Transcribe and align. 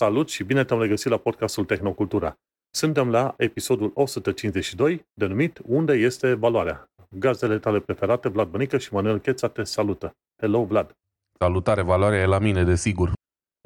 Salut 0.00 0.28
și 0.28 0.44
bine 0.44 0.64
te-am 0.64 0.80
regăsit 0.80 1.10
la 1.10 1.16
podcastul 1.16 1.64
Tehnocultura. 1.64 2.34
Suntem 2.70 3.10
la 3.10 3.34
episodul 3.36 3.90
152, 3.94 5.06
denumit 5.12 5.60
Unde 5.64 5.92
este 5.92 6.34
valoarea? 6.34 6.90
Gazdele 7.10 7.58
tale 7.58 7.80
preferate, 7.80 8.28
Vlad 8.28 8.48
Bănică 8.48 8.78
și 8.78 8.92
Manuel 8.92 9.18
Cheța 9.18 9.48
te 9.48 9.62
salută. 9.62 10.12
Hello, 10.42 10.64
Vlad! 10.64 10.92
Salutare, 11.38 11.82
valoarea 11.82 12.20
e 12.20 12.24
la 12.24 12.38
mine, 12.38 12.64
desigur. 12.64 13.12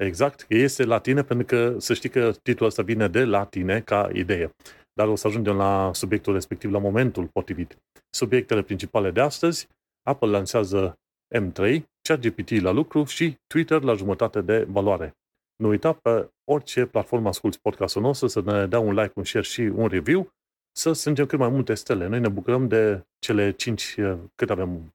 Exact, 0.03 0.45
este 0.49 0.83
la 0.83 0.99
tine 0.99 1.23
pentru 1.23 1.45
că 1.45 1.79
să 1.79 1.93
știi 1.93 2.09
că 2.09 2.31
titlul 2.43 2.67
ăsta 2.67 2.83
vine 2.83 3.07
de 3.07 3.23
la 3.23 3.45
tine 3.45 3.81
ca 3.81 4.09
idee. 4.13 4.49
Dar 4.93 5.07
o 5.07 5.15
să 5.15 5.27
ajungem 5.27 5.55
la 5.55 5.91
subiectul 5.93 6.33
respectiv 6.33 6.71
la 6.71 6.79
momentul 6.79 7.27
potrivit. 7.33 7.77
Subiectele 8.09 8.61
principale 8.61 9.11
de 9.11 9.21
astăzi, 9.21 9.67
Apple 10.09 10.29
lansează 10.29 10.93
M3, 11.35 11.81
ChatGPT 12.01 12.61
la 12.61 12.71
lucru 12.71 13.03
și 13.03 13.35
Twitter 13.47 13.81
la 13.81 13.93
jumătate 13.93 14.41
de 14.41 14.65
valoare. 14.69 15.13
Nu 15.55 15.67
uita 15.67 15.93
pe 15.93 16.29
orice 16.43 16.85
platformă 16.85 17.27
asculti 17.27 17.59
podcastul 17.61 18.01
nostru 18.01 18.27
să 18.27 18.41
ne 18.41 18.67
dea 18.67 18.79
un 18.79 18.93
like, 18.93 19.11
un 19.15 19.23
share 19.23 19.45
și 19.45 19.61
un 19.61 19.87
review, 19.87 20.29
să 20.77 20.93
strângem 20.93 21.25
cât 21.25 21.39
mai 21.39 21.49
multe 21.49 21.73
stele. 21.73 22.07
Noi 22.07 22.19
ne 22.19 22.27
bucurăm 22.27 22.67
de 22.67 23.05
cele 23.19 23.51
5, 23.51 23.95
cât 24.35 24.49
avem, 24.49 24.93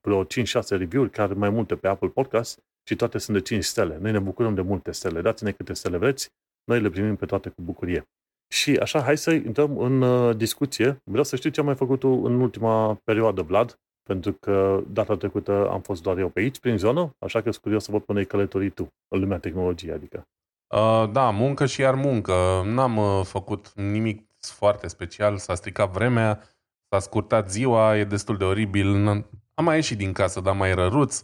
vreo 0.00 0.24
5-6 0.24 0.26
review-uri, 0.68 1.10
care 1.10 1.34
mai 1.34 1.50
multe 1.50 1.76
pe 1.76 1.88
Apple 1.88 2.08
Podcast 2.08 2.58
și 2.88 2.96
toate 2.96 3.18
sunt 3.18 3.36
de 3.36 3.42
5 3.42 3.64
stele. 3.64 3.98
Noi 4.00 4.12
ne 4.12 4.18
bucurăm 4.18 4.54
de 4.54 4.60
multe 4.60 4.92
stele. 4.92 5.20
Dați-ne 5.20 5.52
câte 5.52 5.72
stele 5.72 5.96
vreți, 5.96 6.28
noi 6.64 6.80
le 6.80 6.90
primim 6.90 7.16
pe 7.16 7.26
toate 7.26 7.48
cu 7.48 7.62
bucurie. 7.62 8.08
Și 8.52 8.76
așa, 8.76 9.02
hai 9.02 9.18
să 9.18 9.30
intrăm 9.30 9.78
în 9.78 10.02
uh, 10.02 10.36
discuție. 10.36 11.02
Vreau 11.04 11.24
să 11.24 11.36
știu 11.36 11.50
ce 11.50 11.60
am 11.60 11.66
mai 11.66 11.74
făcut 11.74 11.98
tu 11.98 12.08
în 12.08 12.40
ultima 12.40 12.94
perioadă, 13.04 13.42
Vlad, 13.42 13.78
pentru 14.10 14.32
că 14.32 14.82
data 14.86 15.16
trecută 15.16 15.68
am 15.70 15.80
fost 15.80 16.02
doar 16.02 16.18
eu 16.18 16.28
pe 16.28 16.40
aici, 16.40 16.58
prin 16.58 16.76
zonă, 16.78 17.14
așa 17.18 17.42
că 17.42 17.50
sunt 17.50 17.62
curios 17.62 17.84
să 17.84 17.90
văd 17.90 18.02
până 18.02 18.18
ai 18.18 18.24
călătorit 18.24 18.74
tu, 18.74 18.92
în 19.08 19.20
lumea 19.20 19.38
tehnologiei, 19.38 19.92
adică. 19.92 20.28
Uh, 20.74 21.10
da, 21.12 21.30
muncă 21.30 21.66
și 21.66 21.80
iar 21.80 21.94
muncă. 21.94 22.32
N-am 22.64 22.96
uh, 22.96 23.24
făcut 23.24 23.72
nimic 23.72 24.26
foarte 24.40 24.86
special, 24.88 25.36
s-a 25.36 25.54
stricat 25.54 25.90
vremea, 25.90 26.42
s-a 26.88 26.98
scurtat 26.98 27.50
ziua, 27.50 27.98
e 27.98 28.04
destul 28.04 28.36
de 28.36 28.44
oribil. 28.44 29.06
Am 29.54 29.64
mai 29.64 29.74
ieșit 29.74 29.98
din 29.98 30.12
casă, 30.12 30.40
dar 30.40 30.54
mai 30.54 30.74
răruț. 30.74 31.22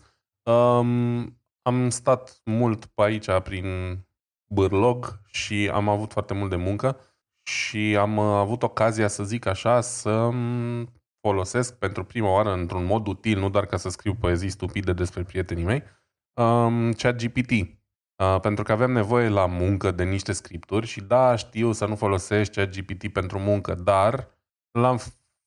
Um, 0.50 1.38
am 1.62 1.88
stat 1.88 2.40
mult 2.44 2.84
pe 2.84 3.02
aici, 3.02 3.30
prin 3.42 3.98
Bârlog 4.48 5.20
și 5.26 5.70
am 5.72 5.88
avut 5.88 6.12
foarte 6.12 6.34
mult 6.34 6.50
de 6.50 6.56
muncă 6.56 7.00
și 7.42 7.96
am 7.98 8.16
uh, 8.16 8.24
avut 8.24 8.62
ocazia, 8.62 9.08
să 9.08 9.24
zic 9.24 9.46
așa, 9.46 9.80
să 9.80 10.30
folosesc 11.26 11.74
pentru 11.78 12.04
prima 12.04 12.30
oară 12.30 12.52
într-un 12.52 12.84
mod 12.84 13.06
util, 13.06 13.38
nu 13.38 13.50
doar 13.50 13.66
ca 13.66 13.76
să 13.76 13.88
scriu 13.88 14.14
poezii 14.14 14.48
stupide 14.48 14.92
despre 14.92 15.22
prietenii 15.22 15.64
mei, 15.64 15.82
um, 16.40 16.92
ChatGPT. 16.92 17.50
Uh, 17.50 18.40
pentru 18.40 18.64
că 18.64 18.72
aveam 18.72 18.92
nevoie 18.92 19.28
la 19.28 19.46
muncă 19.46 19.90
de 19.90 20.04
niște 20.04 20.32
scripturi 20.32 20.86
și 20.86 21.00
da, 21.00 21.36
știu 21.36 21.72
să 21.72 21.86
nu 21.86 21.96
folosești 21.96 22.54
ChatGPT 22.56 23.12
pentru 23.12 23.38
muncă, 23.38 23.74
dar 23.74 24.28
l-am 24.78 24.98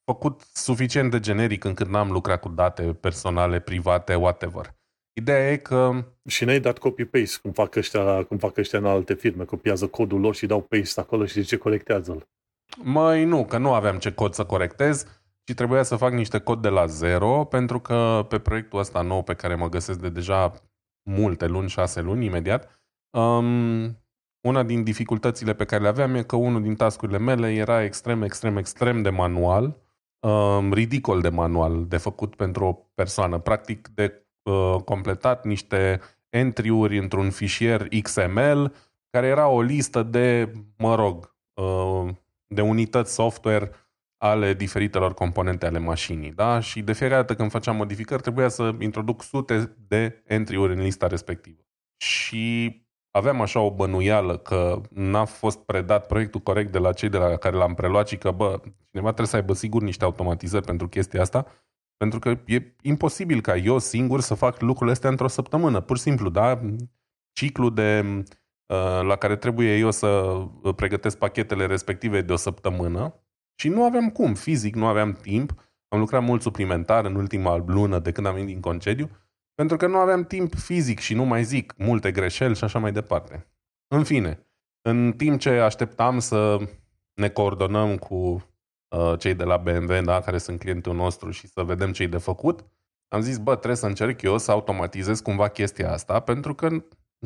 făcut 0.03 0.41
suficient 0.53 1.11
de 1.11 1.19
generic 1.19 1.63
încât 1.63 1.87
n-am 1.87 2.11
lucrat 2.11 2.39
cu 2.39 2.49
date 2.49 2.83
personale, 2.93 3.59
private, 3.59 4.15
whatever. 4.15 4.75
Ideea 5.13 5.51
e 5.51 5.57
că... 5.57 6.05
Și 6.27 6.45
n-ai 6.45 6.59
dat 6.59 6.77
copy-paste, 6.77 7.39
cum 7.41 7.51
fac 7.51 7.75
ăștia, 7.75 8.23
cum 8.23 8.37
fac 8.37 8.57
ăștia 8.57 8.79
în 8.79 8.85
alte 8.85 9.13
firme, 9.13 9.43
copiază 9.43 9.87
codul 9.87 10.19
lor 10.19 10.35
și 10.35 10.45
dau 10.45 10.61
paste 10.61 10.99
acolo 10.99 11.25
și 11.25 11.41
zice 11.41 11.57
corectează-l. 11.57 12.27
Mai 12.83 13.25
nu, 13.25 13.45
că 13.45 13.57
nu 13.57 13.73
aveam 13.73 13.97
ce 13.97 14.11
cod 14.11 14.33
să 14.33 14.45
corectez 14.45 15.18
și 15.49 15.55
trebuia 15.55 15.83
să 15.83 15.95
fac 15.95 16.11
niște 16.11 16.39
cod 16.39 16.61
de 16.61 16.69
la 16.69 16.85
zero, 16.85 17.43
pentru 17.43 17.79
că 17.79 18.25
pe 18.29 18.39
proiectul 18.39 18.79
ăsta 18.79 19.01
nou 19.01 19.23
pe 19.23 19.33
care 19.33 19.55
mă 19.55 19.69
găsesc 19.69 19.99
de 19.99 20.09
deja 20.09 20.53
multe 21.09 21.47
luni, 21.47 21.69
șase 21.69 22.01
luni 22.01 22.25
imediat, 22.25 22.81
um, 23.09 23.97
una 24.41 24.63
din 24.63 24.83
dificultățile 24.83 25.53
pe 25.53 25.65
care 25.65 25.81
le 25.81 25.87
aveam 25.87 26.15
e 26.15 26.23
că 26.23 26.35
unul 26.35 26.61
din 26.61 26.75
tascurile 26.75 27.17
mele 27.17 27.53
era 27.53 27.83
extrem, 27.83 28.21
extrem, 28.21 28.57
extrem 28.57 29.01
de 29.01 29.09
manual, 29.09 29.77
um, 30.19 30.73
ridicol 30.73 31.21
de 31.21 31.29
manual, 31.29 31.85
de 31.87 31.97
făcut 31.97 32.35
pentru 32.35 32.65
o 32.65 32.73
persoană. 32.93 33.37
Practic 33.37 33.87
de 33.87 34.25
uh, 34.43 34.75
completat 34.85 35.45
niște 35.45 36.01
entry-uri 36.29 36.97
într-un 36.97 37.29
fișier 37.29 37.87
XML, 38.01 38.73
care 39.09 39.27
era 39.27 39.47
o 39.47 39.61
listă 39.61 40.03
de, 40.03 40.51
mă 40.77 40.95
rog, 40.95 41.35
uh, 41.53 42.09
de 42.47 42.61
unități 42.61 43.13
software 43.13 43.71
ale 44.21 44.53
diferitelor 44.53 45.13
componente 45.13 45.65
ale 45.65 45.79
mașinii. 45.79 46.31
Da? 46.31 46.59
Și 46.59 46.81
de 46.81 46.93
fiecare 46.93 47.19
dată 47.19 47.35
când 47.35 47.51
făceam 47.51 47.75
modificări, 47.75 48.21
trebuia 48.21 48.47
să 48.47 48.75
introduc 48.79 49.23
sute 49.23 49.75
de 49.87 50.23
entry-uri 50.25 50.73
în 50.73 50.81
lista 50.81 51.07
respectivă. 51.07 51.61
Și 51.97 52.75
aveam 53.11 53.41
așa 53.41 53.59
o 53.59 53.71
bănuială 53.71 54.37
că 54.37 54.81
n-a 54.89 55.25
fost 55.25 55.59
predat 55.59 56.07
proiectul 56.07 56.39
corect 56.39 56.71
de 56.71 56.77
la 56.77 56.93
cei 56.93 57.09
de 57.09 57.17
la 57.17 57.37
care 57.37 57.55
l-am 57.55 57.73
preluat 57.73 58.07
și 58.07 58.17
că, 58.17 58.31
bă, 58.31 58.59
cineva 58.89 59.07
trebuie 59.07 59.27
să 59.27 59.35
aibă 59.35 59.53
sigur 59.53 59.81
niște 59.81 60.03
automatizări 60.03 60.65
pentru 60.65 60.87
chestia 60.87 61.21
asta, 61.21 61.45
pentru 61.97 62.19
că 62.19 62.29
e 62.45 62.75
imposibil 62.81 63.41
ca 63.41 63.55
eu 63.55 63.79
singur 63.79 64.21
să 64.21 64.33
fac 64.33 64.61
lucrurile 64.61 64.91
astea 64.91 65.09
într-o 65.09 65.27
săptămână. 65.27 65.81
Pur 65.81 65.97
și 65.97 66.03
simplu, 66.03 66.29
da? 66.29 66.61
Ciclu 67.31 67.69
de, 67.69 68.23
uh, 68.65 69.01
la 69.01 69.15
care 69.15 69.35
trebuie 69.35 69.77
eu 69.77 69.91
să 69.91 70.37
pregătesc 70.75 71.17
pachetele 71.17 71.65
respective 71.65 72.21
de 72.21 72.33
o 72.33 72.35
săptămână 72.35 73.23
și 73.59 73.69
nu 73.69 73.83
aveam 73.83 74.09
cum, 74.09 74.33
fizic 74.33 74.75
nu 74.75 74.85
aveam 74.85 75.13
timp. 75.13 75.53
Am 75.87 75.99
lucrat 75.99 76.23
mult 76.23 76.41
suplimentar 76.41 77.05
în 77.05 77.15
ultima 77.15 77.63
lună 77.67 77.99
de 77.99 78.11
când 78.11 78.27
am 78.27 78.33
venit 78.33 78.47
din 78.47 78.59
concediu, 78.59 79.09
pentru 79.55 79.77
că 79.77 79.87
nu 79.87 79.97
aveam 79.97 80.23
timp 80.23 80.55
fizic 80.55 80.99
și 80.99 81.13
nu 81.13 81.23
mai 81.23 81.43
zic 81.43 81.73
multe 81.77 82.11
greșeli 82.11 82.55
și 82.55 82.63
așa 82.63 82.79
mai 82.79 82.91
departe. 82.91 83.47
În 83.87 84.03
fine, 84.03 84.47
în 84.81 85.13
timp 85.17 85.39
ce 85.39 85.49
așteptam 85.49 86.19
să 86.19 86.57
ne 87.13 87.29
coordonăm 87.29 87.97
cu 87.97 88.15
uh, 88.95 89.19
cei 89.19 89.33
de 89.33 89.43
la 89.43 89.57
BMW, 89.57 90.01
da, 90.03 90.19
care 90.19 90.37
sunt 90.37 90.59
clientul 90.59 90.95
nostru 90.95 91.31
și 91.31 91.47
să 91.47 91.63
vedem 91.63 91.91
ce-i 91.91 92.07
de 92.07 92.17
făcut, 92.17 92.65
am 93.07 93.21
zis, 93.21 93.37
bă, 93.37 93.55
trebuie 93.55 93.75
să 93.75 93.85
încerc 93.85 94.21
eu 94.21 94.37
să 94.37 94.51
automatizez 94.51 95.19
cumva 95.19 95.47
chestia 95.47 95.91
asta, 95.91 96.19
pentru 96.19 96.53
că 96.55 96.69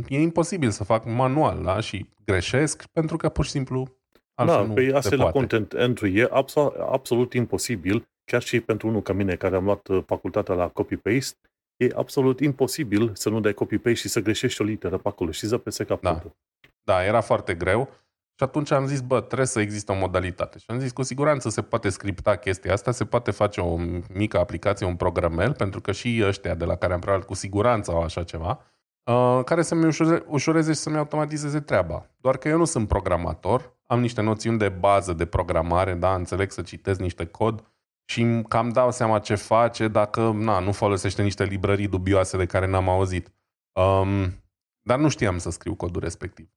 e 0.07 0.21
imposibil 0.21 0.69
să 0.69 0.83
fac 0.83 1.05
manual, 1.05 1.63
da? 1.63 1.79
Și 1.79 2.09
greșesc 2.25 2.83
pentru 2.91 3.17
că 3.17 3.29
pur 3.29 3.45
și 3.45 3.51
simplu 3.51 4.02
da, 4.45 4.57
pe 4.57 4.73
păi 4.73 4.93
asta 4.93 5.15
la 5.15 5.31
content 5.31 5.73
entry 5.73 6.19
e 6.19 6.27
absolut, 6.31 6.73
absolut 6.75 7.33
imposibil, 7.33 8.07
chiar 8.25 8.41
și 8.41 8.59
pentru 8.59 8.87
unul 8.87 9.01
ca 9.01 9.13
mine 9.13 9.35
care 9.35 9.55
am 9.55 9.63
luat 9.63 9.87
uh, 9.87 10.03
facultatea 10.05 10.55
la 10.55 10.67
copy-paste, 10.67 11.37
e 11.77 11.87
absolut 11.95 12.39
imposibil 12.39 13.11
să 13.13 13.29
nu 13.29 13.39
dai 13.39 13.53
copy-paste 13.53 13.99
și 13.99 14.07
să 14.07 14.19
greșești 14.19 14.61
o 14.61 14.65
literă 14.65 14.97
pe 14.97 15.07
acolo 15.07 15.31
și 15.31 15.47
să 15.47 15.57
pese 15.57 15.83
capătul. 15.83 16.35
Da. 16.83 16.93
da, 16.93 17.05
era 17.05 17.21
foarte 17.21 17.53
greu. 17.53 17.89
Și 18.35 18.43
atunci 18.43 18.71
am 18.71 18.85
zis, 18.85 19.01
bă, 19.01 19.21
trebuie 19.21 19.47
să 19.47 19.59
există 19.59 19.91
o 19.91 19.95
modalitate. 19.95 20.57
Și 20.57 20.65
am 20.67 20.79
zis, 20.79 20.91
cu 20.91 21.03
siguranță 21.03 21.49
se 21.49 21.61
poate 21.61 21.89
scripta 21.89 22.35
chestia 22.35 22.73
asta, 22.73 22.91
se 22.91 23.05
poate 23.05 23.31
face 23.31 23.61
o 23.61 23.77
mică 24.13 24.39
aplicație, 24.39 24.85
un 24.85 24.95
programel, 24.95 25.53
pentru 25.53 25.81
că 25.81 25.91
și 25.91 26.23
ăștia 26.25 26.55
de 26.55 26.65
la 26.65 26.75
care 26.75 26.93
am 26.93 26.99
preluat 26.99 27.25
cu 27.25 27.33
siguranță 27.33 27.91
au 27.91 28.01
așa 28.01 28.23
ceva, 28.23 28.59
uh, 29.03 29.41
care 29.45 29.61
să-mi 29.61 29.85
ușureze 30.27 30.73
și 30.73 30.79
să-mi 30.79 30.97
automatizeze 30.97 31.59
treaba. 31.59 32.09
Doar 32.17 32.37
că 32.37 32.47
eu 32.47 32.57
nu 32.57 32.65
sunt 32.65 32.87
programator, 32.87 33.77
am 33.93 33.99
niște 33.99 34.21
noțiuni 34.21 34.57
de 34.57 34.69
bază 34.69 35.13
de 35.13 35.25
programare, 35.25 35.93
da, 35.93 36.15
înțeleg 36.15 36.51
să 36.51 36.61
citesc 36.61 36.99
niște 36.99 37.25
cod 37.25 37.73
și 38.05 38.41
cam 38.47 38.69
dau 38.69 38.91
seama 38.91 39.19
ce 39.19 39.35
face 39.35 39.87
dacă 39.87 40.31
na, 40.31 40.59
nu 40.59 40.71
folosește 40.71 41.23
niște 41.23 41.43
librării 41.43 41.87
dubioase 41.87 42.37
de 42.37 42.45
care 42.45 42.67
n-am 42.67 42.89
auzit. 42.89 43.33
Um, 43.71 44.43
dar 44.81 44.99
nu 44.99 45.09
știam 45.09 45.37
să 45.37 45.49
scriu 45.49 45.75
codul 45.75 46.01
respectiv. 46.01 46.49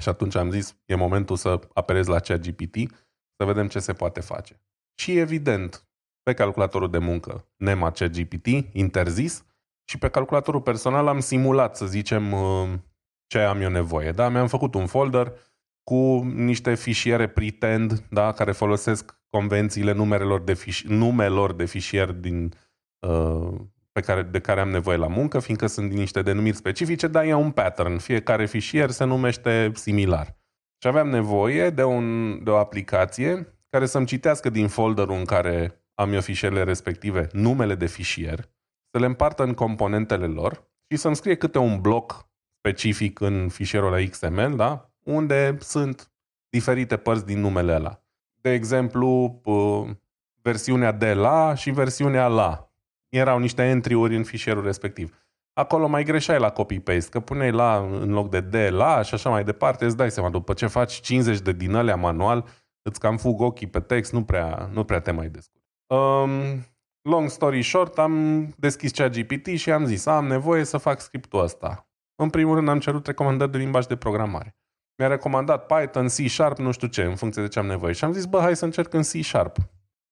Și 0.00 0.08
atunci 0.08 0.34
am 0.34 0.50
zis, 0.50 0.76
e 0.84 0.94
momentul 0.94 1.36
să 1.36 1.60
apelez 1.72 2.06
la 2.06 2.18
ChatGPT 2.18 2.76
să 3.36 3.44
vedem 3.44 3.68
ce 3.68 3.78
se 3.78 3.92
poate 3.92 4.20
face. 4.20 4.60
Și 4.94 5.18
evident, 5.18 5.88
pe 6.22 6.34
calculatorul 6.34 6.90
de 6.90 6.98
muncă 6.98 7.48
NEMA 7.56 7.90
ChatGPT, 7.90 8.46
interzis, 8.72 9.44
și 9.84 9.98
pe 9.98 10.08
calculatorul 10.08 10.60
personal 10.60 11.06
am 11.06 11.20
simulat, 11.20 11.76
să 11.76 11.86
zicem, 11.86 12.32
uh, 12.32 12.72
ce 13.26 13.38
am 13.38 13.60
eu 13.60 13.70
nevoie. 13.70 14.10
Da? 14.10 14.28
Mi-am 14.28 14.46
făcut 14.46 14.74
un 14.74 14.86
folder 14.86 15.32
cu 15.84 16.22
niște 16.22 16.74
fișiere 16.74 17.28
pretend, 17.28 18.06
da, 18.10 18.32
care 18.32 18.52
folosesc 18.52 19.18
convențiile 19.30 19.92
numerelor 19.92 20.42
de, 20.42 20.54
fiș- 20.54 20.86
numelor 20.86 21.52
de 21.52 21.64
fișier 21.64 22.12
din, 22.12 22.54
uh, 23.06 23.54
pe 23.92 24.00
care, 24.00 24.22
de 24.22 24.40
care 24.40 24.60
am 24.60 24.68
nevoie 24.68 24.96
la 24.96 25.06
muncă, 25.06 25.38
fiindcă 25.38 25.66
sunt 25.66 25.88
din 25.88 25.98
niște 25.98 26.22
denumiri 26.22 26.56
specifice, 26.56 27.06
dar 27.06 27.24
e 27.24 27.34
un 27.34 27.50
pattern. 27.50 27.98
Fiecare 27.98 28.46
fișier 28.46 28.90
se 28.90 29.04
numește 29.04 29.70
similar. 29.74 30.26
Și 30.82 30.88
aveam 30.88 31.08
nevoie 31.08 31.70
de, 31.70 31.82
un, 31.82 32.38
de 32.44 32.50
o 32.50 32.56
aplicație 32.56 33.58
care 33.68 33.86
să-mi 33.86 34.06
citească 34.06 34.50
din 34.50 34.68
folderul 34.68 35.16
în 35.16 35.24
care 35.24 35.84
am 35.94 36.12
eu 36.12 36.20
fișierele 36.20 36.62
respective 36.62 37.28
numele 37.32 37.74
de 37.74 37.86
fișier, 37.86 38.38
să 38.90 38.98
le 38.98 39.06
împartă 39.06 39.42
în 39.42 39.54
componentele 39.54 40.26
lor 40.26 40.72
și 40.90 40.98
să-mi 40.98 41.16
scrie 41.16 41.36
câte 41.36 41.58
un 41.58 41.80
bloc 41.80 42.28
specific 42.58 43.20
în 43.20 43.48
fișierul 43.48 43.90
la 43.90 44.08
XML, 44.10 44.56
da? 44.56 44.93
Unde 45.04 45.56
sunt 45.60 46.12
diferite 46.48 46.96
părți 46.96 47.26
din 47.26 47.40
numele 47.40 47.74
ăla. 47.74 48.02
De 48.40 48.52
exemplu, 48.52 49.40
versiunea 50.42 50.92
de 50.92 51.14
la 51.14 51.54
și 51.54 51.70
versiunea 51.70 52.26
la. 52.26 52.72
Erau 53.08 53.38
niște 53.38 53.62
entry-uri 53.62 54.16
în 54.16 54.24
fișierul 54.24 54.64
respectiv. 54.64 55.18
acolo 55.52 55.86
mai 55.86 56.04
greșeai 56.04 56.38
la 56.38 56.50
copy-paste, 56.50 57.10
că 57.10 57.20
puneai 57.20 57.50
la 57.50 57.76
în 58.00 58.10
loc 58.10 58.30
de 58.30 58.40
D, 58.40 58.54
la 58.54 59.02
și 59.02 59.14
așa 59.14 59.30
mai 59.30 59.44
departe, 59.44 59.84
îți 59.84 59.96
dai 59.96 60.10
seama, 60.10 60.30
după 60.30 60.52
ce 60.52 60.66
faci 60.66 60.92
50 60.92 61.40
de 61.40 61.52
din 61.52 61.74
alea 61.74 61.96
manual, 61.96 62.44
îți 62.82 63.00
cam 63.00 63.16
fug 63.16 63.40
ochii 63.40 63.66
pe 63.66 63.80
text, 63.80 64.12
nu 64.12 64.24
prea, 64.24 64.68
nu 64.72 64.84
prea 64.84 65.00
te 65.00 65.10
mai 65.10 65.28
descurci. 65.28 65.64
Um, 65.86 66.30
long 67.02 67.28
story 67.28 67.62
short, 67.62 67.98
am 67.98 68.46
deschis 68.56 68.92
cea 68.92 69.08
GPT 69.08 69.46
și 69.46 69.70
am 69.70 69.84
zis, 69.84 70.06
am 70.06 70.26
nevoie 70.26 70.64
să 70.64 70.78
fac 70.78 71.00
scriptul 71.00 71.42
ăsta. 71.42 71.88
În 72.16 72.30
primul 72.30 72.54
rând 72.54 72.68
am 72.68 72.78
cerut 72.78 73.06
recomandări 73.06 73.50
de 73.50 73.58
limbaj 73.58 73.86
de 73.86 73.96
programare. 73.96 74.56
Mi-a 74.96 75.08
recomandat 75.08 75.66
Python, 75.66 76.06
C 76.06 76.28
Sharp, 76.28 76.58
nu 76.58 76.70
știu 76.70 76.88
ce, 76.88 77.02
în 77.02 77.16
funcție 77.16 77.42
de 77.42 77.48
ce 77.48 77.58
am 77.58 77.66
nevoie. 77.66 77.92
Și 77.92 78.04
am 78.04 78.12
zis, 78.12 78.24
bă, 78.24 78.40
hai 78.40 78.56
să 78.56 78.64
încerc 78.64 78.92
în 78.92 79.02
C 79.02 79.22
Sharp. 79.22 79.56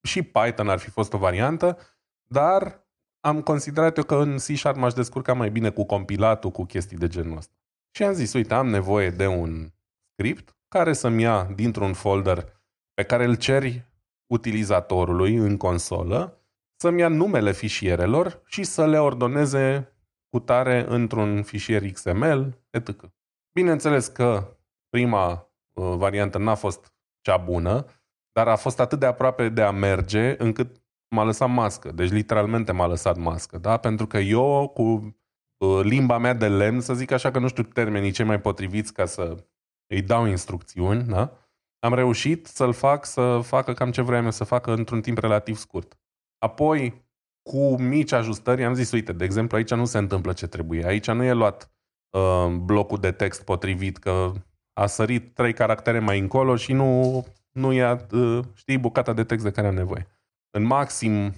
Și 0.02 0.22
Python 0.22 0.68
ar 0.68 0.78
fi 0.78 0.90
fost 0.90 1.12
o 1.12 1.18
variantă, 1.18 1.78
dar 2.22 2.86
am 3.20 3.42
considerat 3.42 3.96
eu 3.96 4.04
că 4.04 4.14
în 4.14 4.36
C 4.36 4.40
Sharp 4.40 4.76
m-aș 4.76 4.92
descurca 4.92 5.32
mai 5.32 5.50
bine 5.50 5.70
cu 5.70 5.84
compilatul, 5.84 6.50
cu 6.50 6.64
chestii 6.64 6.96
de 6.96 7.06
genul 7.08 7.36
ăsta. 7.36 7.54
Și 7.90 8.02
am 8.02 8.12
zis, 8.12 8.32
uite, 8.32 8.54
am 8.54 8.68
nevoie 8.68 9.10
de 9.10 9.26
un 9.26 9.72
script 10.12 10.56
care 10.68 10.92
să-mi 10.92 11.22
ia 11.22 11.44
dintr-un 11.54 11.92
folder 11.92 12.60
pe 12.94 13.02
care 13.02 13.24
îl 13.24 13.34
ceri 13.34 13.90
utilizatorului 14.26 15.34
în 15.34 15.56
consolă, 15.56 16.42
să-mi 16.76 17.00
ia 17.00 17.08
numele 17.08 17.52
fișierelor 17.52 18.42
și 18.46 18.62
să 18.62 18.86
le 18.86 18.98
ordoneze 18.98 19.92
cu 20.28 20.38
tare 20.38 20.84
într-un 20.88 21.42
fișier 21.42 21.90
XML, 21.90 22.58
etc. 22.70 23.04
Bineînțeles 23.52 24.06
că 24.06 24.56
prima 24.92 25.52
uh, 25.72 25.94
variantă 25.96 26.38
n-a 26.38 26.54
fost 26.54 26.94
cea 27.20 27.36
bună, 27.36 27.86
dar 28.32 28.48
a 28.48 28.56
fost 28.56 28.80
atât 28.80 28.98
de 28.98 29.06
aproape 29.06 29.48
de 29.48 29.62
a 29.62 29.70
merge 29.70 30.34
încât 30.38 30.82
m-a 31.08 31.24
lăsat 31.24 31.48
mască. 31.48 31.92
Deci 31.92 32.10
literalmente 32.10 32.72
m-a 32.72 32.86
lăsat 32.86 33.16
mască, 33.16 33.58
da? 33.58 33.76
Pentru 33.76 34.06
că 34.06 34.18
eu 34.18 34.68
cu 34.74 35.16
uh, 35.56 35.80
limba 35.82 36.18
mea 36.18 36.34
de 36.34 36.48
lemn, 36.48 36.80
să 36.80 36.94
zic 36.94 37.10
așa 37.10 37.30
că 37.30 37.38
nu 37.38 37.48
știu 37.48 37.62
termenii 37.62 38.10
cei 38.10 38.24
mai 38.24 38.40
potriviți 38.40 38.92
ca 38.92 39.04
să 39.04 39.44
îi 39.86 40.02
dau 40.02 40.26
instrucțiuni, 40.26 41.02
da? 41.02 41.32
Am 41.78 41.94
reușit 41.94 42.46
să-l 42.46 42.72
fac 42.72 43.04
să 43.04 43.40
facă 43.42 43.72
cam 43.72 43.90
ce 43.90 44.02
vreau 44.02 44.24
eu 44.24 44.30
să 44.30 44.44
facă 44.44 44.72
într-un 44.72 45.00
timp 45.00 45.18
relativ 45.18 45.56
scurt. 45.56 45.98
Apoi, 46.38 47.04
cu 47.50 47.80
mici 47.80 48.12
ajustări, 48.12 48.64
am 48.64 48.74
zis, 48.74 48.92
uite, 48.92 49.12
de 49.12 49.24
exemplu, 49.24 49.56
aici 49.56 49.70
nu 49.70 49.84
se 49.84 49.98
întâmplă 49.98 50.32
ce 50.32 50.46
trebuie. 50.46 50.86
Aici 50.86 51.10
nu 51.10 51.24
e 51.24 51.32
luat 51.32 51.70
uh, 52.10 52.46
blocul 52.46 52.98
de 52.98 53.12
text 53.12 53.44
potrivit, 53.44 53.96
că 53.96 54.32
a 54.72 54.86
sărit 54.86 55.34
trei 55.34 55.52
caractere 55.52 55.98
mai 55.98 56.18
încolo 56.18 56.56
și 56.56 56.72
nu, 56.72 57.24
nu 57.52 57.72
ia, 57.72 58.06
uh, 58.12 58.38
știi, 58.54 58.78
bucata 58.78 59.12
de 59.12 59.24
text 59.24 59.44
de 59.44 59.50
care 59.50 59.66
am 59.66 59.74
nevoie. 59.74 60.06
În 60.50 60.62
maxim, 60.62 61.32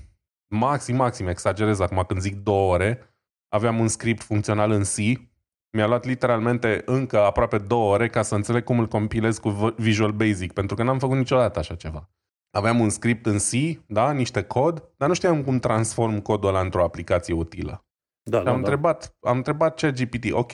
maxim, 0.49 0.97
maxim, 0.97 1.27
exagerez 1.27 1.81
acum 1.81 2.05
când 2.07 2.21
zic 2.21 2.35
două 2.35 2.73
ore, 2.73 3.17
aveam 3.49 3.79
un 3.79 3.89
script 3.89 4.23
funcțional 4.23 4.71
în 4.71 4.83
C, 4.83 4.97
mi-a 5.77 5.87
luat 5.87 6.05
literalmente 6.05 6.83
încă 6.85 7.21
aproape 7.21 7.59
două 7.59 7.93
ore 7.93 8.09
ca 8.09 8.23
să 8.23 8.35
înțeleg 8.35 8.65
cum 8.65 8.79
îl 8.79 8.87
compilez 8.87 9.39
cu 9.39 9.75
Visual 9.77 10.13
Basic, 10.13 10.53
pentru 10.53 10.77
că 10.77 10.83
n-am 10.83 10.99
făcut 10.99 11.17
niciodată 11.17 11.59
așa 11.59 11.75
ceva. 11.75 12.09
Aveam 12.51 12.81
un 12.81 12.89
script 12.89 13.27
în 13.27 13.39
C, 13.39 13.81
da, 13.87 14.13
niște 14.13 14.43
cod, 14.43 14.93
dar 14.97 15.09
nu 15.09 15.15
știam 15.15 15.43
cum 15.43 15.59
transform 15.59 16.19
codul 16.19 16.49
ăla 16.49 16.61
într-o 16.61 16.85
aplicație 16.85 17.35
utilă. 17.35 17.87
Da, 18.23 18.31
da, 18.31 18.39
am, 18.39 18.45
da. 18.45 18.53
Întrebat, 18.53 19.17
am 19.21 19.37
întrebat 19.37 19.77
ce 19.77 19.93
GPT, 19.93 20.33
ok, 20.33 20.53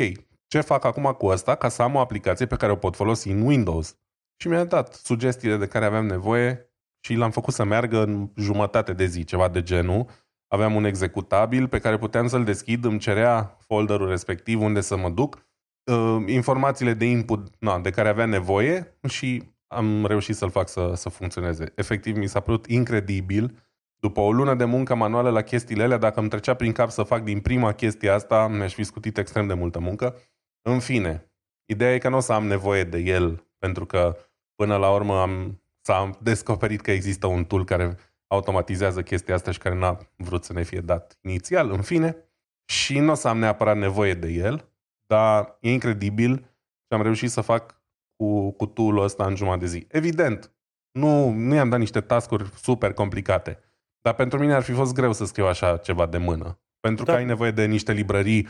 ce 0.51 0.61
fac 0.61 0.85
acum 0.85 1.15
cu 1.19 1.27
asta 1.27 1.55
ca 1.55 1.69
să 1.69 1.83
am 1.83 1.95
o 1.95 1.99
aplicație 1.99 2.47
pe 2.47 2.57
care 2.57 2.73
o 2.73 2.77
pot 2.77 2.97
folosi 2.97 3.29
în 3.29 3.41
Windows? 3.41 3.97
Și 4.37 4.49
mi-a 4.49 4.65
dat 4.65 4.95
sugestiile 4.95 5.57
de 5.57 5.67
care 5.67 5.85
aveam 5.85 6.07
nevoie 6.07 6.71
și 7.01 7.15
l-am 7.15 7.31
făcut 7.31 7.55
să 7.55 7.65
meargă 7.65 8.03
în 8.03 8.31
jumătate 8.37 8.93
de 8.93 9.07
zi, 9.07 9.25
ceva 9.25 9.49
de 9.49 9.63
genul. 9.63 10.07
Aveam 10.49 10.75
un 10.75 10.85
executabil 10.85 11.69
pe 11.69 11.79
care 11.79 11.99
puteam 11.99 12.27
să-l 12.29 12.45
deschid, 12.45 12.85
îmi 12.85 12.99
cerea 12.99 13.57
folderul 13.59 14.09
respectiv 14.09 14.61
unde 14.61 14.81
să 14.81 14.97
mă 14.97 15.11
duc, 15.11 15.47
uh, 15.93 16.23
informațiile 16.27 16.95
de 16.95 17.05
input 17.05 17.49
na, 17.59 17.79
de 17.79 17.91
care 17.91 18.09
avea 18.09 18.27
nevoie 18.27 18.99
și 19.09 19.43
am 19.67 20.07
reușit 20.07 20.37
să-l 20.37 20.51
fac 20.51 20.69
să, 20.69 20.93
să 20.95 21.09
funcționeze. 21.09 21.73
Efectiv, 21.75 22.17
mi 22.17 22.27
s-a 22.27 22.41
părut 22.41 22.67
incredibil. 22.67 23.69
După 24.01 24.21
o 24.21 24.33
lună 24.33 24.55
de 24.55 24.65
muncă 24.65 24.95
manuală 24.95 25.31
la 25.31 25.43
chestiile 25.43 25.83
alea, 25.83 25.99
dacă 25.99 26.21
îmi 26.21 26.29
trecea 26.29 26.55
prin 26.55 26.73
cap 26.73 26.91
să 26.91 27.03
fac 27.03 27.23
din 27.23 27.41
prima 27.41 27.73
chestie 27.73 28.11
asta, 28.11 28.49
mi-aș 28.49 28.75
fi 28.75 28.83
scutit 28.83 29.19
extrem 29.19 29.47
de 29.47 29.55
multă 29.55 29.79
muncă. 29.79 30.17
În 30.63 30.81
fine, 30.81 31.33
ideea 31.65 31.95
e 31.95 31.99
că 31.99 32.09
nu 32.09 32.17
o 32.17 32.21
să 32.21 32.33
am 32.33 32.47
nevoie 32.47 32.85
de 32.85 32.99
el, 32.99 33.47
pentru 33.59 33.87
că 33.87 34.17
până 34.55 34.77
la 34.77 34.93
urmă 34.93 35.21
am, 35.21 35.63
s-a 35.81 36.19
descoperit 36.23 36.81
că 36.81 36.91
există 36.91 37.27
un 37.27 37.45
tool 37.45 37.65
care 37.65 37.97
automatizează 38.27 39.03
chestia 39.03 39.35
asta 39.35 39.51
și 39.51 39.59
care 39.59 39.75
n-a 39.75 39.99
vrut 40.17 40.45
să 40.45 40.53
ne 40.53 40.63
fie 40.63 40.81
dat 40.81 41.19
inițial, 41.21 41.71
în 41.71 41.83
fine. 41.83 42.17
Și 42.65 42.99
nu 42.99 43.11
o 43.11 43.15
să 43.15 43.29
am 43.29 43.39
neapărat 43.39 43.77
nevoie 43.77 44.15
de 44.15 44.29
el, 44.29 44.73
dar 45.07 45.57
e 45.61 45.73
incredibil 45.73 46.37
și 46.37 46.99
am 46.99 47.03
reușit 47.03 47.31
să 47.31 47.41
fac 47.41 47.83
cu, 48.17 48.51
cu 48.51 48.67
tool 48.67 48.99
ăsta 48.99 49.27
în 49.27 49.37
jumătate 49.37 49.61
de 49.61 49.71
zi. 49.71 49.87
Evident, 49.89 50.53
nu, 50.91 51.31
nu 51.31 51.55
i-am 51.55 51.69
dat 51.69 51.79
niște 51.79 52.01
tascuri 52.01 52.51
super 52.57 52.93
complicate, 52.93 53.59
dar 54.01 54.15
pentru 54.15 54.39
mine 54.39 54.55
ar 54.55 54.63
fi 54.63 54.73
fost 54.73 54.95
greu 54.95 55.13
să 55.13 55.25
scriu 55.25 55.47
așa 55.47 55.77
ceva 55.77 56.07
de 56.07 56.19
mână. 56.19 56.61
Pentru 56.81 57.05
da. 57.05 57.13
că 57.13 57.19
ai 57.19 57.25
nevoie 57.25 57.51
de 57.51 57.65
niște 57.65 57.93
librării 57.93 58.49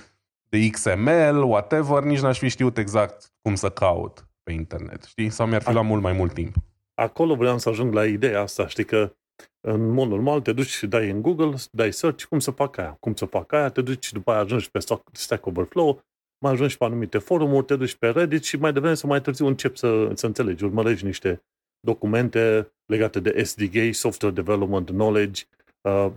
de 0.50 0.68
XML, 0.68 1.42
whatever, 1.42 2.02
nici 2.02 2.20
n-aș 2.20 2.38
fi 2.38 2.48
știut 2.48 2.78
exact 2.78 3.32
cum 3.42 3.54
să 3.54 3.70
caut 3.70 4.28
pe 4.42 4.52
internet, 4.52 5.02
știi? 5.02 5.30
Sau 5.30 5.46
mi-ar 5.46 5.62
fi 5.62 5.72
luat 5.72 5.84
mult 5.84 6.02
mai 6.02 6.12
mult 6.12 6.32
timp. 6.32 6.54
Acolo 6.94 7.34
vreau 7.34 7.58
să 7.58 7.68
ajung 7.68 7.92
la 7.92 8.06
ideea 8.06 8.40
asta, 8.40 8.66
știi 8.66 8.84
că 8.84 9.14
în 9.60 9.88
mod 9.88 10.08
normal 10.08 10.40
te 10.40 10.52
duci 10.52 10.68
și 10.68 10.86
dai 10.86 11.10
în 11.10 11.22
Google, 11.22 11.54
dai 11.70 11.92
search 11.92 12.24
cum 12.24 12.38
să 12.38 12.50
fac 12.50 12.76
aia, 12.76 12.96
cum 13.00 13.14
să 13.14 13.24
fac 13.24 13.52
aia, 13.52 13.68
te 13.68 13.80
duci 13.80 14.04
și 14.04 14.12
după 14.12 14.30
aia 14.30 14.40
ajungi 14.40 14.70
pe 14.70 14.78
Stack 15.12 15.46
Overflow, 15.46 16.02
mai 16.44 16.52
ajungi 16.52 16.76
pe 16.76 16.84
anumite 16.84 17.18
forumuri, 17.18 17.66
te 17.66 17.76
duci 17.76 17.94
pe 17.94 18.08
Reddit 18.08 18.44
și 18.44 18.56
mai 18.56 18.72
devreme 18.72 18.94
să 18.94 19.06
mai 19.06 19.20
târziu 19.20 19.46
începi 19.46 19.78
să, 19.78 20.10
să 20.14 20.26
înțelegi, 20.26 20.64
urmărești 20.64 21.04
niște 21.04 21.42
documente 21.80 22.72
legate 22.86 23.20
de 23.20 23.42
SDK, 23.42 23.94
Software 23.94 24.34
Development 24.34 24.86
Knowledge, 24.86 25.44
uh, 25.80 26.10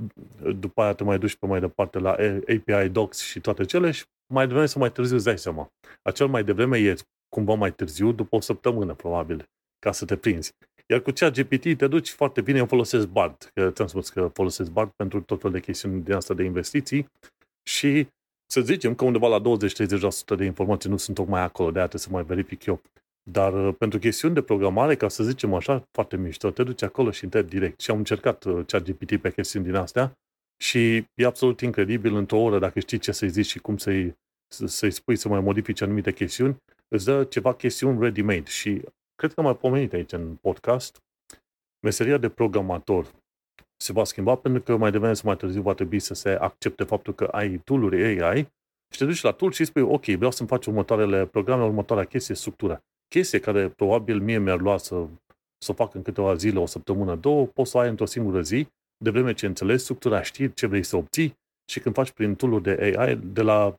după 0.59 0.81
aia 0.81 0.93
te 0.93 1.03
mai 1.03 1.19
duci 1.19 1.35
pe 1.35 1.45
mai 1.45 1.59
departe 1.59 1.99
la 1.99 2.11
API 2.11 2.89
Docs 2.91 3.21
și 3.21 3.39
toate 3.39 3.65
cele 3.65 3.91
și 3.91 4.05
mai 4.27 4.45
devreme 4.45 4.67
să 4.67 4.79
mai 4.79 4.91
târziu 4.91 5.15
îți 5.15 5.25
dai 5.25 5.37
seama. 5.37 5.67
Acel 6.01 6.27
mai 6.27 6.43
devreme 6.43 6.77
e 6.77 6.95
cumva 7.29 7.53
mai 7.53 7.73
târziu, 7.73 8.11
după 8.11 8.35
o 8.35 8.39
săptămână 8.39 8.93
probabil, 8.93 9.43
ca 9.79 9.91
să 9.91 10.05
te 10.05 10.15
prinzi. 10.15 10.51
Iar 10.87 11.01
cu 11.01 11.11
cea 11.11 11.29
GPT 11.29 11.77
te 11.77 11.87
duci 11.87 12.09
foarte 12.09 12.41
bine, 12.41 12.57
eu 12.57 12.65
folosesc 12.65 13.07
BART, 13.07 13.51
că 13.53 13.71
ți-am 13.71 13.87
spus 13.87 14.09
că 14.09 14.29
folosesc 14.33 14.71
BART 14.71 14.91
pentru 14.95 15.21
tot 15.21 15.41
felul 15.41 15.55
de 15.55 15.61
chestiuni 15.61 16.03
din 16.03 16.13
asta 16.13 16.33
de 16.33 16.43
investiții 16.43 17.07
și 17.63 18.07
să 18.45 18.61
zicem 18.61 18.95
că 18.95 19.05
undeva 19.05 19.27
la 19.27 19.41
20-30% 19.41 20.37
de 20.37 20.43
informații 20.43 20.89
nu 20.89 20.97
sunt 20.97 21.15
tocmai 21.15 21.41
acolo, 21.41 21.71
de 21.71 21.77
aia 21.77 21.87
trebuie 21.87 22.07
să 22.07 22.09
mai 22.11 22.23
verific 22.23 22.65
eu. 22.65 22.81
Dar 23.29 23.67
uh, 23.67 23.75
pentru 23.77 23.99
chestiuni 23.99 24.33
de 24.33 24.41
programare, 24.41 24.95
ca 24.95 25.07
să 25.07 25.23
zicem 25.23 25.53
așa, 25.53 25.87
foarte 25.91 26.17
mișto, 26.17 26.51
te 26.51 26.63
duci 26.63 26.81
acolo 26.81 27.11
și 27.11 27.23
intri 27.23 27.47
direct. 27.47 27.79
Și 27.79 27.91
am 27.91 27.97
încercat 27.97 28.43
uh, 28.43 28.65
chat 28.65 28.83
GPT 28.83 29.21
pe 29.21 29.31
chestiuni 29.31 29.65
din 29.65 29.75
astea 29.75 30.17
și 30.63 31.07
e 31.13 31.25
absolut 31.25 31.61
incredibil 31.61 32.15
într-o 32.15 32.37
oră, 32.37 32.59
dacă 32.59 32.79
știi 32.79 32.97
ce 32.97 33.11
să-i 33.11 33.29
zici 33.29 33.45
și 33.45 33.59
cum 33.59 33.77
să-i, 33.77 34.17
să-i 34.47 34.91
spui 34.91 35.15
să 35.15 35.27
mai 35.27 35.39
modifici 35.39 35.81
anumite 35.81 36.13
chestiuni, 36.13 36.57
îți 36.87 37.05
dă 37.05 37.23
ceva 37.23 37.53
chestiuni 37.53 37.99
ready-made. 37.99 38.49
Și 38.49 38.81
cred 39.15 39.33
că 39.33 39.39
am 39.39 39.45
mai 39.45 39.55
pomenit 39.55 39.93
aici 39.93 40.11
în 40.11 40.35
podcast, 40.35 41.03
meseria 41.85 42.17
de 42.17 42.29
programator 42.29 43.11
se 43.77 43.91
va 43.91 44.03
schimba 44.03 44.35
pentru 44.35 44.61
că 44.61 44.77
mai 44.77 44.91
devreme 44.91 45.13
sau 45.13 45.27
mai 45.27 45.37
târziu 45.37 45.61
va 45.61 45.73
trebui 45.73 45.99
să 45.99 46.13
se 46.13 46.29
accepte 46.29 46.83
faptul 46.83 47.13
că 47.13 47.23
ai 47.23 47.57
tool-uri 47.57 48.03
AI 48.03 48.51
și 48.93 48.97
te 48.97 49.05
duci 49.05 49.21
la 49.21 49.31
tool 49.31 49.51
și 49.51 49.65
spui, 49.65 49.81
ok, 49.81 50.05
vreau 50.05 50.31
să-mi 50.31 50.49
faci 50.49 50.65
următoarele 50.65 51.25
programe, 51.25 51.63
următoarea 51.63 52.05
chestie, 52.05 52.35
structură. 52.35 52.83
Chestie 53.07 53.39
care 53.39 53.69
probabil 53.69 54.19
mie 54.19 54.37
mi-ar 54.37 54.59
lua 54.59 54.77
să, 54.77 55.07
să 55.57 55.71
o 55.71 55.73
fac 55.73 55.93
în 55.93 56.01
câteva 56.01 56.35
zile, 56.35 56.59
o 56.59 56.65
săptămână, 56.65 57.15
două, 57.15 57.45
poți 57.45 57.71
să 57.71 57.77
o 57.77 57.79
ai 57.79 57.89
într-o 57.89 58.05
singură 58.05 58.41
zi, 58.41 58.67
de 59.03 59.09
vreme 59.09 59.33
ce 59.33 59.45
înțelegi 59.45 59.83
structura, 59.83 60.21
știi 60.21 60.53
ce 60.53 60.67
vrei 60.67 60.83
să 60.83 60.95
obții 60.95 61.37
și 61.71 61.79
când 61.79 61.95
faci 61.95 62.11
prin 62.11 62.35
tool 62.35 62.61
de 62.61 62.95
AI, 62.97 63.15
de 63.15 63.41
la 63.41 63.75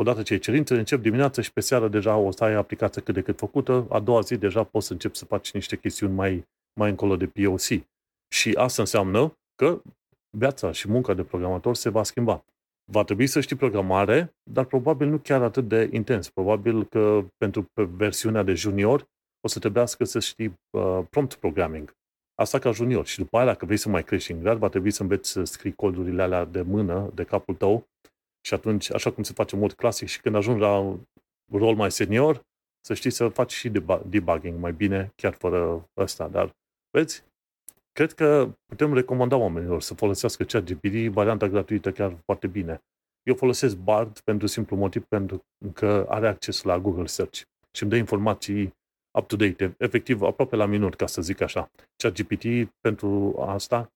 odată 0.00 0.22
ce 0.22 0.32
ai 0.32 0.38
cerințe, 0.38 0.74
încep 0.74 1.00
dimineața 1.00 1.42
și 1.42 1.52
pe 1.52 1.60
seară 1.60 1.88
deja 1.88 2.16
o 2.16 2.30
să 2.30 2.44
ai 2.44 2.54
aplicația 2.54 3.02
cât 3.02 3.14
de 3.14 3.22
cât 3.22 3.38
făcută, 3.38 3.86
a 3.90 4.00
doua 4.00 4.20
zi 4.20 4.36
deja 4.36 4.64
poți 4.64 4.86
să 4.86 4.92
începi 4.92 5.16
să 5.16 5.24
faci 5.24 5.52
niște 5.52 5.76
chestiuni 5.76 6.14
mai, 6.14 6.46
mai 6.80 6.90
încolo 6.90 7.16
de 7.16 7.26
POC. 7.26 7.84
Și 8.34 8.54
asta 8.56 8.82
înseamnă 8.82 9.38
că 9.54 9.82
viața 10.38 10.72
și 10.72 10.88
munca 10.88 11.14
de 11.14 11.24
programator 11.24 11.74
se 11.74 11.88
va 11.88 12.02
schimba. 12.02 12.44
Va 12.92 13.04
trebui 13.04 13.26
să 13.26 13.40
știi 13.40 13.56
programare, 13.56 14.34
dar 14.50 14.64
probabil 14.64 15.08
nu 15.08 15.18
chiar 15.18 15.42
atât 15.42 15.68
de 15.68 15.88
intens. 15.92 16.30
Probabil 16.30 16.84
că 16.84 17.24
pentru 17.36 17.66
versiunea 17.74 18.42
de 18.42 18.54
junior 18.54 19.06
o 19.40 19.48
să 19.48 19.58
trebuiască 19.58 20.04
să 20.04 20.20
știi 20.20 20.54
uh, 20.70 21.00
prompt 21.10 21.34
programming. 21.34 21.94
Asta 22.38 22.58
ca 22.58 22.70
junior. 22.70 23.06
Și 23.06 23.18
după 23.18 23.36
aia, 23.36 23.46
dacă 23.46 23.64
vrei 23.64 23.76
să 23.76 23.88
mai 23.88 24.04
crești 24.04 24.32
în 24.32 24.40
grad, 24.40 24.58
va 24.58 24.68
trebui 24.68 24.90
să 24.90 25.02
înveți 25.02 25.30
să 25.30 25.44
scrii 25.44 25.74
codurile 25.74 26.22
alea 26.22 26.44
de 26.44 26.62
mână, 26.62 27.10
de 27.14 27.24
capul 27.24 27.54
tău. 27.54 27.86
Și 28.40 28.54
atunci, 28.54 28.92
așa 28.92 29.12
cum 29.12 29.22
se 29.22 29.32
face 29.32 29.54
în 29.54 29.60
mod 29.60 29.72
clasic 29.72 30.08
și 30.08 30.20
când 30.20 30.34
ajungi 30.34 30.60
la 30.60 30.96
rol 31.52 31.74
mai 31.74 31.90
senior, 31.90 32.44
să 32.80 32.94
știi 32.94 33.10
să 33.10 33.28
faci 33.28 33.52
și 33.52 33.68
debugging 34.06 34.58
mai 34.58 34.72
bine, 34.72 35.12
chiar 35.16 35.34
fără 35.34 35.88
ăsta. 35.96 36.28
Dar, 36.28 36.56
vezi, 36.90 37.24
cred 37.92 38.12
că 38.12 38.54
putem 38.66 38.94
recomanda 38.94 39.36
oamenilor 39.36 39.80
să 39.80 39.94
folosească 39.94 40.44
ChatGPT, 40.44 41.12
varianta 41.12 41.48
gratuită 41.48 41.92
chiar 41.92 42.16
foarte 42.24 42.46
bine. 42.46 42.80
Eu 43.22 43.34
folosesc 43.34 43.76
Bard 43.76 44.20
pentru 44.20 44.46
simplu 44.46 44.76
motiv 44.76 45.04
pentru 45.04 45.44
că 45.72 46.06
are 46.08 46.28
acces 46.28 46.62
la 46.62 46.78
Google 46.78 47.06
Search 47.06 47.42
și 47.70 47.82
îmi 47.82 47.90
dă 47.90 47.96
informații 47.96 48.74
up-to-date, 49.16 49.74
efectiv 49.78 50.22
aproape 50.22 50.56
la 50.56 50.66
minut, 50.66 50.94
ca 50.94 51.06
să 51.06 51.22
zic 51.22 51.40
așa. 51.40 51.70
ChatGPT 51.96 52.44
pentru 52.80 53.34
asta, 53.46 53.92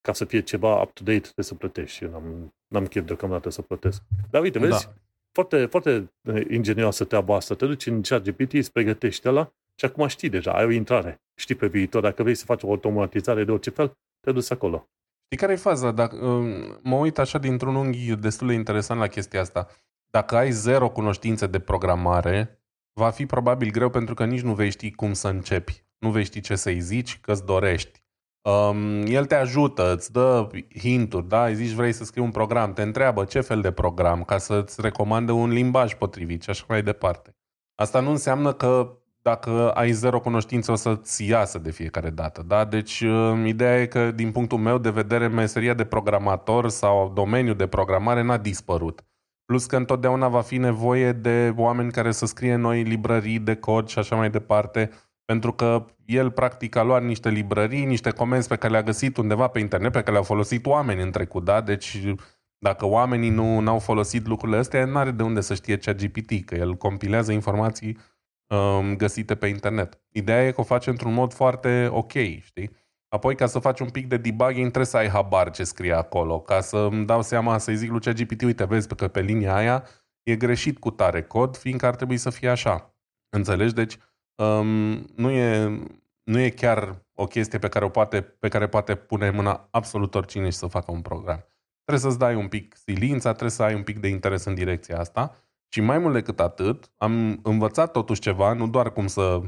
ca 0.00 0.12
să 0.12 0.24
fie 0.24 0.40
ceva 0.40 0.80
up-to-date, 0.80 1.20
trebuie 1.20 1.44
să 1.44 1.54
plătești 1.54 1.96
și 1.96 2.04
n-am, 2.04 2.54
n-am 2.66 2.86
chef 2.86 3.04
deocamdată 3.04 3.50
să 3.50 3.62
plătesc. 3.62 4.02
Dar 4.30 4.42
uite, 4.42 4.58
vezi, 4.58 4.84
da. 4.84 4.92
foarte, 5.32 5.66
foarte 5.66 6.12
ingenioasă 6.50 7.04
treaba 7.04 7.36
asta. 7.36 7.54
Te 7.54 7.66
duci 7.66 7.86
în 7.86 8.02
ChatGPT, 8.02 8.52
îți 8.52 8.72
pregătești 8.72 9.28
ăla 9.28 9.52
și 9.74 9.84
acum 9.84 10.06
știi 10.06 10.28
deja, 10.28 10.52
ai 10.52 10.64
o 10.64 10.70
intrare. 10.70 11.20
Știi 11.34 11.54
pe 11.54 11.66
viitor, 11.66 12.02
dacă 12.02 12.22
vrei 12.22 12.34
să 12.34 12.44
faci 12.44 12.62
o 12.62 12.70
automatizare 12.70 13.44
de 13.44 13.50
orice 13.50 13.70
fel, 13.70 13.96
te 14.20 14.32
duci 14.32 14.50
acolo. 14.50 14.88
Știi 15.24 15.38
care 15.38 15.52
e 15.52 15.56
faza? 15.56 15.90
Dacă, 15.90 16.24
um, 16.24 16.78
mă 16.82 16.96
uit 16.96 17.18
așa 17.18 17.38
dintr-un 17.38 17.74
unghi 17.74 18.16
destul 18.16 18.46
de 18.46 18.52
interesant 18.52 19.00
la 19.00 19.06
chestia 19.06 19.40
asta. 19.40 19.68
Dacă 20.10 20.36
ai 20.36 20.50
zero 20.50 20.88
cunoștințe 20.88 21.46
de 21.46 21.58
programare, 21.58 22.59
va 23.00 23.10
fi 23.10 23.26
probabil 23.26 23.70
greu 23.70 23.88
pentru 23.88 24.14
că 24.14 24.24
nici 24.24 24.40
nu 24.40 24.54
vei 24.54 24.70
ști 24.70 24.90
cum 24.90 25.12
să 25.12 25.28
începi. 25.28 25.84
Nu 25.98 26.10
vei 26.10 26.24
ști 26.24 26.40
ce 26.40 26.54
să-i 26.54 26.80
zici, 26.80 27.18
că 27.20 27.32
îți 27.32 27.44
dorești. 27.44 28.02
Um, 28.42 29.02
el 29.06 29.24
te 29.26 29.34
ajută, 29.34 29.94
îți 29.94 30.12
dă 30.12 30.48
hinturi, 30.78 31.28
da? 31.28 31.46
Îi 31.46 31.54
zici 31.54 31.70
vrei 31.70 31.92
să 31.92 32.04
scrii 32.04 32.24
un 32.24 32.30
program, 32.30 32.72
te 32.72 32.82
întreabă 32.82 33.24
ce 33.24 33.40
fel 33.40 33.60
de 33.60 33.70
program, 33.70 34.22
ca 34.22 34.38
să-ți 34.38 34.80
recomande 34.80 35.32
un 35.32 35.50
limbaj 35.50 35.94
potrivit 35.94 36.42
și 36.42 36.50
așa 36.50 36.64
mai 36.68 36.82
departe. 36.82 37.36
Asta 37.74 38.00
nu 38.00 38.10
înseamnă 38.10 38.52
că 38.52 38.98
dacă 39.22 39.70
ai 39.70 39.92
zero 39.92 40.20
cunoștință 40.20 40.72
o 40.72 40.74
să-ți 40.74 41.26
iasă 41.26 41.58
de 41.58 41.70
fiecare 41.70 42.10
dată. 42.10 42.42
Da? 42.46 42.64
Deci 42.64 43.00
um, 43.00 43.46
ideea 43.46 43.80
e 43.80 43.86
că 43.86 44.10
din 44.10 44.32
punctul 44.32 44.58
meu 44.58 44.78
de 44.78 44.90
vedere 44.90 45.28
meseria 45.28 45.74
de 45.74 45.84
programator 45.84 46.68
sau 46.68 47.12
domeniul 47.14 47.56
de 47.56 47.66
programare 47.66 48.22
n-a 48.22 48.36
dispărut. 48.36 49.04
Plus 49.50 49.66
că 49.66 49.76
întotdeauna 49.76 50.28
va 50.28 50.40
fi 50.40 50.56
nevoie 50.56 51.12
de 51.12 51.54
oameni 51.56 51.92
care 51.92 52.10
să 52.10 52.26
scrie 52.26 52.54
noi 52.54 52.82
librării 52.82 53.38
de 53.38 53.56
cod 53.56 53.88
și 53.88 53.98
așa 53.98 54.16
mai 54.16 54.30
departe, 54.30 54.90
pentru 55.24 55.52
că 55.52 55.84
el 56.04 56.30
practic 56.30 56.76
a 56.76 56.82
luat 56.82 57.02
niște 57.02 57.28
librării, 57.28 57.84
niște 57.84 58.10
comenzi 58.10 58.48
pe 58.48 58.56
care 58.56 58.72
le-a 58.72 58.82
găsit 58.82 59.16
undeva 59.16 59.48
pe 59.48 59.58
internet, 59.58 59.92
pe 59.92 59.98
care 59.98 60.10
le-au 60.10 60.22
folosit 60.22 60.66
oameni 60.66 61.02
în 61.02 61.10
trecut, 61.10 61.44
da? 61.44 61.60
Deci 61.60 62.14
dacă 62.58 62.86
oamenii 62.86 63.30
nu 63.30 63.68
au 63.68 63.78
folosit 63.78 64.26
lucrurile 64.26 64.58
astea, 64.58 64.84
nu 64.84 64.96
are 64.96 65.10
de 65.10 65.22
unde 65.22 65.40
să 65.40 65.54
știe 65.54 65.76
cea 65.76 65.92
GPT, 65.92 66.44
că 66.44 66.54
el 66.54 66.74
compilează 66.74 67.32
informații 67.32 67.98
um, 68.46 68.96
găsite 68.96 69.34
pe 69.34 69.46
internet. 69.46 70.00
Ideea 70.12 70.46
e 70.46 70.52
că 70.52 70.60
o 70.60 70.64
face 70.64 70.90
într-un 70.90 71.12
mod 71.12 71.32
foarte 71.32 71.88
ok, 71.92 72.12
știi? 72.40 72.70
Apoi, 73.12 73.34
ca 73.34 73.46
să 73.46 73.58
faci 73.58 73.80
un 73.80 73.90
pic 73.90 74.06
de 74.06 74.16
debugging, 74.16 74.66
trebuie 74.66 74.84
să 74.84 74.96
ai 74.96 75.08
habar 75.08 75.50
ce 75.50 75.64
scrie 75.64 75.92
acolo, 75.92 76.40
ca 76.40 76.60
să 76.60 76.76
îmi 76.76 77.06
dau 77.06 77.22
seama, 77.22 77.58
să-i 77.58 77.76
zic 77.76 77.90
lui 77.90 78.00
ChatGPT, 78.00 78.42
uite, 78.42 78.64
vezi 78.64 78.88
că 78.94 79.08
pe 79.08 79.20
linia 79.20 79.54
aia 79.54 79.84
e 80.22 80.36
greșit 80.36 80.78
cu 80.78 80.90
tare 80.90 81.22
cod, 81.22 81.56
fiindcă 81.56 81.86
ar 81.86 81.96
trebui 81.96 82.16
să 82.16 82.30
fie 82.30 82.48
așa. 82.48 82.94
Înțelegi? 83.36 83.74
Deci, 83.74 83.96
um, 84.34 85.06
nu, 85.16 85.30
e, 85.30 85.80
nu 86.22 86.38
e 86.38 86.50
chiar 86.50 87.06
o 87.14 87.26
chestie 87.26 87.58
pe 87.58 87.68
care, 87.68 87.84
o 87.84 87.88
poate, 87.88 88.22
pe 88.22 88.48
care 88.48 88.68
poate 88.68 88.94
pune 88.94 89.26
în 89.26 89.34
mâna 89.34 89.68
absolut 89.70 90.14
oricine 90.14 90.50
și 90.50 90.56
să 90.56 90.66
facă 90.66 90.90
un 90.92 91.02
program. 91.02 91.44
Trebuie 91.84 92.10
să-ți 92.10 92.18
dai 92.18 92.34
un 92.34 92.48
pic 92.48 92.74
silința, 92.76 93.30
trebuie 93.30 93.50
să 93.50 93.62
ai 93.62 93.74
un 93.74 93.82
pic 93.82 93.98
de 93.98 94.08
interes 94.08 94.44
în 94.44 94.54
direcția 94.54 94.98
asta 94.98 95.34
și 95.68 95.80
mai 95.80 95.98
mult 95.98 96.14
decât 96.14 96.40
atât, 96.40 96.92
am 96.96 97.40
învățat 97.42 97.92
totuși 97.92 98.20
ceva, 98.20 98.52
nu 98.52 98.68
doar 98.68 98.92
cum 98.92 99.06
să 99.06 99.40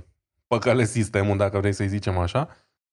păcăle 0.47 0.85
sistemul, 0.85 1.37
dacă 1.37 1.59
vrei 1.59 1.73
să-i 1.73 1.89
zicem 1.89 2.19
așa, 2.19 2.49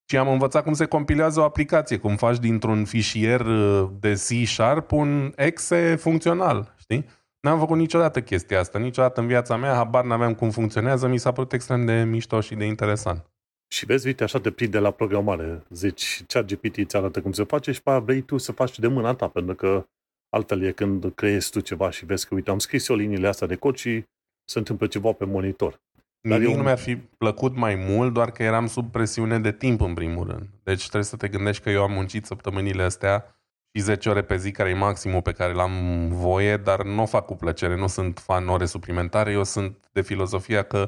ci 0.09 0.13
am 0.13 0.27
învățat 0.27 0.63
cum 0.63 0.73
se 0.73 0.85
compilează 0.85 1.39
o 1.39 1.43
aplicație, 1.43 1.97
cum 1.97 2.15
faci 2.15 2.39
dintr-un 2.39 2.85
fișier 2.85 3.39
uh, 3.39 3.89
de 3.99 4.13
C-Sharp 4.13 4.91
un 4.91 5.33
exe 5.35 5.95
funcțional, 5.95 6.75
știi? 6.77 7.05
N-am 7.39 7.59
făcut 7.59 7.77
niciodată 7.77 8.21
chestia 8.21 8.59
asta, 8.59 8.79
niciodată 8.79 9.21
în 9.21 9.27
viața 9.27 9.55
mea, 9.55 9.73
habar 9.73 10.05
n-aveam 10.05 10.35
cum 10.35 10.49
funcționează, 10.49 11.07
mi 11.07 11.17
s-a 11.17 11.31
părut 11.31 11.53
extrem 11.53 11.85
de 11.85 12.03
mișto 12.03 12.41
și 12.41 12.55
de 12.55 12.65
interesant. 12.65 13.29
Și 13.67 13.85
vezi, 13.85 14.07
uite, 14.07 14.23
așa 14.23 14.39
te 14.39 14.51
prinde 14.51 14.79
la 14.79 14.91
programare. 14.91 15.63
Zici, 15.69 16.23
chat 16.27 16.45
GPT 16.45 16.77
îți 16.77 16.95
arată 16.95 17.21
cum 17.21 17.31
se 17.31 17.43
face 17.43 17.71
și 17.71 17.81
pe 17.81 17.89
aia 17.89 17.99
vrei 17.99 18.21
tu 18.21 18.37
să 18.37 18.51
faci 18.51 18.79
de 18.79 18.87
mâna 18.87 19.13
ta, 19.13 19.27
pentru 19.27 19.55
că 19.55 19.85
Altfel 20.29 20.63
e 20.63 20.71
când 20.71 21.11
creezi 21.15 21.51
tu 21.51 21.59
ceva 21.59 21.89
și 21.89 22.05
vezi 22.05 22.27
că, 22.27 22.35
uite, 22.35 22.49
am 22.49 22.59
scris 22.59 22.87
eu 22.87 22.95
liniile 22.95 23.27
astea 23.27 23.47
de 23.47 23.55
cod 23.55 23.75
și 23.75 24.03
se 24.43 24.57
întâmplă 24.57 24.87
ceva 24.87 25.11
pe 25.11 25.25
monitor. 25.25 25.81
Dar 26.21 26.37
Nimic 26.37 26.51
eu... 26.51 26.57
nu 26.57 26.63
mi-ar 26.63 26.77
fi 26.77 26.95
plăcut 26.95 27.55
mai 27.55 27.75
mult, 27.75 28.13
doar 28.13 28.31
că 28.31 28.43
eram 28.43 28.67
sub 28.67 28.91
presiune 28.91 29.39
de 29.39 29.51
timp, 29.51 29.81
în 29.81 29.93
primul 29.93 30.27
rând. 30.27 30.49
Deci 30.63 30.81
trebuie 30.81 31.03
să 31.03 31.17
te 31.17 31.27
gândești 31.27 31.63
că 31.63 31.69
eu 31.69 31.83
am 31.83 31.91
muncit 31.91 32.25
săptămânile 32.25 32.83
astea 32.83 33.35
și 33.73 33.81
10 33.83 34.09
ore 34.09 34.23
pe 34.23 34.37
zi, 34.37 34.51
care 34.51 34.69
e 34.69 34.73
maximul 34.73 35.21
pe 35.21 35.31
care 35.31 35.53
l-am 35.53 36.07
voie, 36.07 36.57
dar 36.57 36.83
nu 36.83 37.01
o 37.01 37.05
fac 37.05 37.25
cu 37.25 37.35
plăcere, 37.35 37.75
nu 37.75 37.87
sunt 37.87 38.19
fan 38.19 38.47
ore 38.47 38.65
suplimentare, 38.65 39.31
eu 39.31 39.43
sunt 39.43 39.89
de 39.91 40.01
filozofia 40.01 40.63
că 40.63 40.85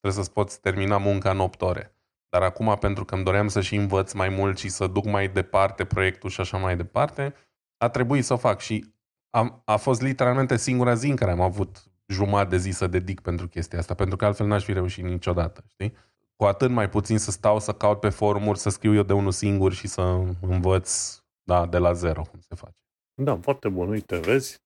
trebuie 0.00 0.22
să-ți 0.22 0.32
poți 0.32 0.60
termina 0.60 0.98
munca 0.98 1.30
în 1.30 1.40
8 1.40 1.62
ore. 1.62 1.96
Dar 2.28 2.42
acum, 2.42 2.76
pentru 2.80 3.04
că 3.04 3.14
îmi 3.14 3.24
doream 3.24 3.48
să 3.48 3.60
și 3.60 3.74
învăț 3.74 4.12
mai 4.12 4.28
mult 4.28 4.58
și 4.58 4.68
să 4.68 4.86
duc 4.86 5.04
mai 5.04 5.28
departe 5.28 5.84
proiectul 5.84 6.30
și 6.30 6.40
așa 6.40 6.56
mai 6.56 6.76
departe, 6.76 7.34
a 7.76 7.88
trebuit 7.88 8.24
să 8.24 8.32
o 8.32 8.36
fac 8.36 8.60
și 8.60 8.94
am, 9.30 9.62
a 9.64 9.76
fost 9.76 10.02
literalmente 10.02 10.56
singura 10.56 10.94
zi 10.94 11.08
în 11.08 11.16
care 11.16 11.30
am 11.30 11.40
avut 11.40 11.84
jumătate 12.06 12.48
de 12.48 12.56
zi 12.56 12.70
să 12.70 12.86
dedic 12.86 13.20
pentru 13.20 13.48
chestia 13.48 13.78
asta, 13.78 13.94
pentru 13.94 14.16
că 14.16 14.24
altfel 14.24 14.46
n-aș 14.46 14.64
fi 14.64 14.72
reușit 14.72 15.04
niciodată, 15.04 15.64
știi? 15.68 15.94
Cu 16.36 16.44
atât 16.44 16.70
mai 16.70 16.88
puțin 16.88 17.18
să 17.18 17.30
stau 17.30 17.60
să 17.60 17.72
caut 17.72 18.00
pe 18.00 18.08
forumuri, 18.08 18.58
să 18.58 18.68
scriu 18.68 18.94
eu 18.94 19.02
de 19.02 19.12
unul 19.12 19.32
singur 19.32 19.72
și 19.72 19.86
să 19.86 20.00
învăț 20.40 21.18
da, 21.42 21.66
de 21.66 21.78
la 21.78 21.92
zero 21.92 22.22
cum 22.22 22.40
se 22.40 22.54
face. 22.54 22.76
Da, 23.14 23.36
foarte 23.36 23.68
bun. 23.68 23.88
Uite, 23.88 24.16
vezi, 24.16 24.58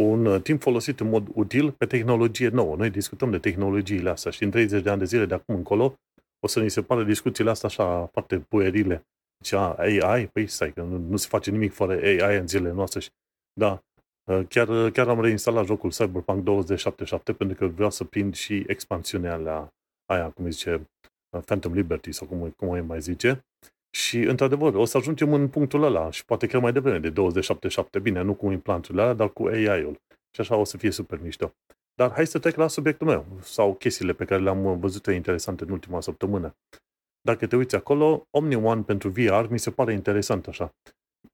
un 0.00 0.26
uh, 0.26 0.42
timp 0.42 0.62
folosit 0.62 1.00
în 1.00 1.08
mod 1.08 1.28
util 1.34 1.72
pe 1.72 1.86
tehnologie 1.86 2.48
nouă. 2.48 2.76
Noi 2.76 2.90
discutăm 2.90 3.30
de 3.30 3.38
tehnologiile 3.38 4.10
astea 4.10 4.30
și 4.30 4.42
în 4.42 4.50
30 4.50 4.82
de 4.82 4.90
ani 4.90 4.98
de 4.98 5.04
zile 5.04 5.26
de 5.26 5.34
acum 5.34 5.54
încolo 5.54 5.94
o 6.40 6.46
să 6.46 6.60
ni 6.60 6.70
se 6.70 6.82
pare 6.82 7.04
discuțiile 7.04 7.50
astea 7.50 7.68
așa 7.68 8.06
foarte 8.12 8.38
puerile. 8.38 9.06
Zicea 9.42 9.72
AI, 9.72 10.26
păi 10.26 10.46
stai, 10.46 10.72
că 10.72 10.82
nu, 10.82 10.96
nu 10.96 11.16
se 11.16 11.26
face 11.28 11.50
nimic 11.50 11.72
fără 11.72 11.92
AI 11.92 12.36
în 12.36 12.48
zilele 12.48 12.72
noastre. 12.72 13.00
Da, 13.52 13.70
uh, 13.70 13.93
Chiar, 14.48 14.90
chiar 14.90 15.08
am 15.08 15.20
reinstalat 15.20 15.64
jocul 15.64 15.90
Cyberpunk 15.90 16.42
2077 16.42 17.32
pentru 17.32 17.56
că 17.56 17.66
vreau 17.66 17.90
să 17.90 18.04
prind 18.04 18.34
și 18.34 18.64
expansiunea 18.66 19.36
la 19.36 19.68
aia, 20.06 20.30
cum 20.30 20.50
zice, 20.50 20.90
uh, 21.36 21.42
Phantom 21.44 21.72
Liberty 21.72 22.12
sau 22.12 22.26
cum, 22.26 22.50
cum 22.56 22.68
o 22.68 22.82
mai 22.82 23.00
zice. 23.00 23.44
Și, 23.90 24.18
într-adevăr, 24.18 24.74
o 24.74 24.84
să 24.84 24.96
ajungem 24.96 25.32
în 25.32 25.48
punctul 25.48 25.82
ăla 25.82 26.10
și 26.10 26.24
poate 26.24 26.46
chiar 26.46 26.60
mai 26.60 26.72
devreme 26.72 26.98
de 26.98 27.10
2077. 27.10 27.98
Bine, 27.98 28.22
nu 28.22 28.34
cu 28.34 28.50
implanturile 28.50 29.02
alea, 29.02 29.14
dar 29.14 29.28
cu 29.32 29.46
AI-ul. 29.46 30.00
Și 30.34 30.40
așa 30.40 30.56
o 30.56 30.64
să 30.64 30.76
fie 30.76 30.90
super 30.90 31.20
mișto. 31.22 31.52
Dar 31.94 32.12
hai 32.12 32.26
să 32.26 32.38
trec 32.38 32.56
la 32.56 32.68
subiectul 32.68 33.06
meu 33.06 33.26
sau 33.40 33.74
chestiile 33.74 34.12
pe 34.12 34.24
care 34.24 34.42
le-am 34.42 34.78
văzut 34.78 35.06
interesante 35.06 35.64
în 35.64 35.70
ultima 35.70 36.00
săptămână. 36.00 36.56
Dacă 37.20 37.46
te 37.46 37.56
uiți 37.56 37.74
acolo, 37.74 38.26
Omni 38.30 38.54
One 38.54 38.82
pentru 38.82 39.08
VR 39.08 39.46
mi 39.50 39.58
se 39.58 39.70
pare 39.70 39.92
interesant 39.92 40.46
așa. 40.46 40.74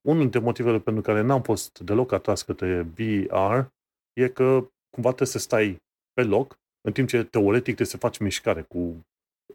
Unul 0.01 0.21
dintre 0.21 0.39
motivele 0.39 0.79
pentru 0.79 1.01
care 1.01 1.21
n-am 1.21 1.41
fost 1.41 1.79
deloc 1.79 2.11
atras 2.11 2.41
către 2.41 2.81
VR 2.81 3.65
e 4.13 4.27
că 4.27 4.69
cumva 4.89 5.09
trebuie 5.09 5.27
să 5.27 5.39
stai 5.39 5.81
pe 6.13 6.23
loc, 6.23 6.59
în 6.81 6.93
timp 6.93 7.07
ce 7.07 7.23
teoretic 7.23 7.63
trebuie 7.63 7.87
să 7.87 7.97
faci 7.97 8.17
mișcare 8.17 8.61
cu 8.61 9.05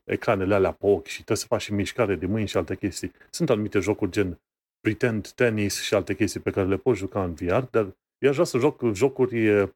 ecranele 0.05 0.55
alea 0.55 0.73
pe 0.73 0.87
ochi 0.87 1.07
și 1.07 1.15
trebuie 1.15 1.37
să 1.37 1.47
faci 1.47 1.63
și 1.63 1.73
mișcare 1.73 2.15
de 2.15 2.27
mâini 2.27 2.49
și 2.49 2.57
alte 2.57 2.77
chestii. 2.77 3.13
Sunt 3.31 3.51
anumite 3.51 3.79
jocuri 3.79 4.11
gen 4.11 4.41
Pretend 4.81 5.29
Tennis 5.29 5.83
și 5.83 5.95
alte 5.95 6.15
chestii 6.15 6.41
pe 6.41 6.51
care 6.51 6.67
le 6.67 6.77
poți 6.77 6.99
juca 6.99 7.25
în 7.25 7.35
VR, 7.35 7.63
dar 7.71 7.97
eu 8.19 8.29
aș 8.29 8.35
vrea 8.35 8.45
să 8.45 8.59
joc 8.59 8.83
jocuri 8.93 9.49
uh, 9.49 9.71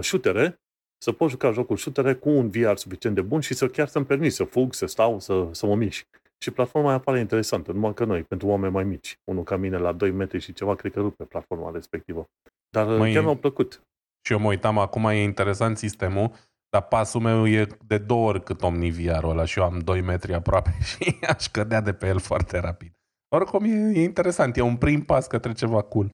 shootere 0.00 0.58
să 1.04 1.12
pot 1.12 1.30
juca 1.30 1.50
jocul 1.50 1.76
shootere 1.76 2.14
cu 2.14 2.28
un 2.28 2.50
VR 2.50 2.74
suficient 2.74 3.14
de 3.14 3.22
bun 3.22 3.40
și 3.40 3.54
să 3.54 3.68
chiar 3.68 3.88
să-mi 3.88 4.06
permit 4.06 4.32
să 4.32 4.44
fug, 4.44 4.74
să 4.74 4.86
stau, 4.86 5.20
să, 5.20 5.48
să 5.52 5.66
mă 5.66 5.74
mișc. 5.74 6.06
Și 6.44 6.50
platforma 6.50 6.88
aia 6.88 6.96
apare 6.96 7.18
interesantă, 7.18 7.72
numai 7.72 7.94
că 7.94 8.04
noi, 8.04 8.22
pentru 8.22 8.46
oameni 8.46 8.72
mai 8.72 8.84
mici. 8.84 9.18
Unul 9.24 9.42
ca 9.42 9.56
mine 9.56 9.76
la 9.76 9.92
2 9.92 10.10
metri 10.10 10.40
și 10.40 10.52
ceva, 10.52 10.74
cred 10.74 10.92
că 10.92 11.00
rupe 11.00 11.24
platforma 11.24 11.70
respectivă. 11.70 12.26
Dar 12.70 12.86
Măi, 12.86 13.12
chiar 13.12 13.22
mi-au 13.22 13.36
plăcut. 13.36 13.82
Și 14.26 14.32
eu 14.32 14.38
mă 14.38 14.48
uitam, 14.48 14.78
acum 14.78 15.04
e 15.04 15.22
interesant 15.22 15.78
sistemul, 15.78 16.32
dar 16.68 16.82
pasul 16.82 17.20
meu 17.20 17.46
e 17.46 17.66
de 17.86 17.98
două 17.98 18.28
ori 18.28 18.42
cât 18.42 18.62
OmniVR-ul 18.62 19.30
ăla 19.30 19.44
și 19.44 19.58
eu 19.58 19.64
am 19.64 19.78
2 19.78 20.00
metri 20.00 20.34
aproape 20.34 20.70
și 20.90 21.16
aș 21.28 21.46
cădea 21.46 21.80
de 21.80 21.92
pe 21.92 22.06
el 22.06 22.18
foarte 22.18 22.58
rapid. 22.58 22.92
Oricum 23.28 23.64
e, 23.64 23.98
e 23.98 24.02
interesant, 24.02 24.56
e 24.56 24.60
un 24.60 24.76
prim 24.76 25.04
pas 25.04 25.26
către 25.26 25.52
ceva 25.52 25.82
cool. 25.82 26.08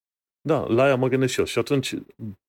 Da, 0.48 0.66
la 0.66 0.82
aia 0.82 0.96
mă 0.96 1.08
gândesc 1.08 1.32
și 1.32 1.38
eu. 1.38 1.44
Și 1.44 1.58
atunci, 1.58 1.94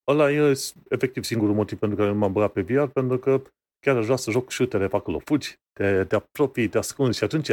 ăla 0.08 0.32
e 0.32 0.54
efectiv 0.90 1.24
singurul 1.24 1.56
motiv 1.56 1.78
pentru 1.80 1.98
care 1.98 2.10
nu 2.10 2.18
m-am 2.18 2.32
băgat 2.32 2.52
pe 2.52 2.62
VR, 2.62 2.84
pentru 2.84 3.18
că 3.18 3.42
chiar 3.80 3.98
aș 3.98 4.04
vrea 4.04 4.16
să 4.16 4.32
joc 4.32 4.52
shootere 4.52 4.88
pe 4.88 4.96
acolo. 4.96 5.20
Fugi, 5.20 5.56
te, 5.82 6.04
te 6.04 6.16
apropii, 6.16 6.68
te 6.68 6.78
ascunzi 6.78 7.18
și 7.18 7.24
atunci 7.24 7.50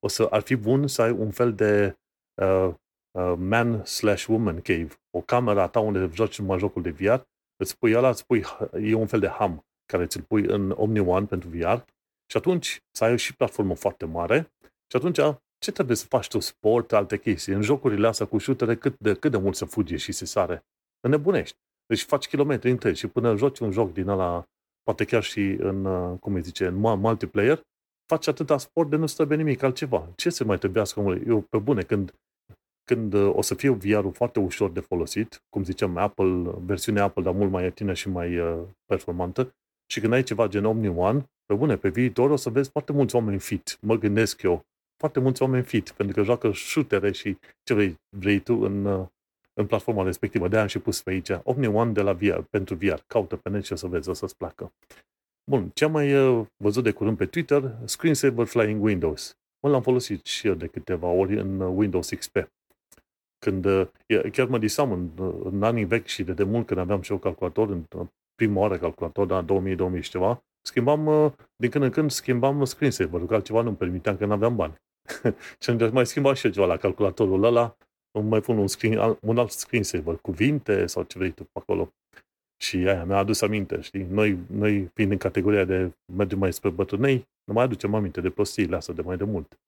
o 0.00 0.08
să 0.08 0.26
ar 0.30 0.40
fi 0.40 0.56
bun 0.56 0.86
să 0.86 1.02
ai 1.02 1.10
un 1.10 1.30
fel 1.30 1.54
de 1.54 1.96
uh, 2.42 2.74
uh, 3.18 3.34
man 3.36 3.84
slash 3.84 4.26
woman 4.26 4.60
cave. 4.60 4.88
O 5.10 5.20
cameră 5.20 5.60
a 5.60 5.68
ta 5.68 5.80
unde 5.80 6.10
joci 6.12 6.38
numai 6.38 6.58
jocul 6.58 6.82
de 6.82 6.90
VR, 6.90 7.20
îți 7.56 7.78
pui 7.78 7.94
ăla, 7.94 8.08
îți 8.08 8.26
pui, 8.26 8.44
e 8.80 8.94
un 8.94 9.06
fel 9.06 9.20
de 9.20 9.28
ham 9.28 9.64
care 9.92 10.06
ți-l 10.06 10.22
pui 10.22 10.44
în 10.44 10.70
Omni 10.70 10.98
One 10.98 11.26
pentru 11.26 11.48
VR 11.48 11.76
și 12.30 12.36
atunci 12.36 12.78
să 12.96 13.04
ai 13.04 13.18
și 13.18 13.36
platformă 13.36 13.74
foarte 13.74 14.04
mare 14.04 14.52
și 14.62 14.96
atunci 14.96 15.18
ce 15.58 15.72
trebuie 15.72 15.96
să 15.96 16.06
faci 16.06 16.28
tu? 16.28 16.38
Sport, 16.38 16.92
alte 16.92 17.18
chestii. 17.18 17.52
În 17.52 17.62
jocurile 17.62 18.06
astea 18.06 18.26
cu 18.26 18.38
shootere, 18.38 18.76
cât 18.76 18.98
de, 18.98 19.14
cât 19.14 19.30
de 19.30 19.36
mult 19.36 19.56
să 19.56 19.64
fugi 19.64 19.96
și 19.96 20.12
se 20.12 20.24
sare? 20.24 20.64
Înnebunești. 21.00 21.56
Deci 21.86 22.02
faci 22.02 22.28
kilometri 22.28 22.70
întregi 22.70 22.98
și 22.98 23.06
până 23.06 23.36
joci 23.36 23.58
un 23.58 23.70
joc 23.70 23.92
din 23.92 24.08
ăla, 24.08 24.44
poate 24.82 25.04
chiar 25.04 25.22
și 25.22 25.40
în, 25.40 25.84
uh, 25.84 26.18
cum 26.18 26.34
îi 26.34 26.42
zice, 26.42 26.66
în 26.66 26.74
multiplayer, 26.74 27.62
faci 28.12 28.26
atâta 28.26 28.58
sport 28.58 28.90
de 28.90 28.96
nu 28.96 29.06
stă 29.06 29.26
pe 29.26 29.34
nimic 29.36 29.62
altceva. 29.62 30.08
Ce 30.16 30.30
se 30.30 30.44
mai 30.44 30.58
trebuiască, 30.58 31.00
omule? 31.00 31.22
Eu, 31.26 31.40
pe 31.40 31.58
bune, 31.58 31.82
când, 31.82 32.14
când 32.84 33.12
uh, 33.12 33.32
o 33.34 33.42
să 33.42 33.54
fie 33.54 33.70
VR-ul 33.70 34.12
foarte 34.12 34.40
ușor 34.40 34.70
de 34.70 34.80
folosit, 34.80 35.42
cum 35.48 35.64
ziceam, 35.64 35.96
Apple, 35.96 36.54
versiunea 36.64 37.02
Apple, 37.02 37.22
dar 37.22 37.34
mult 37.34 37.50
mai 37.50 37.62
ieftină 37.62 37.92
și 37.92 38.08
mai 38.08 38.38
uh, 38.38 38.58
performantă, 38.86 39.54
și 39.86 40.00
când 40.00 40.12
ai 40.12 40.22
ceva 40.22 40.46
gen 40.46 40.64
Omni 40.64 40.88
One, 40.88 41.30
pe 41.46 41.54
bune, 41.54 41.76
pe 41.76 41.88
viitor 41.88 42.30
o 42.30 42.36
să 42.36 42.50
vezi 42.50 42.70
foarte 42.70 42.92
mulți 42.92 43.14
oameni 43.14 43.38
fit. 43.38 43.78
Mă 43.80 43.96
gândesc 43.96 44.42
eu, 44.42 44.62
foarte 44.96 45.20
mulți 45.20 45.42
oameni 45.42 45.64
fit, 45.64 45.90
pentru 45.90 46.16
că 46.16 46.22
joacă 46.22 46.52
shootere 46.52 47.12
și 47.12 47.36
ce 47.62 47.74
vrei, 47.74 47.96
vrei 48.16 48.38
tu 48.38 48.54
în, 48.54 48.84
uh, 48.84 49.06
în 49.54 49.66
platforma 49.66 50.02
respectivă. 50.02 50.48
De-aia 50.48 50.62
am 50.62 50.68
și 50.68 50.78
pus 50.78 51.02
pe 51.02 51.10
aici 51.10 51.30
Omni 51.42 51.66
One 51.66 51.92
de 51.92 52.02
la 52.02 52.12
VR, 52.12 52.38
pentru 52.50 52.74
VR. 52.74 53.00
Caută 53.06 53.36
pe 53.36 53.48
net 53.48 53.64
și 53.64 53.72
o 53.72 53.76
să 53.76 53.86
vezi, 53.86 54.08
o 54.08 54.12
să-ți 54.12 54.36
placă. 54.36 54.72
Bun, 55.50 55.70
ce 55.74 55.84
am 55.84 55.92
mai 55.92 56.14
uh, 56.14 56.46
văzut 56.56 56.84
de 56.84 56.90
curând 56.90 57.16
pe 57.16 57.26
Twitter, 57.26 57.76
Screensaver 57.84 58.46
Flying 58.46 58.82
Windows. 58.82 59.36
Mă 59.62 59.68
l-am 59.68 59.82
folosit 59.82 60.26
și 60.26 60.46
eu 60.46 60.54
de 60.54 60.66
câteva 60.66 61.06
ori 61.06 61.38
în 61.38 61.60
uh, 61.60 61.72
Windows 61.76 62.08
XP. 62.08 62.36
Când, 63.38 63.66
chiar 64.32 64.46
mă 64.46 64.58
disam 64.58 64.92
în, 64.92 65.10
în 65.44 65.62
anii 65.62 65.84
vechi 65.84 66.06
și 66.06 66.22
de 66.22 66.32
demult 66.32 66.66
când 66.66 66.80
aveam 66.80 67.00
și 67.00 67.12
eu 67.12 67.18
calculator, 67.18 67.70
în 67.70 67.86
prima 68.34 68.60
oară 68.60 68.78
calculator, 68.78 69.26
da, 69.26 69.44
2000-2000 69.44 70.00
și 70.00 70.10
ceva, 70.10 70.44
schimbam, 70.66 71.34
din 71.56 71.70
când 71.70 71.84
în 71.84 71.90
când 71.90 72.10
schimbam 72.10 72.64
screensaver-ul, 72.64 73.26
că 73.26 73.34
altceva 73.34 73.62
nu-mi 73.62 73.76
permiteam 73.76 74.16
că 74.16 74.26
nu 74.26 74.32
aveam 74.32 74.56
bani. 74.56 74.74
și 75.60 75.70
am 75.70 75.90
mai 75.92 76.06
schimbat 76.06 76.36
și 76.36 76.46
eu 76.46 76.52
ceva 76.52 76.66
la 76.66 76.76
calculatorul 76.76 77.44
ăla, 77.44 77.76
îmi 78.18 78.28
mai 78.28 78.40
pun 78.40 78.58
un, 78.58 78.66
screen, 78.66 79.18
un 79.20 79.38
alt 79.38 79.50
screensaver, 79.50 80.16
cuvinte 80.16 80.86
sau 80.86 81.02
ce 81.02 81.18
vrei 81.18 81.30
tu 81.30 81.44
pe 81.44 81.58
acolo. 81.58 81.92
Și 82.62 82.76
aia 82.76 83.04
mi-a 83.04 83.16
adus 83.16 83.40
aminte, 83.40 83.80
știi? 83.80 84.02
Noi, 84.02 84.38
noi 84.46 84.90
fiind 84.94 85.10
în 85.10 85.18
categoria 85.18 85.64
de 85.64 85.92
mergem 86.12 86.38
mai 86.38 86.52
spre 86.52 86.70
bătrânei, 86.70 87.28
nu 87.44 87.52
mai 87.52 87.64
aducem 87.64 87.94
aminte 87.94 88.20
de 88.20 88.30
prostiile 88.30 88.76
astea 88.76 88.94
de 88.94 89.02
mai 89.02 89.16
de 89.16 89.24
mult. 89.24 89.58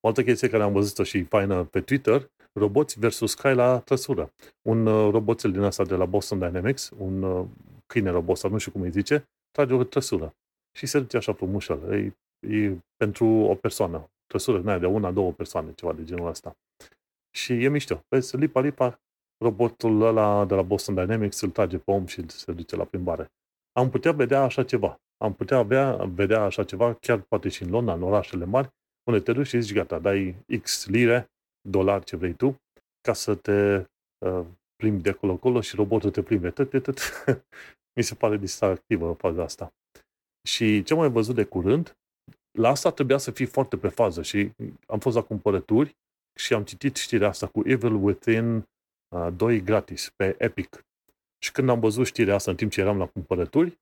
O 0.00 0.06
altă 0.08 0.22
chestie 0.22 0.48
care 0.48 0.62
am 0.62 0.72
văzut-o 0.72 1.02
și 1.02 1.22
faină 1.22 1.64
pe 1.64 1.80
Twitter, 1.80 2.30
roboți 2.52 2.98
versus 2.98 3.34
cai 3.34 3.54
la 3.54 3.78
trăsură. 3.78 4.32
Un 4.62 4.86
uh, 4.86 5.10
roboțel 5.10 5.52
din 5.52 5.60
asta 5.60 5.84
de 5.84 5.94
la 5.94 6.04
Boston 6.04 6.38
Dynamics, 6.38 6.90
un 6.98 7.22
uh, 7.22 7.46
câine 7.86 8.10
robot 8.10 8.36
sau 8.36 8.50
nu 8.50 8.58
știu 8.58 8.72
cum 8.72 8.80
îi 8.80 8.90
zice, 8.90 9.28
trage 9.50 9.74
o 9.74 9.84
trăsură. 9.84 10.34
Și 10.76 10.86
se 10.86 11.00
duce 11.00 11.16
așa 11.16 11.32
frumos. 11.32 11.68
E, 11.68 12.12
e 12.40 12.76
pentru 12.96 13.26
o 13.26 13.54
persoană 13.54 14.10
trăsură 14.26 14.58
din 14.58 14.78
de 14.78 14.86
una, 14.86 15.10
două 15.10 15.32
persoane, 15.32 15.72
ceva 15.72 15.92
de 15.92 16.04
genul 16.04 16.28
ăsta. 16.28 16.56
Și 17.34 17.64
e 17.64 17.68
mișto. 17.68 18.04
Vezi, 18.08 18.36
lipa, 18.36 18.60
lipa, 18.60 19.00
robotul 19.42 20.02
ăla 20.02 20.44
de 20.44 20.54
la 20.54 20.62
Boston 20.62 20.94
Dynamics 20.94 21.40
îl 21.40 21.50
trage 21.50 21.78
pe 21.78 21.90
om 21.90 22.06
și 22.06 22.28
se 22.28 22.52
duce 22.52 22.76
la 22.76 22.84
plimbare. 22.84 23.32
Am 23.72 23.90
putea 23.90 24.12
vedea 24.12 24.42
așa 24.42 24.64
ceva. 24.64 25.00
Am 25.16 25.34
putea 25.34 25.56
avea, 25.56 25.96
vedea 25.96 26.42
așa 26.42 26.64
ceva, 26.64 26.94
chiar 26.94 27.20
poate 27.20 27.48
și 27.48 27.62
în 27.62 27.70
Londra, 27.70 27.94
în 27.94 28.02
orașele 28.02 28.44
mari, 28.44 28.68
unde 29.10 29.20
te 29.20 29.32
duci 29.32 29.46
și 29.46 29.60
zici, 29.60 29.74
gata, 29.74 29.98
dai 29.98 30.36
X 30.62 30.86
lire, 30.86 31.30
dolari, 31.68 32.04
ce 32.04 32.16
vrei 32.16 32.34
tu, 32.34 32.56
ca 33.00 33.12
să 33.12 33.34
te 33.34 33.86
uh, 34.26 34.46
plimbi 34.76 35.02
de 35.02 35.10
acolo-acolo 35.10 35.60
și 35.60 35.76
robotul 35.76 36.10
te 36.10 36.22
plimbe. 36.22 36.50
Tăt, 36.50 36.70
tăt, 36.70 36.82
tăt. 36.82 37.00
Mi 37.96 38.02
se 38.02 38.14
pare 38.14 38.36
distractivă 38.36 39.12
faza 39.12 39.42
asta. 39.42 39.74
Și 40.48 40.82
ce 40.82 40.92
am 40.92 40.98
mai 40.98 41.10
văzut 41.10 41.34
de 41.34 41.44
curând, 41.44 41.96
la 42.58 42.68
asta 42.68 42.90
trebuia 42.90 43.18
să 43.18 43.30
fii 43.30 43.46
foarte 43.46 43.76
pe 43.76 43.88
fază 43.88 44.22
și 44.22 44.50
am 44.86 44.98
fost 44.98 45.16
la 45.16 45.22
cumpărături 45.22 45.96
și 46.38 46.54
am 46.54 46.64
citit 46.64 46.96
știrea 46.96 47.28
asta 47.28 47.46
cu 47.46 47.62
Evil 47.64 47.94
Within 47.94 48.56
uh, 48.56 48.62
2 49.36 49.62
gratis 49.62 50.12
pe 50.16 50.34
Epic. 50.38 50.84
Și 51.38 51.52
când 51.52 51.68
am 51.68 51.80
văzut 51.80 52.06
știrea 52.06 52.34
asta 52.34 52.50
în 52.50 52.56
timp 52.56 52.70
ce 52.70 52.80
eram 52.80 52.98
la 52.98 53.06
cumpărături, 53.06 53.78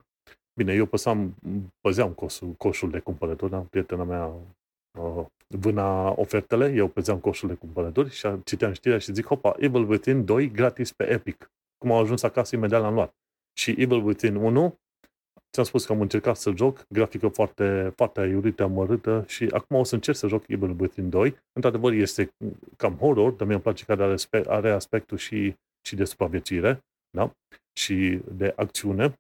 bine, 0.55 0.73
eu 0.73 0.87
păsam, 0.87 1.35
păzeam 1.81 2.13
coșul, 2.13 2.49
coșul 2.49 2.91
de 2.91 2.99
cumpărături, 2.99 3.51
da? 3.51 3.59
prietena 3.59 4.05
mea 4.05 4.33
uh, 4.99 5.27
vâna 5.47 6.21
ofertele, 6.21 6.73
eu 6.73 6.89
păzeam 6.89 7.19
coșul 7.19 7.49
de 7.49 7.55
cumpărături 7.55 8.11
și 8.11 8.29
citeam 8.45 8.73
știrea 8.73 8.99
și 8.99 9.13
zic, 9.13 9.27
hopa, 9.27 9.55
Evil 9.59 9.89
Within 9.89 10.25
2 10.25 10.51
gratis 10.51 10.93
pe 10.93 11.11
Epic. 11.11 11.51
Cum 11.79 11.93
au 11.93 12.01
ajuns 12.01 12.23
acasă, 12.23 12.57
imediat 12.57 12.81
l-am 12.81 12.95
luat. 12.95 13.15
Și 13.53 13.71
Evil 13.71 14.05
Within 14.05 14.37
1 14.37 14.79
Ți-am 15.53 15.65
spus 15.65 15.85
că 15.85 15.93
am 15.93 16.01
încercat 16.01 16.37
să 16.37 16.53
joc, 16.57 16.87
grafică 16.89 17.29
foarte, 17.29 17.93
foarte 17.97 18.21
aiurită, 18.21 18.63
amărâtă 18.63 19.25
și 19.27 19.49
acum 19.53 19.77
o 19.77 19.85
să 19.85 19.95
încerc 19.95 20.17
să 20.17 20.27
joc 20.27 20.49
Evil 20.49 20.77
Within 20.79 21.09
2. 21.09 21.37
Într-adevăr, 21.53 21.93
este 21.93 22.35
cam 22.77 22.95
horror, 22.95 23.33
dar 23.33 23.47
mi-e 23.47 23.59
place 23.59 23.85
că 23.85 23.93
are, 23.93 24.13
aspect, 24.13 24.47
are 24.47 24.71
aspectul 24.71 25.17
și, 25.17 25.55
și 25.87 25.97
de 25.97 26.05
supraviețuire, 26.05 26.85
da? 27.11 27.31
Și 27.73 28.21
de 28.33 28.53
acțiune. 28.57 29.15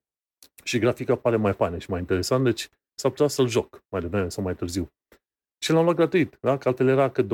Și 0.65 0.79
grafica 0.79 1.17
pare 1.17 1.37
mai 1.37 1.53
faină 1.53 1.79
și 1.79 1.91
mai 1.91 2.01
interesant, 2.01 2.45
deci 2.45 2.69
s-ar 2.95 3.11
putea 3.11 3.27
să-l 3.27 3.49
joc 3.49 3.83
mai 3.89 4.01
devreme 4.01 4.29
sau 4.29 4.43
mai 4.43 4.55
târziu. 4.55 4.89
Și 5.63 5.73
l-am 5.73 5.85
luat 5.85 5.97
gratuit, 5.97 6.39
da? 6.41 6.59
Că 6.59 6.69
altfel 6.69 6.89
era 6.89 7.11
că 7.11 7.23
20-30 7.23 7.27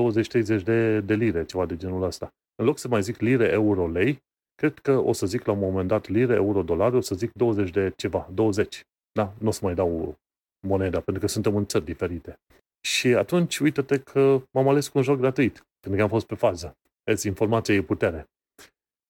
de, 0.62 1.00
de 1.00 1.14
lire, 1.14 1.44
ceva 1.44 1.66
de 1.66 1.76
genul 1.76 2.02
ăsta. 2.02 2.34
În 2.54 2.64
loc 2.64 2.78
să 2.78 2.88
mai 2.88 3.02
zic 3.02 3.18
lire, 3.20 3.48
euro, 3.48 3.88
lei, 3.88 4.22
cred 4.56 4.78
că 4.78 4.98
o 4.98 5.12
să 5.12 5.26
zic 5.26 5.44
la 5.44 5.52
un 5.52 5.58
moment 5.58 5.88
dat 5.88 6.08
lire, 6.08 6.34
euro, 6.34 6.62
dolari, 6.62 6.96
o 6.96 7.00
să 7.00 7.14
zic 7.14 7.32
20 7.32 7.70
de 7.70 7.92
ceva, 7.96 8.28
20. 8.34 8.82
Da, 9.12 9.32
nu 9.38 9.48
o 9.48 9.50
să 9.50 9.60
mai 9.62 9.74
dau 9.74 10.18
moneda, 10.66 11.00
pentru 11.00 11.22
că 11.22 11.28
suntem 11.28 11.56
în 11.56 11.66
țări 11.66 11.84
diferite. 11.84 12.38
Și 12.80 13.08
atunci, 13.08 13.58
uite-te 13.58 13.98
că 13.98 14.40
m-am 14.50 14.68
ales 14.68 14.88
cu 14.88 14.98
un 14.98 15.04
joc 15.04 15.18
gratuit, 15.18 15.66
pentru 15.80 15.98
că 15.98 16.02
am 16.02 16.08
fost 16.08 16.26
pe 16.26 16.34
fază. 16.34 16.76
Vezi, 17.04 17.26
informația 17.26 17.74
e 17.74 17.82
putere. 17.82 18.26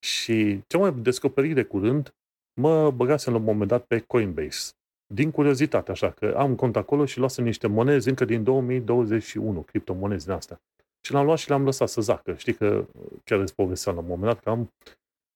Și 0.04 0.60
ce 0.66 0.76
mai 0.76 0.92
descoperit 0.92 1.54
de 1.54 1.62
curând, 1.62 2.14
mă 2.60 2.90
băgasem 2.90 3.32
la 3.32 3.38
un 3.38 3.44
moment 3.44 3.68
dat 3.68 3.84
pe 3.84 3.98
Coinbase. 3.98 4.72
Din 5.14 5.30
curiozitate, 5.30 5.90
așa, 5.90 6.10
că 6.10 6.34
am 6.36 6.54
cont 6.54 6.76
acolo 6.76 7.04
și 7.04 7.18
luasem 7.18 7.44
niște 7.44 7.66
monezi 7.66 8.08
încă 8.08 8.24
din 8.24 8.44
2021, 8.44 9.62
criptomonezi 9.62 10.24
din 10.24 10.34
astea. 10.34 10.60
Și 11.00 11.12
l-am 11.12 11.24
luat 11.24 11.38
și 11.38 11.48
le-am 11.48 11.64
lăsat 11.64 11.88
să 11.88 12.00
zacă. 12.00 12.34
Știi 12.34 12.54
că 12.54 12.86
chiar 13.24 13.38
îți 13.38 13.54
povesteam 13.54 13.94
la 13.94 14.00
un 14.00 14.06
moment 14.06 14.32
dat 14.32 14.42
că 14.42 14.50
am 14.50 14.72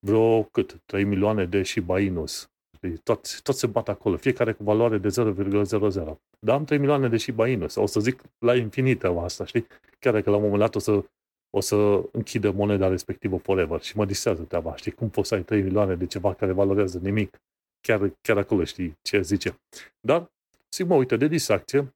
vreo 0.05 0.43
cât? 0.43 0.81
3 0.85 1.03
milioane 1.03 1.45
de 1.45 1.63
Shiba 1.63 1.99
Inus. 1.99 2.49
Toți, 3.03 3.41
toți 3.41 3.59
se 3.59 3.67
bat 3.67 3.89
acolo, 3.89 4.17
fiecare 4.17 4.53
cu 4.53 4.63
valoare 4.63 4.97
de 4.97 5.07
0,00. 5.07 6.17
Dar 6.39 6.55
am 6.55 6.63
3 6.65 6.77
milioane 6.77 7.07
de 7.07 7.17
Shiba 7.17 7.47
Inus. 7.47 7.75
O 7.75 7.85
să 7.85 7.99
zic 7.99 8.21
la 8.39 8.55
infinită 8.55 9.07
asta, 9.07 9.45
știi? 9.45 9.67
Chiar 9.99 10.13
dacă 10.13 10.29
la 10.29 10.35
un 10.35 10.41
moment 10.41 10.59
dat 10.59 10.75
o 10.75 10.79
să, 10.79 11.03
o 11.49 11.59
să 11.59 12.03
închidă 12.11 12.51
moneda 12.51 12.87
respectivă 12.87 13.37
forever 13.37 13.81
și 13.81 13.97
mă 13.97 14.05
distrează 14.05 14.41
treaba, 14.41 14.75
știi? 14.75 14.91
Cum 14.91 15.09
poți 15.09 15.27
să 15.27 15.35
ai 15.35 15.43
3 15.43 15.61
milioane 15.61 15.95
de 15.95 16.05
ceva 16.05 16.33
care 16.33 16.51
valorează 16.51 16.99
nimic? 17.01 17.41
Chiar, 17.81 18.11
chiar 18.21 18.37
acolo 18.37 18.63
știi 18.63 18.97
ce 19.01 19.21
zice. 19.21 19.59
Dar, 19.99 20.31
zic, 20.71 20.85
mă, 20.85 20.95
uite, 20.95 21.17
de 21.17 21.27
distracție, 21.27 21.93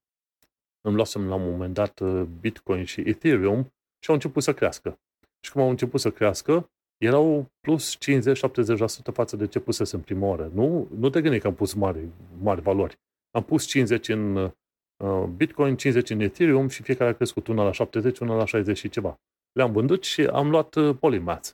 îmi 0.81 0.95
luasem 0.95 1.27
la 1.27 1.35
un 1.35 1.49
moment 1.51 1.73
dat 1.73 1.99
uh, 1.99 2.21
Bitcoin 2.39 2.83
și 2.83 3.01
Ethereum 3.01 3.73
și 3.99 4.09
au 4.09 4.13
început 4.13 4.43
să 4.43 4.53
crească. 4.53 4.99
Și 5.39 5.51
cum 5.51 5.61
au 5.61 5.69
început 5.69 5.99
să 5.99 6.11
crească, 6.11 6.69
erau 6.97 7.51
plus 7.59 7.97
50-70% 7.97 9.13
față 9.13 9.35
de 9.35 9.47
ce 9.47 9.59
pusese 9.59 9.95
în 9.95 10.01
prima 10.01 10.27
oră. 10.27 10.51
Nu, 10.53 10.87
nu 10.97 11.09
te 11.09 11.21
gândi 11.21 11.39
că 11.39 11.47
am 11.47 11.55
pus 11.55 11.73
mari, 11.73 12.07
mari 12.41 12.61
valori. 12.61 12.95
Am 13.31 13.43
pus 13.43 13.65
50 13.65 14.07
în 14.07 14.35
uh, 14.35 15.23
Bitcoin, 15.35 15.75
50 15.75 16.09
în 16.09 16.19
Ethereum 16.19 16.67
și 16.67 16.83
fiecare 16.83 17.09
a 17.09 17.13
crescut 17.13 17.47
una 17.47 17.63
la 17.63 17.71
70, 17.71 18.19
una 18.19 18.35
la 18.35 18.45
60 18.45 18.77
și 18.77 18.89
ceva. 18.89 19.15
Le-am 19.51 19.71
vândut 19.71 20.03
și 20.03 20.21
am 20.21 20.49
luat 20.49 20.75
uh, 20.75 20.95
Polymath. 20.99 21.49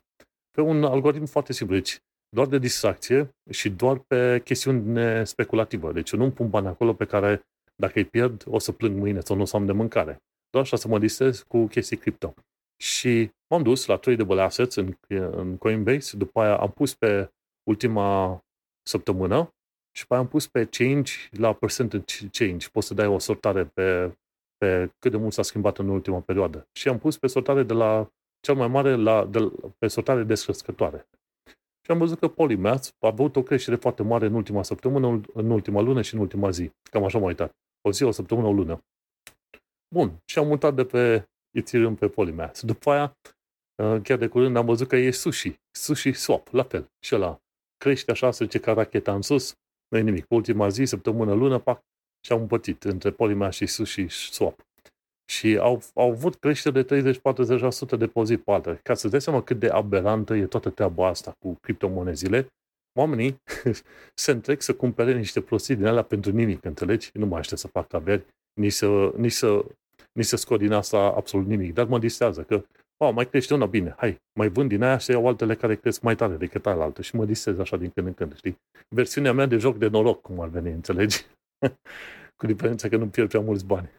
Pe 0.50 0.60
un 0.60 0.84
algoritm 0.84 1.24
foarte 1.24 1.52
simplu. 1.52 1.74
Deci, 1.74 1.98
doar 2.28 2.46
de 2.46 2.58
distracție 2.58 3.28
și 3.50 3.70
doar 3.70 3.98
pe 3.98 4.40
chestiuni 4.44 5.26
speculativă. 5.26 5.92
Deci 5.92 6.10
eu 6.10 6.18
nu 6.18 6.30
pun 6.30 6.48
bani 6.48 6.66
acolo 6.66 6.94
pe 6.94 7.04
care, 7.04 7.40
dacă 7.74 7.92
îi 7.98 8.04
pierd, 8.04 8.44
o 8.46 8.58
să 8.58 8.72
plâng 8.72 8.98
mâine 8.98 9.20
sau 9.20 9.36
nu 9.36 9.42
o 9.42 9.44
să 9.44 9.56
am 9.56 9.66
de 9.66 9.72
mâncare. 9.72 10.16
Doar 10.50 10.64
așa 10.64 10.76
să 10.76 10.88
mă 10.88 10.98
distrez 10.98 11.44
cu 11.48 11.66
chestii 11.66 11.96
cripto. 11.96 12.34
Și 12.82 13.30
m-am 13.52 13.62
dus 13.62 13.86
la 13.86 13.96
Tradable 13.96 14.40
Assets 14.40 14.74
în, 14.74 14.94
în 15.08 15.56
Coinbase, 15.56 16.16
după 16.16 16.40
aia 16.40 16.56
am 16.56 16.70
pus 16.70 16.94
pe 16.94 17.32
ultima 17.62 18.40
săptămână 18.82 19.54
și 19.96 20.06
pe 20.06 20.14
aia 20.14 20.22
am 20.22 20.28
pus 20.28 20.46
pe 20.46 20.66
change 20.70 21.12
la 21.30 21.52
percentage 21.52 22.28
change. 22.32 22.68
Poți 22.68 22.86
să 22.86 22.94
dai 22.94 23.06
o 23.06 23.18
sortare 23.18 23.64
pe, 23.64 24.16
pe 24.56 24.90
cât 24.98 25.10
de 25.10 25.16
mult 25.16 25.32
s-a 25.32 25.42
schimbat 25.42 25.78
în 25.78 25.88
ultima 25.88 26.20
perioadă. 26.20 26.68
Și 26.72 26.88
am 26.88 26.98
pus 26.98 27.18
pe 27.18 27.26
sortare 27.26 27.62
de 27.62 27.72
la 27.72 28.10
cel 28.40 28.54
mai 28.54 28.68
mare 28.68 28.94
la, 28.94 29.24
de, 29.24 29.52
pe 29.78 29.86
sortare 29.86 30.22
descrescătoare. 30.22 31.08
Și 31.84 31.90
am 31.90 31.98
văzut 31.98 32.18
că 32.18 32.28
Polymath 32.28 32.88
a 32.98 33.06
avut 33.06 33.36
o 33.36 33.42
creștere 33.42 33.76
foarte 33.76 34.02
mare 34.02 34.26
în 34.26 34.34
ultima 34.34 34.62
săptămână, 34.62 35.20
în 35.32 35.50
ultima 35.50 35.80
lună 35.80 36.02
și 36.02 36.14
în 36.14 36.20
ultima 36.20 36.50
zi. 36.50 36.70
Cam 36.90 37.04
așa 37.04 37.18
m-am 37.18 37.26
uitat. 37.26 37.56
O 37.80 37.92
zi, 37.92 38.02
o 38.02 38.10
săptămână, 38.10 38.46
o 38.46 38.52
lună. 38.52 38.84
Bun. 39.94 40.22
Și 40.24 40.38
am 40.38 40.46
mutat 40.46 40.74
de 40.74 40.84
pe 40.84 41.24
Ethereum 41.50 41.94
pe 41.94 42.08
Polymath. 42.08 42.60
După 42.60 42.90
aia, 42.90 43.02
uh, 43.02 43.41
chiar 44.02 44.18
de 44.18 44.26
curând 44.26 44.56
am 44.56 44.66
văzut 44.66 44.88
că 44.88 44.96
e 44.96 45.10
Sushi. 45.10 45.54
Sushi 45.70 46.12
Swap, 46.12 46.48
la 46.50 46.62
fel. 46.62 46.90
Și 47.04 47.14
ăla 47.14 47.40
crește 47.76 48.10
așa, 48.10 48.30
se 48.30 48.44
zice 48.44 48.58
ca 48.58 48.72
racheta 48.72 49.14
în 49.14 49.22
sus, 49.22 49.54
nu 49.88 49.98
e 49.98 50.00
nimic. 50.00 50.26
Pe 50.26 50.34
ultima 50.34 50.68
zi, 50.68 50.84
săptămână, 50.84 51.32
lună, 51.32 51.58
pac, 51.58 51.80
și 52.26 52.32
au 52.32 52.40
împătit 52.40 52.84
între 52.84 53.10
Polymath 53.10 53.54
și 53.54 53.66
Sushi 53.66 54.08
Swap. 54.08 54.60
Și 55.30 55.56
au, 55.56 55.82
au 55.94 56.10
avut 56.10 56.34
creștere 56.34 56.82
de 56.82 57.12
30-40% 57.12 57.98
de 57.98 58.12
zi 58.24 58.36
pe 58.36 58.52
altă. 58.52 58.78
Ca 58.82 58.94
să 58.94 59.08
dai 59.08 59.20
seama 59.20 59.42
cât 59.42 59.58
de 59.58 59.68
aberantă 59.68 60.34
e 60.34 60.46
toată 60.46 60.70
treaba 60.70 61.06
asta 61.06 61.32
cu 61.38 61.54
criptomonezile, 61.60 62.48
oamenii 62.98 63.42
se 64.24 64.30
întrec 64.30 64.62
să 64.62 64.74
cumpere 64.74 65.16
niște 65.16 65.40
prostii 65.40 65.76
din 65.76 65.86
alea 65.86 66.02
pentru 66.02 66.30
nimic, 66.30 66.64
înțelegi? 66.64 67.10
Nu 67.12 67.26
mai 67.26 67.38
aștept 67.38 67.60
să 67.60 67.68
fac 67.68 67.92
averi, 67.92 68.24
nici 68.60 68.72
să, 68.72 69.12
nici 69.16 69.32
să, 69.32 69.64
nici 70.12 70.26
să 70.26 70.36
scot 70.36 70.58
din 70.58 70.72
asta 70.72 70.98
absolut 70.98 71.46
nimic. 71.46 71.74
Dar 71.74 71.86
mă 71.86 71.98
distrează 71.98 72.42
că, 72.42 72.64
oh, 73.06 73.14
mai 73.14 73.28
crește 73.28 73.54
una, 73.54 73.66
bine, 73.66 73.94
hai, 73.96 74.22
mai 74.32 74.48
vând 74.48 74.68
din 74.68 74.82
aia 74.82 74.96
și 74.96 75.10
iau 75.10 75.26
altele 75.26 75.54
care 75.54 75.76
cresc 75.76 76.00
mai 76.00 76.14
tare 76.14 76.34
decât 76.34 76.66
alaltă 76.66 77.02
și 77.02 77.16
mă 77.16 77.24
distrez 77.24 77.58
așa 77.58 77.76
din 77.76 77.90
când 77.90 78.06
în 78.06 78.14
când, 78.14 78.36
știi? 78.36 78.60
Versiunea 78.88 79.32
mea 79.32 79.46
de 79.46 79.56
joc 79.56 79.76
de 79.76 79.88
noroc, 79.88 80.20
cum 80.20 80.40
ar 80.40 80.48
veni, 80.48 80.70
înțelegi? 80.70 81.26
Cu 82.36 82.46
diferența 82.46 82.88
că 82.88 82.96
nu 82.96 83.08
pierd 83.08 83.28
prea 83.28 83.40
mulți 83.40 83.66
bani. 83.66 83.90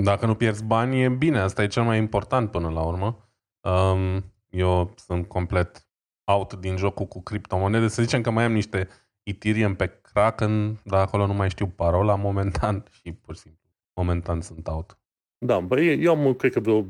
Dacă 0.00 0.26
nu 0.26 0.34
pierzi 0.34 0.64
bani, 0.64 1.02
e 1.02 1.08
bine. 1.08 1.38
Asta 1.38 1.62
e 1.62 1.66
cel 1.66 1.82
mai 1.82 1.98
important 1.98 2.50
până 2.50 2.70
la 2.70 2.82
urmă. 2.82 3.28
Um, 3.68 4.24
eu 4.50 4.92
sunt 4.96 5.28
complet 5.28 5.88
out 6.24 6.54
din 6.54 6.76
jocul 6.76 7.06
cu 7.06 7.22
criptomonede. 7.22 7.88
Să 7.88 8.02
zicem 8.02 8.20
că 8.20 8.30
mai 8.30 8.44
am 8.44 8.52
niște 8.52 8.88
Ethereum 9.22 9.74
pe 9.74 9.86
Kraken, 9.86 10.80
dar 10.84 11.00
acolo 11.00 11.26
nu 11.26 11.32
mai 11.32 11.50
știu 11.50 11.66
parola 11.66 12.14
momentan 12.14 12.84
și 13.02 13.12
pur 13.12 13.34
și 13.34 13.40
simplu 13.40 13.68
momentan 14.00 14.40
sunt 14.40 14.68
out. 14.68 14.98
Da, 15.46 15.60
băi, 15.60 16.02
eu 16.02 16.14
am, 16.14 16.34
cred 16.34 16.52
că 16.52 16.60
vreo 16.60 16.82
10-15 16.82 16.86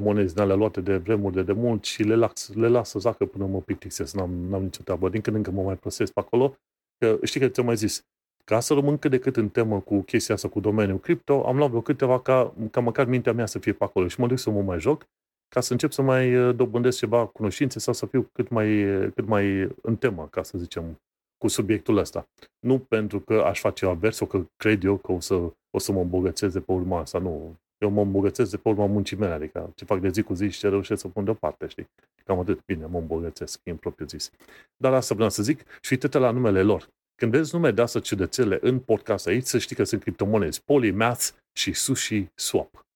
monezi 0.00 0.34
din 0.34 0.42
alea 0.42 0.54
luate 0.54 0.80
de 0.80 0.96
vremuri 0.96 1.34
de 1.34 1.42
demult 1.42 1.84
și 1.84 2.02
le 2.02 2.14
las, 2.14 2.52
le 2.54 2.68
las 2.68 2.88
să 2.88 2.98
zacă 2.98 3.26
până 3.26 3.46
mă 3.46 3.60
plictisesc, 3.60 4.14
n-am, 4.14 4.30
n-am 4.30 4.62
nicio 4.62 4.82
treabă. 4.82 5.08
Din 5.08 5.20
când 5.20 5.36
în 5.36 5.42
când 5.42 5.56
mă 5.56 5.62
mai 5.62 5.76
păsesc 5.76 6.12
pe 6.12 6.20
acolo, 6.20 6.56
că 6.98 7.18
știi 7.22 7.40
că 7.40 7.48
ți-am 7.48 7.66
mai 7.66 7.76
zis, 7.76 8.02
ca 8.44 8.60
să 8.60 8.74
rămân 8.74 8.98
cât 8.98 9.10
de 9.10 9.18
cât 9.18 9.36
în 9.36 9.48
temă 9.48 9.80
cu 9.80 10.00
chestia 10.00 10.34
asta, 10.34 10.48
cu 10.48 10.60
domeniul 10.60 10.98
cripto, 10.98 11.46
am 11.46 11.56
luat 11.56 11.68
vreo 11.68 11.80
câteva 11.80 12.20
ca, 12.20 12.54
ca 12.70 12.80
măcar 12.80 13.06
mintea 13.06 13.32
mea 13.32 13.46
să 13.46 13.58
fie 13.58 13.72
pe 13.72 13.84
acolo 13.84 14.08
și 14.08 14.20
mă 14.20 14.26
duc 14.26 14.38
să 14.38 14.50
mă 14.50 14.62
mai 14.62 14.80
joc 14.80 15.06
ca 15.48 15.60
să 15.60 15.72
încep 15.72 15.90
să 15.92 16.02
mai 16.02 16.36
uh, 16.36 16.56
dobândesc 16.56 16.98
ceva 16.98 17.26
cunoștințe 17.26 17.78
sau 17.78 17.94
să 17.94 18.06
fiu 18.06 18.30
cât 18.32 18.48
mai, 18.48 18.84
cât 19.14 19.26
mai 19.26 19.68
în 19.82 19.96
temă, 19.96 20.28
ca 20.30 20.42
să 20.42 20.58
zicem, 20.58 21.00
cu 21.38 21.48
subiectul 21.48 21.96
ăsta. 21.96 22.28
Nu 22.58 22.78
pentru 22.78 23.20
că 23.20 23.34
aș 23.34 23.60
face 23.60 23.86
avers 23.86 24.16
sau 24.16 24.26
că 24.26 24.46
cred 24.56 24.84
eu 24.84 24.96
că 24.96 25.12
o 25.12 25.20
să, 25.20 25.34
o 25.70 25.78
să 25.78 25.92
mă 25.92 26.00
îmbogățesc 26.00 26.52
de 26.52 26.60
pe 26.60 26.72
urma 26.72 27.00
asta, 27.00 27.18
nu. 27.18 27.56
Eu 27.82 27.90
mă 27.90 28.02
îmbogățesc 28.02 28.50
de 28.50 28.56
pe 28.56 28.68
urma 28.68 28.86
muncii 28.86 29.16
mele, 29.16 29.32
adică 29.32 29.72
ce 29.74 29.84
fac 29.84 30.00
de 30.00 30.08
zi 30.08 30.22
cu 30.22 30.34
zi 30.34 30.48
și 30.48 30.58
ce 30.58 30.68
reușesc 30.68 31.00
să 31.00 31.08
pun 31.08 31.24
deoparte, 31.24 31.66
știi? 31.66 31.88
Cam 32.24 32.38
atât. 32.38 32.64
Bine, 32.64 32.86
mă 32.86 32.98
îmbogățesc, 32.98 33.60
în 33.64 33.76
propriu 33.76 34.06
zis. 34.06 34.30
Dar 34.76 34.94
asta 34.94 35.14
vreau 35.14 35.30
să 35.30 35.42
zic 35.42 35.62
și 35.80 35.92
uite 35.92 36.18
la 36.18 36.30
numele 36.30 36.62
lor. 36.62 36.88
Când 37.14 37.32
vezi 37.32 37.54
nume 37.54 37.70
de 37.70 37.82
asta 37.82 38.00
ciudățele 38.00 38.58
în 38.60 38.78
podcast 38.78 39.26
aici, 39.26 39.44
să 39.44 39.58
știi 39.58 39.76
că 39.76 39.84
sunt 39.84 40.00
criptomonezi. 40.00 40.62
Polymath 40.64 41.28
și 41.52 41.72
Sushi 41.72 42.26
Swap. 42.34 42.86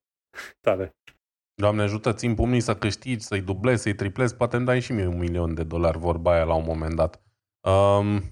Tare. 0.66 0.96
Doamne 1.54 1.82
ajută, 1.82 2.12
țin 2.12 2.34
pumnii 2.34 2.60
să 2.60 2.74
câștigi, 2.74 3.24
să-i 3.24 3.40
dublezi, 3.40 3.82
să-i 3.82 3.94
triplezi, 3.94 4.36
poate 4.36 4.56
îmi 4.56 4.64
dai 4.64 4.80
și 4.80 4.92
mie 4.92 5.06
un 5.06 5.18
milion 5.18 5.54
de 5.54 5.62
dolari, 5.62 5.98
vorba 5.98 6.32
aia 6.32 6.44
la 6.44 6.54
un 6.54 6.64
moment 6.66 6.94
dat. 6.94 7.22
Um, 7.60 8.22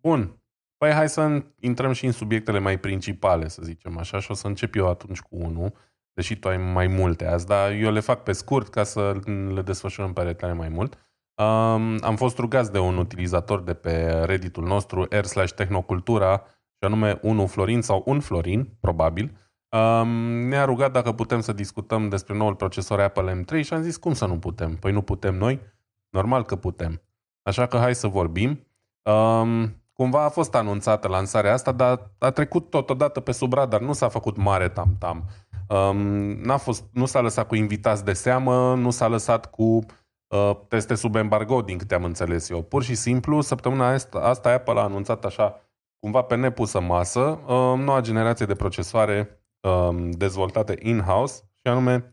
bun. 0.00 0.41
Păi 0.82 0.92
hai 0.92 1.08
să 1.08 1.42
intrăm 1.60 1.92
și 1.92 2.06
în 2.06 2.12
subiectele 2.12 2.58
mai 2.58 2.78
principale, 2.78 3.48
să 3.48 3.62
zicem 3.62 3.98
așa, 3.98 4.20
și 4.20 4.30
o 4.30 4.34
să 4.34 4.46
încep 4.46 4.74
eu 4.74 4.88
atunci 4.88 5.20
cu 5.20 5.36
unul, 5.36 5.72
deși 6.12 6.36
tu 6.36 6.48
ai 6.48 6.56
mai 6.56 6.86
multe 6.86 7.26
azi, 7.26 7.46
dar 7.46 7.70
eu 7.70 7.92
le 7.92 8.00
fac 8.00 8.22
pe 8.22 8.32
scurt 8.32 8.68
ca 8.68 8.82
să 8.82 9.20
le 9.54 9.62
desfășurăm 9.62 10.12
pe 10.12 10.22
rețele 10.22 10.52
mai 10.52 10.68
mult. 10.68 10.94
Um, 10.94 11.98
am 12.02 12.16
fost 12.16 12.38
rugați 12.38 12.72
de 12.72 12.78
un 12.78 12.96
utilizator 12.96 13.62
de 13.62 13.74
pe 13.74 14.22
Redditul 14.24 14.64
nostru, 14.64 15.06
r 15.10 15.24
slash 15.24 15.52
tehnocultura, 15.52 16.44
și 16.46 16.84
anume 16.84 17.18
1 17.22 17.46
Florin 17.46 17.80
sau 17.80 18.02
un 18.06 18.20
Florin, 18.20 18.68
probabil, 18.80 19.36
um, 19.68 20.08
ne-a 20.48 20.64
rugat 20.64 20.92
dacă 20.92 21.12
putem 21.12 21.40
să 21.40 21.52
discutăm 21.52 22.08
despre 22.08 22.36
noul 22.36 22.54
procesor 22.54 23.00
Apple 23.00 23.42
M3 23.42 23.64
și 23.64 23.72
am 23.72 23.82
zis 23.82 23.96
cum 23.96 24.12
să 24.12 24.26
nu 24.26 24.38
putem? 24.38 24.76
Păi 24.76 24.92
nu 24.92 25.02
putem 25.02 25.34
noi? 25.34 25.60
Normal 26.08 26.44
că 26.44 26.56
putem. 26.56 27.02
Așa 27.42 27.66
că 27.66 27.76
hai 27.76 27.94
să 27.94 28.06
vorbim. 28.06 28.66
Um, 29.02 29.81
cumva 30.02 30.24
a 30.24 30.28
fost 30.28 30.54
anunțată 30.54 31.08
lansarea 31.08 31.52
asta, 31.52 31.72
dar 31.72 32.10
a 32.18 32.30
trecut 32.30 32.70
totodată 32.70 33.20
pe 33.20 33.32
sub 33.32 33.52
radar, 33.52 33.80
nu 33.80 33.92
s-a 33.92 34.08
făcut 34.08 34.36
mare 34.36 34.68
tam-tam. 34.68 35.24
Um, 35.68 35.96
n-a 36.42 36.56
fost, 36.56 36.84
nu 36.92 37.06
s-a 37.06 37.20
lăsat 37.20 37.46
cu 37.46 37.54
invitați 37.54 38.04
de 38.04 38.12
seamă, 38.12 38.74
nu 38.74 38.90
s-a 38.90 39.08
lăsat 39.08 39.50
cu 39.50 39.62
uh, 39.62 40.56
teste 40.68 40.94
sub 40.94 41.14
embargo, 41.14 41.60
din 41.60 41.78
câte 41.78 41.94
am 41.94 42.04
înțeles 42.04 42.48
eu. 42.48 42.62
Pur 42.62 42.82
și 42.82 42.94
simplu, 42.94 43.40
săptămâna 43.40 43.88
asta, 43.88 44.18
asta 44.18 44.52
Apple 44.52 44.78
a 44.78 44.82
anunțat 44.82 45.24
așa, 45.24 45.60
cumva 45.98 46.22
pe 46.22 46.36
nepusă 46.36 46.80
masă, 46.80 47.20
uh, 47.20 47.78
noua 47.78 48.00
generație 48.00 48.46
de 48.46 48.54
procesoare 48.54 49.42
uh, 49.60 50.08
dezvoltate 50.10 50.78
in-house, 50.78 51.42
și 51.42 51.72
anume 51.72 52.12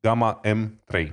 Gamma 0.00 0.40
M3. 0.44 1.08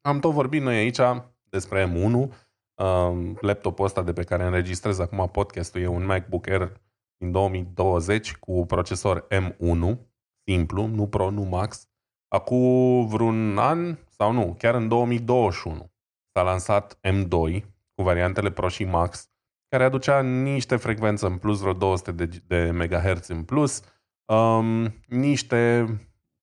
Am 0.00 0.18
tot 0.20 0.32
vorbit 0.32 0.62
noi 0.62 0.76
aici 0.76 1.00
despre 1.42 1.92
M1, 1.92 2.34
Um, 2.82 3.36
laptopul 3.40 3.84
ăsta 3.84 4.02
de 4.02 4.12
pe 4.12 4.22
care 4.22 4.44
înregistrez 4.44 4.98
acum 4.98 5.28
podcastul 5.32 5.80
e 5.80 5.86
un 5.86 6.04
MacBook 6.04 6.48
Air 6.48 6.80
din 7.16 7.30
2020 7.30 8.36
cu 8.36 8.66
procesor 8.66 9.26
M1, 9.26 9.98
simplu, 10.44 10.86
nu 10.86 11.06
Pro, 11.06 11.30
nu 11.30 11.42
Max. 11.42 11.88
Acum 12.28 13.06
vreun 13.06 13.58
an, 13.58 13.98
sau 14.08 14.32
nu, 14.32 14.54
chiar 14.58 14.74
în 14.74 14.88
2021, 14.88 15.92
s-a 16.32 16.42
lansat 16.42 16.98
M2 17.08 17.64
cu 17.94 18.02
variantele 18.02 18.50
Pro 18.50 18.68
și 18.68 18.84
Max, 18.84 19.30
care 19.68 19.84
aducea 19.84 20.22
niște 20.22 20.76
frecvență 20.76 21.26
în 21.26 21.38
plus, 21.38 21.60
vreo 21.60 21.72
200 21.72 22.12
de, 22.12 22.42
de 22.46 22.70
MHz 22.70 23.28
în 23.28 23.44
plus, 23.44 23.82
um, 24.24 24.94
niște 25.06 25.86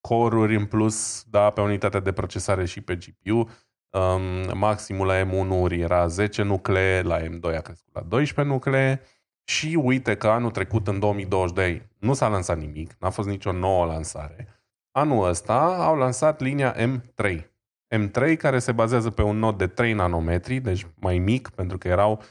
coruri 0.08 0.56
în 0.56 0.66
plus, 0.66 1.24
da, 1.30 1.50
pe 1.50 1.62
unitatea 1.62 2.00
de 2.00 2.12
procesare 2.12 2.66
și 2.66 2.82
pe 2.82 2.96
GPU, 2.96 3.50
Um, 3.90 4.58
maximul 4.58 5.08
la 5.08 5.24
M1 5.26 5.72
era 5.72 6.08
10 6.08 6.42
nuclee, 6.42 7.02
la 7.02 7.20
M2 7.20 7.56
a 7.58 7.62
crescut 7.62 7.94
la 7.94 8.02
12 8.02 8.54
nuclee 8.54 9.02
și 9.44 9.80
uite 9.84 10.16
că 10.16 10.28
anul 10.28 10.52
trecut, 10.52 10.88
în 10.88 11.00
2022, 11.00 11.90
nu 11.98 12.14
s-a 12.14 12.28
lansat 12.28 12.58
nimic, 12.58 12.96
n-a 13.00 13.10
fost 13.10 13.28
nicio 13.28 13.52
nouă 13.52 13.86
lansare. 13.86 14.48
Anul 14.92 15.28
ăsta 15.28 15.78
au 15.80 15.98
lansat 15.98 16.42
linia 16.42 16.76
M3. 16.76 17.50
M3 17.96 18.38
care 18.38 18.60
se 18.60 18.72
bazează 18.72 19.10
pe 19.10 19.22
un 19.22 19.38
nod 19.38 19.58
de 19.58 19.68
3 19.68 19.94
nanometri, 19.94 20.60
deci 20.60 20.88
mai 20.96 21.18
mic, 21.18 21.50
pentru 21.50 21.78
că 21.78 21.88
erau 21.88 22.22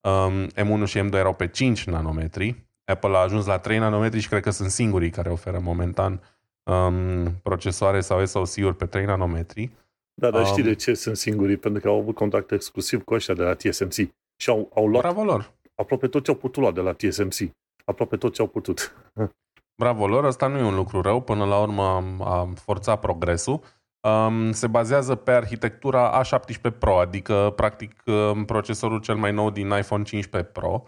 um, 0.00 0.46
M1 0.46 0.84
și 0.84 1.00
M2 1.08 1.12
erau 1.12 1.34
pe 1.34 1.48
5 1.48 1.84
nanometri. 1.84 2.66
Apple 2.84 3.16
a 3.16 3.18
ajuns 3.18 3.46
la 3.46 3.58
3 3.58 3.78
nanometri 3.78 4.20
și 4.20 4.28
cred 4.28 4.42
că 4.42 4.50
sunt 4.50 4.70
singurii 4.70 5.10
care 5.10 5.30
oferă 5.30 5.58
momentan 5.58 6.20
um, 6.62 7.34
procesoare 7.42 8.00
sau 8.00 8.26
SoC-uri 8.26 8.76
pe 8.76 8.86
3 8.86 9.04
nanometri. 9.04 9.70
Da, 10.18 10.30
dar 10.30 10.40
um, 10.40 10.46
știi 10.46 10.62
de 10.62 10.74
ce 10.74 10.94
sunt 10.94 11.16
singurii? 11.16 11.56
Pentru 11.56 11.80
că 11.80 11.88
au 11.88 11.98
avut 11.98 12.14
contact 12.14 12.50
exclusiv 12.50 13.04
cu 13.04 13.14
ăștia 13.14 13.34
de 13.34 13.42
la 13.42 13.54
TSMC. 13.54 13.94
Și 14.36 14.48
au, 14.48 14.70
au 14.74 14.86
luat 14.86 15.02
Bravo 15.02 15.24
lor. 15.24 15.52
aproape 15.74 16.08
tot 16.08 16.24
ce 16.24 16.30
au 16.30 16.36
putut 16.36 16.62
lua 16.62 16.72
de 16.72 16.80
la 16.80 16.92
TSMC. 16.92 17.50
Aproape 17.84 18.16
tot 18.16 18.34
ce 18.34 18.40
au 18.40 18.46
putut. 18.46 18.94
Bravo 19.82 20.06
lor, 20.06 20.24
asta 20.24 20.46
nu 20.46 20.58
e 20.58 20.62
un 20.62 20.74
lucru 20.74 21.00
rău, 21.00 21.20
până 21.20 21.44
la 21.44 21.60
urmă 21.60 21.84
a 22.20 22.52
forțat 22.54 23.00
progresul. 23.00 23.60
Um, 24.00 24.52
se 24.52 24.66
bazează 24.66 25.14
pe 25.14 25.30
arhitectura 25.30 26.22
A17 26.22 26.78
Pro, 26.78 26.98
adică 26.98 27.52
practic 27.56 28.02
um, 28.06 28.44
procesorul 28.44 29.00
cel 29.00 29.16
mai 29.16 29.32
nou 29.32 29.50
din 29.50 29.70
iPhone 29.70 30.02
15 30.02 30.50
Pro. 30.50 30.84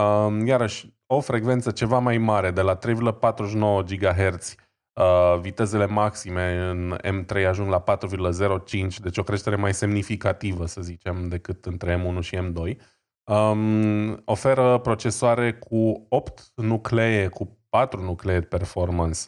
Um, 0.00 0.46
iarăși, 0.46 0.94
o 1.06 1.20
frecvență 1.20 1.70
ceva 1.70 1.98
mai 1.98 2.18
mare, 2.18 2.50
de 2.50 2.60
la 2.60 2.78
3,49 2.78 3.98
GHz 3.98 4.54
Uh, 4.94 5.38
vitezele 5.40 5.86
maxime 5.86 6.58
în 6.58 6.96
M3 7.02 7.46
ajung 7.46 7.70
la 7.70 7.82
4,05, 7.82 8.96
deci 9.00 9.18
o 9.18 9.22
creștere 9.22 9.56
mai 9.56 9.74
semnificativă, 9.74 10.66
să 10.66 10.80
zicem, 10.80 11.28
decât 11.28 11.64
între 11.64 12.02
M1 12.02 12.20
și 12.20 12.36
M2. 12.36 12.76
Um, 13.24 14.22
oferă 14.24 14.78
procesoare 14.78 15.52
cu 15.52 16.06
8 16.08 16.52
nuclee, 16.54 17.28
cu 17.28 17.58
4 17.68 18.02
nuclee 18.02 18.38
de 18.38 18.46
performance 18.46 19.20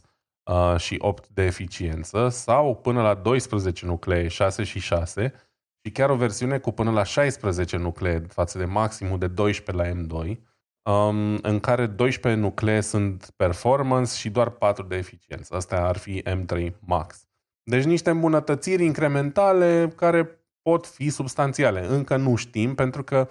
uh, 0.51 0.77
și 0.77 0.97
8 0.99 1.29
de 1.29 1.43
eficiență 1.43 2.29
sau 2.29 2.77
până 2.77 3.03
la 3.03 3.15
12 3.15 3.87
nuclee, 3.87 4.29
6 4.29 4.63
și 4.63 4.79
6 4.79 5.33
și 5.85 5.93
chiar 5.93 6.11
o 6.11 6.17
versiune 6.17 6.59
cu 6.59 6.71
până 6.71 6.91
la 6.91 7.03
16 7.03 7.77
nuclee 7.77 8.19
față 8.29 8.59
de 8.59 8.65
maximul 8.65 9.19
de 9.19 9.27
12 9.27 9.85
la 9.85 10.01
M2 10.01 10.39
um, 10.91 11.39
în 11.43 11.61
care 11.61 11.87
12 11.87 12.41
nuclee 12.41 12.81
sunt 12.81 13.31
performance 13.37 14.17
și 14.17 14.31
doar 14.31 14.51
4 14.51 14.85
de 14.85 14.97
eficiență. 14.97 15.55
Astea 15.55 15.87
ar 15.87 15.97
fi 15.97 16.23
M3 16.23 16.73
Max. 16.81 17.27
Deci 17.63 17.85
niște 17.85 18.11
îmbunătățiri 18.11 18.85
incrementale 18.85 19.93
care 19.97 20.45
pot 20.63 20.87
fi 20.87 21.11
substanțiale. 21.11 21.87
Încă 21.87 22.17
nu 22.17 22.35
știm, 22.35 22.75
pentru 22.75 23.05
că 23.05 23.29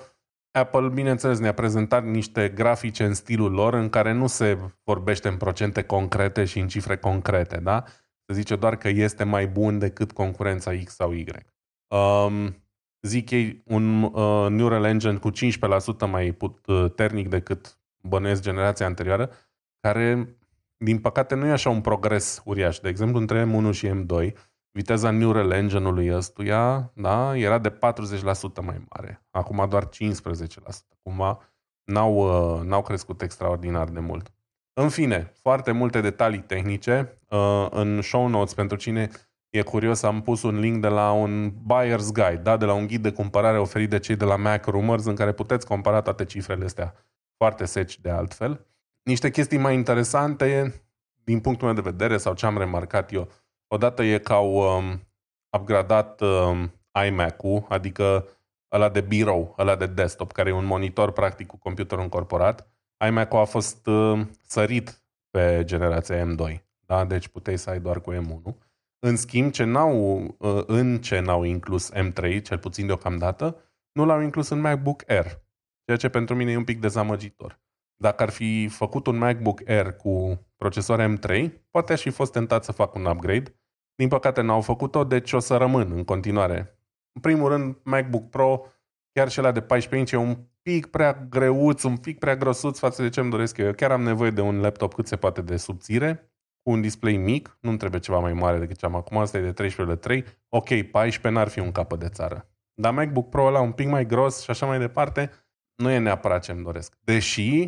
Apple, 0.52 0.90
bineînțeles, 0.90 1.40
ne-a 1.40 1.54
prezentat 1.54 2.06
niște 2.06 2.50
grafice 2.50 3.06
în 3.06 3.14
stilul 3.14 3.52
lor 3.52 3.74
în 3.74 3.90
care 3.90 4.12
nu 4.12 4.28
se 4.28 4.58
vorbește 4.84 5.28
în 5.28 5.38
procente 5.38 5.84
concrete 5.84 6.46
și 6.46 6.60
în 6.60 6.68
cifre 6.68 6.98
concrete, 6.98 7.58
da? 7.58 7.84
Se 8.26 8.34
zice 8.34 8.56
doar 8.56 8.76
că 8.76 8.90
este 8.90 9.24
mai 9.24 9.48
bun 9.48 9.80
decât 9.80 10.12
concurența 10.12 10.72
X 10.84 10.96
sau 10.96 11.12
Y. 11.12 11.26
Um, 11.88 12.63
zic 13.08 13.30
ei, 13.30 13.62
un 13.66 14.04
uh, 14.04 14.48
neural 14.50 14.84
engine 14.84 15.18
cu 15.18 15.32
15% 15.32 16.10
mai 16.10 16.32
puternic 16.32 17.30
decât 17.30 17.78
bănuiesc 18.02 18.42
generația 18.42 18.86
anterioară, 18.86 19.30
care, 19.80 20.38
din 20.78 21.00
păcate, 21.00 21.36
nu 21.36 21.46
e 21.46 21.52
așa 21.52 21.70
un 21.70 21.82
progres 21.82 22.42
uriaș. 22.46 22.80
De 22.80 22.90
exemplu, 22.90 23.20
între 23.20 23.48
M1 23.52 23.72
și 23.72 23.90
M2, 23.90 24.34
viteza 24.72 25.10
Neural 25.10 25.52
Engine-ului 25.52 26.14
ăstuia 26.16 26.92
da, 26.96 27.38
era 27.38 27.58
de 27.58 27.70
40% 27.70 27.78
mai 28.62 28.86
mare. 28.90 29.26
Acum 29.32 29.66
doar 29.70 29.90
15%. 29.90 29.90
Acum 31.04 31.40
n-au, 31.84 32.16
uh, 32.16 32.66
n-au 32.66 32.82
crescut 32.82 33.22
extraordinar 33.22 33.90
de 33.90 34.00
mult. 34.00 34.34
În 34.74 34.90
fine, 34.90 35.32
foarte 35.42 35.72
multe 35.72 36.02
detalii 36.02 36.42
tehnice. 36.42 37.20
Uh, 37.30 37.68
în 37.70 38.02
show 38.02 38.28
notes, 38.28 38.54
pentru 38.54 38.78
cine 38.78 39.10
e 39.54 39.62
curios, 39.62 40.04
am 40.04 40.22
pus 40.22 40.44
un 40.44 40.60
link 40.60 40.82
de 40.82 40.88
la 40.88 41.12
un 41.12 41.52
buyer's 41.52 42.12
guide, 42.12 42.42
da? 42.44 42.58
de 42.58 42.66
la 42.66 42.74
un 42.74 42.88
ghid 42.88 43.02
de 43.02 43.12
cumpărare 43.12 43.58
oferit 43.58 43.90
de 43.90 44.00
cei 44.00 44.16
de 44.16 44.26
la 44.26 44.36
Mac 44.36 44.66
Rumors, 44.66 45.06
în 45.06 45.16
care 45.16 45.32
puteți 45.32 45.66
compara 45.66 46.02
toate 46.02 46.26
cifrele 46.26 46.66
astea 46.66 46.94
foarte 47.38 47.66
seci 47.66 48.00
de 48.00 48.10
altfel. 48.10 48.66
Niște 49.04 49.32
chestii 49.32 49.58
mai 49.58 49.74
interesante, 49.74 50.82
din 51.24 51.40
punctul 51.40 51.66
meu 51.66 51.76
de 51.76 51.90
vedere, 51.90 52.18
sau 52.18 52.34
ce 52.34 52.46
am 52.46 52.58
remarcat 52.58 53.12
eu, 53.12 53.32
odată 53.68 54.04
e 54.04 54.18
că 54.18 54.34
au 54.34 54.78
um, 54.78 55.08
upgradat 55.58 56.22
um, 56.22 56.74
iMac-ul, 57.08 57.66
adică 57.70 58.28
ăla 58.72 58.90
de 58.90 59.02
birou, 59.02 59.56
ăla 59.58 59.76
de 59.76 59.86
desktop, 59.86 60.32
care 60.32 60.50
e 60.50 60.54
un 60.54 60.66
monitor 60.66 61.12
practic 61.12 61.48
cu 61.48 61.58
computerul 61.58 62.04
încorporat. 62.04 62.68
iMac-ul 63.08 63.40
a 63.40 63.46
fost 63.46 63.88
uh, 63.88 64.22
sărit 64.48 65.02
pe 65.30 65.62
generația 65.66 66.26
M2, 66.26 66.58
da? 66.86 67.06
deci 67.06 67.28
puteai 67.28 67.58
să 67.58 67.70
ai 67.70 67.80
doar 67.80 68.02
cu 68.02 68.14
M1. 68.14 68.73
În 69.06 69.16
schimb, 69.16 69.52
ce 69.52 69.64
n-au, 69.64 70.22
uh, 70.40 70.64
în 70.66 71.02
ce 71.02 71.20
n-au 71.20 71.44
inclus 71.44 71.92
M3, 71.94 72.42
cel 72.42 72.58
puțin 72.58 72.86
deocamdată, 72.86 73.58
nu 73.92 74.06
l-au 74.06 74.22
inclus 74.22 74.50
în 74.50 74.60
MacBook 74.60 75.10
Air, 75.10 75.44
ceea 75.86 75.98
ce 75.98 76.10
pentru 76.10 76.36
mine 76.36 76.52
e 76.52 76.58
un 76.58 76.64
pic 76.64 76.80
dezamăgitor. 76.80 77.62
Dacă 77.96 78.24
ar 78.24 78.30
fi 78.30 78.68
făcut 78.68 79.08
un 79.08 79.18
MacBook 79.18 79.70
Air 79.70 79.96
cu 79.96 80.46
procesor 80.58 81.18
M3, 81.18 81.50
poate 81.70 81.94
aș 81.94 82.02
fi 82.02 82.10
fost 82.10 82.32
tentat 82.32 82.64
să 82.64 82.72
fac 82.72 82.96
un 82.96 83.06
upgrade. 83.06 83.60
Din 83.96 84.08
păcate 84.08 84.42
n-au 84.42 84.62
făcut-o, 84.62 85.04
deci 85.04 85.34
o 85.34 85.40
să 85.40 85.58
rămân 85.58 85.92
în 85.92 86.04
continuare. 86.04 86.80
În 87.12 87.22
primul 87.22 87.50
rând, 87.50 87.78
MacBook 87.84 88.30
Pro, 88.30 88.66
chiar 89.12 89.30
și 89.30 89.40
la 89.40 89.52
de 89.52 89.62
14 89.62 89.96
inch, 89.96 90.12
e 90.12 90.30
un 90.30 90.48
pic 90.62 90.86
prea 90.86 91.28
greuț, 91.30 91.84
un 91.84 91.98
pic 91.98 92.20
prea 92.20 92.36
grosuț 92.36 92.80
față 92.80 93.02
de 93.02 93.10
ce 93.10 93.20
îmi 93.20 93.30
doresc 93.30 93.58
eu. 93.58 93.66
Eu 93.66 93.74
chiar 93.74 93.92
am 93.92 94.04
nevoie 94.04 94.30
de 94.30 94.42
un 94.42 94.60
laptop 94.60 94.94
cât 94.94 95.08
se 95.08 95.16
poate 95.16 95.42
de 95.42 95.58
subțire, 95.58 96.33
cu 96.64 96.72
un 96.72 96.82
display 96.82 97.18
mic, 97.18 97.58
nu-mi 97.62 97.78
trebuie 97.78 98.00
ceva 98.00 98.20
mai 98.20 98.34
mare 98.34 98.60
decât 98.60 98.78
ce 98.78 98.86
am 98.86 98.96
acum, 98.96 99.18
asta 99.18 99.38
e 99.38 99.42
de 99.42 99.52
13 99.52 99.96
3. 99.96 100.26
Ok, 100.50 100.68
14 100.92 101.30
n-ar 101.30 101.48
fi 101.48 101.60
un 101.60 101.72
capăt 101.72 102.00
de 102.00 102.10
țară. 102.10 102.48
Dar 102.74 102.94
MacBook 102.94 103.30
Pro 103.30 103.46
ăla 103.46 103.60
un 103.60 103.72
pic 103.72 103.88
mai 103.88 104.06
gros 104.06 104.42
și 104.42 104.50
așa 104.50 104.66
mai 104.66 104.80
departe, 104.80 105.32
nu 105.76 105.90
e 105.90 105.98
neapărat 105.98 106.44
ce 106.44 106.52
îmi 106.52 106.64
doresc. 106.64 106.98
Deși, 107.04 107.68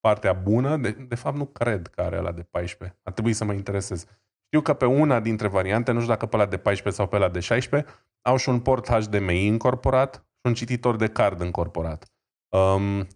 partea 0.00 0.32
bună, 0.32 0.76
de, 0.76 0.90
de 0.90 1.14
fapt 1.14 1.36
nu 1.36 1.46
cred 1.46 1.86
că 1.86 2.00
are 2.00 2.16
ăla 2.16 2.32
de 2.32 2.42
14. 2.42 2.98
Ar 3.02 3.12
trebui 3.12 3.32
să 3.32 3.44
mă 3.44 3.52
interesez. 3.52 4.06
Știu 4.44 4.60
că 4.60 4.74
pe 4.74 4.84
una 4.84 5.20
dintre 5.20 5.48
variante, 5.48 5.92
nu 5.92 5.98
știu 5.98 6.12
dacă 6.12 6.26
pe 6.26 6.36
ăla 6.36 6.46
de 6.46 6.56
14 6.56 7.02
sau 7.02 7.10
pe 7.10 7.16
ăla 7.16 7.28
de 7.28 7.40
16, 7.40 7.90
au 8.22 8.36
și 8.36 8.48
un 8.48 8.60
port 8.60 8.88
HDMI 8.88 9.44
incorporat 9.44 10.14
și 10.14 10.42
un 10.42 10.54
cititor 10.54 10.96
de 10.96 11.06
card 11.06 11.40
incorporat. 11.40 12.12
Um, 12.48 13.06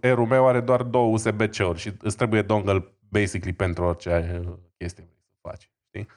Air-ul 0.00 0.26
meu 0.26 0.46
are 0.46 0.60
doar 0.60 0.82
două 0.82 1.12
USB-C-uri 1.12 1.78
și 1.78 1.92
îți 2.00 2.16
trebuie 2.16 2.42
dongle 2.42 2.97
basically 3.08 3.52
pentru 3.52 3.84
orice 3.84 4.42
uh, 4.46 4.52
chestie 4.76 5.04
vrei 5.04 5.24
să 5.24 5.48
faci. 5.48 5.70
Știi? 5.88 6.08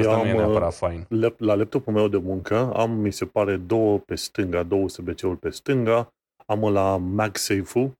Asta 0.00 0.12
Eu 0.12 0.22
nu 0.22 0.26
e 0.26 0.30
am, 0.30 0.36
neapărat 0.36 0.74
fain. 0.74 1.06
La 1.38 1.54
laptopul 1.54 1.92
meu 1.92 2.08
de 2.08 2.16
muncă 2.16 2.72
am, 2.74 2.90
mi 2.90 3.12
se 3.12 3.24
pare, 3.24 3.56
două 3.56 3.98
pe 3.98 4.14
stânga, 4.14 4.62
două 4.62 4.82
USB-C-uri 4.82 5.38
pe 5.38 5.50
stânga, 5.50 6.12
am 6.46 6.72
la 6.72 6.96
MagSafe-ul 6.96 7.92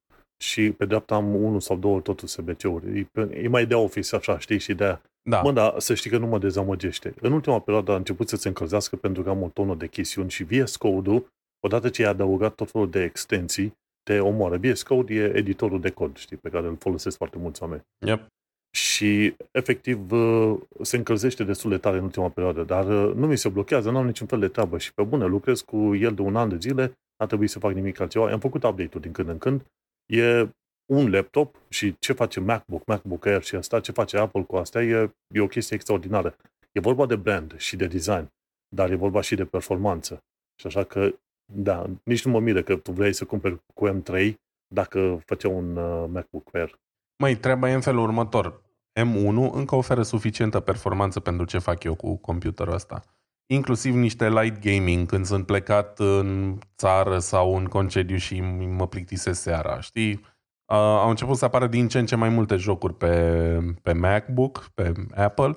și 0.42 0.72
pe 0.72 0.84
dreapta 0.84 1.14
am 1.14 1.34
unul 1.34 1.60
sau 1.60 1.76
două 1.76 2.00
tot 2.00 2.20
USB-C-uri. 2.20 2.98
E, 2.98 3.20
e 3.42 3.48
mai 3.48 3.66
de 3.66 3.74
Office 3.74 4.16
așa, 4.16 4.38
știi, 4.38 4.58
și 4.58 4.74
de 4.74 4.84
aia. 4.84 5.02
Da. 5.22 5.40
Mă, 5.40 5.52
dar 5.52 5.78
să 5.78 5.94
știi 5.94 6.10
că 6.10 6.18
nu 6.18 6.26
mă 6.26 6.38
dezamăgește. 6.38 7.14
În 7.20 7.32
ultima 7.32 7.60
perioadă 7.60 7.92
a 7.92 7.96
început 7.96 8.28
să 8.28 8.36
se 8.36 8.48
încălzească 8.48 8.96
pentru 8.96 9.22
că 9.22 9.30
am 9.30 9.42
o 9.42 9.48
tonă 9.48 9.74
de 9.74 9.86
chestiuni 9.86 10.30
și 10.30 10.44
VS 10.44 10.76
Code-ul, 10.76 11.26
odată 11.66 11.88
ce 11.88 12.02
i-a 12.02 12.08
adăugat 12.08 12.54
tot 12.54 12.70
felul 12.70 12.90
de 12.90 13.02
extensii, 13.02 13.72
te 14.02 14.20
omoară. 14.20 14.56
VS 14.56 14.82
Code 14.82 15.14
e 15.14 15.36
editorul 15.36 15.80
de 15.80 15.90
cod, 15.90 16.16
știi, 16.16 16.36
pe 16.36 16.48
care 16.48 16.66
îl 16.66 16.76
folosesc 16.76 17.16
foarte 17.16 17.38
mulți 17.38 17.62
oameni. 17.62 17.82
Yep. 18.06 18.26
Și, 18.70 19.37
efectiv, 19.50 20.12
uh, 20.12 20.59
se 20.83 20.96
încălzește 20.96 21.44
destul 21.44 21.70
de 21.70 21.78
tare 21.78 21.96
în 21.96 22.02
ultima 22.02 22.28
perioadă, 22.28 22.62
dar 22.62 22.88
uh, 22.88 23.14
nu 23.14 23.26
mi 23.26 23.38
se 23.38 23.48
blochează, 23.48 23.90
nu 23.90 23.98
am 23.98 24.06
niciun 24.06 24.26
fel 24.26 24.38
de 24.38 24.48
treabă 24.48 24.78
și 24.78 24.94
pe 24.94 25.02
bune, 25.02 25.26
lucrez 25.26 25.61
cu 25.61 25.94
el 25.94 26.14
de 26.14 26.22
un 26.22 26.37
an 26.37 26.48
de 26.48 26.56
zile, 26.56 26.98
n-a 27.18 27.26
trebuit 27.26 27.50
să 27.50 27.59
fac 27.59 27.72
nimic 27.72 28.00
altceva. 28.00 28.33
Am 28.33 28.40
făcut 28.40 28.64
update-uri 28.64 29.00
din 29.00 29.12
când 29.12 29.28
în 29.28 29.38
când. 29.38 29.66
E 30.06 30.48
un 30.92 31.11
laptop 31.11 31.56
și 31.68 31.98
ce 31.98 32.12
face 32.12 32.40
MacBook, 32.40 32.87
MacBook 32.87 33.26
Air 33.26 33.42
și 33.42 33.54
asta, 33.54 33.80
ce 33.80 33.92
face 33.92 34.16
Apple 34.16 34.42
cu 34.42 34.56
asta, 34.56 34.83
e, 34.83 35.11
e 35.35 35.40
o 35.40 35.46
chestie 35.46 35.76
extraordinară. 35.76 36.37
E 36.72 36.80
vorba 36.80 37.06
de 37.06 37.16
brand 37.16 37.59
și 37.59 37.76
de 37.76 37.87
design, 37.87 38.33
dar 38.68 38.90
e 38.90 38.94
vorba 38.94 39.20
și 39.20 39.35
de 39.35 39.44
performanță. 39.44 40.22
Și 40.61 40.66
așa 40.66 40.85
că, 40.85 41.14
da, 41.52 41.87
nici 42.04 42.24
nu 42.24 42.30
mă 42.30 42.40
mire 42.40 42.62
că 42.62 42.76
tu 42.76 42.92
vrei 42.92 43.12
să 43.12 43.24
cumperi 43.24 43.61
cu 43.74 43.88
M3 43.88 44.35
dacă 44.74 45.22
făcea 45.24 45.48
un 45.48 45.76
uh, 45.76 46.09
MacBook 46.12 46.54
Air. 46.54 46.78
Măi, 47.20 47.37
treaba 47.37 47.70
e 47.70 47.72
în 47.72 47.80
felul 47.80 48.02
următor. 48.02 48.62
M1 49.00 49.52
încă 49.52 49.74
oferă 49.74 50.02
suficientă 50.02 50.61
performanță 50.61 51.20
pentru 51.20 51.44
ce 51.44 51.59
fac 51.59 51.85
eu 51.85 51.94
cu 51.94 52.16
computerul 52.16 52.74
ăsta. 52.74 53.02
Inclusiv 53.46 53.94
niște 53.94 54.28
light 54.28 54.62
gaming 54.62 55.06
când 55.06 55.24
sunt 55.24 55.46
plecat 55.46 55.98
în 55.98 56.59
țară 56.76 57.18
sau 57.18 57.56
în 57.56 57.64
concediu 57.64 58.16
și 58.16 58.40
mă 58.76 58.87
plictisesc 58.87 59.40
seara, 59.40 59.80
știi? 59.80 60.12
Uh, 60.12 60.76
au 60.76 61.09
început 61.09 61.37
să 61.37 61.44
apară 61.44 61.66
din 61.66 61.88
ce 61.88 61.98
în 61.98 62.06
ce 62.06 62.16
mai 62.16 62.28
multe 62.28 62.56
jocuri 62.56 62.94
pe, 62.94 63.59
pe 63.83 63.92
MacBook, 63.92 64.70
pe 64.74 64.92
Apple, 65.14 65.56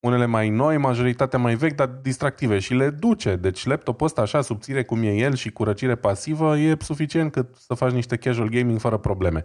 unele 0.00 0.26
mai 0.26 0.48
noi, 0.48 0.76
majoritatea 0.76 1.38
mai 1.38 1.54
vechi, 1.54 1.74
dar 1.74 1.86
distractive 1.86 2.58
și 2.58 2.74
le 2.74 2.90
duce. 2.90 3.36
Deci 3.36 3.64
laptopul 3.64 4.06
ăsta 4.06 4.20
așa 4.20 4.40
subțire 4.40 4.84
cum 4.84 5.02
e 5.02 5.14
el 5.14 5.34
și 5.34 5.50
cu 5.50 5.64
răcire 5.64 5.94
pasivă 5.94 6.58
e 6.58 6.76
suficient 6.80 7.32
cât 7.32 7.56
să 7.56 7.74
faci 7.74 7.92
niște 7.92 8.16
casual 8.16 8.48
gaming 8.48 8.78
fără 8.78 8.96
probleme. 8.96 9.44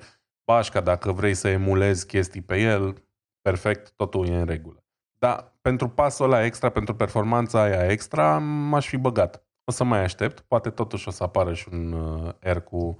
Bașca, 0.51 0.81
dacă 0.81 1.11
vrei 1.11 1.33
să 1.33 1.47
emulezi 1.47 2.05
chestii 2.05 2.41
pe 2.41 2.59
el, 2.59 3.03
perfect, 3.41 3.91
totul 3.95 4.27
e 4.27 4.35
în 4.35 4.45
regulă. 4.45 4.83
Dar 5.19 5.53
pentru 5.61 5.87
pasul 5.89 6.25
ăla 6.25 6.45
extra, 6.45 6.69
pentru 6.69 6.95
performanța 6.95 7.61
aia 7.61 7.91
extra, 7.91 8.37
m-aș 8.37 8.87
fi 8.87 8.97
băgat. 8.97 9.43
O 9.63 9.71
să 9.71 9.83
mai 9.83 10.03
aștept, 10.03 10.39
poate 10.39 10.69
totuși 10.69 11.07
o 11.07 11.11
să 11.11 11.23
apară 11.23 11.53
și 11.53 11.67
un 11.71 11.91
uh, 11.91 12.33
R 12.39 12.57
cu 12.57 12.97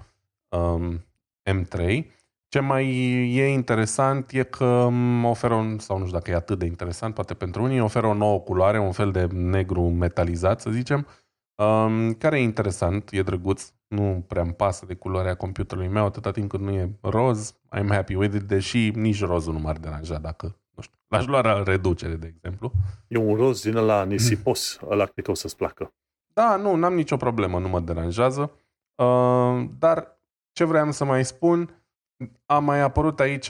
um, 0.48 1.06
M3. 1.52 2.06
Ce 2.48 2.60
mai 2.60 2.86
e 3.34 3.48
interesant 3.48 4.32
e 4.32 4.44
că 4.44 4.90
oferă, 5.24 5.54
un, 5.54 5.80
sau 5.80 5.98
nu 5.98 6.06
știu 6.06 6.18
dacă 6.18 6.32
e 6.32 6.36
atât 6.36 6.60
de 6.60 6.66
interesant, 6.66 7.14
poate 7.14 7.34
pentru 7.34 7.64
unii, 7.64 7.80
oferă 7.80 8.08
o 8.08 8.14
nouă 8.14 8.40
culoare, 8.40 8.80
un 8.80 8.92
fel 8.92 9.12
de 9.12 9.26
negru 9.32 9.82
metalizat, 9.82 10.62
să 10.62 10.70
zicem, 10.70 11.08
um, 11.56 12.14
care 12.14 12.40
e 12.40 12.44
interesant, 12.44 13.10
e 13.12 13.22
drăguț, 13.22 13.72
nu 13.88 14.24
prea 14.28 14.42
îmi 14.42 14.54
pasă 14.54 14.86
de 14.86 14.94
culoarea 14.94 15.36
computerului 15.36 15.90
meu, 15.90 16.06
atâta 16.06 16.32
timp 16.32 16.50
cât 16.50 16.60
nu 16.60 16.72
e 16.72 16.92
roz, 17.02 17.54
I'm 17.54 17.88
happy 17.88 18.16
with 18.16 18.36
it, 18.36 18.42
deși 18.42 18.90
nici 18.90 19.24
rozul 19.24 19.54
nu 19.54 19.60
m-ar 19.60 19.78
deranja 19.78 20.18
dacă, 20.18 20.58
nu 20.70 20.82
știu, 20.82 20.98
l-aș 21.08 21.26
lua 21.26 21.42
la 21.42 21.64
reducere, 21.64 22.16
de 22.16 22.34
exemplu. 22.36 22.72
E 23.08 23.18
un 23.18 23.36
roz 23.36 23.62
din 23.62 23.76
ăla 23.76 24.04
nisipos, 24.04 24.80
ăla 24.90 25.06
cred 25.06 25.26
că 25.26 25.32
o 25.32 25.34
să-ți 25.34 25.56
placă. 25.56 25.94
Da, 26.34 26.56
nu, 26.56 26.76
n-am 26.76 26.94
nicio 26.94 27.18
problemă, 27.18 27.60
nu 27.60 27.68
mă 27.68 27.80
deranjează, 27.80 28.52
uh, 28.96 29.70
dar 29.80 30.20
ce 30.52 30.64
vreau 30.64 30.92
să 30.92 31.06
mai 31.06 31.26
spun, 31.26 31.84
a 32.46 32.60
mai 32.60 32.82
apărut 32.82 33.20
aici, 33.20 33.50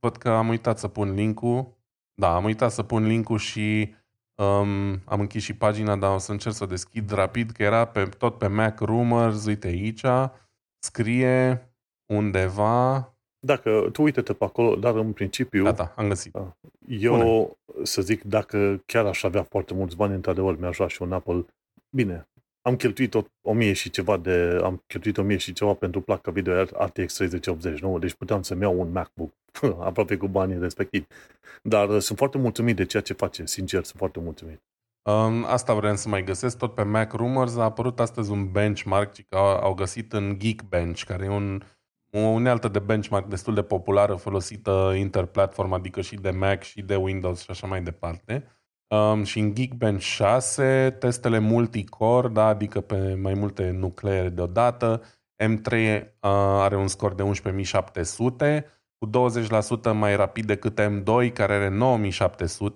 văd 0.00 0.16
că 0.16 0.30
am 0.30 0.48
uitat 0.48 0.78
să 0.78 0.88
pun 0.88 1.12
linkul, 1.12 1.74
da, 2.14 2.34
am 2.34 2.44
uitat 2.44 2.70
să 2.70 2.82
pun 2.82 3.06
linkul 3.06 3.38
și 3.38 3.94
um, 4.36 5.02
am 5.04 5.20
închis 5.20 5.42
și 5.42 5.54
pagina, 5.56 5.96
dar 5.96 6.14
o 6.14 6.18
să 6.18 6.32
încerc 6.32 6.54
să 6.54 6.64
o 6.64 6.66
deschid 6.66 7.10
rapid, 7.10 7.50
că 7.50 7.62
era 7.62 7.84
pe, 7.84 8.04
tot 8.04 8.38
pe 8.38 8.46
Mac 8.46 8.80
Rumors, 8.80 9.46
uite 9.46 9.66
aici, 9.66 10.04
scrie 10.78 11.70
undeva... 12.12 13.10
Dacă 13.38 13.88
tu 13.92 14.02
uite-te 14.02 14.32
pe 14.32 14.44
acolo, 14.44 14.76
dar 14.76 14.94
în 14.94 15.12
principiu... 15.12 15.64
Gata, 15.64 15.92
am 15.96 16.08
găsit. 16.08 16.32
Da. 16.32 16.56
Eu, 16.88 17.16
Bune. 17.16 17.48
să 17.82 18.02
zic, 18.02 18.22
dacă 18.22 18.82
chiar 18.86 19.06
aș 19.06 19.22
avea 19.22 19.42
foarte 19.42 19.74
mulți 19.74 19.96
bani, 19.96 20.14
într-adevăr, 20.14 20.58
mi-aș 20.58 20.78
lua 20.78 20.88
și 20.88 21.02
un 21.02 21.12
Apple. 21.12 21.44
Bine, 21.90 22.28
am 22.66 22.76
cheltuit 22.76 23.14
o, 23.14 23.22
o 23.42 23.52
mie 23.52 23.72
și 23.72 23.90
ceva 23.90 24.16
de, 24.16 24.60
am 24.62 24.82
cheltuit 24.86 25.18
o 25.18 25.22
mie 25.22 25.36
și 25.36 25.52
ceva 25.52 25.74
pentru 25.74 26.00
placa 26.00 26.30
video 26.30 26.62
RTX 26.62 27.14
3080, 27.14 27.80
nu? 27.80 27.98
Deci 27.98 28.14
puteam 28.14 28.42
să-mi 28.42 28.62
iau 28.62 28.80
un 28.80 28.92
MacBook 28.92 29.32
aproape 29.88 30.16
cu 30.16 30.28
banii 30.28 30.58
respectivi. 30.58 31.06
Dar 31.62 31.88
uh, 31.88 32.00
sunt 32.00 32.18
foarte 32.18 32.38
mulțumit 32.38 32.76
de 32.76 32.84
ceea 32.84 33.02
ce 33.02 33.12
face, 33.12 33.46
sincer, 33.46 33.84
sunt 33.84 33.98
foarte 33.98 34.20
mulțumit. 34.20 34.62
Um, 35.02 35.44
asta 35.44 35.74
vreau 35.74 35.96
să 35.96 36.08
mai 36.08 36.24
găsesc, 36.24 36.58
tot 36.58 36.74
pe 36.74 36.82
Mac 36.82 37.12
Rumors 37.12 37.56
a 37.56 37.62
apărut 37.62 38.00
astăzi 38.00 38.30
un 38.30 38.50
benchmark, 38.50 39.12
că 39.28 39.36
au, 39.36 39.46
au 39.46 39.74
găsit 39.74 40.12
în 40.12 40.38
Geekbench, 40.38 41.02
care 41.02 41.24
e 41.24 41.28
un, 41.28 41.62
o 42.12 42.18
unealtă 42.18 42.68
de 42.68 42.78
benchmark 42.78 43.26
destul 43.28 43.54
de 43.54 43.62
populară, 43.62 44.14
folosită 44.14 44.94
interplatform, 44.96 45.72
adică 45.72 46.00
și 46.00 46.14
de 46.14 46.30
Mac 46.30 46.62
și 46.62 46.82
de 46.82 46.96
Windows 46.96 47.42
și 47.42 47.50
așa 47.50 47.66
mai 47.66 47.82
departe. 47.82 48.55
Um, 48.88 49.24
și 49.24 49.38
în 49.38 49.54
Geekbench 49.54 50.02
6, 50.02 50.96
testele 50.98 51.38
multicore, 51.38 52.28
da, 52.28 52.46
adică 52.46 52.80
pe 52.80 53.14
mai 53.14 53.34
multe 53.34 53.70
nucleere 53.70 54.28
deodată. 54.28 55.02
M3 55.44 55.72
uh, 55.72 56.08
are 56.20 56.76
un 56.76 56.88
scor 56.88 57.14
de 57.14 57.22
11.700, 57.22 58.64
cu 58.98 59.10
20% 59.90 59.92
mai 59.92 60.16
rapid 60.16 60.46
decât 60.46 60.80
M2, 60.80 61.32
care 61.32 61.52
are 61.52 61.78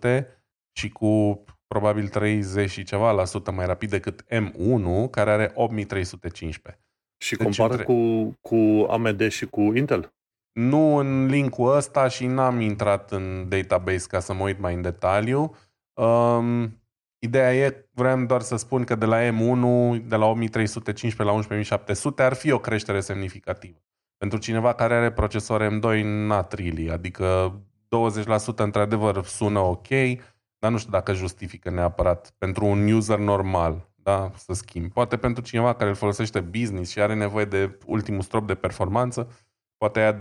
9.700 0.03 0.25
și 0.73 0.89
cu 0.89 1.45
probabil 1.67 2.09
30 2.09 2.71
și 2.71 2.85
ceva 2.85 3.11
la 3.11 3.25
sută 3.25 3.51
mai 3.51 3.67
rapid 3.67 3.91
decât 3.91 4.25
M1, 4.25 5.11
care 5.11 5.31
are 5.31 5.53
8315. 5.55 6.85
Și 7.17 7.37
deci 7.37 7.45
compară 7.45 7.73
între... 7.73 7.85
cu, 7.85 8.31
cu 8.41 8.87
AMD 8.91 9.29
și 9.29 9.47
cu 9.47 9.61
Intel? 9.61 10.15
Nu 10.53 10.97
în 10.97 11.27
linkul 11.27 11.77
ăsta 11.77 12.09
și 12.09 12.27
n-am 12.27 12.61
intrat 12.61 13.11
în 13.11 13.49
database 13.49 14.07
ca 14.07 14.21
să 14.21 14.33
mă 14.33 14.45
uit 14.45 14.59
mai 14.59 14.75
în 14.75 14.83
detaliu. 14.83 15.57
Um, 16.01 16.81
ideea 17.19 17.55
e, 17.55 17.89
vreau 17.93 18.25
doar 18.25 18.41
să 18.41 18.57
spun 18.57 18.85
că 18.85 18.95
de 18.95 19.05
la 19.05 19.19
M1, 19.19 20.07
de 20.07 20.17
la 20.17 20.27
8315 20.27 21.23
la 21.23 21.33
11700 21.33 22.23
ar 22.23 22.35
fi 22.35 22.51
o 22.51 22.59
creștere 22.59 23.01
semnificativă. 23.01 23.83
Pentru 24.17 24.39
cineva 24.39 24.73
care 24.73 24.95
are 24.95 25.13
procesor 25.13 25.63
M2 25.63 26.03
not 26.05 26.53
really, 26.53 26.91
adică 26.91 27.59
20% 28.55 28.57
într-adevăr 28.57 29.25
sună 29.25 29.59
ok, 29.59 29.89
dar 30.59 30.71
nu 30.71 30.79
știu 30.79 30.91
dacă 30.91 31.13
justifică 31.13 31.71
neapărat 31.71 32.35
pentru 32.39 32.65
un 32.65 32.93
user 32.93 33.19
normal 33.19 33.89
da, 34.03 34.31
să 34.37 34.53
schimbi. 34.53 34.89
Poate 34.89 35.17
pentru 35.17 35.43
cineva 35.43 35.75
care 35.75 35.89
îl 35.89 35.97
folosește 35.97 36.41
business 36.41 36.91
și 36.91 37.01
are 37.01 37.15
nevoie 37.15 37.45
de 37.45 37.79
ultimul 37.87 38.23
strop 38.23 38.47
de 38.47 38.55
performanță, 38.55 39.31
poate 39.77 40.01
aia 40.01 40.17
20% 40.17 40.19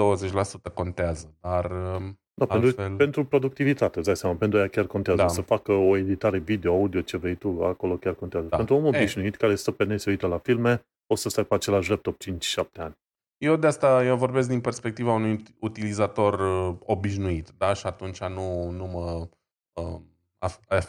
contează, 0.74 1.36
dar 1.42 1.72
um, 1.72 2.19
da, 2.46 2.54
altfel... 2.54 2.74
pentru, 2.74 2.96
pentru 2.96 3.26
productivitate, 3.26 3.98
îți 3.98 4.08
dai 4.08 4.16
seama, 4.16 4.36
pentru 4.36 4.58
aia 4.60 4.68
chiar 4.68 4.86
contează. 4.86 5.22
Da. 5.22 5.28
Să 5.28 5.42
facă 5.42 5.72
o 5.72 5.98
editare 5.98 6.38
video, 6.38 6.74
audio, 6.74 7.02
ce 7.02 7.18
vrei 7.18 7.36
tu, 7.36 7.64
acolo 7.64 7.96
chiar 7.96 8.14
contează. 8.14 8.48
Da. 8.50 8.56
Pentru 8.56 8.76
omul 8.76 8.88
obișnuit 8.88 9.36
care 9.36 9.56
stă 9.56 9.72
pe 9.72 9.84
net, 9.84 10.00
se 10.00 10.10
uită 10.10 10.28
la 10.28 10.38
filme, 10.38 10.86
o 11.08 11.16
să 11.16 11.30
stai 11.30 11.44
pe 11.44 11.54
același 11.54 11.90
laptop 11.90 12.18
5-7 12.24 12.28
ani. 12.78 12.98
Eu 13.38 13.56
de 13.56 13.68
asta 13.68 14.04
eu 14.06 14.16
vorbesc 14.16 14.50
din 14.50 14.62
perspectiva 14.62 15.14
unui 15.14 15.44
utilizator 15.60 16.40
uh, 16.40 16.76
obișnuit, 16.86 17.52
da? 17.58 17.74
Și 17.74 17.86
atunci 17.86 18.24
nu, 18.24 18.70
nu 18.70 18.86
mă 18.86 19.28
uh, 19.82 20.00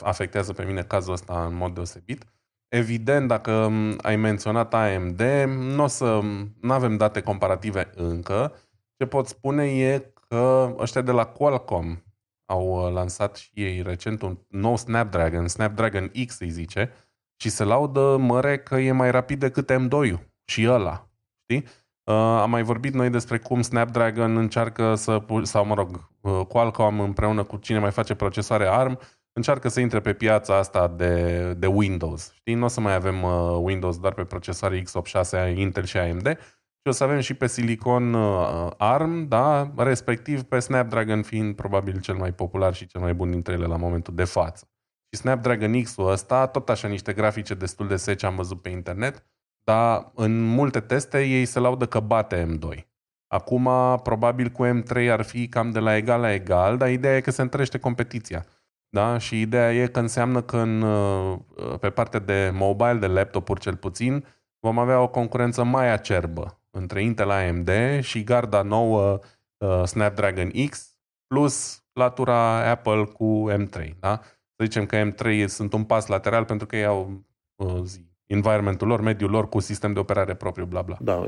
afectează 0.00 0.52
pe 0.52 0.64
mine 0.64 0.82
cazul 0.82 1.12
ăsta 1.12 1.46
în 1.46 1.54
mod 1.54 1.74
deosebit. 1.74 2.24
Evident, 2.68 3.28
dacă 3.28 3.52
um, 3.52 3.98
ai 4.02 4.16
menționat 4.16 4.74
AMD, 4.74 5.22
nu 5.46 5.82
o 5.82 5.86
să 5.86 6.20
nu 6.60 6.72
avem 6.72 6.96
date 6.96 7.22
comparative 7.22 7.90
încă. 7.94 8.54
Ce 8.96 9.06
pot 9.06 9.26
spune 9.26 9.64
e 9.64 10.12
că 10.31 10.75
ăștia 10.79 11.01
de 11.01 11.11
la 11.11 11.25
Qualcomm 11.25 12.05
au 12.47 12.87
uh, 12.87 12.93
lansat 12.93 13.37
și 13.37 13.51
ei 13.53 13.83
recent 13.83 14.23
un 14.23 14.38
nou 14.49 14.77
Snapdragon, 14.77 15.49
Snapdragon 15.49 16.11
X 16.27 16.38
îi 16.38 16.51
zice, 16.51 16.93
și 17.40 17.49
se 17.49 17.64
laudă 17.64 18.16
măre 18.16 18.59
că 18.59 18.77
e 18.77 18.93
mai 18.93 19.11
rapid 19.11 19.38
decât 19.38 19.73
M2 19.73 20.21
și 20.45 20.66
ăla. 20.69 21.09
Știi? 21.43 21.69
Uh, 22.05 22.14
am 22.14 22.51
mai 22.51 22.62
vorbit 22.62 22.95
noi 22.95 23.11
despre 23.11 23.38
cum 23.38 23.62
Snapdragon 23.62 24.37
încearcă 24.37 24.95
să, 24.95 25.23
sau 25.43 25.64
mă 25.64 25.75
rog, 25.75 26.11
uh, 26.21 26.47
Qualcomm 26.49 27.01
împreună 27.01 27.45
cu 27.45 27.57
cine 27.57 27.79
mai 27.79 27.90
face 27.90 28.14
procesoare 28.14 28.66
ARM, 28.66 28.99
încearcă 29.33 29.69
să 29.69 29.81
intre 29.81 30.01
pe 30.01 30.12
piața 30.12 30.57
asta 30.57 30.88
de, 30.88 31.55
de 31.55 31.66
Windows. 31.66 32.33
Știi, 32.35 32.55
nu 32.55 32.64
o 32.64 32.69
să 32.69 32.81
mai 32.81 32.95
avem 32.95 33.23
uh, 33.23 33.59
Windows 33.61 33.99
doar 33.99 34.12
pe 34.12 34.25
procesoare 34.25 34.83
x86, 34.83 35.57
Intel 35.57 35.85
și 35.85 35.99
AMD, 35.99 36.38
și 36.83 36.88
o 36.88 36.90
să 36.90 37.05
avem 37.05 37.21
și 37.21 37.35
pe 37.35 37.47
silicon 37.47 38.14
uh, 38.14 38.71
ARM, 38.77 39.29
da, 39.29 39.73
respectiv 39.77 40.43
pe 40.43 40.59
Snapdragon 40.59 41.23
fiind 41.23 41.55
probabil 41.55 42.01
cel 42.01 42.14
mai 42.14 42.33
popular 42.33 42.75
și 42.75 42.87
cel 42.87 43.01
mai 43.01 43.14
bun 43.14 43.31
dintre 43.31 43.53
ele 43.53 43.66
la 43.66 43.77
momentul 43.77 44.14
de 44.14 44.25
față. 44.25 44.69
Și 45.12 45.21
Snapdragon 45.21 45.83
X-ul 45.83 46.11
ăsta, 46.11 46.47
tot 46.47 46.69
așa 46.69 46.88
niște 46.88 47.12
grafice 47.12 47.55
destul 47.55 47.88
de 47.88 47.97
seci 47.97 48.23
am 48.23 48.37
văzut 48.37 48.62
pe 48.62 48.69
internet, 48.69 49.25
dar 49.64 50.11
în 50.14 50.43
multe 50.43 50.81
teste 50.81 51.25
ei 51.25 51.45
se 51.45 51.59
laudă 51.59 51.87
că 51.87 52.01
bate 52.01 52.47
M2. 52.47 52.79
Acum, 53.27 53.69
probabil 54.03 54.49
cu 54.49 54.66
M3 54.66 55.11
ar 55.11 55.23
fi 55.23 55.49
cam 55.49 55.71
de 55.71 55.79
la 55.79 55.97
egal 55.97 56.21
la 56.21 56.33
egal, 56.33 56.77
dar 56.77 56.90
ideea 56.90 57.16
e 57.16 57.21
că 57.21 57.31
se 57.31 57.43
întrește 57.43 57.79
competiția. 57.79 58.47
Da? 58.88 59.19
Și 59.19 59.40
ideea 59.40 59.73
e 59.73 59.87
că 59.87 59.99
înseamnă 60.01 60.43
că 60.43 60.57
în, 60.57 60.83
uh, 60.83 61.38
pe 61.81 61.90
partea 61.90 62.21
de 62.21 62.51
mobile, 62.53 62.99
de 62.99 63.07
laptopuri 63.07 63.61
cel 63.61 63.77
puțin, 63.77 64.25
vom 64.61 64.79
avea 64.79 65.01
o 65.01 65.09
concurență 65.09 65.64
mai 65.64 65.93
acerbă 65.93 66.60
între 66.70 67.02
Intel 67.02 67.30
AMD 67.30 67.70
și 68.00 68.24
garda 68.24 68.62
nouă 68.62 69.18
uh, 69.59 69.83
Snapdragon 69.85 70.50
X 70.68 70.94
plus 71.26 71.85
latura 71.92 72.70
Apple 72.70 73.04
cu 73.04 73.46
M3. 73.50 73.98
Da? 74.00 74.20
Să 74.56 74.64
zicem 74.64 74.87
că 74.87 75.11
M3 75.11 75.44
sunt 75.46 75.72
un 75.72 75.85
pas 75.85 76.06
lateral 76.06 76.44
pentru 76.44 76.66
că 76.66 76.76
ei 76.76 76.85
au 76.85 77.24
uh, 77.56 77.80
zi, 77.85 78.04
environmentul 78.26 78.88
lor, 78.88 79.00
mediul 79.00 79.30
lor 79.30 79.48
cu 79.48 79.61
sistem 79.61 79.92
de 79.92 79.98
operare 79.98 80.35
propriu, 80.35 80.64
bla 80.64 80.83
bla. 80.83 80.96
Da, 81.00 81.24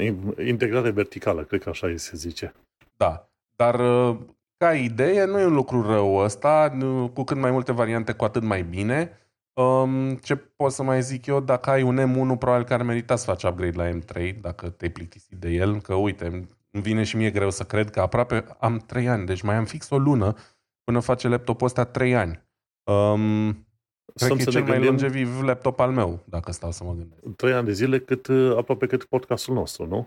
integrare 0.46 0.90
verticală, 0.90 1.42
cred 1.42 1.62
că 1.62 1.68
așa 1.68 1.92
se 1.96 2.16
zice. 2.16 2.52
Da, 2.96 3.28
dar 3.56 3.80
uh, 3.80 4.16
ca 4.56 4.74
idee 4.74 5.24
nu 5.24 5.38
e 5.38 5.44
un 5.44 5.54
lucru 5.54 5.82
rău 5.82 6.14
ăsta, 6.16 6.76
cu 7.14 7.22
cât 7.22 7.36
mai 7.36 7.50
multe 7.50 7.72
variante, 7.72 8.12
cu 8.12 8.24
atât 8.24 8.42
mai 8.42 8.62
bine. 8.62 9.18
Um, 9.54 10.14
ce 10.14 10.36
pot 10.36 10.72
să 10.72 10.82
mai 10.82 11.02
zic 11.02 11.26
eu, 11.26 11.40
dacă 11.40 11.70
ai 11.70 11.82
un 11.82 11.98
M1, 11.98 12.38
probabil 12.38 12.64
că 12.64 12.74
ar 12.74 12.82
merita 12.82 13.16
să 13.16 13.24
faci 13.24 13.42
upgrade 13.42 13.76
la 13.76 13.98
M3, 13.98 14.40
dacă 14.40 14.68
te-ai 14.68 14.90
plictisit 14.90 15.38
de 15.38 15.48
el, 15.48 15.80
că 15.80 15.94
uite, 15.94 16.26
îmi 16.70 16.82
vine 16.82 17.02
și 17.02 17.16
mie 17.16 17.30
greu 17.30 17.50
să 17.50 17.64
cred 17.64 17.90
că 17.90 18.00
aproape 18.00 18.44
am 18.58 18.76
3 18.76 19.08
ani, 19.08 19.26
deci 19.26 19.42
mai 19.42 19.56
am 19.56 19.64
fix 19.64 19.90
o 19.90 19.98
lună 19.98 20.34
până 20.84 21.00
face 21.00 21.28
laptopul 21.28 21.66
ăsta 21.66 21.84
3 21.84 22.14
ani. 22.14 22.42
Um, 22.84 23.66
Cred 24.14 24.30
că 24.30 24.42
e 24.42 24.44
cel 24.44 24.64
mai 24.64 24.84
longeviv 24.84 25.42
laptop 25.42 25.80
al 25.80 25.90
meu, 25.90 26.20
dacă 26.24 26.52
stau 26.52 26.70
să 26.70 26.84
mă 26.84 26.92
gândesc. 26.92 27.36
Trei 27.36 27.52
ani 27.52 27.66
de 27.66 27.72
zile, 27.72 27.98
cât, 27.98 28.26
uh, 28.26 28.56
aproape 28.56 28.86
cât 28.86 29.04
podcastul 29.04 29.54
nostru, 29.54 29.86
nu? 29.86 30.06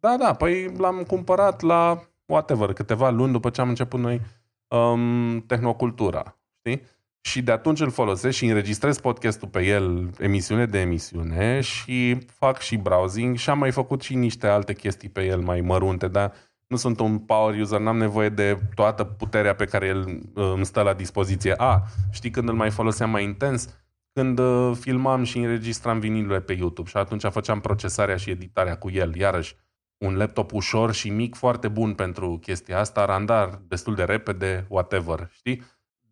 Da, 0.00 0.16
da, 0.16 0.34
păi 0.34 0.76
l-am 0.76 1.02
cumpărat 1.02 1.60
la 1.60 2.08
whatever, 2.26 2.72
câteva 2.72 3.10
luni 3.10 3.32
după 3.32 3.50
ce 3.50 3.60
am 3.60 3.68
început 3.68 4.00
noi 4.00 4.20
um, 4.68 5.40
Tehnocultura, 5.40 6.38
știi? 6.58 6.82
Și 7.26 7.42
de 7.42 7.52
atunci 7.52 7.80
îl 7.80 7.90
folosesc 7.90 8.36
și 8.36 8.46
înregistrez 8.46 8.98
podcastul 8.98 9.48
pe 9.48 9.64
el, 9.64 10.10
emisiune 10.18 10.66
de 10.66 10.80
emisiune 10.80 11.60
și 11.60 12.18
fac 12.26 12.58
și 12.58 12.76
browsing 12.76 13.36
și 13.36 13.50
am 13.50 13.58
mai 13.58 13.70
făcut 13.70 14.02
și 14.02 14.14
niște 14.14 14.46
alte 14.46 14.72
chestii 14.72 15.08
pe 15.08 15.24
el 15.24 15.40
mai 15.40 15.60
mărunte, 15.60 16.08
dar 16.08 16.32
nu 16.66 16.76
sunt 16.76 17.00
un 17.00 17.18
power 17.18 17.60
user, 17.60 17.80
n-am 17.80 17.96
nevoie 17.96 18.28
de 18.28 18.58
toată 18.74 19.04
puterea 19.04 19.54
pe 19.54 19.64
care 19.64 19.86
el 19.86 20.06
uh, 20.34 20.52
îmi 20.54 20.64
stă 20.64 20.82
la 20.82 20.94
dispoziție. 20.94 21.54
A, 21.56 21.82
știi 22.10 22.30
când 22.30 22.48
îl 22.48 22.54
mai 22.54 22.70
foloseam 22.70 23.10
mai 23.10 23.24
intens? 23.24 23.68
Când 24.12 24.38
uh, 24.38 24.76
filmam 24.80 25.24
și 25.24 25.38
înregistram 25.38 25.98
vinilurile 25.98 26.40
pe 26.40 26.52
YouTube 26.52 26.88
și 26.88 26.96
atunci 26.96 27.24
făceam 27.24 27.60
procesarea 27.60 28.16
și 28.16 28.30
editarea 28.30 28.76
cu 28.76 28.90
el. 28.90 29.16
Iarăși, 29.16 29.56
un 29.98 30.16
laptop 30.16 30.52
ușor 30.52 30.92
și 30.92 31.10
mic, 31.10 31.34
foarte 31.34 31.68
bun 31.68 31.94
pentru 31.94 32.38
chestia 32.42 32.78
asta, 32.78 33.04
randar 33.04 33.60
destul 33.68 33.94
de 33.94 34.04
repede, 34.04 34.66
whatever, 34.68 35.28
știi? 35.32 35.62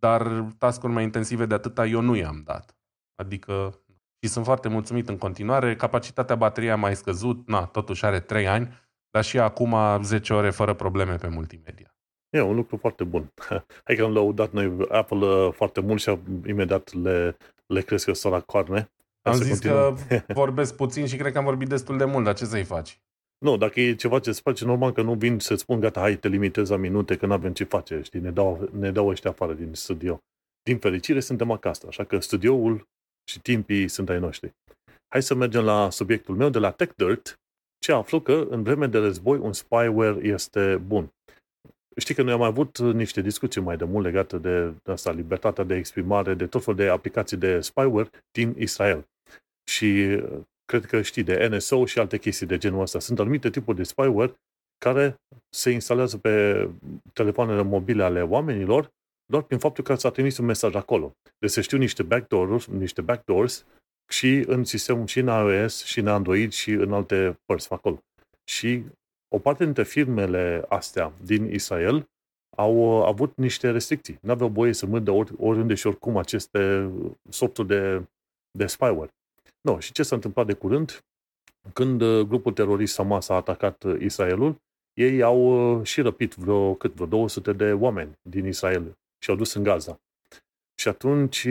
Dar 0.04 0.46
task 0.58 0.82
mai 0.82 1.02
intensive 1.02 1.46
de 1.46 1.54
atâta 1.54 1.86
eu 1.86 2.00
nu 2.00 2.16
i-am 2.16 2.42
dat. 2.44 2.76
Adică, 3.22 3.80
și 4.22 4.30
sunt 4.30 4.44
foarte 4.44 4.68
mulțumit 4.68 5.08
în 5.08 5.18
continuare, 5.18 5.76
capacitatea 5.76 6.36
bateriei 6.36 6.72
a 6.72 6.76
mai 6.76 6.96
scăzut, 6.96 7.48
na, 7.48 7.66
totuși 7.66 8.04
are 8.04 8.20
3 8.20 8.48
ani, 8.48 8.68
dar 9.10 9.24
și 9.24 9.38
acum 9.38 9.76
10 10.02 10.32
ore 10.32 10.50
fără 10.50 10.74
probleme 10.74 11.16
pe 11.16 11.28
multimedia. 11.28 11.94
E 12.28 12.40
un 12.40 12.54
lucru 12.54 12.76
foarte 12.76 13.04
bun. 13.04 13.32
Hai 13.84 13.96
că 13.96 14.02
am 14.02 14.12
lăudat 14.12 14.52
noi 14.52 14.86
Apple 14.88 15.26
uh, 15.26 15.52
foarte 15.52 15.80
mult 15.80 16.00
și 16.00 16.18
imediat 16.46 16.92
le, 16.92 17.36
le 17.66 17.80
cresc 17.80 18.06
eu 18.06 18.30
la 18.30 18.40
coarne. 18.40 18.92
Am 19.22 19.34
zis 19.34 19.48
continuăm. 19.48 19.98
că 20.08 20.32
vorbesc 20.42 20.76
puțin 20.76 21.06
și 21.06 21.16
cred 21.16 21.32
că 21.32 21.38
am 21.38 21.44
vorbit 21.44 21.68
destul 21.68 21.96
de 21.96 22.04
mult, 22.04 22.24
dar 22.24 22.34
ce 22.34 22.44
să-i 22.44 22.64
faci? 22.64 23.00
Nu, 23.44 23.56
dacă 23.56 23.80
e 23.80 23.94
ceva 23.94 24.18
ce 24.18 24.32
se 24.32 24.40
face, 24.44 24.64
normal 24.64 24.92
că 24.92 25.02
nu 25.02 25.14
vin 25.14 25.38
să 25.38 25.54
spun, 25.54 25.80
gata, 25.80 26.00
hai, 26.00 26.16
te 26.16 26.28
limitez 26.28 26.68
la 26.68 26.76
minute, 26.76 27.16
că 27.16 27.26
nu 27.26 27.32
avem 27.32 27.52
ce 27.52 27.64
face, 27.64 28.00
știi, 28.02 28.20
ne 28.20 28.30
dau, 28.30 28.68
ne 28.72 28.90
dau 28.90 29.06
ăștia 29.08 29.30
afară 29.30 29.52
din 29.52 29.74
studio. 29.74 30.20
Din 30.62 30.78
fericire 30.78 31.20
suntem 31.20 31.50
acasă, 31.50 31.86
așa 31.88 32.04
că 32.04 32.20
studioul 32.20 32.88
și 33.30 33.40
timpii 33.40 33.88
sunt 33.88 34.08
ai 34.08 34.18
noștri. 34.18 34.54
Hai 35.08 35.22
să 35.22 35.34
mergem 35.34 35.64
la 35.64 35.90
subiectul 35.90 36.36
meu 36.36 36.48
de 36.48 36.58
la 36.58 36.70
TechDirt, 36.70 37.40
ce 37.78 37.92
aflu 37.92 38.20
că 38.20 38.46
în 38.50 38.62
vreme 38.62 38.86
de 38.86 38.98
război 38.98 39.38
un 39.38 39.52
spyware 39.52 40.18
este 40.22 40.76
bun. 40.86 41.12
Știi 41.96 42.14
că 42.14 42.22
noi 42.22 42.32
am 42.32 42.42
avut 42.42 42.78
niște 42.78 43.20
discuții 43.20 43.60
mai 43.60 43.76
de 43.76 43.84
mult 43.84 44.04
legate 44.04 44.38
de 44.38 44.74
asta, 44.84 45.12
libertatea 45.12 45.64
de 45.64 45.76
exprimare, 45.76 46.34
de 46.34 46.46
tot 46.46 46.64
felul 46.64 46.78
de 46.78 46.88
aplicații 46.88 47.36
de 47.36 47.60
spyware 47.60 48.10
din 48.30 48.54
Israel. 48.58 49.08
Și 49.70 50.20
cred 50.64 50.84
că 50.84 51.02
știi 51.02 51.22
de 51.22 51.48
NSO 51.48 51.86
și 51.86 51.98
alte 51.98 52.18
chestii 52.18 52.46
de 52.46 52.58
genul 52.58 52.80
ăsta. 52.80 52.98
Sunt 52.98 53.18
anumite 53.18 53.50
tipuri 53.50 53.76
de 53.76 53.82
spyware 53.82 54.34
care 54.78 55.14
se 55.48 55.70
instalează 55.70 56.18
pe 56.18 56.68
telefoanele 57.12 57.62
mobile 57.62 58.02
ale 58.02 58.22
oamenilor 58.22 58.90
doar 59.26 59.42
prin 59.42 59.58
faptul 59.58 59.84
că 59.84 59.94
s-a 59.94 60.10
trimis 60.10 60.38
un 60.38 60.44
mesaj 60.44 60.74
acolo. 60.74 61.12
Deci 61.38 61.50
se 61.50 61.60
știu 61.60 61.78
niște 61.78 62.02
backdoors, 62.02 62.66
niște 62.66 63.00
backdoors 63.00 63.66
și 64.08 64.44
în 64.46 64.64
sistemul 64.64 65.06
și 65.06 65.18
în 65.18 65.26
iOS 65.26 65.84
și 65.84 65.98
în 65.98 66.06
Android 66.06 66.52
și 66.52 66.70
în 66.70 66.92
alte 66.92 67.38
părți 67.44 67.72
acolo. 67.72 67.98
Și 68.44 68.84
o 69.28 69.38
parte 69.38 69.64
dintre 69.64 69.82
firmele 69.84 70.64
astea 70.68 71.12
din 71.22 71.52
Israel 71.52 72.04
au 72.56 73.04
avut 73.04 73.36
niște 73.36 73.70
restricții. 73.70 74.18
Nu 74.22 74.30
aveau 74.30 74.48
voie 74.48 74.72
să 74.72 74.86
mândă 74.86 75.10
ori, 75.10 75.32
oriunde 75.38 75.74
și 75.74 75.86
oricum 75.86 76.16
aceste 76.16 76.90
softuri 77.28 77.68
de, 77.68 78.04
de 78.58 78.66
spyware. 78.66 79.10
No, 79.68 79.78
și 79.78 79.92
ce 79.92 80.02
s-a 80.02 80.14
întâmplat 80.14 80.46
de 80.46 80.52
curând? 80.52 81.04
Când 81.72 82.00
uh, 82.00 82.26
grupul 82.26 82.52
terorist 82.52 82.96
Hamas 82.96 83.28
a 83.28 83.34
atacat 83.34 83.82
uh, 83.82 84.00
Israelul, 84.00 84.56
ei 84.92 85.22
au 85.22 85.38
uh, 85.78 85.86
și 85.86 86.00
răpit 86.00 86.34
vreo, 86.34 86.74
cât, 86.74 86.94
vreo 86.94 87.06
200 87.06 87.52
de 87.52 87.72
oameni 87.72 88.18
din 88.22 88.46
Israel 88.46 88.98
și 89.18 89.30
au 89.30 89.36
dus 89.36 89.52
în 89.54 89.62
Gaza. 89.62 90.00
Și 90.74 90.88
atunci, 90.88 91.46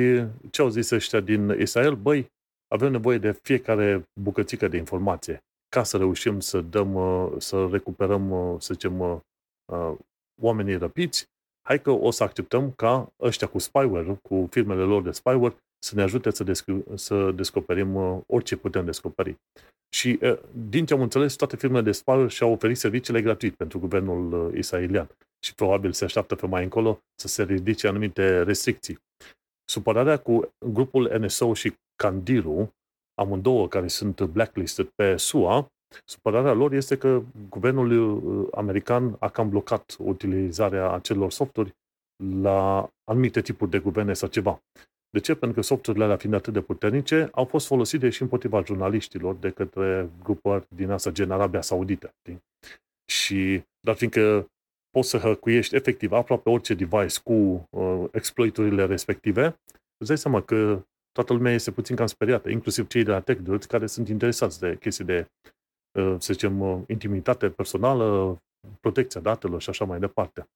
ce 0.52 0.62
au 0.62 0.70
zis 0.70 0.90
ăștia 0.90 1.20
din 1.20 1.50
Israel? 1.60 1.96
Băi, 1.96 2.32
avem 2.68 2.92
nevoie 2.92 3.18
de 3.18 3.32
fiecare 3.32 4.10
bucățică 4.22 4.68
de 4.68 4.78
informație 4.78 5.44
ca 5.74 5.84
să 5.84 5.98
reușim 5.98 6.40
să 6.40 6.62
dăm, 6.62 6.94
uh, 6.96 7.32
să 7.38 7.68
recuperăm, 7.72 8.32
uh, 8.32 8.56
să 8.60 8.74
zicem, 8.74 9.00
uh, 9.00 9.94
oamenii 10.42 10.78
răpiți, 10.78 11.30
hai 11.62 11.82
că 11.82 11.92
o 11.92 12.12
să 12.12 12.24
acceptăm 12.24 12.72
ca 12.72 13.14
ăștia 13.20 13.48
cu 13.48 13.60
spyware, 13.60 14.20
cu 14.22 14.48
firmele 14.52 14.82
lor 14.82 15.02
de 15.02 15.12
spyware, 15.12 15.56
să 15.84 15.96
ne 15.96 16.02
ajute 16.02 16.30
să, 16.30 16.44
desc- 16.44 16.96
să 16.96 17.32
descoperim 17.32 18.24
orice 18.28 18.56
putem 18.56 18.86
descoperi. 18.86 19.36
Și 19.96 20.20
din 20.70 20.86
ce 20.86 20.94
am 20.94 21.02
înțeles, 21.02 21.36
toate 21.36 21.56
firmele 21.56 21.84
de 21.84 21.92
spyware 21.92 22.28
și-au 22.28 22.52
oferit 22.52 22.78
serviciile 22.78 23.22
gratuit 23.22 23.56
pentru 23.56 23.80
guvernul 23.80 24.54
israelian. 24.56 25.10
Și 25.46 25.56
probabil 25.56 25.92
se 25.92 26.06
așteaptă 26.06 26.36
pe 26.36 26.46
mai 26.46 26.64
încolo 26.64 27.00
să 27.16 27.28
se 27.28 27.44
ridice 27.44 27.88
anumite 27.88 28.42
restricții. 28.42 29.00
Supărarea 29.66 30.18
cu 30.18 30.50
grupul 30.66 31.20
NSO 31.20 31.54
și 31.54 31.74
Candiru, 31.96 32.74
amândouă 33.22 33.68
care 33.68 33.88
sunt 33.88 34.22
blacklisted 34.22 34.90
pe 34.96 35.18
SUA, 35.18 35.68
supărarea 36.06 36.54
lor 36.54 36.74
este 36.74 36.98
că 36.98 37.22
guvernul 37.50 37.92
uh, 37.92 38.48
american 38.52 39.16
a 39.20 39.30
cam 39.30 39.50
blocat 39.50 39.96
utilizarea 40.00 40.92
acelor 40.92 41.32
softuri 41.32 41.76
la 42.42 42.90
anumite 43.04 43.42
tipuri 43.42 43.72
de 43.72 43.80
guverne 43.80 44.14
sau 44.14 44.30
ceva. 44.30 44.60
De 45.14 45.20
ce? 45.20 45.36
Pentru 45.36 45.60
că 45.60 45.66
softurile 45.66 46.04
alea 46.04 46.18
fiind 46.18 46.36
atât 46.36 46.54
de 46.54 46.62
puternice, 46.62 47.30
au 47.32 47.46
fost 47.46 47.68
folosite 47.68 48.10
și 48.10 48.22
împotriva 48.22 48.64
jurnaliștilor 48.64 49.36
de 49.36 49.50
către 49.50 50.10
grupări 50.24 50.66
din 50.76 50.90
asta, 50.90 51.12
gen 51.12 51.32
Arabia 51.32 51.62
Saudită. 51.62 52.14
Și, 53.06 53.64
dar 53.80 53.96
fiindcă 53.96 54.52
poți 54.90 55.10
să 55.10 55.18
hăcuiești 55.18 55.76
efectiv 55.76 56.12
aproape 56.12 56.50
orice 56.50 56.74
device 56.74 57.20
cu 57.24 57.68
uh, 57.70 58.04
exploiturile 58.12 58.86
respective, 58.86 59.46
îți 59.98 60.08
dai 60.08 60.18
seama 60.18 60.42
că 60.42 60.86
toată 61.12 61.34
lumea 61.34 61.54
este 61.54 61.72
puțin 61.72 61.96
cam 61.96 62.08
speriată, 62.08 62.50
inclusiv 62.50 62.88
cei 62.88 63.04
de 63.04 63.12
la 63.12 63.22
TechDirt 63.22 63.64
care 63.64 63.86
sunt 63.86 64.08
interesați 64.08 64.60
de 64.60 64.78
chestii 64.78 65.06
de, 65.06 65.28
uh, 66.00 66.16
să 66.20 66.34
zicem, 66.34 66.60
uh, 66.60 66.82
intimitate 66.88 67.50
personală, 67.50 68.38
protecția 68.80 69.22
datelor 69.22 69.62
și 69.62 69.70
așa 69.70 69.86
mai 69.86 70.00
departe. 70.00 70.50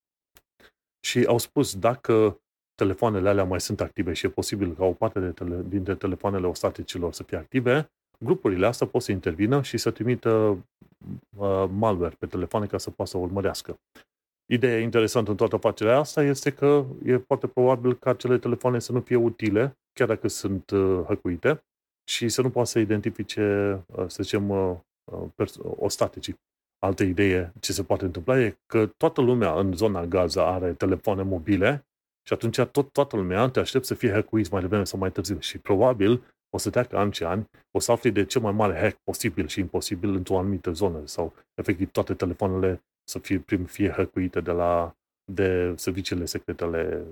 Și 0.99 1.25
au 1.25 1.37
spus 1.37 1.75
dacă 1.75 2.41
telefoanele 2.77 3.29
alea 3.29 3.43
mai 3.43 3.61
sunt 3.61 3.81
active 3.81 4.13
și 4.13 4.25
e 4.25 4.29
posibil 4.29 4.75
ca 4.75 4.85
o 4.85 4.91
parte 4.91 5.19
de 5.19 5.29
tele, 5.29 5.63
dintre 5.67 5.95
telefoanele 5.95 6.47
ostaticilor 6.47 7.13
să 7.13 7.23
fie 7.23 7.37
active, 7.37 7.89
grupurile 8.19 8.65
astea 8.65 8.87
pot 8.87 9.01
să 9.01 9.11
intervină 9.11 9.61
și 9.61 9.77
să 9.77 9.91
trimită 9.91 10.57
uh, 11.37 11.65
malware 11.77 12.15
pe 12.19 12.25
telefoane 12.25 12.65
ca 12.65 12.77
să 12.77 12.89
poată 12.89 13.11
să 13.11 13.17
urmărească. 13.17 13.79
Ideea 14.45 14.79
interesantă 14.79 15.29
în 15.31 15.37
toată 15.37 15.55
afacerea 15.55 15.97
asta 15.97 16.23
este 16.23 16.51
că 16.51 16.85
e 17.05 17.17
foarte 17.17 17.47
probabil 17.47 17.93
ca 17.93 18.09
acele 18.09 18.37
telefoane 18.37 18.79
să 18.79 18.91
nu 18.91 19.01
fie 19.01 19.15
utile, 19.15 19.77
chiar 19.93 20.07
dacă 20.07 20.27
sunt 20.27 20.69
uh, 20.69 21.03
hăcuite, 21.07 21.61
și 22.09 22.29
să 22.29 22.41
nu 22.41 22.49
poată 22.49 22.69
să 22.69 22.79
identifice, 22.79 23.71
uh, 23.85 24.05
să 24.07 24.23
zicem, 24.23 24.49
uh, 24.49 24.75
uh 25.11 25.27
pers- 25.35 25.59
ostaticii. 25.77 26.35
Altă 26.79 27.03
idee 27.03 27.53
ce 27.59 27.71
se 27.71 27.83
poate 27.83 28.05
întâmpla 28.05 28.39
e 28.39 28.57
că 28.65 28.85
toată 28.85 29.21
lumea 29.21 29.59
în 29.59 29.73
zona 29.73 30.05
Gaza 30.05 30.53
are 30.53 30.73
telefoane 30.73 31.23
mobile 31.23 31.85
și 32.27 32.33
atunci 32.33 32.59
tot, 32.61 32.91
toată 32.91 33.15
lumea 33.15 33.47
te 33.47 33.59
aștept 33.59 33.85
să 33.85 33.93
fie 33.93 34.11
hackuiți 34.11 34.51
mai 34.51 34.61
devreme 34.61 34.83
sau 34.83 34.99
mai 34.99 35.11
târziu. 35.11 35.39
Și 35.39 35.57
probabil 35.57 36.23
o 36.49 36.57
să 36.57 36.69
treacă 36.69 36.97
ani 36.97 37.13
și 37.13 37.23
ani, 37.23 37.45
o 37.71 37.79
să 37.79 37.91
afli 37.91 38.11
de 38.11 38.25
cel 38.25 38.41
mai 38.41 38.51
mare 38.51 38.79
hack 38.79 38.97
posibil 39.03 39.47
și 39.47 39.59
imposibil 39.59 40.09
într-o 40.09 40.37
anumită 40.37 40.71
zonă 40.71 41.01
sau 41.05 41.33
efectiv 41.53 41.91
toate 41.91 42.13
telefoanele 42.13 42.83
să 43.09 43.19
fie, 43.19 43.39
prim, 43.39 43.65
fie 43.65 43.89
hăcuite 43.89 44.41
de 44.41 44.51
la 44.51 44.95
de 45.31 45.73
serviciile 45.75 46.25
secrete 46.25 46.63
ale 46.63 47.03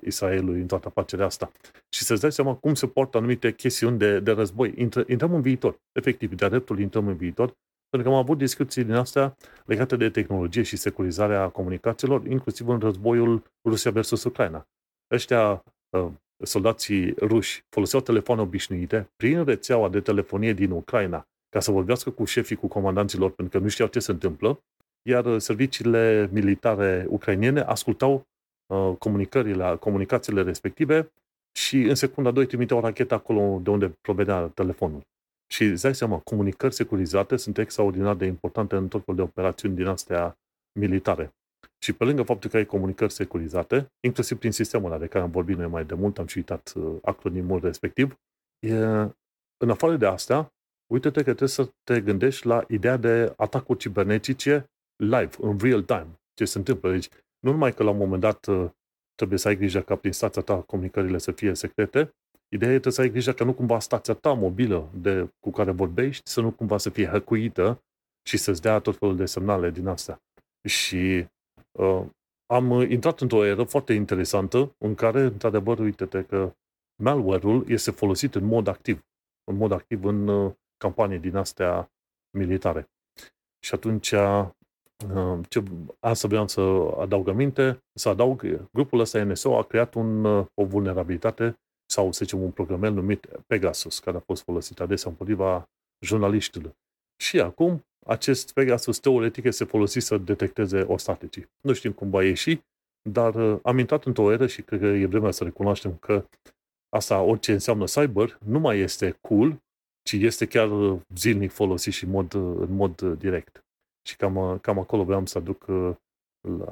Israelului 0.00 0.60
în 0.60 0.66
toată 0.66 0.86
afacerea 0.88 1.26
asta. 1.26 1.52
Și 1.88 2.02
să-ți 2.02 2.20
dai 2.20 2.32
seama 2.32 2.54
cum 2.54 2.74
se 2.74 2.86
portă 2.86 3.16
anumite 3.16 3.54
chestiuni 3.54 3.98
de, 3.98 4.20
de 4.20 4.30
război. 4.30 4.72
Intră, 4.76 5.04
intrăm 5.06 5.34
în 5.34 5.40
viitor. 5.40 5.80
Efectiv, 5.92 6.34
de 6.34 6.48
dreptul 6.48 6.80
intrăm 6.80 7.06
în 7.06 7.16
viitor, 7.16 7.54
pentru 7.90 8.08
că 8.08 8.14
am 8.14 8.22
avut 8.22 8.38
discuții 8.38 8.84
din 8.84 8.94
astea 8.94 9.36
legate 9.64 9.96
de 9.96 10.10
tehnologie 10.10 10.62
și 10.62 10.76
securizarea 10.76 11.48
comunicațiilor, 11.48 12.26
inclusiv 12.26 12.68
în 12.68 12.78
războiul 12.78 13.42
Rusia 13.64 13.90
versus 13.90 14.24
Ucraina. 14.24 14.66
Ăștia, 15.14 15.62
uh, 15.90 16.06
soldații 16.44 17.14
ruși, 17.20 17.64
foloseau 17.68 18.02
telefoane 18.02 18.40
obișnuite 18.40 19.10
prin 19.16 19.44
rețeaua 19.44 19.88
de 19.88 20.00
telefonie 20.00 20.52
din 20.52 20.70
Ucraina 20.70 21.26
ca 21.48 21.60
să 21.60 21.70
vorbească 21.70 22.10
cu 22.10 22.24
șefii, 22.24 22.56
cu 22.56 22.66
comandanții 22.66 23.18
lor, 23.18 23.30
pentru 23.30 23.58
că 23.58 23.64
nu 23.64 23.70
știau 23.70 23.88
ce 23.88 23.98
se 23.98 24.10
întâmplă 24.10 24.62
iar 25.08 25.24
uh, 25.24 25.40
serviciile 25.40 26.28
militare 26.32 27.06
ucrainiene 27.08 27.60
ascultau 27.60 28.26
uh, 28.66 28.96
comunicările, 28.98 29.76
comunicațiile 29.76 30.42
respective 30.42 31.12
și 31.52 31.76
în 31.76 31.94
secunda 31.94 32.30
2 32.30 32.46
trimiteau 32.46 32.80
racheta 32.80 33.14
acolo 33.14 33.60
de 33.62 33.70
unde 33.70 33.88
provenea 34.00 34.46
telefonul. 34.46 35.00
Și 35.52 35.64
îți 35.64 35.82
dai 35.82 35.94
seama, 35.94 36.18
comunicări 36.18 36.74
securizate 36.74 37.36
sunt 37.36 37.58
extraordinar 37.58 38.14
de 38.14 38.24
importante 38.24 38.76
în 38.76 38.88
tot 38.88 39.04
felul 39.04 39.20
de 39.20 39.26
operațiuni 39.26 39.74
din 39.74 39.86
astea 39.86 40.38
militare. 40.78 41.32
Și 41.82 41.92
pe 41.92 42.04
lângă 42.04 42.22
faptul 42.22 42.50
că 42.50 42.56
ai 42.56 42.66
comunicări 42.66 43.12
securizate, 43.12 43.92
inclusiv 44.00 44.38
prin 44.38 44.52
sistemul 44.52 44.90
ăla 44.90 45.00
de 45.00 45.06
care 45.06 45.24
am 45.24 45.30
vorbit 45.30 45.56
noi 45.56 45.66
mai 45.66 45.84
de 45.84 45.94
mult, 45.94 46.18
am 46.18 46.26
și 46.26 46.36
uitat 46.36 46.72
uh, 46.76 46.96
acronimul 47.02 47.60
respectiv, 47.60 48.18
e, 48.66 48.74
în 49.64 49.70
afară 49.70 49.96
de 49.96 50.06
asta, 50.06 50.52
uite-te 50.92 51.18
că 51.18 51.22
trebuie 51.22 51.48
să 51.48 51.70
te 51.82 52.00
gândești 52.00 52.46
la 52.46 52.64
ideea 52.68 52.96
de 52.96 53.32
atacuri 53.36 53.78
cibernetice 53.78 54.70
live, 54.96 55.30
în 55.40 55.58
real 55.58 55.82
time, 55.82 56.20
ce 56.34 56.44
se 56.44 56.58
întâmplă. 56.58 56.90
Deci, 56.90 57.08
nu 57.38 57.50
numai 57.50 57.74
că 57.74 57.82
la 57.82 57.90
un 57.90 57.96
moment 57.96 58.20
dat 58.20 58.46
uh, 58.46 58.70
trebuie 59.14 59.38
să 59.38 59.48
ai 59.48 59.56
grijă 59.56 59.80
ca 59.80 59.96
prin 59.96 60.12
stația 60.12 60.42
ta 60.42 60.60
comunicările 60.60 61.18
să 61.18 61.32
fie 61.32 61.54
secrete, 61.54 62.14
ideea 62.48 62.72
e 62.72 62.90
să 62.90 63.00
ai 63.00 63.10
grijă 63.10 63.32
că 63.32 63.44
nu 63.44 63.54
cumva 63.54 63.78
stația 63.78 64.14
ta 64.14 64.32
mobilă 64.32 64.90
de, 64.94 65.30
cu 65.40 65.50
care 65.50 65.70
vorbești 65.70 66.30
să 66.30 66.40
nu 66.40 66.50
cumva 66.50 66.78
să 66.78 66.90
fie 66.90 67.06
hăcuită 67.06 67.82
și 68.28 68.36
să-ți 68.36 68.62
dea 68.62 68.78
tot 68.78 68.96
felul 68.96 69.16
de 69.16 69.26
semnale 69.26 69.70
din 69.70 69.86
astea. 69.86 70.22
Și 70.68 71.26
uh, 71.78 72.04
am 72.46 72.70
intrat 72.70 73.20
într-o 73.20 73.44
eră 73.44 73.62
foarte 73.62 73.92
interesantă 73.92 74.74
în 74.78 74.94
care, 74.94 75.20
într-adevăr, 75.20 75.78
uite-te 75.78 76.24
că 76.24 76.52
malware-ul 77.02 77.64
este 77.68 77.90
folosit 77.90 78.34
în 78.34 78.44
mod 78.44 78.66
activ, 78.66 79.06
în 79.50 79.56
mod 79.56 79.72
activ 79.72 80.04
în 80.04 80.28
uh, 80.28 80.52
campanii 80.76 81.18
din 81.18 81.36
astea 81.36 81.90
militare. 82.38 82.88
Și 83.64 83.74
atunci 83.74 84.14
ce 85.48 85.62
asta 86.00 86.28
vreau 86.28 86.48
să 86.48 86.60
adaug 86.98 87.28
aminte, 87.28 87.84
să 87.92 88.08
adaug, 88.08 88.68
grupul 88.72 89.00
ăsta 89.00 89.24
NSO 89.24 89.58
a 89.58 89.62
creat 89.62 89.94
un, 89.94 90.24
o 90.54 90.64
vulnerabilitate 90.64 91.58
sau, 91.90 92.12
să 92.12 92.24
zicem, 92.24 92.42
un 92.42 92.50
programel 92.50 92.92
numit 92.92 93.26
Pegasus, 93.46 93.98
care 93.98 94.16
a 94.16 94.20
fost 94.20 94.42
folosit 94.42 94.80
adesea 94.80 95.10
împotriva 95.10 95.68
jurnaliștilor. 96.04 96.74
Și 97.20 97.40
acum, 97.40 97.84
acest 98.06 98.52
Pegasus 98.52 98.98
teoretic 98.98 99.44
este 99.44 99.64
folosit 99.64 100.02
să 100.02 100.18
detecteze 100.18 100.80
ostaticii. 100.80 101.46
Nu 101.60 101.72
știm 101.72 101.92
cum 101.92 102.10
va 102.10 102.24
ieși, 102.24 102.60
dar 103.10 103.34
uh, 103.34 103.58
am 103.62 103.78
intrat 103.78 104.04
într-o 104.04 104.32
eră 104.32 104.46
și 104.46 104.62
cred 104.62 104.80
că 104.80 104.86
e 104.86 105.06
vremea 105.06 105.30
să 105.30 105.44
recunoaștem 105.44 105.96
că 105.96 106.24
asta, 106.88 107.20
orice 107.20 107.52
înseamnă 107.52 107.84
cyber, 107.84 108.38
nu 108.44 108.58
mai 108.58 108.78
este 108.78 109.18
cool, 109.20 109.62
ci 110.02 110.12
este 110.12 110.46
chiar 110.46 110.68
zilnic 111.14 111.50
folosit 111.50 111.92
și 111.92 112.04
în 112.04 112.10
mod, 112.10 112.34
în 112.34 112.74
mod 112.74 113.00
direct. 113.00 113.64
Și 114.06 114.16
cam, 114.16 114.58
cam 114.58 114.78
acolo 114.78 115.04
vreau 115.04 115.26
să 115.26 115.38
aduc 115.38 115.66
uh, 115.68 115.96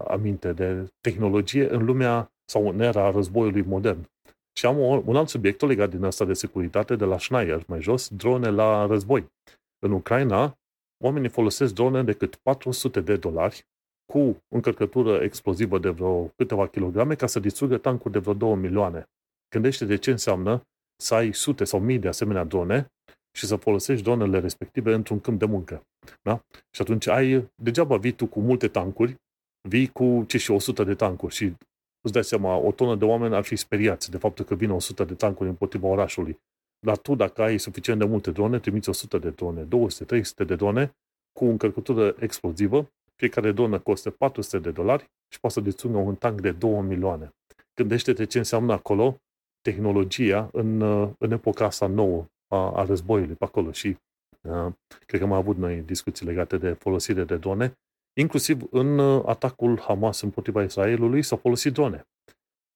aminte 0.07 0.53
de 0.53 0.93
tehnologie 1.01 1.69
în 1.69 1.85
lumea 1.85 2.33
sau 2.45 2.69
în 2.69 2.81
era 2.81 3.11
războiului 3.11 3.63
modern. 3.63 4.11
Și 4.59 4.67
am 4.67 4.79
un 5.07 5.17
alt 5.17 5.29
subiect 5.29 5.61
legat 5.61 5.91
din 5.91 6.05
asta 6.05 6.25
de 6.25 6.33
securitate 6.33 6.97
de 6.97 7.05
la 7.05 7.19
Schneier, 7.19 7.65
mai 7.67 7.81
jos, 7.81 8.09
drone 8.09 8.51
la 8.51 8.87
război. 8.87 9.33
În 9.79 9.93
Ucraina, 9.93 10.59
oamenii 11.05 11.29
folosesc 11.29 11.75
drone 11.75 12.03
de 12.03 12.13
cât 12.13 12.37
400 12.37 13.01
de 13.01 13.17
dolari 13.17 13.67
cu 14.13 14.37
încărcătură 14.49 15.23
explozivă 15.23 15.79
de 15.79 15.89
vreo 15.89 16.27
câteva 16.37 16.69
kilograme 16.69 17.15
ca 17.15 17.27
să 17.27 17.41
distrugă 17.41 17.79
tancuri 17.79 18.13
de 18.13 18.19
vreo 18.19 18.35
2 18.35 18.55
milioane. 18.55 19.05
Gândește 19.49 19.85
de 19.85 19.97
ce 19.97 20.11
înseamnă 20.11 20.63
să 21.03 21.15
ai 21.15 21.33
sute 21.33 21.65
sau 21.65 21.81
mii 21.81 21.99
de 21.99 22.09
asemenea 22.09 22.45
drone 22.45 22.93
și 23.37 23.47
să 23.47 23.57
folosești 23.57 24.03
dronele 24.03 24.39
respective 24.39 24.95
într-un 24.95 25.21
câmp 25.21 25.39
de 25.39 25.45
muncă. 25.45 25.83
Da? 26.23 26.41
Și 26.71 26.83
atunci 26.83 27.07
ai, 27.07 27.51
degeaba 27.63 27.97
vii 27.97 28.13
tu 28.13 28.27
cu 28.27 28.41
multe 28.41 28.69
tancuri, 28.69 29.17
vii 29.69 29.89
cu 29.89 30.25
ce 30.29 30.39
și 30.39 30.51
100 30.51 30.85
de 30.85 30.95
tancuri 30.95 31.35
și 31.35 31.55
îți 32.07 32.15
dai 32.15 32.25
seama, 32.25 32.57
o 32.57 32.73
tonă 32.73 32.95
de 32.95 33.05
oameni 33.05 33.35
ar 33.35 33.43
fi 33.43 33.57
speriați 33.57 34.11
de 34.11 34.17
faptul 34.17 34.45
că 34.45 34.55
vin 34.55 34.71
100 34.71 35.05
de 35.05 35.15
tancuri 35.15 35.49
împotriva 35.49 35.87
orașului. 35.87 36.39
Dar 36.79 36.99
tu, 36.99 37.15
dacă 37.15 37.43
ai 37.43 37.59
suficient 37.59 37.99
de 37.99 38.05
multe 38.05 38.31
drone, 38.31 38.59
trimiți 38.59 38.89
100 38.89 39.19
de 39.19 39.31
drone, 39.31 39.63
200, 39.63 40.05
300 40.05 40.45
de 40.45 40.55
drone 40.55 40.97
cu 41.33 41.45
încărcătură 41.45 42.17
explozivă, 42.19 42.91
fiecare 43.15 43.53
dronă 43.53 43.79
costă 43.79 44.11
400 44.11 44.59
de 44.59 44.71
dolari 44.71 45.11
și 45.33 45.41
poate 45.41 45.59
să 45.59 45.65
distrugă 45.65 45.99
un 45.99 46.15
tank 46.15 46.41
de 46.41 46.53
2 46.53 46.81
milioane. 46.81 47.35
Gândește-te 47.75 48.25
ce 48.25 48.39
înseamnă 48.39 48.73
acolo 48.73 49.21
tehnologia 49.61 50.49
în, 50.53 50.81
în 51.19 51.31
epoca 51.31 51.65
asta 51.65 51.87
nouă 51.87 52.27
a, 52.49 52.73
a 52.73 52.85
războiului 52.85 53.35
pe 53.35 53.45
acolo 53.45 53.73
și 53.73 53.97
uh, 54.41 54.73
cred 55.07 55.21
că 55.21 55.27
am 55.27 55.33
avut 55.33 55.57
noi 55.57 55.81
discuții 55.81 56.27
legate 56.27 56.57
de 56.57 56.73
folosire 56.73 57.25
de 57.25 57.37
drone. 57.37 57.79
Inclusiv 58.19 58.67
în 58.71 58.99
uh, 58.99 59.23
atacul 59.27 59.81
Hamas 59.81 60.21
împotriva 60.21 60.63
Israelului 60.63 61.23
s-au 61.23 61.39
folosit 61.39 61.73
drone. 61.73 62.07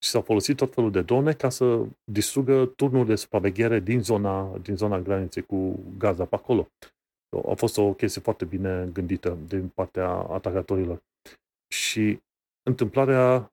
și 0.02 0.08
s-au 0.08 0.22
folosit 0.22 0.56
tot 0.56 0.74
felul 0.74 0.90
de 0.90 1.02
drone 1.02 1.32
ca 1.32 1.48
să 1.48 1.86
distrugă 2.04 2.66
turnuri 2.66 3.06
de 3.06 3.14
supraveghere 3.14 3.80
din 3.80 4.02
zona, 4.02 4.58
din 4.58 4.76
zona 4.76 5.00
graniței 5.00 5.42
cu 5.42 5.80
Gaza 5.98 6.24
pe 6.24 6.34
acolo. 6.34 6.68
A 7.48 7.54
fost 7.54 7.78
o 7.78 7.92
chestie 7.92 8.20
foarte 8.20 8.44
bine 8.44 8.90
gândită 8.92 9.38
din 9.46 9.68
partea 9.68 10.08
atacatorilor. 10.08 11.02
Și 11.74 12.20
întâmplarea 12.62 13.50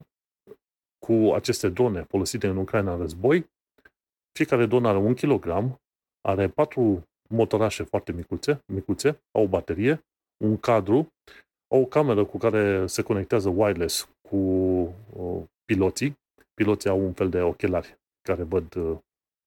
cu 1.06 1.14
aceste 1.34 1.70
drone 1.70 2.02
folosite 2.04 2.48
în 2.48 2.58
Ucraina 2.58 2.94
în 2.94 3.00
război, 3.00 3.50
fiecare 4.32 4.66
dron 4.66 4.86
are 4.86 4.98
un 4.98 5.14
kilogram, 5.14 5.82
are 6.22 6.48
patru 6.48 7.04
motorașe 7.30 7.84
foarte 7.84 8.12
micuțe, 8.12 8.60
micuțe, 8.74 9.22
au 9.32 9.44
o 9.44 9.48
baterie, 9.48 10.06
un 10.44 10.58
cadru, 10.58 11.14
au 11.68 11.82
o 11.82 11.86
cameră 11.86 12.26
cu 12.26 12.38
care 12.38 12.88
se 12.88 13.02
conectează 13.02 13.50
wireless 13.50 14.10
cu 14.30 14.38
uh, 15.14 15.44
piloții. 15.66 16.18
Piloții 16.54 16.90
au 16.90 17.00
un 17.00 17.14
fel 17.14 17.30
de 17.30 17.42
ochelari 17.42 17.98
care 18.22 18.44
văd 18.44 18.76
uh, 18.76 18.98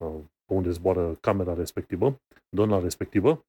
uh, 0.04 0.20
pe 0.44 0.54
unde 0.54 0.70
zboară 0.70 1.18
camera 1.20 1.54
respectivă, 1.54 2.20
drona 2.48 2.80
respectivă. 2.80 3.44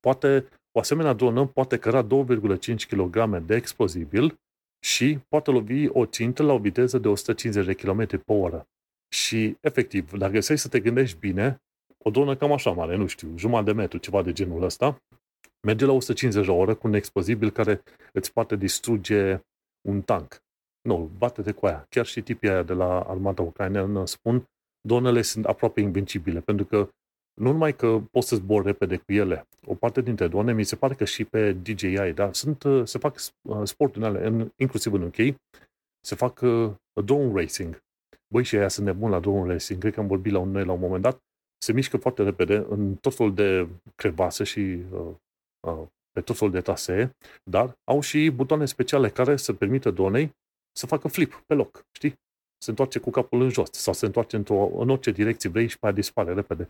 Poate, 0.00 0.48
o 0.72 0.78
asemenea 0.78 1.12
dronă 1.12 1.46
poate 1.46 1.78
căra 1.78 2.06
2,5 2.06 2.74
kg 2.88 3.36
de 3.38 3.54
explozibil 3.54 4.38
și 4.84 5.18
poate 5.28 5.50
lovi 5.50 5.88
o 5.88 6.06
țintă 6.06 6.42
la 6.42 6.52
o 6.52 6.58
viteză 6.58 6.98
de 6.98 7.08
150 7.08 7.66
de 7.66 7.74
km 7.74 8.06
pe 8.06 8.32
oră. 8.32 8.68
Și, 9.12 9.56
efectiv, 9.60 10.12
dacă 10.12 10.40
să 10.40 10.54
să 10.54 10.68
te 10.68 10.80
gândești 10.80 11.18
bine, 11.18 11.62
o 11.98 12.10
dronă 12.10 12.36
cam 12.36 12.52
așa 12.52 12.70
mare, 12.70 12.96
nu 12.96 13.06
știu, 13.06 13.32
jumătate 13.36 13.70
de 13.70 13.76
metru, 13.76 13.98
ceva 13.98 14.22
de 14.22 14.32
genul 14.32 14.62
ăsta, 14.62 15.02
merge 15.66 15.84
la 15.84 15.92
150 15.92 16.46
la 16.46 16.52
oră 16.52 16.74
cu 16.74 16.86
un 16.86 16.94
explozibil 16.94 17.50
care 17.50 17.82
îți 18.12 18.32
poate 18.32 18.56
distruge 18.56 19.40
un 19.88 20.02
tank. 20.02 20.42
Nu, 20.82 21.10
bate-te 21.18 21.52
cu 21.52 21.66
aia. 21.66 21.86
Chiar 21.88 22.06
și 22.06 22.22
tipii 22.22 22.48
aia 22.48 22.62
de 22.62 22.72
la 22.72 23.00
armata 23.00 23.42
ucraineană 23.42 24.06
spun, 24.06 24.48
dronele 24.80 25.22
sunt 25.22 25.44
aproape 25.44 25.80
invincibile, 25.80 26.40
pentru 26.40 26.64
că 26.64 26.88
nu 27.40 27.50
numai 27.50 27.76
că 27.76 28.00
poți 28.10 28.28
să 28.28 28.36
zbori 28.36 28.66
repede 28.66 28.96
cu 28.96 29.12
ele, 29.12 29.46
o 29.66 29.74
parte 29.74 30.00
dintre 30.00 30.28
drone, 30.28 30.52
mi 30.52 30.64
se 30.64 30.76
pare 30.76 30.94
că 30.94 31.04
și 31.04 31.24
pe 31.24 31.52
DJI, 31.52 32.12
dar 32.14 32.34
sunt, 32.34 32.64
se 32.84 32.98
fac 32.98 33.16
uh, 33.42 33.60
sporturi 33.64 34.04
în 34.04 34.14
ele, 34.14 34.52
inclusiv 34.56 34.92
în 34.92 35.02
UK, 35.02 35.36
se 36.00 36.14
fac 36.14 36.40
uh, 36.40 36.70
drone 37.04 37.40
racing. 37.40 37.82
Băi, 38.34 38.44
și 38.44 38.56
aia 38.56 38.68
sunt 38.68 38.86
nebuni 38.86 39.12
la 39.12 39.20
drone 39.20 39.52
racing, 39.52 39.80
cred 39.80 39.94
că 39.94 40.00
am 40.00 40.06
vorbit 40.06 40.32
la 40.32 40.38
un, 40.38 40.50
noi 40.50 40.64
la 40.64 40.72
un 40.72 40.80
moment 40.80 41.02
dat, 41.02 41.18
se 41.62 41.72
mișcă 41.72 41.96
foarte 41.96 42.22
repede 42.22 42.66
în 42.68 42.94
tot 42.94 43.14
felul 43.14 43.34
de 43.34 43.68
crevase 43.94 44.44
și 44.44 44.60
uh, 44.92 44.98
uh, 45.00 45.14
pe 46.12 46.20
tot 46.20 46.36
felul 46.36 46.52
de 46.52 46.60
trasee, 46.60 47.16
dar 47.42 47.78
au 47.84 48.00
și 48.00 48.30
butoane 48.30 48.64
speciale 48.64 49.08
care 49.08 49.36
să 49.36 49.52
permită 49.52 49.90
dronei 49.90 50.36
să 50.76 50.86
facă 50.86 51.08
flip 51.08 51.42
pe 51.46 51.54
loc, 51.54 51.86
știi? 51.92 52.14
Se 52.62 52.70
întoarce 52.70 52.98
cu 52.98 53.10
capul 53.10 53.40
în 53.42 53.48
jos 53.48 53.70
sau 53.72 53.92
se 53.92 54.06
întoarce 54.06 54.36
într-o, 54.36 54.70
în 54.78 54.88
orice 54.88 55.10
direcție 55.10 55.50
vrei 55.50 55.68
și 55.68 55.78
pe 55.78 55.86
aia 55.86 55.94
dispare 55.94 56.34
repede. 56.34 56.68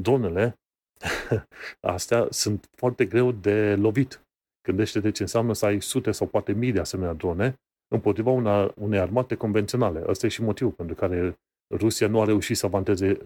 Dronele 0.00 0.58
astea 1.80 2.26
sunt 2.30 2.68
foarte 2.76 3.04
greu 3.04 3.32
de 3.32 3.74
lovit. 3.74 4.26
Gândește-te 4.68 5.10
ce 5.10 5.22
înseamnă 5.22 5.52
să 5.52 5.66
ai 5.66 5.80
sute 5.80 6.10
sau 6.10 6.26
poate 6.26 6.52
mii 6.52 6.72
de 6.72 6.80
asemenea 6.80 7.12
drone 7.12 7.56
împotriva 7.88 8.30
una, 8.30 8.72
unei 8.76 8.98
armate 8.98 9.34
convenționale. 9.34 10.02
Ăsta 10.06 10.26
e 10.26 10.28
și 10.28 10.42
motivul 10.42 10.72
pentru 10.72 10.94
care 10.94 11.38
Rusia 11.74 12.08
nu 12.08 12.20
a 12.20 12.24
reușit 12.24 12.56
să 12.56 12.66
avanseze, 12.66 13.18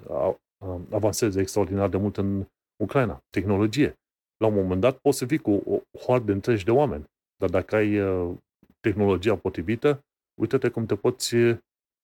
avanseze 0.90 1.40
extraordinar 1.40 1.88
de 1.88 1.96
mult 1.96 2.16
în 2.16 2.46
Ucraina. 2.82 3.24
Tehnologie. 3.30 3.94
La 4.36 4.46
un 4.46 4.54
moment 4.54 4.80
dat 4.80 4.98
poți 4.98 5.18
să 5.18 5.24
vii 5.24 5.38
cu 5.38 5.50
o 5.50 5.98
hoardă 5.98 6.32
întregi 6.32 6.64
de 6.64 6.70
oameni, 6.70 7.04
dar 7.36 7.50
dacă 7.50 7.76
ai 7.76 8.00
uh, 8.00 8.34
tehnologia 8.80 9.36
potrivită, 9.36 10.04
uite-te 10.40 10.68
cum 10.68 10.86
te 10.86 10.96
poți 10.96 11.34
uh, 11.34 11.58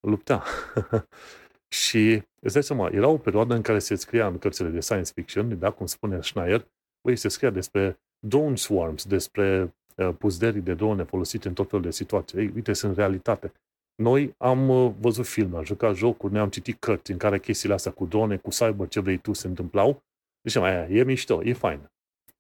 lupta. 0.06 0.44
și 1.82 2.22
îți 2.40 2.52
dai 2.52 2.62
seama, 2.62 2.88
era 2.88 3.08
o 3.08 3.18
perioadă 3.18 3.54
în 3.54 3.62
care 3.62 3.78
se 3.78 3.94
scria 3.94 4.26
în 4.26 4.38
cărțile 4.38 4.68
de 4.68 4.80
science 4.80 5.12
fiction, 5.14 5.58
da, 5.58 5.70
cum 5.70 5.86
spune 5.86 6.20
Schneier, 6.20 6.66
băi, 7.02 7.16
se 7.16 7.28
scria 7.28 7.50
despre 7.50 8.00
drone 8.26 8.56
swarms, 8.56 9.04
despre 9.04 9.74
uh, 9.96 10.14
puzderii 10.18 10.60
de 10.60 10.74
drone 10.74 11.02
folosite 11.02 11.48
în 11.48 11.54
tot 11.54 11.68
felul 11.68 11.84
de 11.84 11.90
situații. 11.90 12.38
Ei, 12.38 12.52
uite, 12.54 12.72
sunt 12.72 12.96
realitate. 12.96 13.52
Noi 13.94 14.34
am 14.38 14.68
uh, 14.68 14.92
văzut 15.00 15.26
filme, 15.26 15.56
am 15.56 15.64
jucat 15.64 15.94
jocuri, 15.94 16.32
ne-am 16.32 16.48
citit 16.48 16.78
cărți 16.78 17.10
în 17.10 17.18
care 17.18 17.38
chestiile 17.38 17.74
astea 17.74 17.92
cu 17.92 18.06
drone, 18.06 18.36
cu 18.36 18.50
cyber, 18.50 18.88
ce 18.88 19.00
vrei 19.00 19.18
tu, 19.18 19.32
se 19.32 19.46
întâmplau. 19.46 20.02
Deci, 20.40 20.56
aia, 20.56 20.88
e 20.88 21.04
mișto, 21.04 21.42
e 21.44 21.52
fain. 21.52 21.91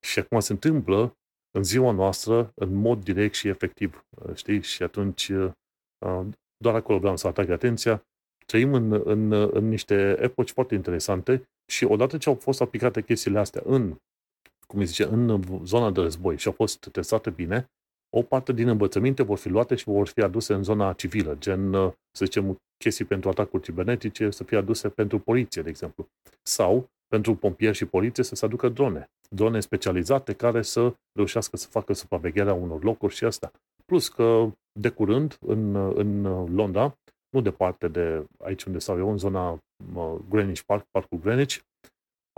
Și 0.06 0.18
acum 0.18 0.40
se 0.40 0.52
întâmplă 0.52 1.16
în 1.50 1.62
ziua 1.62 1.92
noastră 1.92 2.52
în 2.54 2.74
mod 2.74 3.04
direct 3.04 3.34
și 3.34 3.48
efectiv. 3.48 4.06
Uh, 4.10 4.34
știi? 4.34 4.62
Și 4.62 4.82
atunci 4.82 5.28
uh, 5.28 6.26
doar 6.56 6.74
acolo 6.74 6.98
vreau 6.98 7.16
să 7.16 7.26
atrag 7.26 7.50
atenția. 7.50 8.06
Trăim 8.46 8.74
în, 8.74 9.02
în, 9.04 9.32
în 9.32 9.68
niște 9.68 10.16
epoci 10.20 10.50
foarte 10.50 10.74
interesante 10.74 11.48
și 11.72 11.84
odată 11.84 12.18
ce 12.18 12.28
au 12.28 12.34
fost 12.34 12.60
aplicate 12.60 13.02
chestiile 13.02 13.38
astea 13.38 13.62
în, 13.64 13.96
cum 14.66 14.84
zice, 14.84 15.04
în 15.04 15.42
zona 15.64 15.90
de 15.90 16.00
război 16.00 16.38
și 16.38 16.46
au 16.46 16.52
fost 16.52 16.88
testate 16.92 17.30
bine, 17.30 17.70
o 18.16 18.22
parte 18.22 18.52
din 18.52 18.68
învățăminte 18.68 19.22
vor 19.22 19.38
fi 19.38 19.48
luate 19.48 19.74
și 19.74 19.84
vor 19.84 20.08
fi 20.08 20.20
aduse 20.20 20.54
în 20.54 20.62
zona 20.62 20.92
civilă, 20.92 21.36
gen, 21.38 21.72
uh, 21.72 21.92
să 22.16 22.24
zicem, 22.24 22.56
chestii 22.76 23.04
pentru 23.04 23.28
atacuri 23.28 23.62
cibernetice 23.62 24.30
să 24.30 24.44
fie 24.44 24.56
aduse 24.56 24.88
pentru 24.88 25.18
poliție, 25.18 25.62
de 25.62 25.68
exemplu. 25.68 26.08
Sau 26.42 26.90
pentru 27.12 27.34
pompieri 27.34 27.76
și 27.76 27.84
poliție 27.84 28.24
să 28.24 28.34
se 28.34 28.44
aducă 28.44 28.68
drone. 28.68 29.10
Drone 29.30 29.60
specializate 29.60 30.32
care 30.32 30.62
să 30.62 30.94
reușească 31.12 31.56
să 31.56 31.66
facă 31.66 31.92
supravegherea 31.92 32.54
unor 32.54 32.82
locuri 32.82 33.14
și 33.14 33.24
asta. 33.24 33.52
Plus 33.84 34.08
că, 34.08 34.50
de 34.80 34.88
curând, 34.88 35.36
în, 35.40 35.74
în 35.74 36.22
Londra, 36.54 36.94
nu 37.28 37.40
departe 37.40 37.88
de 37.88 38.24
aici 38.38 38.64
unde 38.64 38.78
stau 38.78 38.98
eu, 38.98 39.10
în 39.10 39.18
zona 39.18 39.58
Greenwich 40.28 40.60
Park, 40.60 40.84
Parcul 40.90 41.18
Greenwich, 41.18 41.58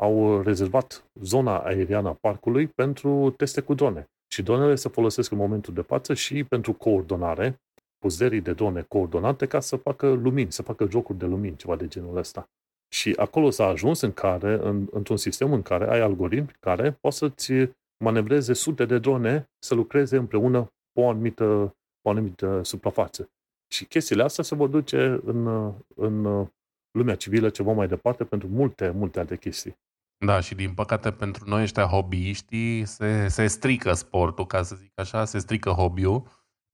au 0.03 0.43
rezervat 0.43 1.05
zona 1.21 1.59
aeriană 1.59 2.09
a 2.09 2.19
parcului 2.21 2.67
pentru 2.67 3.35
teste 3.37 3.61
cu 3.61 3.75
drone. 3.75 4.05
Și 4.33 4.43
dronele 4.43 4.75
se 4.75 4.89
folosesc 4.89 5.31
în 5.31 5.39
momentul 5.39 5.75
de 5.75 5.83
față 5.83 6.15
și 6.15 6.45
pentru 6.45 6.73
coordonare, 6.73 7.61
puzerii 7.99 8.41
de 8.41 8.53
drone 8.53 8.83
coordonate 8.83 9.47
ca 9.47 9.61
să 9.61 9.77
facă 9.77 10.13
lumini, 10.13 10.53
să 10.53 10.63
facă 10.63 10.87
jocuri 10.91 11.19
de 11.19 11.27
lumini, 11.27 11.57
ceva 11.57 11.77
de 11.77 11.89
genul 11.89 12.17
ăsta. 12.17 12.49
Și 12.95 13.13
acolo 13.17 13.51
s-a 13.51 13.67
ajuns 13.67 14.01
în 14.01 14.13
care, 14.13 14.59
în, 14.63 14.89
într-un 14.91 15.17
sistem 15.17 15.53
în 15.53 15.63
care 15.63 15.91
ai 15.91 16.01
algoritmi 16.01 16.57
care 16.61 16.91
pot 16.91 17.13
să-ți 17.13 17.53
manevreze 18.05 18.53
sute 18.53 18.85
de 18.85 18.99
drone 18.99 19.51
să 19.59 19.75
lucreze 19.75 20.17
împreună 20.17 20.73
pe 20.93 21.01
o 21.01 21.09
anumită, 21.09 21.77
pe 22.01 22.09
o 22.09 22.11
anumită 22.11 22.61
suprafață. 22.63 23.31
Și 23.73 23.85
chestiile 23.85 24.23
astea 24.23 24.45
se 24.45 24.55
vor 24.55 24.69
duce 24.69 25.21
în, 25.25 25.73
în 25.95 26.47
lumea 26.91 27.15
civilă 27.17 27.49
ceva 27.49 27.73
mai 27.73 27.89
departe 27.89 28.25
pentru 28.25 28.49
multe, 28.49 28.91
multe 28.91 29.19
alte 29.19 29.37
chestii. 29.37 29.77
Da, 30.27 30.41
și 30.41 30.55
din 30.55 30.75
păcate 30.75 31.11
pentru 31.11 31.49
noi 31.49 31.63
ăștia 31.63 31.87
hobbyiștii 31.87 32.85
se, 32.85 33.29
se 33.29 33.47
strică 33.47 33.93
sportul, 33.93 34.47
ca 34.47 34.63
să 34.63 34.75
zic 34.75 34.93
așa, 34.95 35.25
se 35.25 35.39
strică 35.39 35.71
hobby-ul, 35.71 36.23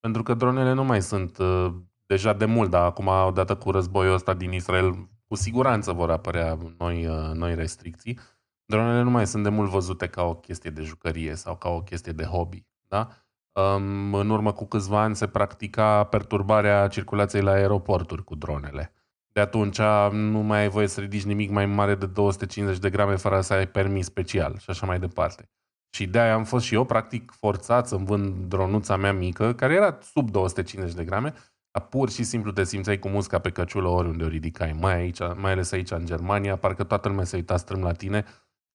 pentru 0.01 0.23
că 0.23 0.35
dronele 0.35 0.73
nu 0.73 0.85
mai 0.85 1.03
sunt 1.03 1.39
uh, 1.39 1.73
deja 2.07 2.33
de 2.33 2.45
mult, 2.45 2.71
dar 2.71 2.85
acum, 2.85 3.07
odată 3.07 3.57
cu 3.57 3.71
războiul 3.71 4.15
ăsta 4.15 4.35
din 4.35 4.53
Israel, 4.53 5.09
cu 5.31 5.37
siguranță 5.37 5.93
vor 5.93 6.11
apărea 6.11 6.59
noi, 6.79 7.07
uh, 7.07 7.31
noi 7.35 7.55
restricții. 7.55 8.19
Dronele 8.65 9.03
nu 9.03 9.11
mai 9.11 9.27
sunt 9.27 9.43
de 9.43 9.49
mult 9.49 9.71
văzute 9.71 10.07
ca 10.07 10.23
o 10.23 10.35
chestie 10.35 10.71
de 10.71 10.83
jucărie 10.83 11.35
sau 11.35 11.57
ca 11.57 11.69
o 11.69 11.83
chestie 11.83 12.13
de 12.13 12.25
hobby. 12.25 12.67
Da? 12.89 13.09
Um, 13.53 14.15
în 14.15 14.31
urmă 14.31 14.53
cu 14.53 14.67
câțiva 14.67 15.01
ani 15.01 15.17
se 15.17 15.27
practica 15.27 16.05
perturbarea 16.05 16.89
circulației 16.89 17.43
la 17.43 17.51
aeroporturi 17.51 18.25
cu 18.25 18.35
dronele. 18.35 18.93
De 19.33 19.41
atunci 19.41 19.81
nu 20.13 20.39
mai 20.39 20.61
ai 20.61 20.69
voie 20.69 20.87
să 20.87 21.01
ridici 21.01 21.25
nimic 21.25 21.51
mai 21.51 21.67
mare 21.67 21.95
de 21.95 22.07
250 22.07 22.79
de 22.79 22.91
grame 22.91 23.17
fără 23.17 23.41
să 23.41 23.53
ai 23.53 23.69
permis 23.69 24.07
special 24.07 24.59
și 24.59 24.71
așa 24.71 24.87
mai 24.87 24.99
departe. 24.99 25.51
Și 25.91 26.07
de-aia 26.07 26.35
am 26.35 26.45
fost 26.45 26.65
și 26.65 26.75
eu 26.75 26.85
practic 26.85 27.31
forțat 27.31 27.89
să-mi 27.89 28.05
vând 28.05 28.47
dronuța 28.47 28.97
mea 28.97 29.13
mică, 29.13 29.55
care 29.55 29.75
era 29.75 29.99
sub 30.03 30.31
250 30.31 30.95
de 30.95 31.05
grame, 31.05 31.29
dar 31.29 31.41
pur 31.79 32.11
și 32.11 32.23
simplu 32.23 32.51
te 32.51 32.65
simțeai 32.65 32.99
cu 32.99 33.09
musca 33.09 33.39
pe 33.39 33.51
căciulă 33.51 33.89
oriunde 33.89 34.25
o 34.25 34.29
ridicai, 34.29 34.73
mai, 34.73 34.95
aici, 34.95 35.19
mai 35.37 35.53
ales 35.53 35.73
aici 35.73 35.91
în 35.91 36.07
Germania, 36.07 36.57
parcă 36.57 36.85
toată 36.85 37.09
lumea 37.09 37.25
se 37.25 37.37
uita 37.37 37.57
strâm 37.57 37.83
la 37.83 37.93
tine, 37.93 38.25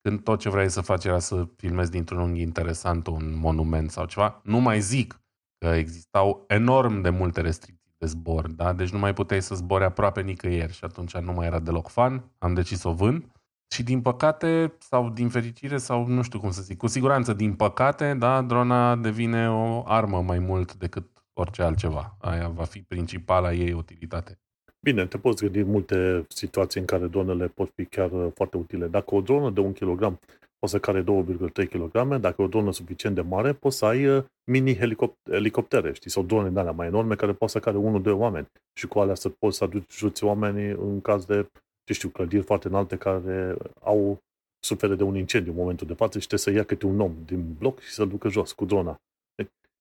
când 0.01 0.23
tot 0.23 0.39
ce 0.39 0.49
vrei 0.49 0.69
să 0.69 0.81
faci 0.81 1.05
era 1.05 1.19
să 1.19 1.47
filmezi 1.57 1.91
dintr-un 1.91 2.19
unghi 2.19 2.41
interesant 2.41 3.07
un 3.07 3.37
monument 3.37 3.91
sau 3.91 4.05
ceva. 4.05 4.41
Nu 4.43 4.59
mai 4.59 4.79
zic 4.79 5.21
că 5.57 5.67
existau 5.67 6.43
enorm 6.47 7.01
de 7.01 7.09
multe 7.09 7.41
restricții 7.41 7.93
de 7.97 8.05
zbor, 8.05 8.47
da? 8.47 8.73
Deci 8.73 8.89
nu 8.89 8.99
mai 8.99 9.13
puteai 9.13 9.41
să 9.41 9.55
zbori 9.55 9.83
aproape 9.83 10.21
nicăieri 10.21 10.73
și 10.73 10.83
atunci 10.83 11.17
nu 11.17 11.33
mai 11.33 11.45
era 11.45 11.59
deloc 11.59 11.87
fan. 11.87 12.31
Am 12.37 12.53
decis 12.53 12.79
să 12.79 12.87
o 12.87 12.93
vând. 12.93 13.25
Și 13.73 13.83
din 13.83 14.01
păcate, 14.01 14.73
sau 14.79 15.09
din 15.09 15.29
fericire, 15.29 15.77
sau 15.77 16.07
nu 16.07 16.21
știu 16.21 16.39
cum 16.39 16.51
să 16.51 16.61
zic, 16.61 16.77
cu 16.77 16.87
siguranță 16.87 17.33
din 17.33 17.53
păcate, 17.53 18.13
da, 18.13 18.41
drona 18.41 18.95
devine 18.95 19.51
o 19.51 19.83
armă 19.85 20.21
mai 20.21 20.39
mult 20.39 20.73
decât 20.73 21.14
orice 21.39 21.61
altceva. 21.61 22.15
Aia 22.19 22.47
va 22.47 22.63
fi 22.63 22.79
principala 22.79 23.53
ei 23.53 23.73
utilitate. 23.73 24.39
Bine, 24.79 25.05
te 25.05 25.17
poți 25.17 25.43
gândi 25.43 25.63
multe 25.63 26.25
situații 26.29 26.79
în 26.79 26.85
care 26.85 27.07
dronele 27.07 27.47
pot 27.47 27.71
fi 27.75 27.85
chiar 27.85 28.11
foarte 28.33 28.57
utile. 28.57 28.87
Dacă 28.87 29.15
o 29.15 29.21
dronă 29.21 29.49
de 29.49 29.59
un 29.59 29.73
kilogram 29.73 30.19
poți 30.59 30.71
să 30.71 30.79
care 30.79 31.03
2,3 31.03 31.69
kg, 31.69 32.15
dacă 32.15 32.41
e 32.41 32.43
o 32.43 32.47
dronă 32.47 32.71
suficient 32.71 33.15
de 33.15 33.21
mare, 33.21 33.53
poți 33.53 33.77
să 33.77 33.85
ai 33.85 34.07
uh, 34.07 34.23
mini 34.51 34.77
elicoptere, 35.23 35.93
știi, 35.93 36.09
sau 36.09 36.23
drone 36.23 36.49
de 36.49 36.59
alea 36.59 36.71
mai 36.71 36.87
enorme 36.87 37.15
care 37.15 37.33
poți 37.33 37.51
să 37.51 37.59
care 37.59 37.77
1-2 37.77 37.81
oameni 38.05 38.47
și 38.73 38.87
cu 38.87 38.99
alea 38.99 39.15
să 39.15 39.29
poți 39.29 39.57
să 39.57 39.63
aduci 39.63 40.21
oamenii 40.21 40.69
în 40.69 41.01
caz 41.01 41.25
de, 41.25 41.49
ce 41.83 41.93
știu, 41.93 42.09
clădiri 42.09 42.43
foarte 42.43 42.67
înalte 42.67 42.97
care 42.97 43.57
au 43.81 44.17
suferă 44.59 44.95
de 44.95 45.03
un 45.03 45.15
incendiu 45.15 45.51
în 45.51 45.57
momentul 45.57 45.87
de 45.87 45.93
față 45.93 46.19
și 46.19 46.27
trebuie 46.27 46.53
să 46.53 46.59
ia 46.59 46.65
câte 46.65 46.85
un 46.85 46.99
om 46.99 47.15
din 47.25 47.53
bloc 47.59 47.79
și 47.79 47.91
să-l 47.91 48.07
ducă 48.07 48.29
jos 48.29 48.51
cu 48.51 48.65
drona. 48.65 48.95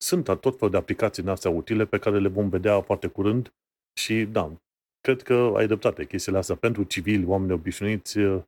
Deci, 0.05 0.13
sunt 0.13 0.41
tot 0.41 0.57
felul 0.59 0.71
de 0.71 0.77
aplicații 0.77 1.23
în 1.23 1.29
astea 1.29 1.51
utile 1.51 1.85
pe 1.85 1.99
care 1.99 2.19
le 2.19 2.29
vom 2.29 2.49
vedea 2.49 2.81
foarte 2.81 3.07
curând 3.07 3.53
și, 4.01 4.25
da, 4.25 4.53
cred 5.01 5.23
că 5.23 5.53
ai 5.57 5.67
dreptate 5.67 6.07
chestiile 6.07 6.39
astea. 6.39 6.57
Pentru 6.57 6.83
civili, 6.83 7.25
oameni 7.25 7.53
obișnuiți, 7.53 8.19
uh, 8.19 8.43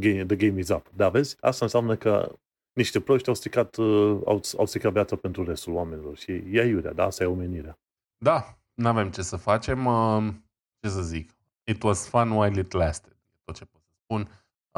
the 0.00 0.36
game 0.36 0.58
is 0.60 0.68
up. 0.68 0.90
Dar 0.96 1.10
vezi, 1.10 1.36
asta 1.40 1.64
înseamnă 1.64 1.96
că 1.96 2.38
niște 2.72 3.00
proști 3.00 3.28
au 3.28 3.34
stricat, 3.34 3.76
uh, 3.76 4.20
au, 4.24 4.40
au 4.56 4.66
stricat 4.66 4.92
viața 4.92 5.16
pentru 5.16 5.44
restul 5.44 5.72
oamenilor 5.72 6.16
și 6.16 6.30
e 6.30 6.62
iurea, 6.62 6.92
da? 6.92 7.04
Asta 7.04 7.24
e 7.24 7.26
omenirea. 7.26 7.78
Da, 8.16 8.58
nu 8.74 8.88
avem 8.88 9.10
ce 9.10 9.22
să 9.22 9.36
facem. 9.36 9.86
Uh, 9.86 10.34
ce 10.80 10.88
să 10.88 11.02
zic? 11.02 11.30
It 11.64 11.82
was 11.82 12.08
fun 12.08 12.30
while 12.30 12.60
it 12.60 12.72
lasted. 12.72 13.16
Tot 13.44 13.54
ce 13.54 13.64
pot 13.64 13.82
să 13.84 13.92
spun. 14.02 14.28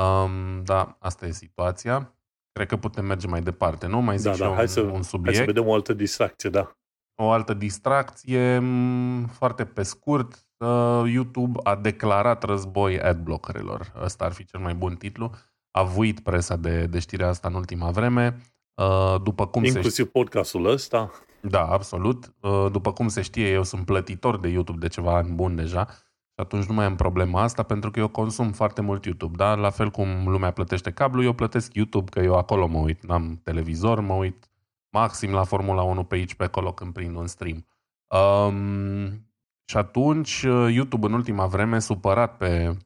Um, 0.05 0.65
da, 0.65 0.97
asta 0.99 1.27
e 1.27 1.31
situația. 1.31 2.18
Cred 2.59 2.71
că 2.71 2.77
putem 2.77 3.05
merge 3.05 3.27
mai 3.27 3.41
departe, 3.41 3.87
nu? 3.87 4.01
Mai 4.01 4.19
zic 4.19 4.31
da, 4.31 4.37
da, 4.37 4.55
hai 4.55 4.63
un, 4.63 4.67
să, 4.67 4.81
un 4.81 5.03
subiect. 5.03 5.37
Hai 5.37 5.47
să 5.47 5.53
vedem 5.53 5.69
o 5.69 5.75
altă 5.75 5.93
distracție, 5.93 6.51
da. 6.51 6.77
O 7.15 7.31
altă 7.31 7.55
distracție, 7.55 8.63
foarte 9.33 9.65
pe 9.65 9.83
scurt, 9.83 10.47
uh, 10.57 11.03
YouTube 11.13 11.61
a 11.63 11.77
declarat 11.77 12.43
război 12.43 13.01
adblockerilor. 13.01 13.93
Ăsta 14.03 14.25
ar 14.25 14.33
fi 14.33 14.45
cel 14.45 14.61
mai 14.61 14.75
bun 14.75 14.95
titlu. 14.95 15.31
A 15.71 15.83
vuit 15.83 16.21
presa 16.21 16.57
de, 16.57 16.87
de 16.87 16.99
știrea 16.99 17.29
asta 17.29 17.49
în 17.49 17.55
ultima 17.55 17.91
vreme. 17.91 18.37
Uh, 18.75 19.21
după 19.23 19.47
cum 19.47 19.65
Inclusiv 19.65 20.05
se 20.05 20.11
podcastul 20.11 20.67
ăsta. 20.67 21.11
Da, 21.41 21.67
absolut. 21.67 22.35
Uh, 22.41 22.67
după 22.73 22.93
cum 22.93 23.09
se 23.09 23.23
știe, 23.23 23.49
eu 23.49 23.63
sunt 23.63 23.85
plătitor 23.85 24.39
de 24.39 24.49
YouTube 24.49 24.79
de 24.79 24.89
ceva 24.89 25.17
ani 25.17 25.31
bun 25.31 25.57
deja 25.57 25.89
și 26.39 26.45
atunci 26.45 26.65
nu 26.65 26.75
mai 26.75 26.85
am 26.85 26.97
problema 26.97 27.43
asta 27.43 27.63
pentru 27.63 27.91
că 27.91 27.99
eu 27.99 28.09
consum 28.09 28.53
foarte 28.53 28.81
mult 28.81 29.05
YouTube, 29.05 29.37
da? 29.37 29.55
La 29.55 29.71
fel 29.71 29.91
cum 29.91 30.29
lumea 30.29 30.51
plătește 30.51 30.93
cablu, 30.93 31.23
eu 31.23 31.33
plătesc 31.33 31.75
YouTube, 31.75 32.11
că 32.11 32.21
eu 32.21 32.35
acolo 32.35 32.67
mă 32.67 32.79
uit, 32.79 33.07
n-am 33.07 33.41
televizor, 33.43 34.01
mă 34.01 34.13
uit 34.13 34.51
maxim 34.91 35.33
la 35.33 35.45
Formula 35.45 35.83
1 35.83 36.05
pe 36.05 36.15
aici, 36.15 36.35
pe 36.35 36.45
acolo 36.45 36.73
când 36.73 36.93
prind 36.93 37.17
un 37.17 37.27
stream. 37.27 37.67
Um, 38.09 39.07
și 39.65 39.77
atunci 39.77 40.41
YouTube 40.69 41.07
în 41.07 41.13
ultima 41.13 41.47
vreme, 41.47 41.79
supărat 41.79 42.37
pe 42.37 42.77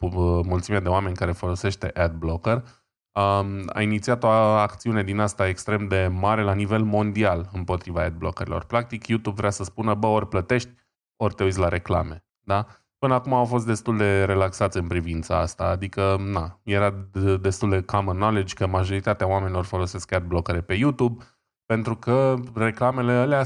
mulțimea 0.44 0.80
de 0.80 0.88
oameni 0.88 1.16
care 1.16 1.32
folosește 1.32 1.90
AdBlocker, 1.94 2.56
um, 2.56 3.62
a 3.72 3.82
inițiat 3.82 4.22
o 4.22 4.28
acțiune 4.28 5.02
din 5.02 5.18
asta 5.18 5.48
extrem 5.48 5.88
de 5.88 6.06
mare 6.06 6.42
la 6.42 6.54
nivel 6.54 6.82
mondial 6.82 7.48
împotriva 7.52 8.02
adblockerilor. 8.02 8.64
Practic, 8.64 9.06
YouTube 9.06 9.36
vrea 9.36 9.50
să 9.50 9.64
spună, 9.64 9.94
bă, 9.94 10.06
ori 10.06 10.28
plătești, 10.28 10.70
ori 11.16 11.34
te 11.34 11.44
uiți 11.44 11.58
la 11.58 11.68
reclame. 11.68 12.24
Da? 12.44 12.66
Până 13.02 13.14
acum 13.14 13.32
au 13.32 13.44
fost 13.44 13.66
destul 13.66 13.96
de 13.96 14.24
relaxați 14.24 14.76
în 14.76 14.86
privința 14.86 15.38
asta, 15.38 15.64
adică 15.64 16.16
na, 16.18 16.60
era 16.62 17.08
destul 17.40 17.70
de 17.70 17.82
common 17.82 18.16
knowledge 18.16 18.54
că 18.54 18.66
majoritatea 18.66 19.26
oamenilor 19.26 19.64
folosesc 19.64 20.12
adblockere 20.12 20.60
pe 20.60 20.74
YouTube 20.74 21.24
pentru 21.66 21.96
că 21.96 22.34
reclamele 22.54 23.12
alea 23.12 23.44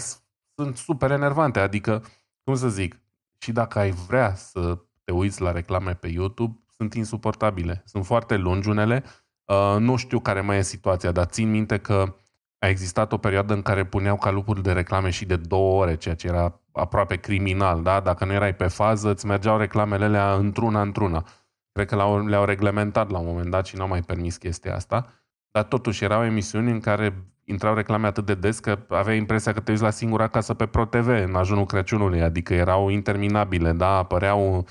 sunt 0.54 0.76
super 0.76 1.10
enervante, 1.10 1.58
adică, 1.58 2.04
cum 2.44 2.54
să 2.54 2.68
zic, 2.68 3.00
și 3.38 3.52
dacă 3.52 3.78
ai 3.78 3.90
vrea 3.90 4.34
să 4.34 4.78
te 5.04 5.12
uiți 5.12 5.40
la 5.40 5.52
reclame 5.52 5.94
pe 5.94 6.08
YouTube, 6.08 6.64
sunt 6.76 6.94
insuportabile. 6.94 7.82
Sunt 7.84 8.06
foarte 8.06 8.36
lungi 8.36 8.68
unele. 8.68 9.04
Uh, 9.44 9.76
nu 9.78 9.96
știu 9.96 10.20
care 10.20 10.40
mai 10.40 10.56
e 10.56 10.62
situația, 10.62 11.12
dar 11.12 11.26
țin 11.26 11.50
minte 11.50 11.78
că 11.78 12.16
a 12.58 12.68
existat 12.68 13.12
o 13.12 13.16
perioadă 13.18 13.54
în 13.54 13.62
care 13.62 13.84
puneau 13.84 14.16
calupuri 14.16 14.62
de 14.62 14.72
reclame 14.72 15.10
și 15.10 15.24
de 15.24 15.36
două 15.36 15.82
ore, 15.82 15.96
ceea 15.96 16.14
ce 16.14 16.26
era 16.26 16.60
aproape 16.72 17.16
criminal, 17.16 17.82
da? 17.82 18.00
Dacă 18.00 18.24
nu 18.24 18.32
erai 18.32 18.54
pe 18.54 18.66
fază, 18.66 19.10
îți 19.10 19.26
mergeau 19.26 19.58
reclamele 19.58 20.04
alea 20.04 20.34
într-una, 20.34 20.80
într-una. 20.80 21.26
Cred 21.72 21.88
că 21.88 22.22
le-au 22.26 22.44
reglementat 22.44 23.10
la 23.10 23.18
un 23.18 23.26
moment 23.26 23.50
dat 23.50 23.66
și 23.66 23.76
n-au 23.76 23.88
mai 23.88 24.02
permis 24.02 24.36
chestia 24.36 24.74
asta. 24.74 25.12
Dar 25.50 25.64
totuși 25.64 26.04
erau 26.04 26.24
emisiuni 26.24 26.70
în 26.70 26.80
care 26.80 27.24
intrau 27.44 27.74
reclame 27.74 28.06
atât 28.06 28.26
de 28.26 28.34
des 28.34 28.58
că 28.58 28.78
aveai 28.88 29.16
impresia 29.16 29.52
că 29.52 29.60
te 29.60 29.70
uiți 29.70 29.82
la 29.82 29.90
singura 29.90 30.28
casă 30.28 30.54
pe 30.54 30.66
ProTV 30.66 31.06
în 31.06 31.34
ajunul 31.34 31.66
Crăciunului, 31.66 32.22
adică 32.22 32.54
erau 32.54 32.88
interminabile, 32.88 33.72
da? 33.72 33.96
Apăreau 33.96 34.66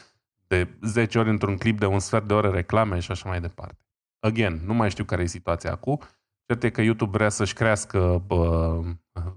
de 0.47 0.77
10 0.81 1.19
ori 1.19 1.29
într-un 1.29 1.57
clip 1.57 1.79
de 1.79 1.85
un 1.85 1.99
sfert 1.99 2.27
de 2.27 2.33
oră 2.33 2.49
reclame 2.49 2.99
și 2.99 3.11
așa 3.11 3.29
mai 3.29 3.41
departe. 3.41 3.77
Again, 4.19 4.61
nu 4.65 4.73
mai 4.73 4.89
știu 4.89 5.03
care 5.03 5.21
e 5.21 5.25
situația 5.25 5.71
acum. 5.71 5.99
Cert 6.47 6.63
e 6.63 6.69
că 6.69 6.81
YouTube 6.81 7.17
vrea 7.17 7.29
să-și 7.29 7.53
crească 7.53 8.23
bă, 8.27 8.79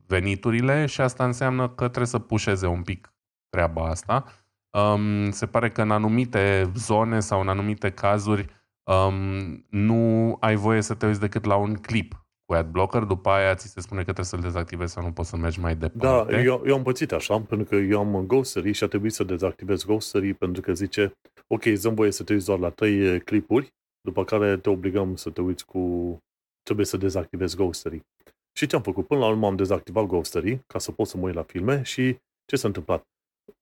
veniturile 0.07 0.87
și 0.87 1.01
asta 1.01 1.25
înseamnă 1.25 1.69
că 1.69 1.85
trebuie 1.85 2.07
să 2.07 2.19
pușeze 2.19 2.67
un 2.67 2.83
pic 2.83 3.13
treaba 3.49 3.89
asta. 3.89 4.25
Um, 4.71 5.31
se 5.31 5.47
pare 5.47 5.71
că 5.71 5.83
în 5.83 5.91
anumite 5.91 6.71
zone 6.75 7.21
sau 7.21 7.41
în 7.41 7.49
anumite 7.49 7.91
cazuri 7.91 8.47
um, 8.83 9.67
nu 9.71 10.37
ai 10.41 10.55
voie 10.55 10.81
să 10.81 10.95
te 10.95 11.07
uiți 11.07 11.21
decât 11.21 11.45
la 11.45 11.57
un 11.57 11.75
clip 11.75 12.27
cu 12.45 12.55
adblocker, 12.55 13.03
după 13.03 13.31
aia 13.31 13.55
ți 13.55 13.69
se 13.69 13.81
spune 13.81 13.99
că 13.99 14.05
trebuie 14.05 14.25
să-l 14.25 14.41
dezactivezi 14.41 14.93
sau 14.93 15.03
nu 15.03 15.13
poți 15.13 15.29
să 15.29 15.37
mergi 15.37 15.61
mai 15.61 15.77
departe. 15.77 16.33
Da, 16.33 16.43
eu, 16.43 16.63
eu 16.67 16.75
am 16.75 16.83
pățit 16.83 17.13
așa, 17.13 17.41
pentru 17.41 17.67
că 17.67 17.75
eu 17.75 17.99
am 17.99 18.27
Ghostery 18.27 18.73
și 18.73 18.85
a 18.85 18.87
trebuit 18.87 19.13
să 19.13 19.25
dezactivez 19.25 19.85
Ghostery 19.85 20.35
pentru 20.35 20.63
că 20.63 20.73
zice, 20.73 21.13
ok, 21.47 21.65
îți 21.65 21.89
voie 21.89 22.11
să 22.11 22.23
te 22.23 22.33
uiți 22.33 22.47
doar 22.47 22.59
la 22.59 22.71
trei 22.71 23.21
clipuri, 23.21 23.73
după 24.01 24.25
care 24.25 24.57
te 24.57 24.71
obligăm 24.71 25.17
să 25.17 25.31
te 25.31 25.41
uiți 25.41 25.65
cu... 25.65 26.17
trebuie 26.63 26.87
să 26.87 26.97
dezactivezi 26.97 27.57
Ghostery. 27.57 28.07
Și 28.53 28.67
ce 28.67 28.77
am 28.77 28.83
făcut? 28.83 29.07
Până 29.07 29.21
la 29.21 29.29
urmă 29.29 29.47
am 29.47 29.57
dezactivat 29.57 30.05
Ghostery 30.05 30.61
ca 30.67 30.79
să 30.79 30.93
pot 30.93 31.07
să 31.07 31.17
mă 31.17 31.27
uit 31.27 31.35
la 31.35 31.43
filme 31.43 31.83
și 31.83 32.17
ce 32.45 32.57
s-a 32.57 32.67
întâmplat? 32.67 33.07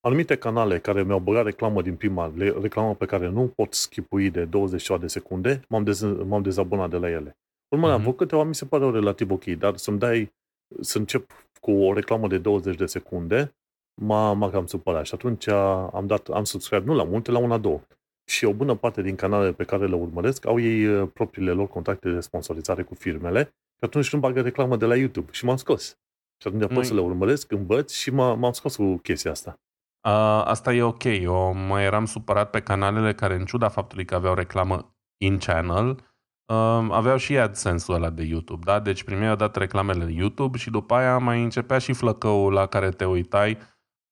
Anumite 0.01 0.37
canale 0.37 0.79
care 0.79 1.03
mi-au 1.03 1.19
băgat 1.19 1.45
reclamă 1.45 1.83
din 1.83 1.97
prima, 1.97 2.33
reclamă 2.37 2.95
pe 2.95 3.07
care 3.07 3.29
nu 3.29 3.49
pot 3.49 3.75
skipui 3.75 4.31
de 4.31 4.45
20 4.45 4.91
de 5.01 5.07
secunde, 5.07 5.61
m-am, 5.69 5.85
dez, 5.85 6.01
m-am 6.03 6.43
dezabonat 6.43 6.91
de 6.91 6.97
la 6.97 7.11
ele. 7.11 7.37
Urmă, 7.69 7.89
mm-hmm. 7.89 7.93
am 7.93 8.01
făcut 8.01 8.17
câteva, 8.17 8.43
mi 8.43 8.55
se 8.55 8.65
pare 8.65 8.91
relativ 8.91 9.31
ok, 9.31 9.45
dar 9.45 9.77
să-mi 9.77 9.99
dai, 9.99 10.35
să 10.81 10.99
încep 10.99 11.31
cu 11.61 11.71
o 11.71 11.93
reclamă 11.93 12.29
de 12.29 12.39
20 12.39 12.77
de 12.77 12.87
secunde, 12.87 13.55
m-a, 14.01 14.33
m-a 14.33 14.51
cam 14.51 14.67
supărat 14.67 15.07
și 15.07 15.15
atunci 15.15 15.49
am 15.49 16.05
dat, 16.07 16.29
am 16.29 16.45
subscribe 16.45 16.85
nu 16.85 16.95
la 16.95 17.05
multe, 17.05 17.31
la 17.31 17.39
una, 17.39 17.59
două. 17.59 17.81
Și 18.27 18.45
o 18.45 18.53
bună 18.53 18.75
parte 18.75 19.03
din 19.03 19.17
canalele 19.17 19.53
pe 19.53 19.65
care 19.65 19.87
le 19.87 19.95
urmăresc 19.95 20.47
au 20.47 20.61
ei 20.61 20.87
uh, 20.87 21.09
propriile 21.15 21.51
lor 21.51 21.69
contracte 21.69 22.11
de 22.11 22.21
sponsorizare 22.21 22.83
cu 22.83 22.95
firmele 22.95 23.43
și 23.79 23.85
atunci 23.85 24.13
nu 24.13 24.19
bagă 24.19 24.41
reclamă 24.41 24.77
de 24.77 24.87
la 24.87 24.97
YouTube 24.97 25.33
și 25.33 25.45
m-am 25.45 25.57
scos. 25.57 25.99
Și 26.43 26.49
atunci 26.49 26.75
pot 26.75 26.85
să 26.85 26.95
le 26.95 27.01
urmăresc, 27.01 27.53
învăț 27.53 27.93
și 27.93 28.11
m-am 28.11 28.53
scos 28.53 28.77
cu 28.77 28.97
chestia 28.97 29.31
asta. 29.31 29.61
Uh, 30.07 30.43
asta 30.45 30.75
e 30.75 30.83
ok. 30.83 31.05
Eu 31.05 31.55
mai 31.55 31.85
eram 31.85 32.05
supărat 32.05 32.51
pe 32.51 32.61
canalele 32.61 33.15
care, 33.15 33.35
în 33.35 33.45
ciuda 33.45 33.69
faptului 33.69 34.05
că 34.05 34.15
aveau 34.15 34.35
reclamă 34.35 34.97
in-channel, 35.17 35.89
uh, 35.89 36.89
aveau 36.91 37.17
și 37.17 37.39
AdSense-ul 37.39 37.97
ăla 37.97 38.11
de 38.11 38.23
YouTube, 38.23 38.63
da? 38.65 38.81
Deci 38.81 39.05
primeai 39.05 39.37
dat 39.37 39.57
reclamele 39.57 40.13
YouTube 40.13 40.59
și 40.59 40.71
după 40.71 40.95
aia 40.95 41.19
mai 41.19 41.43
începea 41.43 41.79
și 41.79 41.93
flăcăul 41.93 42.53
la 42.53 42.67
care 42.67 42.91
te 42.91 43.05
uitai 43.05 43.59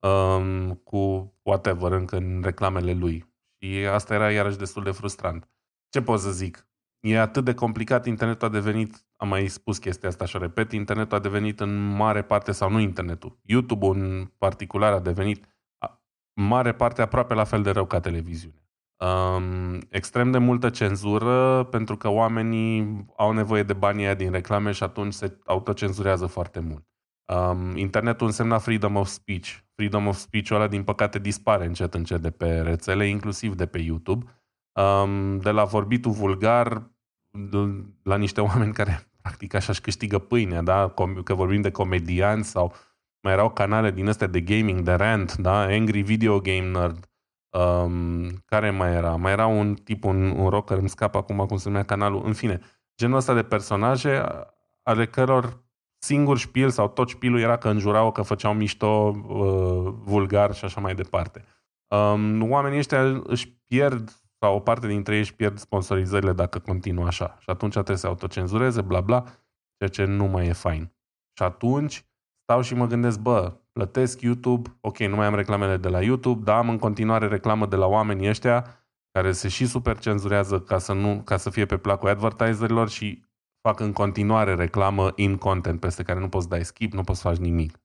um, 0.06 0.74
cu 0.74 1.34
whatever 1.42 1.92
încă 1.92 2.16
în 2.16 2.40
reclamele 2.42 2.92
lui. 2.92 3.33
Și 3.64 3.86
asta 3.86 4.14
era 4.14 4.30
iarăși 4.30 4.58
destul 4.58 4.82
de 4.82 4.90
frustrant. 4.90 5.48
Ce 5.88 6.02
pot 6.02 6.20
să 6.20 6.30
zic? 6.30 6.68
E 7.00 7.20
atât 7.20 7.44
de 7.44 7.54
complicat, 7.54 8.06
internetul 8.06 8.48
a 8.48 8.50
devenit, 8.50 9.06
am 9.16 9.28
mai 9.28 9.48
spus 9.48 9.78
chestia 9.78 10.08
asta 10.08 10.24
și 10.24 10.36
o 10.36 10.38
repet, 10.38 10.72
internetul 10.72 11.16
a 11.16 11.20
devenit 11.20 11.60
în 11.60 11.86
mare 11.86 12.22
parte, 12.22 12.52
sau 12.52 12.70
nu 12.70 12.78
internetul, 12.78 13.38
YouTube 13.42 13.86
în 13.86 14.30
particular 14.38 14.92
a 14.92 15.00
devenit 15.00 15.46
mare 16.32 16.72
parte 16.72 17.02
aproape 17.02 17.34
la 17.34 17.44
fel 17.44 17.62
de 17.62 17.70
rău 17.70 17.86
ca 17.86 18.00
televiziune. 18.00 18.68
Um, 18.96 19.80
extrem 19.88 20.30
de 20.30 20.38
multă 20.38 20.70
cenzură 20.70 21.64
pentru 21.64 21.96
că 21.96 22.08
oamenii 22.08 23.04
au 23.16 23.32
nevoie 23.32 23.62
de 23.62 23.72
banii 23.72 24.04
aia 24.04 24.14
din 24.14 24.30
reclame 24.30 24.72
și 24.72 24.82
atunci 24.82 25.12
se 25.12 25.38
autocenzurează 25.44 26.26
foarte 26.26 26.60
mult. 26.60 26.93
Um, 27.26 27.76
internetul 27.76 28.26
însemna 28.26 28.58
freedom 28.58 28.96
of 28.96 29.08
speech. 29.08 29.58
Freedom 29.74 30.06
of 30.06 30.16
speech-ul 30.16 30.56
ăla, 30.56 30.68
din 30.68 30.82
păcate, 30.82 31.18
dispare 31.18 31.66
încet 31.66 31.94
încet 31.94 32.20
de 32.20 32.30
pe 32.30 32.60
rețele, 32.60 33.06
inclusiv 33.06 33.54
de 33.54 33.66
pe 33.66 33.78
YouTube. 33.78 34.24
Um, 34.72 35.38
de 35.38 35.50
la 35.50 35.64
vorbitul 35.64 36.12
vulgar 36.12 36.90
la 38.02 38.16
niște 38.16 38.40
oameni 38.48 38.72
care 38.72 39.08
practic 39.22 39.54
așa 39.54 39.70
își 39.70 39.80
câștigă 39.80 40.18
pâinea, 40.18 40.62
da? 40.62 40.94
că 41.24 41.34
vorbim 41.34 41.60
de 41.60 41.70
comedianți 41.70 42.50
sau 42.50 42.74
mai 43.20 43.32
erau 43.32 43.50
canale 43.50 43.90
din 43.90 44.08
astea 44.08 44.26
de 44.26 44.40
gaming, 44.40 44.80
de 44.80 44.92
rant, 44.92 45.36
da? 45.36 45.60
Angry 45.60 46.00
Video 46.00 46.40
Game 46.40 46.70
Nerd, 46.70 47.08
um, 47.50 48.28
care 48.44 48.70
mai 48.70 48.92
era? 48.92 49.16
Mai 49.16 49.32
era 49.32 49.46
un 49.46 49.74
tip, 49.74 50.04
un, 50.04 50.30
un 50.30 50.48
rocker, 50.48 50.78
îmi 50.78 50.88
scap 50.88 51.14
acum 51.14 51.36
cum 51.36 51.56
se 51.56 51.68
numea 51.68 51.84
canalul, 51.84 52.22
în 52.24 52.32
fine, 52.32 52.60
genul 52.96 53.16
ăsta 53.16 53.34
de 53.34 53.42
personaje 53.42 54.24
ale 54.82 55.06
căror 55.06 55.63
singur 56.04 56.38
șpil 56.38 56.70
sau 56.70 56.88
tot 56.88 57.08
șpilul 57.08 57.40
era 57.40 57.56
că 57.56 57.68
înjurau, 57.68 58.12
că 58.12 58.22
făceau 58.22 58.54
mișto 58.54 58.86
uh, 58.86 59.94
vulgar 60.04 60.54
și 60.54 60.64
așa 60.64 60.80
mai 60.80 60.94
departe. 60.94 61.44
Um, 61.88 62.50
oamenii 62.50 62.78
ăștia 62.78 63.22
își 63.24 63.52
pierd 63.66 64.10
sau 64.38 64.56
o 64.56 64.60
parte 64.60 64.86
dintre 64.86 65.14
ei 65.14 65.20
își 65.20 65.34
pierd 65.34 65.58
sponsorizările 65.58 66.32
dacă 66.32 66.58
continuă 66.58 67.06
așa. 67.06 67.36
Și 67.38 67.50
atunci 67.50 67.72
trebuie 67.72 67.96
să 67.96 68.06
autocenzureze, 68.06 68.80
bla 68.80 69.00
bla, 69.00 69.24
ceea 69.76 69.90
ce 69.90 70.04
nu 70.04 70.24
mai 70.24 70.46
e 70.46 70.52
fain. 70.52 70.92
Și 71.36 71.42
atunci 71.42 72.04
stau 72.42 72.60
și 72.60 72.74
mă 72.74 72.86
gândesc, 72.86 73.18
bă, 73.18 73.56
plătesc 73.72 74.20
YouTube, 74.20 74.76
ok, 74.80 74.98
nu 74.98 75.16
mai 75.16 75.26
am 75.26 75.34
reclamele 75.34 75.76
de 75.76 75.88
la 75.88 76.02
YouTube, 76.02 76.44
dar 76.44 76.56
am 76.56 76.68
în 76.68 76.78
continuare 76.78 77.26
reclamă 77.26 77.66
de 77.66 77.76
la 77.76 77.86
oamenii 77.86 78.28
ăștia 78.28 78.86
care 79.10 79.32
se 79.32 79.48
și 79.48 79.66
super 79.66 79.98
cenzurează 79.98 80.60
ca 80.60 80.78
să, 80.78 80.92
nu, 80.92 81.22
ca 81.24 81.36
să 81.36 81.50
fie 81.50 81.66
pe 81.66 81.76
placul 81.76 82.08
advertiserilor 82.08 82.88
și 82.88 83.24
fac 83.68 83.80
în 83.80 83.92
continuare 83.92 84.54
reclamă 84.54 85.12
in 85.16 85.36
content 85.36 85.80
peste 85.80 86.02
care 86.02 86.20
nu 86.20 86.28
poți 86.28 86.48
dai 86.48 86.64
skip, 86.64 86.92
nu 86.92 87.02
poți 87.02 87.20
să 87.20 87.28
faci 87.28 87.36
nimic. 87.36 87.80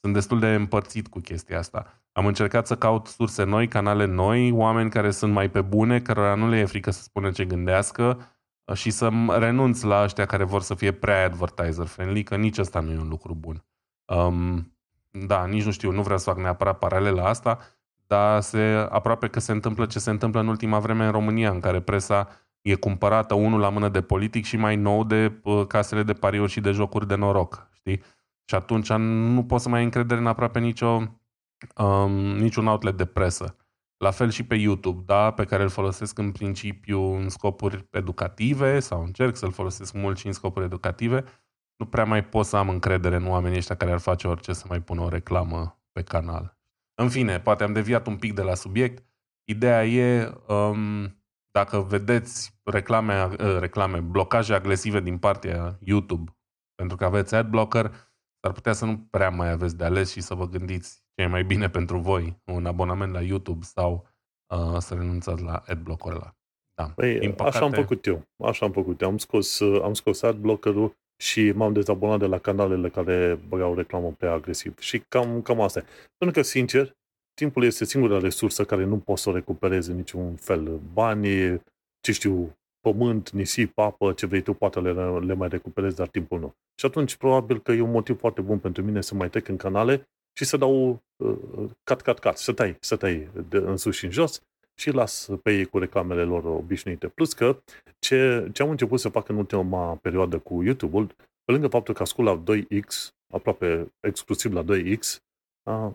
Sunt 0.00 0.14
destul 0.14 0.38
de 0.38 0.54
împărțit 0.54 1.08
cu 1.08 1.18
chestia 1.18 1.58
asta. 1.58 2.02
Am 2.12 2.26
încercat 2.26 2.66
să 2.66 2.76
caut 2.76 3.06
surse 3.06 3.44
noi, 3.44 3.68
canale 3.68 4.04
noi, 4.04 4.50
oameni 4.52 4.90
care 4.90 5.10
sunt 5.10 5.32
mai 5.32 5.50
pe 5.50 5.60
bune, 5.60 6.00
cărora 6.00 6.34
nu 6.34 6.48
le 6.48 6.58
e 6.58 6.64
frică 6.64 6.90
să 6.90 7.02
spună 7.02 7.30
ce 7.30 7.44
gândească 7.44 8.18
uh, 8.64 8.76
și 8.76 8.90
să 8.90 9.10
renunț 9.38 9.82
la 9.82 10.02
ăștia 10.02 10.26
care 10.26 10.44
vor 10.44 10.62
să 10.62 10.74
fie 10.74 10.92
prea 10.92 11.24
advertiser 11.24 11.86
friendly, 11.86 12.22
că 12.22 12.36
nici 12.36 12.58
ăsta 12.58 12.80
nu 12.80 12.92
e 12.92 12.98
un 12.98 13.08
lucru 13.08 13.34
bun. 13.34 13.64
Um, 14.04 14.76
da, 15.26 15.46
nici 15.46 15.64
nu 15.64 15.70
știu, 15.70 15.90
nu 15.90 16.02
vreau 16.02 16.18
să 16.18 16.30
fac 16.30 16.38
neapărat 16.38 16.78
paralela 16.78 17.28
asta, 17.28 17.58
dar 18.06 18.40
se, 18.40 18.86
aproape 18.90 19.28
că 19.28 19.40
se 19.40 19.52
întâmplă 19.52 19.86
ce 19.86 19.98
se 19.98 20.10
întâmplă 20.10 20.40
în 20.40 20.48
ultima 20.48 20.78
vreme 20.78 21.04
în 21.04 21.10
România, 21.10 21.50
în 21.50 21.60
care 21.60 21.80
presa 21.80 22.28
e 22.62 22.74
cumpărată 22.74 23.34
unul 23.34 23.60
la 23.60 23.68
mână 23.68 23.88
de 23.88 24.02
politic 24.02 24.44
și 24.44 24.56
mai 24.56 24.76
nou 24.76 25.04
de 25.04 25.40
uh, 25.42 25.66
casele 25.66 26.02
de 26.02 26.12
pariuri 26.12 26.50
și 26.50 26.60
de 26.60 26.70
jocuri 26.70 27.06
de 27.06 27.14
noroc, 27.14 27.68
știi? 27.72 28.02
Și 28.44 28.54
atunci 28.54 28.92
nu 28.92 29.44
poți 29.44 29.62
să 29.62 29.68
mai 29.68 29.78
ai 29.78 29.84
încredere 29.84 30.20
în 30.20 30.26
aproape 30.26 30.58
nicio, 30.58 31.02
um, 31.76 32.12
niciun 32.36 32.66
outlet 32.66 32.96
de 32.96 33.04
presă. 33.04 33.56
La 33.96 34.10
fel 34.10 34.30
și 34.30 34.44
pe 34.44 34.54
YouTube, 34.54 35.02
da, 35.06 35.30
pe 35.30 35.44
care 35.44 35.62
îl 35.62 35.68
folosesc 35.68 36.18
în 36.18 36.32
principiu 36.32 37.00
în 37.00 37.28
scopuri 37.28 37.88
educative 37.90 38.80
sau 38.80 39.02
încerc 39.02 39.36
să-l 39.36 39.52
folosesc 39.52 39.92
mult 39.92 40.18
și 40.18 40.26
în 40.26 40.32
scopuri 40.32 40.64
educative, 40.64 41.24
nu 41.76 41.86
prea 41.86 42.04
mai 42.04 42.24
pot 42.24 42.46
să 42.46 42.56
am 42.56 42.68
încredere 42.68 43.16
în 43.16 43.26
oamenii 43.26 43.58
ăștia 43.58 43.76
care 43.76 43.92
ar 43.92 43.98
face 43.98 44.28
orice 44.28 44.52
să 44.52 44.64
mai 44.68 44.80
pună 44.80 45.00
o 45.00 45.08
reclamă 45.08 45.82
pe 45.92 46.02
canal. 46.02 46.58
În 46.94 47.08
fine, 47.08 47.40
poate 47.40 47.64
am 47.64 47.72
deviat 47.72 48.06
un 48.06 48.16
pic 48.16 48.34
de 48.34 48.42
la 48.42 48.54
subiect. 48.54 49.04
Ideea 49.44 49.86
e, 49.86 50.32
um, 50.48 51.17
dacă 51.50 51.80
vedeți 51.80 52.60
reclame, 52.62 53.24
uh, 53.24 53.56
reclame, 53.58 54.00
blocaje 54.00 54.54
agresive 54.54 55.00
din 55.00 55.18
partea 55.18 55.78
YouTube 55.80 56.32
pentru 56.74 56.96
că 56.96 57.04
aveți 57.04 57.34
adblocker, 57.34 57.84
s-ar 58.40 58.52
putea 58.52 58.72
să 58.72 58.84
nu 58.84 58.98
prea 59.10 59.30
mai 59.30 59.50
aveți 59.50 59.76
de 59.76 59.84
ales 59.84 60.10
și 60.10 60.20
să 60.20 60.34
vă 60.34 60.48
gândiți 60.48 61.02
ce 61.14 61.22
e 61.22 61.26
mai 61.26 61.44
bine 61.44 61.68
pentru 61.78 61.98
voi, 61.98 62.42
un 62.44 62.66
abonament 62.66 63.12
la 63.12 63.20
YouTube 63.22 63.64
sau 63.64 64.08
uh, 64.54 64.78
să 64.78 64.94
renunțați 64.94 65.42
la 65.42 65.62
adblocker 65.66 66.12
ăla. 66.12 66.36
Da. 66.74 66.92
Păi, 66.94 67.18
păcate... 67.18 67.42
așa 67.42 67.64
am 67.64 67.72
făcut 67.72 68.06
eu. 68.06 68.22
Așa 68.44 68.66
am 68.66 68.72
făcut 68.72 69.00
eu. 69.00 69.08
Am 69.08 69.18
scos, 69.18 69.58
uh, 69.58 69.82
am 69.82 69.94
scos 69.94 70.22
adblockerul 70.22 70.96
și 71.16 71.52
m-am 71.52 71.72
dezabonat 71.72 72.18
de 72.18 72.26
la 72.26 72.38
canalele 72.38 72.88
care 72.88 73.38
băgau 73.48 73.74
reclamă 73.74 74.12
prea 74.12 74.32
agresiv. 74.32 74.78
Și 74.78 74.98
cam, 74.98 75.42
cam 75.42 75.60
asta 75.60 75.82
Pentru 76.16 76.40
că, 76.40 76.46
sincer, 76.46 76.96
timpul 77.38 77.64
este 77.64 77.84
singura 77.84 78.18
resursă 78.18 78.64
care 78.64 78.84
nu 78.84 78.98
poți 78.98 79.22
să 79.22 79.28
o 79.28 79.32
recuperezi 79.32 79.90
în 79.90 79.96
niciun 79.96 80.34
fel. 80.34 80.80
Banii, 80.92 81.62
ce 82.00 82.12
știu, 82.12 82.56
pământ, 82.80 83.30
nisip, 83.30 83.78
apă, 83.78 84.12
ce 84.12 84.26
vrei 84.26 84.42
tu, 84.42 84.52
poate 84.52 84.80
le, 84.80 84.92
le 85.18 85.34
mai 85.34 85.48
recuperezi, 85.48 85.96
dar 85.96 86.08
timpul 86.08 86.38
nu. 86.40 86.54
Și 86.74 86.86
atunci, 86.86 87.16
probabil 87.16 87.60
că 87.60 87.72
e 87.72 87.80
un 87.80 87.90
motiv 87.90 88.18
foarte 88.18 88.40
bun 88.40 88.58
pentru 88.58 88.82
mine 88.82 89.00
să 89.00 89.14
mai 89.14 89.30
trec 89.30 89.48
în 89.48 89.56
canale 89.56 90.08
și 90.32 90.44
să 90.44 90.56
dau 90.56 91.02
uh, 91.16 91.70
cat, 91.82 92.00
cat, 92.00 92.18
cat, 92.18 92.38
să 92.38 92.52
tai, 92.52 92.76
să 92.80 92.96
tai 92.96 93.28
de, 93.48 93.56
în 93.56 93.76
sus 93.76 93.96
și 93.96 94.04
în 94.04 94.10
jos 94.10 94.42
și 94.74 94.90
las 94.90 95.28
pe 95.42 95.56
ei 95.56 95.64
cu 95.64 95.78
reclamele 95.78 96.22
lor 96.22 96.44
obișnuite. 96.44 97.08
Plus 97.08 97.32
că 97.32 97.62
ce, 97.98 98.48
ce 98.52 98.62
am 98.62 98.70
început 98.70 99.00
să 99.00 99.08
fac 99.08 99.28
în 99.28 99.36
ultima 99.36 99.94
perioadă 99.94 100.38
cu 100.38 100.62
YouTube-ul, 100.62 101.06
pe 101.44 101.52
lângă 101.52 101.68
faptul 101.68 101.94
că 101.94 102.02
ascult 102.02 102.26
la 102.26 102.42
2X, 102.54 103.08
aproape 103.34 103.92
exclusiv 104.00 104.52
la 104.52 104.64
2X, 104.64 105.16
uh, 105.62 105.92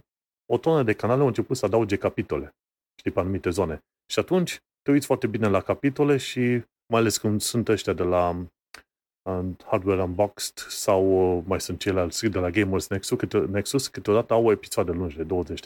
o 0.54 0.58
tonă 0.58 0.84
de 0.84 0.93
canale 0.93 1.22
au 1.22 1.28
început 1.28 1.58
să 1.58 1.66
adauge 1.66 1.95
capitole, 1.95 2.56
știi, 2.99 3.12
pe 3.12 3.20
anumite 3.20 3.49
zone. 3.49 3.80
Și 4.12 4.20
atunci 4.20 4.60
te 4.82 4.91
uiți 4.91 5.06
foarte 5.06 5.28
bine 5.28 5.47
la 5.47 5.62
capitole 5.62 6.18
și 6.18 6.39
mai 6.91 6.99
ales 6.99 7.18
când 7.18 7.41
sunt 7.41 7.68
ăștia 7.68 7.93
de 7.93 8.04
la 8.04 8.30
um, 9.30 9.58
Hardware 9.66 10.01
Unboxed 10.01 10.58
sau 10.58 11.38
uh, 11.38 11.43
mai 11.47 11.62
sunt 11.62 11.80
ceilalți 11.80 12.26
de 12.26 12.39
la 12.39 12.49
Gamers 12.49 12.88
Nexus, 12.88 13.18
câte, 13.18 13.38
Nexus 13.38 13.88
câteodată 13.88 14.34
au 14.34 14.51
episoade 14.51 14.91
lungi 14.91 15.18
de 15.18 15.26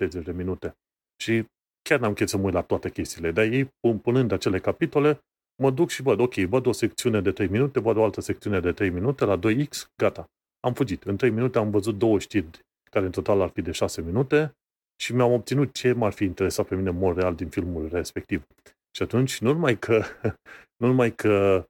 20-30 0.10 0.24
de 0.24 0.32
minute. 0.32 0.76
Și 1.24 1.46
chiar 1.82 2.00
n-am 2.00 2.14
chef 2.14 2.28
să 2.28 2.38
mă 2.38 2.44
uit 2.44 2.54
la 2.54 2.62
toate 2.62 2.90
chestiile, 2.90 3.32
dar 3.32 3.46
ei, 3.46 3.70
punând 4.02 4.32
acele 4.32 4.60
capitole, 4.60 5.20
mă 5.62 5.72
duc 5.72 5.90
și 5.90 6.02
văd, 6.02 6.20
ok, 6.20 6.34
văd 6.34 6.66
o 6.66 6.72
secțiune 6.72 7.22
de 7.22 7.32
3 7.32 7.48
minute, 7.48 7.80
văd 7.80 7.98
o 7.98 8.04
altă 8.04 8.22
secțiune 8.22 8.60
de 8.60 8.72
3 8.72 8.90
minute, 8.90 9.26
la 9.26 9.40
2X, 9.40 9.86
gata. 10.02 10.30
Am 10.60 10.74
fugit. 10.74 11.04
În 11.04 11.18
3 11.18 11.30
minute 11.30 11.58
am 11.58 11.70
văzut 11.70 11.98
două 11.98 12.20
știri 12.20 12.48
care 12.92 13.06
în 13.06 13.12
total 13.12 13.42
ar 13.42 13.50
fi 13.50 13.62
de 13.62 13.72
6 13.72 14.02
minute 14.02 14.57
și 15.02 15.16
mi-am 15.16 15.32
obținut 15.32 15.74
ce 15.74 15.94
m-ar 15.94 16.12
fi 16.12 16.24
interesat 16.24 16.68
pe 16.68 16.76
mine 16.76 16.90
mult 16.90 17.18
real 17.18 17.36
din 17.36 17.50
filmul 17.50 17.90
respectiv. 17.92 18.48
Și 18.96 19.04
atunci, 19.04 19.40
nu 19.40 19.54
numai 19.54 19.80
că, 19.80 20.04
nu 20.82 20.88
numai 20.88 21.12
că 21.12 21.66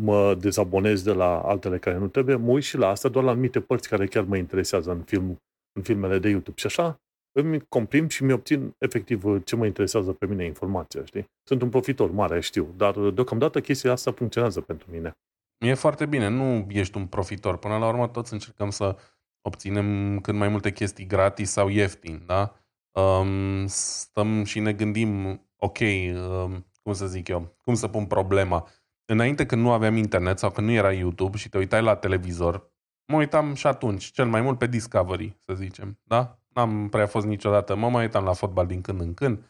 mă 0.00 0.34
dezabonez 0.34 1.02
de 1.02 1.12
la 1.12 1.40
altele 1.40 1.78
care 1.78 1.96
nu 1.96 2.08
trebuie, 2.08 2.36
mă 2.36 2.50
uit 2.50 2.62
și 2.62 2.76
la 2.76 2.88
asta 2.88 3.08
doar 3.08 3.24
la 3.24 3.30
anumite 3.30 3.60
părți 3.60 3.88
care 3.88 4.06
chiar 4.06 4.24
mă 4.24 4.36
interesează 4.36 4.90
în, 4.90 5.02
film, 5.02 5.38
în 5.72 5.82
filmele 5.82 6.18
de 6.18 6.28
YouTube. 6.28 6.58
Și 6.58 6.66
așa 6.66 7.00
îmi 7.32 7.60
comprim 7.68 8.08
și 8.08 8.24
mi 8.24 8.32
obțin 8.32 8.74
efectiv 8.78 9.44
ce 9.44 9.56
mă 9.56 9.66
interesează 9.66 10.12
pe 10.12 10.26
mine 10.26 10.44
informația, 10.44 11.04
știi? 11.04 11.24
Sunt 11.48 11.62
un 11.62 11.68
profitor 11.68 12.10
mare, 12.10 12.40
știu, 12.40 12.74
dar 12.76 12.98
deocamdată 13.10 13.60
chestia 13.60 13.92
asta 13.92 14.12
funcționează 14.12 14.60
pentru 14.60 14.90
mine. 14.90 15.12
E 15.64 15.74
foarte 15.74 16.06
bine, 16.06 16.28
nu 16.28 16.66
ești 16.68 16.96
un 16.96 17.06
profitor. 17.06 17.56
Până 17.56 17.78
la 17.78 17.88
urmă 17.88 18.08
toți 18.08 18.32
încercăm 18.32 18.70
să 18.70 18.96
obținem 19.42 20.18
cât 20.20 20.34
mai 20.34 20.48
multe 20.48 20.72
chestii 20.72 21.06
gratis 21.06 21.50
sau 21.50 21.68
ieftin, 21.68 22.22
da? 22.26 22.59
Um, 22.92 23.66
stăm 23.66 24.44
și 24.44 24.60
ne 24.60 24.72
gândim, 24.72 25.40
ok, 25.56 25.78
um, 25.78 26.66
cum 26.82 26.92
să 26.92 27.06
zic 27.06 27.28
eu, 27.28 27.56
cum 27.62 27.74
să 27.74 27.88
pun 27.88 28.06
problema. 28.06 28.68
Înainte 29.04 29.46
când 29.46 29.62
nu 29.62 29.72
aveam 29.72 29.96
internet 29.96 30.38
sau 30.38 30.50
când 30.50 30.66
nu 30.66 30.72
era 30.72 30.92
YouTube 30.92 31.36
și 31.36 31.48
te 31.48 31.58
uitai 31.58 31.82
la 31.82 31.94
televizor, 31.94 32.70
mă 33.06 33.16
uitam 33.16 33.54
și 33.54 33.66
atunci, 33.66 34.04
cel 34.04 34.26
mai 34.26 34.40
mult 34.40 34.58
pe 34.58 34.66
Discovery, 34.66 35.36
să 35.44 35.54
zicem, 35.54 35.98
da? 36.02 36.38
N-am 36.48 36.88
prea 36.88 37.06
fost 37.06 37.26
niciodată, 37.26 37.76
mă 37.76 37.88
mai 37.88 38.02
uitam 38.02 38.24
la 38.24 38.32
fotbal 38.32 38.66
din 38.66 38.80
când 38.80 39.00
în 39.00 39.14
când, 39.14 39.44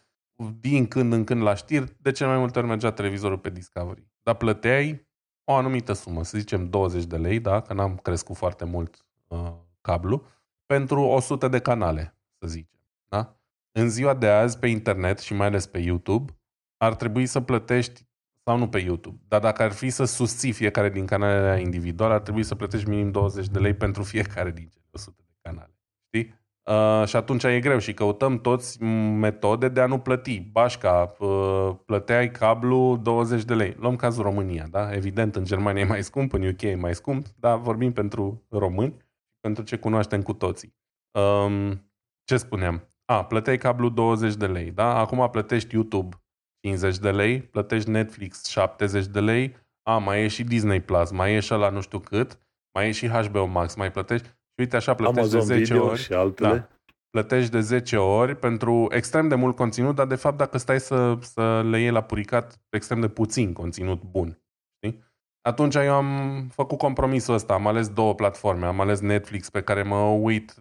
din 0.61 0.86
când 0.86 1.12
în 1.12 1.24
când 1.24 1.43
la 1.43 1.55
știri, 1.55 1.97
de 1.99 2.11
cel 2.11 2.26
mai 2.26 2.38
multe 2.38 2.59
ori 2.59 2.68
mergea 2.68 2.91
televizorul 2.93 3.38
pe 3.38 3.51
Discovery. 3.51 4.07
Dar 4.22 4.34
plăteai 4.34 5.09
o 5.45 5.53
anumită 5.55 5.93
sumă, 5.93 6.24
să 6.24 6.38
zicem 6.38 6.68
20 6.68 7.05
de 7.05 7.16
lei, 7.16 7.41
da? 7.41 7.61
Că 7.61 7.72
n-am 7.72 7.97
crescut 7.97 8.36
foarte 8.36 8.64
mult 8.64 9.07
uh, 9.26 9.53
cablu, 9.80 10.26
pentru 10.66 11.03
100 11.03 11.49
de 11.49 11.59
canale, 11.59 12.16
să 12.38 12.47
zicem. 12.47 12.79
Da? 13.11 13.40
În 13.72 13.88
ziua 13.88 14.14
de 14.14 14.28
azi, 14.28 14.58
pe 14.58 14.66
internet 14.66 15.18
și 15.18 15.34
mai 15.34 15.46
ales 15.46 15.66
pe 15.66 15.78
YouTube, 15.78 16.32
ar 16.76 16.94
trebui 16.94 17.26
să 17.26 17.40
plătești, 17.40 18.08
sau 18.44 18.58
nu 18.58 18.68
pe 18.68 18.78
YouTube, 18.78 19.20
dar 19.28 19.40
dacă 19.40 19.62
ar 19.62 19.72
fi 19.72 19.90
să 19.90 20.04
susții 20.04 20.52
fiecare 20.52 20.90
din 20.90 21.06
canalele 21.06 21.61
individuale, 21.61 22.14
ar 22.14 22.20
trebui 22.20 22.42
să 22.42 22.54
plătești 22.54 22.88
minim 22.88 23.11
20 23.11 23.48
de 23.48 23.58
lei 23.58 23.74
pentru 23.74 24.02
fiecare 24.02 24.50
din 24.50 24.68
cele 24.68 24.84
100 24.92 25.22
de 25.26 25.34
canale. 25.42 25.78
Știi? 26.06 26.38
Uh, 26.64 27.06
și 27.06 27.16
atunci 27.16 27.44
e 27.44 27.61
greu 27.61 27.78
și 27.78 27.94
căutăm 27.94 28.40
toți 28.40 28.82
metode 28.82 29.68
de 29.68 29.80
a 29.80 29.86
nu 29.86 29.98
plăti. 29.98 30.40
Bașca, 30.40 31.14
uh, 31.18 31.70
plăteai 31.84 32.30
cablu 32.30 32.96
20 32.96 33.44
de 33.44 33.54
lei. 33.54 33.76
Luăm 33.78 33.96
cazul 33.96 34.22
România, 34.22 34.66
da? 34.70 34.94
Evident, 34.94 35.36
în 35.36 35.44
Germania 35.44 35.82
e 35.82 35.86
mai 35.86 36.02
scump, 36.02 36.32
în 36.32 36.46
UK 36.46 36.62
e 36.62 36.74
mai 36.74 36.94
scump, 36.94 37.26
dar 37.38 37.58
vorbim 37.58 37.92
pentru 37.92 38.46
români, 38.48 38.96
pentru 39.40 39.62
ce 39.62 39.76
cunoaștem 39.76 40.22
cu 40.22 40.32
toții. 40.32 40.74
Um, 41.11 41.90
ce 42.24 42.36
spuneam? 42.36 42.89
A, 43.11 43.24
plăteai 43.24 43.58
cablu 43.58 43.88
20 43.88 44.34
de 44.34 44.46
lei, 44.46 44.70
da? 44.70 44.98
Acum 44.98 45.28
plătești 45.30 45.74
YouTube 45.74 46.16
50 46.61 46.98
de 46.98 47.11
lei, 47.11 47.42
plătești 47.42 47.90
Netflix 47.90 48.44
70 48.44 49.06
de 49.06 49.20
lei, 49.20 49.56
a, 49.82 49.98
mai 49.98 50.22
e 50.22 50.28
și 50.28 50.44
Disney 50.44 50.80
Plus, 50.80 51.11
mai 51.11 51.34
e 51.34 51.40
și 51.40 51.50
la 51.50 51.70
nu 51.70 51.80
știu 51.80 51.98
cât, 51.98 52.38
mai 52.74 52.88
e 52.88 52.92
și 52.92 53.08
HBO 53.08 53.46
Max, 53.46 53.74
mai 53.74 53.90
plătești 53.90 54.26
și 54.26 54.32
uite 54.61 54.76
așa 54.76 54.94
plătești 54.94 55.18
Amazon 55.18 55.46
de 55.46 55.64
10 55.64 55.74
ori. 55.74 55.98
și 55.98 56.12
altele. 56.12 56.48
Da, 56.48 56.68
plătești 57.11 57.50
de 57.50 57.61
10 57.61 57.96
ori 57.96 58.36
pentru 58.36 58.88
extrem 58.90 59.28
de 59.28 59.34
mult 59.34 59.56
conținut, 59.56 59.94
dar 59.94 60.06
de 60.06 60.14
fapt 60.14 60.36
dacă 60.36 60.58
stai 60.58 60.80
să, 60.80 61.18
să 61.20 61.62
le 61.62 61.80
iei 61.80 61.90
la 61.90 62.02
puricat, 62.02 62.61
extrem 62.68 63.00
de 63.00 63.08
puțin 63.08 63.52
conținut 63.52 64.02
bun. 64.02 64.38
Știi? 65.41 65.53
Atunci 65.53 65.74
eu 65.74 65.95
am 65.95 66.49
făcut 66.49 66.78
compromisul 66.78 67.34
ăsta, 67.34 67.55
am 67.55 67.66
ales 67.66 67.88
două 67.88 68.14
platforme, 68.14 68.66
am 68.66 68.80
ales 68.80 69.01
Netflix 69.01 69.51
pe 69.51 69.62
care 69.62 69.82
mă 69.82 70.01
uit 70.01 70.55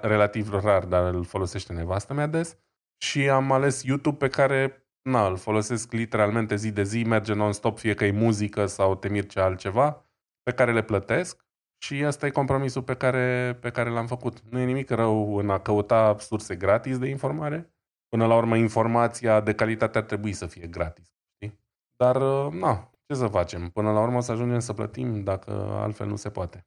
relativ 0.00 0.52
rar, 0.64 0.84
dar 0.84 1.14
îl 1.14 1.24
folosește 1.24 1.72
nevastă 1.72 2.14
mea 2.14 2.26
des 2.26 2.56
și 3.02 3.28
am 3.28 3.52
ales 3.52 3.82
YouTube 3.82 4.16
pe 4.16 4.28
care 4.28 4.82
na, 5.02 5.26
îl 5.26 5.36
folosesc 5.36 5.92
literalmente 5.92 6.56
zi 6.56 6.72
de 6.72 6.82
zi, 6.82 7.02
merge 7.02 7.34
non-stop, 7.34 7.78
fie 7.78 7.94
că 7.94 8.04
e 8.04 8.10
muzică 8.10 8.66
sau 8.66 8.94
te 8.94 9.08
mirce 9.08 9.40
altceva, 9.40 10.04
pe 10.42 10.52
care 10.52 10.72
le 10.72 10.82
plătesc 10.82 11.46
și 11.78 12.02
ăsta 12.04 12.26
e 12.26 12.30
compromisul 12.30 12.82
pe 12.82 12.94
care, 12.94 13.58
pe 13.60 13.70
care 13.70 13.90
l-am 13.90 14.06
făcut. 14.06 14.40
Nu 14.40 14.58
e 14.58 14.64
nimic 14.64 14.90
rău 14.90 15.36
în 15.36 15.50
a 15.50 15.60
căuta 15.60 16.16
surse 16.18 16.56
gratis 16.56 16.98
de 16.98 17.08
informare. 17.08 17.72
Până 18.08 18.26
la 18.26 18.36
urmă, 18.36 18.56
informația 18.56 19.40
de 19.40 19.54
calitate 19.54 19.98
ar 19.98 20.04
trebui 20.04 20.32
să 20.32 20.46
fie 20.46 20.66
gratis. 20.66 21.12
Dar, 21.96 22.16
uh, 22.16 22.52
na, 22.52 22.90
ce 23.08 23.14
să 23.14 23.26
facem? 23.26 23.70
Până 23.70 23.92
la 23.92 24.02
urmă 24.02 24.16
o 24.16 24.20
să 24.20 24.32
ajungem 24.32 24.58
să 24.58 24.72
plătim 24.72 25.22
dacă 25.24 25.50
altfel 25.52 26.06
nu 26.06 26.16
se 26.16 26.30
poate. 26.30 26.66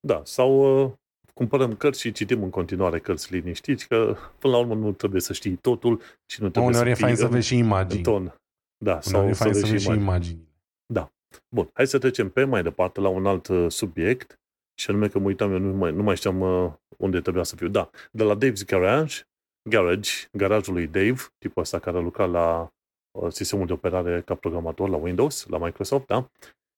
Da, 0.00 0.20
sau 0.24 0.82
uh, 0.84 0.92
cumpărăm 1.34 1.74
cărți 1.76 2.00
și 2.00 2.12
citim 2.12 2.42
în 2.42 2.50
continuare 2.50 2.98
cărți 2.98 3.32
liniștiți, 3.32 3.88
că 3.88 4.16
până 4.38 4.52
la 4.52 4.58
urmă 4.58 4.74
nu 4.74 4.92
trebuie 4.92 5.20
să 5.20 5.32
știi 5.32 5.56
totul 5.56 6.00
și 6.26 6.42
nu 6.42 6.48
trebuie 6.48 6.72
Uneori 6.72 6.96
să 6.96 7.02
e 7.02 7.04
fain 7.04 7.16
să 7.16 7.26
vezi 7.26 7.46
și 7.46 7.56
imagini. 7.56 8.02
ton. 8.02 8.34
Da, 8.84 9.00
Uneori 9.06 9.28
e 9.28 9.32
sau 9.32 9.46
fain 9.46 9.54
să 9.54 9.60
să 9.60 9.66
vezi 9.66 9.70
vezi 9.70 9.84
și 9.84 9.90
și 9.90 9.98
imagini. 9.98 10.34
imagini. 10.34 10.52
Bun, 11.54 11.70
hai 11.72 11.86
să 11.86 11.98
trecem 11.98 12.30
pe 12.30 12.44
mai 12.44 12.62
departe 12.62 13.00
la 13.00 13.08
un 13.08 13.26
alt 13.26 13.46
uh, 13.46 13.70
subiect, 13.70 14.40
și 14.74 14.90
anume 14.90 15.08
că 15.08 15.18
mă 15.18 15.26
uitam, 15.26 15.52
eu 15.52 15.58
nu 15.58 15.76
mai, 15.76 15.92
nu 15.92 16.02
mai 16.02 16.16
știam 16.16 16.40
uh, 16.40 16.72
unde 16.96 17.20
trebuia 17.20 17.42
să 17.42 17.56
fiu. 17.56 17.68
Da, 17.68 17.90
de 18.10 18.22
la 18.22 18.36
Dave's 18.36 18.64
Garage, 18.66 19.20
Garage, 19.70 20.10
garajul 20.32 20.74
lui 20.74 20.86
Dave, 20.86 21.20
tipul 21.38 21.62
ăsta 21.62 21.78
care 21.78 21.96
a 21.96 22.00
lucrat 22.00 22.30
la 22.30 22.60
uh, 22.60 22.68
sistemul 23.28 23.66
de 23.66 23.72
operare 23.72 24.20
ca 24.20 24.34
programator 24.34 24.88
la 24.88 24.96
Windows, 24.96 25.46
la 25.46 25.58
Microsoft, 25.58 26.06
da? 26.06 26.30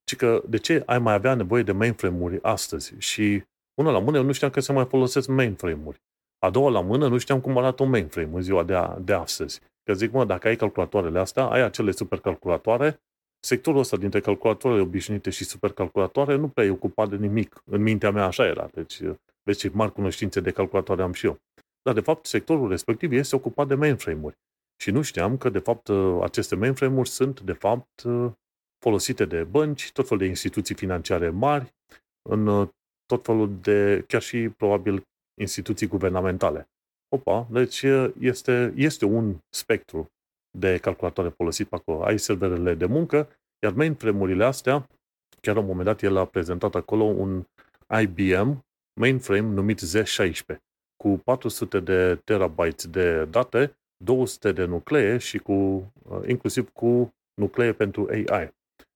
Și 0.09 0.15
că 0.15 0.43
de 0.47 0.57
ce 0.57 0.83
ai 0.85 0.99
mai 0.99 1.13
avea 1.13 1.33
nevoie 1.33 1.63
de 1.63 1.71
mainframe-uri 1.71 2.39
astăzi? 2.41 2.93
Și 2.97 3.43
una 3.81 3.91
la 3.91 3.99
mână, 3.99 4.17
eu 4.17 4.23
nu 4.23 4.31
știam 4.31 4.51
că 4.51 4.59
se 4.59 4.73
mai 4.73 4.85
folosesc 4.85 5.27
mainframe-uri. 5.27 6.01
A 6.39 6.49
doua 6.49 6.69
la 6.69 6.81
mână, 6.81 7.07
nu 7.07 7.17
știam 7.17 7.41
cum 7.41 7.57
arată 7.57 7.83
un 7.83 7.89
mainframe 7.89 8.29
în 8.33 8.41
ziua 8.41 8.63
de, 8.63 8.73
a, 8.73 8.97
de 8.99 9.13
astăzi. 9.13 9.61
Că 9.83 9.93
zic, 9.93 10.11
mă, 10.11 10.25
dacă 10.25 10.47
ai 10.47 10.55
calculatoarele 10.55 11.19
astea, 11.19 11.43
ai 11.43 11.61
acele 11.61 11.91
supercalculatoare, 11.91 12.99
sectorul 13.39 13.79
ăsta 13.79 13.97
dintre 13.97 14.19
calculatoarele 14.19 14.81
obișnuite 14.81 15.29
și 15.29 15.43
supercalculatoare 15.43 16.35
nu 16.35 16.47
prea 16.47 16.65
e 16.65 16.69
ocupat 16.69 17.09
de 17.09 17.15
nimic. 17.15 17.61
În 17.65 17.81
mintea 17.81 18.11
mea 18.11 18.25
așa 18.25 18.45
era. 18.45 18.69
Deci, 18.73 19.01
vezi 19.43 19.59
ce 19.59 19.69
mari 19.73 19.91
cunoștințe 19.91 20.39
de 20.39 20.51
calculatoare 20.51 21.01
am 21.01 21.13
și 21.13 21.25
eu. 21.25 21.37
Dar, 21.81 21.93
de 21.93 22.01
fapt, 22.01 22.25
sectorul 22.25 22.69
respectiv 22.69 23.11
este 23.11 23.35
ocupat 23.35 23.67
de 23.67 23.75
mainframe-uri. 23.75 24.35
Și 24.81 24.91
nu 24.91 25.01
știam 25.01 25.37
că, 25.37 25.49
de 25.49 25.59
fapt, 25.59 25.89
aceste 26.21 26.55
mainframe-uri 26.55 27.09
sunt, 27.09 27.41
de 27.41 27.53
fapt, 27.53 28.03
folosite 28.79 29.25
de 29.25 29.43
bănci, 29.43 29.91
tot 29.91 30.07
felul 30.07 30.23
de 30.23 30.29
instituții 30.29 30.75
financiare 30.75 31.29
mari, 31.29 31.75
în 32.29 32.69
tot 33.05 33.25
felul 33.25 33.57
de, 33.61 34.03
chiar 34.07 34.21
și, 34.21 34.49
probabil, 34.49 35.03
instituții 35.41 35.87
guvernamentale. 35.87 36.69
Opa, 37.15 37.47
deci 37.51 37.85
este, 38.19 38.73
este 38.75 39.05
un 39.05 39.37
spectru 39.49 40.11
de 40.57 40.77
calculatoare 40.77 41.29
folosit 41.29 41.67
pe 41.67 41.75
acolo. 41.75 42.03
Ai 42.03 42.19
serverele 42.19 42.73
de 42.73 42.85
muncă, 42.85 43.29
iar 43.63 43.73
mainframe-urile 43.73 44.43
astea, 44.43 44.87
chiar 45.41 45.55
la 45.55 45.61
un 45.61 45.67
moment 45.67 45.85
dat 45.85 46.01
el 46.01 46.17
a 46.17 46.25
prezentat 46.25 46.75
acolo 46.75 47.03
un 47.03 47.45
IBM 48.01 48.65
mainframe 48.99 49.53
numit 49.53 49.79
Z16 49.79 50.57
cu 51.03 51.17
400 51.23 51.79
de 51.79 52.15
terabytes 52.15 52.87
de 52.87 53.25
date, 53.25 53.77
200 54.03 54.51
de 54.51 54.65
nuclee 54.65 55.17
și 55.17 55.37
cu, 55.37 55.91
inclusiv 56.27 56.69
cu 56.69 57.13
nuclee 57.33 57.73
pentru 57.73 58.07
AI. 58.11 58.55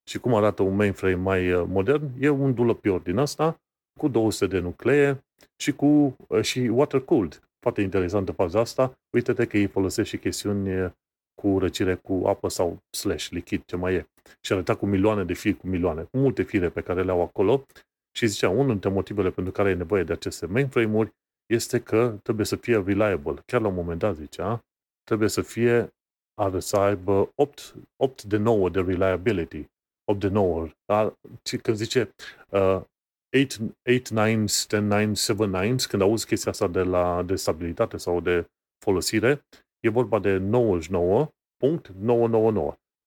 Și 0.09 0.19
cum 0.19 0.33
arată 0.35 0.61
un 0.63 0.75
mainframe 0.75 1.15
mai 1.15 1.65
modern? 1.67 2.09
E 2.19 2.29
un 2.29 2.53
dulăpior 2.53 2.99
din 2.99 3.17
asta, 3.17 3.61
cu 3.99 4.07
200 4.07 4.47
de 4.47 4.59
nuclee 4.59 5.23
și 5.55 5.71
cu 5.71 6.15
și 6.41 6.59
water-cooled. 6.59 7.41
Foarte 7.59 7.81
interesantă 7.81 8.31
faza 8.31 8.59
asta. 8.59 8.93
Uite-te 9.15 9.45
că 9.45 9.57
ei 9.57 9.67
folosesc 9.67 10.09
și 10.09 10.17
chestiuni 10.17 10.93
cu 11.41 11.59
răcire 11.59 11.95
cu 11.95 12.23
apă 12.25 12.49
sau 12.49 12.77
slash, 12.97 13.29
lichid, 13.29 13.63
ce 13.65 13.75
mai 13.75 13.93
e. 13.93 14.07
Și 14.41 14.53
arăta 14.53 14.75
cu 14.75 14.85
milioane 14.85 15.23
de 15.23 15.33
firi, 15.33 15.57
cu 15.57 15.67
milioane, 15.67 16.01
cu 16.01 16.17
multe 16.17 16.43
fire 16.43 16.69
pe 16.69 16.81
care 16.81 17.03
le 17.03 17.11
au 17.11 17.21
acolo. 17.21 17.65
Și 18.15 18.27
zicea, 18.27 18.49
unul 18.49 18.67
dintre 18.67 18.89
motivele 18.89 19.29
pentru 19.29 19.53
care 19.53 19.69
e 19.69 19.73
nevoie 19.73 20.03
de 20.03 20.13
aceste 20.13 20.45
mainframe-uri 20.45 21.13
este 21.45 21.79
că 21.79 22.17
trebuie 22.23 22.45
să 22.45 22.55
fie 22.55 22.83
reliable. 22.85 23.41
Chiar 23.45 23.61
la 23.61 23.67
un 23.67 23.73
moment 23.73 23.99
dat 23.99 24.15
zicea, 24.15 24.63
trebuie 25.03 25.29
să 25.29 25.41
fie, 25.41 25.93
are 26.41 26.59
să 26.59 26.77
aibă 26.77 27.31
8, 27.35 27.75
8 28.03 28.23
de 28.23 28.37
9 28.37 28.69
de 28.69 28.81
reliability. 28.81 29.65
8 30.11 30.19
de 30.19 30.27
9. 30.27 30.67
Da? 30.85 31.13
Când 31.61 31.77
zice 31.77 32.13
uh, 32.49 32.81
8, 33.37 33.59
8 33.89 34.09
nines, 34.09 34.67
10 34.67 34.79
nines, 34.79 35.23
7 35.23 35.45
nines, 35.45 35.85
când 35.85 36.01
auzi 36.01 36.25
chestia 36.25 36.51
asta 36.51 36.67
de, 36.67 36.81
la, 36.81 37.23
de 37.23 37.35
stabilitate 37.35 37.97
sau 37.97 38.21
de 38.21 38.45
folosire, 38.85 39.45
e 39.79 39.89
vorba 39.89 40.19
de 40.19 40.39
99.999. 40.39 40.43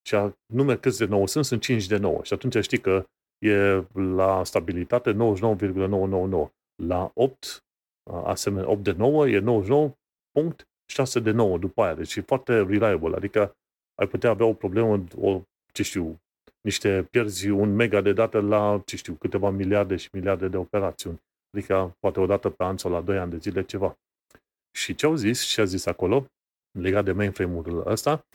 Și 0.07 0.17
nume 0.53 0.77
câți 0.77 0.99
de 0.99 1.05
9 1.05 1.27
sunt, 1.27 1.45
sunt 1.45 1.61
5 1.61 1.87
de 1.87 1.97
9. 1.97 2.23
Și 2.23 2.33
atunci 2.33 2.65
știi 2.65 2.81
că 2.81 3.05
e 3.39 3.85
la 3.93 4.45
stabilitate 4.45 5.11
99,999. 5.11 6.51
La 6.83 7.11
8, 7.15 7.65
asemenea, 8.25 8.71
8 8.71 8.83
de 8.83 8.93
9 8.93 9.29
e 9.29 9.39
99.6 10.93 11.23
de 11.23 11.31
9 11.31 11.59
după 11.59 11.83
aia. 11.83 11.95
Deci 11.95 12.17
e 12.17 12.21
foarte 12.21 12.63
reliable. 12.63 13.17
Adică 13.17 13.57
ai 13.95 14.07
putea 14.07 14.31
avea 14.31 14.47
o 14.47 14.53
problemă, 14.53 15.05
o, 15.17 15.43
ce 15.73 15.83
știu, 15.83 16.21
niște 16.61 17.09
pierzi 17.11 17.49
un 17.49 17.75
mega 17.75 18.01
de 18.01 18.13
date 18.13 18.41
la, 18.41 18.83
ce 18.87 18.97
știu, 18.97 19.15
câteva 19.15 19.51
miliarde 19.51 19.97
și 19.97 20.09
miliarde 20.13 20.49
de 20.49 20.57
operațiuni. 20.57 21.23
Adică 21.57 21.97
poate 22.01 22.21
o 22.21 22.27
dată 22.27 22.51
pe 22.51 22.65
an 22.65 22.77
sau 22.77 22.91
la 22.91 23.01
2 23.01 23.19
ani 23.19 23.31
de 23.31 23.37
zile 23.37 23.65
ceva. 23.65 23.99
Și 24.77 24.95
ce 24.95 25.07
au 25.07 25.15
zis 25.15 25.43
și 25.43 25.61
a 25.61 25.65
zis 25.65 25.87
acolo, 25.87 26.27
legat 26.79 27.05
de 27.05 27.13
mainframe-ul 27.13 27.83
ăsta, 27.87 28.27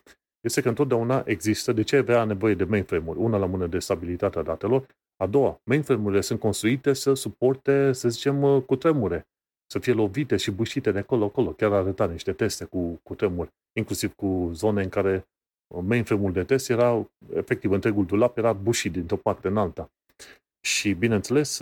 este 0.42 0.62
că 0.62 0.70
întotdeauna 0.70 1.24
există, 1.26 1.72
de 1.72 1.82
ce 1.82 1.98
avea 1.98 2.24
nevoie 2.24 2.54
de 2.54 2.64
mainframe-uri? 2.64 3.20
Una 3.20 3.38
la 3.38 3.46
mână 3.46 3.68
de 3.68 3.80
stabilitatea 3.80 4.42
datelor, 4.42 4.86
a 5.18 5.28
doua, 5.28 5.62
mainframe-urile 5.64 6.22
sunt 6.22 6.40
construite 6.40 6.94
să 6.94 7.14
suporte, 7.14 7.92
să 7.92 8.10
zicem, 8.10 8.62
cu 8.62 8.76
tremure, 8.76 9.28
să 9.72 9.80
fie 9.80 9.94
lovite 9.94 10.38
și 10.38 10.52
bușite 10.52 10.92
de 10.92 11.00
acolo-acolo. 11.00 11.52
Chiar 11.52 11.72
arăta 11.72 12.06
niște 12.06 12.34
teste 12.34 12.66
cu, 12.66 13.00
cu 13.04 13.16
tremuri, 13.16 13.50
inclusiv 13.74 14.14
cu 14.14 14.50
zone 14.54 14.84
în 14.84 14.90
care 14.90 15.28
mainframe-ul 15.84 16.32
de 16.32 16.44
test 16.44 16.70
era, 16.70 17.10
efectiv, 17.34 17.72
întregul 17.72 18.06
dulap 18.06 18.38
era 18.38 18.54
bușit 18.54 18.92
dintr-o 18.92 19.16
parte 19.16 19.48
în 19.48 19.58
alta. 19.58 19.92
Și, 20.62 20.94
bineînțeles, 20.94 21.60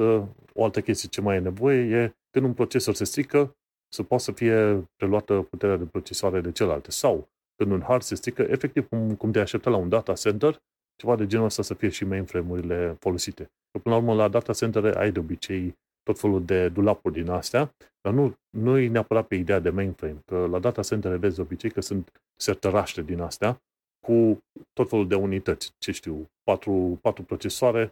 o 0.53 0.63
altă 0.63 0.81
chestie 0.81 1.09
ce 1.09 1.21
mai 1.21 1.35
e 1.35 1.39
nevoie 1.39 2.01
e 2.01 2.15
când 2.29 2.45
un 2.45 2.53
procesor 2.53 2.93
se 2.93 3.03
strică, 3.03 3.55
să 3.93 4.03
poată 4.03 4.23
să 4.23 4.31
fie 4.31 4.87
preluată 4.95 5.41
puterea 5.41 5.77
de 5.77 5.85
procesoare 5.85 6.41
de 6.41 6.51
celelalte. 6.51 6.91
Sau, 6.91 7.27
când 7.55 7.71
un 7.71 7.81
hard 7.81 8.01
se 8.01 8.15
strică, 8.15 8.41
efectiv 8.41 8.87
cum, 8.87 9.15
cum 9.15 9.31
te 9.31 9.39
aștepta 9.39 9.69
la 9.69 9.77
un 9.77 9.89
data 9.89 10.13
center, 10.13 10.61
ceva 10.95 11.15
de 11.15 11.25
genul 11.25 11.45
ăsta 11.45 11.61
să 11.61 11.73
fie 11.73 11.89
și 11.89 12.05
mainframe-urile 12.05 12.97
folosite. 12.99 13.43
Că 13.43 13.79
până 13.79 13.95
la 13.95 14.01
urmă, 14.01 14.13
la 14.13 14.27
data 14.27 14.53
center 14.53 14.97
ai 14.97 15.11
de 15.11 15.19
obicei 15.19 15.75
tot 16.07 16.19
felul 16.19 16.45
de 16.45 16.69
dulapuri 16.69 17.13
din 17.13 17.29
astea, 17.29 17.75
dar 18.01 18.13
nu, 18.13 18.35
nu 18.57 18.77
e 18.77 18.87
neapărat 18.87 19.27
pe 19.27 19.35
ideea 19.35 19.59
de 19.59 19.69
mainframe, 19.69 20.21
că 20.25 20.47
la 20.51 20.59
data 20.59 20.81
center 20.81 21.15
vezi 21.15 21.35
de 21.35 21.41
obicei 21.41 21.71
că 21.71 21.81
sunt 21.81 22.11
sertăraște 22.35 23.01
din 23.01 23.19
astea, 23.19 23.61
cu 24.05 24.37
tot 24.73 24.89
felul 24.89 25.07
de 25.07 25.15
unități, 25.15 25.71
ce 25.77 25.91
știu, 25.91 26.29
patru, 26.43 26.97
patru 27.01 27.23
procesoare, 27.23 27.91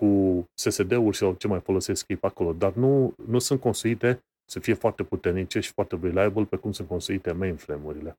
cu 0.00 0.44
SSD-uri 0.54 1.16
sau 1.16 1.34
ce 1.34 1.46
mai 1.46 1.60
folosesc 1.60 2.08
ei 2.08 2.16
pe 2.16 2.26
acolo, 2.26 2.52
dar 2.52 2.72
nu, 2.72 3.14
nu 3.26 3.38
sunt 3.38 3.60
construite 3.60 4.20
să 4.50 4.60
fie 4.60 4.74
foarte 4.74 5.02
puternice 5.02 5.60
și 5.60 5.72
foarte 5.72 5.98
reliable 6.02 6.44
pe 6.44 6.56
cum 6.56 6.72
sunt 6.72 6.88
construite 6.88 7.32
mainframe-urile. 7.32 8.14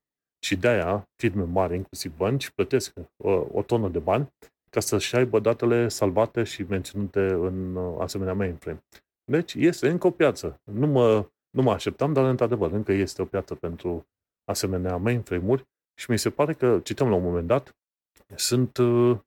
Și 0.45 0.55
de-aia, 0.55 1.03
firme 1.15 1.43
mari, 1.43 1.75
inclusiv 1.75 2.17
bănci, 2.17 2.49
plătesc 2.49 2.93
uh, 2.97 3.41
o 3.51 3.61
tonă 3.61 3.89
de 3.89 3.99
bani 3.99 4.27
ca 4.69 4.79
să-și 4.79 5.15
aibă 5.15 5.39
datele 5.39 5.87
salvate 5.87 6.43
și 6.43 6.63
menținute 6.63 7.19
în 7.19 7.75
uh, 7.75 7.95
asemenea 7.99 8.33
mainframe. 8.33 8.79
Deci 9.31 9.53
este 9.53 9.89
încă 9.89 10.07
o 10.07 10.11
piață. 10.11 10.61
Nu 10.63 10.87
mă, 10.87 11.29
nu 11.49 11.61
mă 11.61 11.71
așteptam, 11.71 12.13
dar 12.13 12.25
într-adevăr 12.25 12.71
încă 12.71 12.91
este 12.91 13.21
o 13.21 13.25
piață 13.25 13.55
pentru 13.55 14.07
asemenea 14.43 14.97
mainframe-uri 14.97 15.67
și 15.99 16.11
mi 16.11 16.17
se 16.17 16.29
pare 16.29 16.53
că, 16.53 16.79
cităm 16.83 17.09
la 17.09 17.15
un 17.15 17.23
moment 17.23 17.47
dat, 17.47 17.75
sunt, 18.35 18.77
uh, 18.77 19.19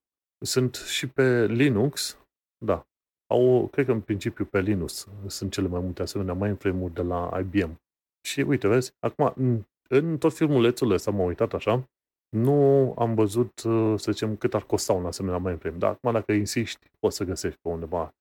sunt 0.44 0.74
și 0.74 1.08
pe 1.08 1.46
Linux, 1.46 2.18
da, 2.64 2.86
au, 3.26 3.68
cred 3.68 3.84
că 3.84 3.92
în 3.92 4.00
principiu 4.00 4.44
pe 4.44 4.60
Linux 4.60 5.08
sunt 5.26 5.52
cele 5.52 5.68
mai 5.68 5.80
multe 5.80 6.02
asemenea 6.02 6.34
mainframe-uri 6.34 6.94
de 6.94 7.02
la 7.02 7.38
IBM. 7.40 7.80
Și 8.20 8.40
uite, 8.40 8.68
vezi, 8.68 8.92
acum, 8.98 9.32
în, 9.36 9.64
în 9.88 10.18
tot 10.18 10.32
filmulețul 10.32 10.90
ăsta 10.90 11.10
m-am 11.10 11.26
uitat 11.26 11.52
așa, 11.52 11.90
nu 12.28 12.94
am 12.98 13.14
văzut, 13.14 13.52
să 13.96 14.12
zicem, 14.12 14.36
cât 14.36 14.54
ar 14.54 14.62
costa 14.62 14.92
un 14.92 15.06
asemenea 15.06 15.38
mainframe. 15.38 15.76
Dar 15.76 15.90
acum, 15.90 16.12
dacă 16.12 16.32
insiști, 16.32 16.90
poți 16.98 17.16
să 17.16 17.24
găsești 17.24 17.58
pe 17.62 17.68
undeva 17.68 18.02
uh, 18.02 18.19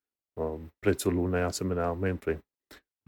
prețul 0.80 1.18
unei 1.18 1.42
asemenea 1.42 1.92
mainframe. 1.92 2.40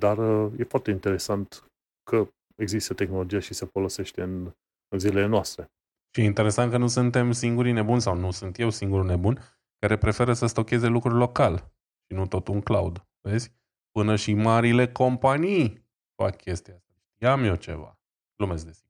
Dar 0.01 0.17
uh, 0.17 0.59
e 0.59 0.63
foarte 0.63 0.91
interesant 0.91 1.71
că 2.03 2.27
există 2.55 2.93
tehnologie 2.93 3.39
și 3.39 3.53
se 3.53 3.65
folosește 3.65 4.21
în, 4.21 4.51
în 4.87 4.99
zilele 4.99 5.25
noastre. 5.25 5.71
Și 6.15 6.21
e 6.21 6.23
interesant 6.23 6.71
că 6.71 6.77
nu 6.77 6.87
suntem 6.87 7.31
singurii 7.31 7.71
nebuni, 7.71 8.01
sau 8.01 8.15
nu 8.15 8.31
sunt 8.31 8.59
eu 8.59 8.69
singurul 8.69 9.05
nebun, 9.05 9.39
care 9.79 9.97
preferă 9.97 10.33
să 10.33 10.45
stocheze 10.45 10.87
lucruri 10.87 11.15
local 11.15 11.57
și 12.07 12.17
nu 12.17 12.27
tot 12.27 12.47
un 12.47 12.61
cloud. 12.61 13.05
Vezi? 13.21 13.51
Până 13.91 14.15
și 14.15 14.33
marile 14.33 14.91
companii 14.91 15.85
fac 16.21 16.35
chestia 16.35 16.73
asta. 16.73 16.91
Știam 17.13 17.43
eu 17.43 17.55
ceva. 17.55 17.99
Glumesc 18.37 18.65
de 18.65 18.71
sigur. 18.71 18.89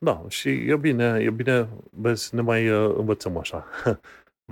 Da, 0.00 0.24
și 0.28 0.48
e 0.48 0.76
bine, 0.76 1.18
e 1.20 1.30
bine, 1.30 1.68
vezi, 1.90 2.34
ne 2.34 2.40
mai 2.40 2.68
uh, 2.70 2.94
învățăm 2.96 3.36
așa. 3.36 3.66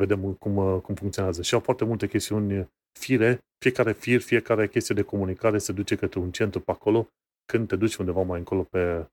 Vedem 0.01 0.33
cum, 0.33 0.57
uh, 0.57 0.81
cum 0.81 0.95
funcționează. 0.95 1.43
Și 1.43 1.55
au 1.55 1.61
foarte 1.61 1.85
multe 1.85 2.09
chestiuni 2.09 2.69
fire, 2.99 3.45
fiecare 3.59 3.93
fir, 3.93 4.21
fiecare 4.21 4.69
chestie 4.69 4.95
de 4.95 5.03
comunicare 5.03 5.59
se 5.59 5.73
duce 5.73 5.97
către 5.97 6.19
un 6.19 6.31
centru 6.31 6.61
pe 6.61 6.71
acolo. 6.71 7.09
Când 7.45 7.69
te 7.69 7.77
duci 7.77 7.97
undeva 7.97 8.23
mai 8.23 8.39
încolo 8.39 8.63
pe, 8.63 9.11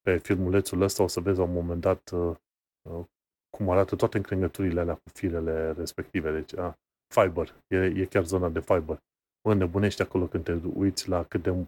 pe 0.00 0.18
filmulețul 0.18 0.80
ăsta, 0.80 1.02
o 1.02 1.06
să 1.06 1.20
vezi 1.20 1.38
la 1.38 1.44
un 1.44 1.52
moment 1.52 1.80
dat 1.80 2.10
uh, 2.10 2.34
uh, 2.90 3.04
cum 3.56 3.70
arată 3.70 3.96
toate 3.96 4.16
încrengăturile 4.16 4.80
alea 4.80 4.94
cu 4.94 5.08
firele 5.14 5.72
respective. 5.72 6.32
Deci, 6.32 6.56
a, 6.56 6.78
fiber, 7.14 7.54
e, 7.66 7.76
e 7.76 8.04
chiar 8.04 8.24
zona 8.24 8.48
de 8.48 8.60
fiber. 8.60 8.98
Mă 9.48 9.54
nebunești 9.54 10.02
acolo 10.02 10.26
când 10.26 10.44
te 10.44 10.58
uiți 10.74 11.08
la 11.08 11.24
cât 11.24 11.42
de 11.42 11.66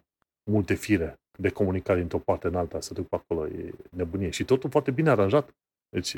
multe 0.50 0.74
fire 0.74 1.18
de 1.38 1.50
comunicare 1.50 2.00
într-o 2.00 2.18
parte 2.18 2.46
în 2.46 2.54
alta, 2.54 2.80
să 2.80 2.94
duc 2.94 3.08
pe 3.08 3.14
acolo, 3.14 3.46
e 3.46 3.74
nebunie. 3.90 4.30
Și 4.30 4.44
totul 4.44 4.70
foarte 4.70 4.90
bine 4.90 5.10
aranjat. 5.10 5.54
Deci 5.94 6.16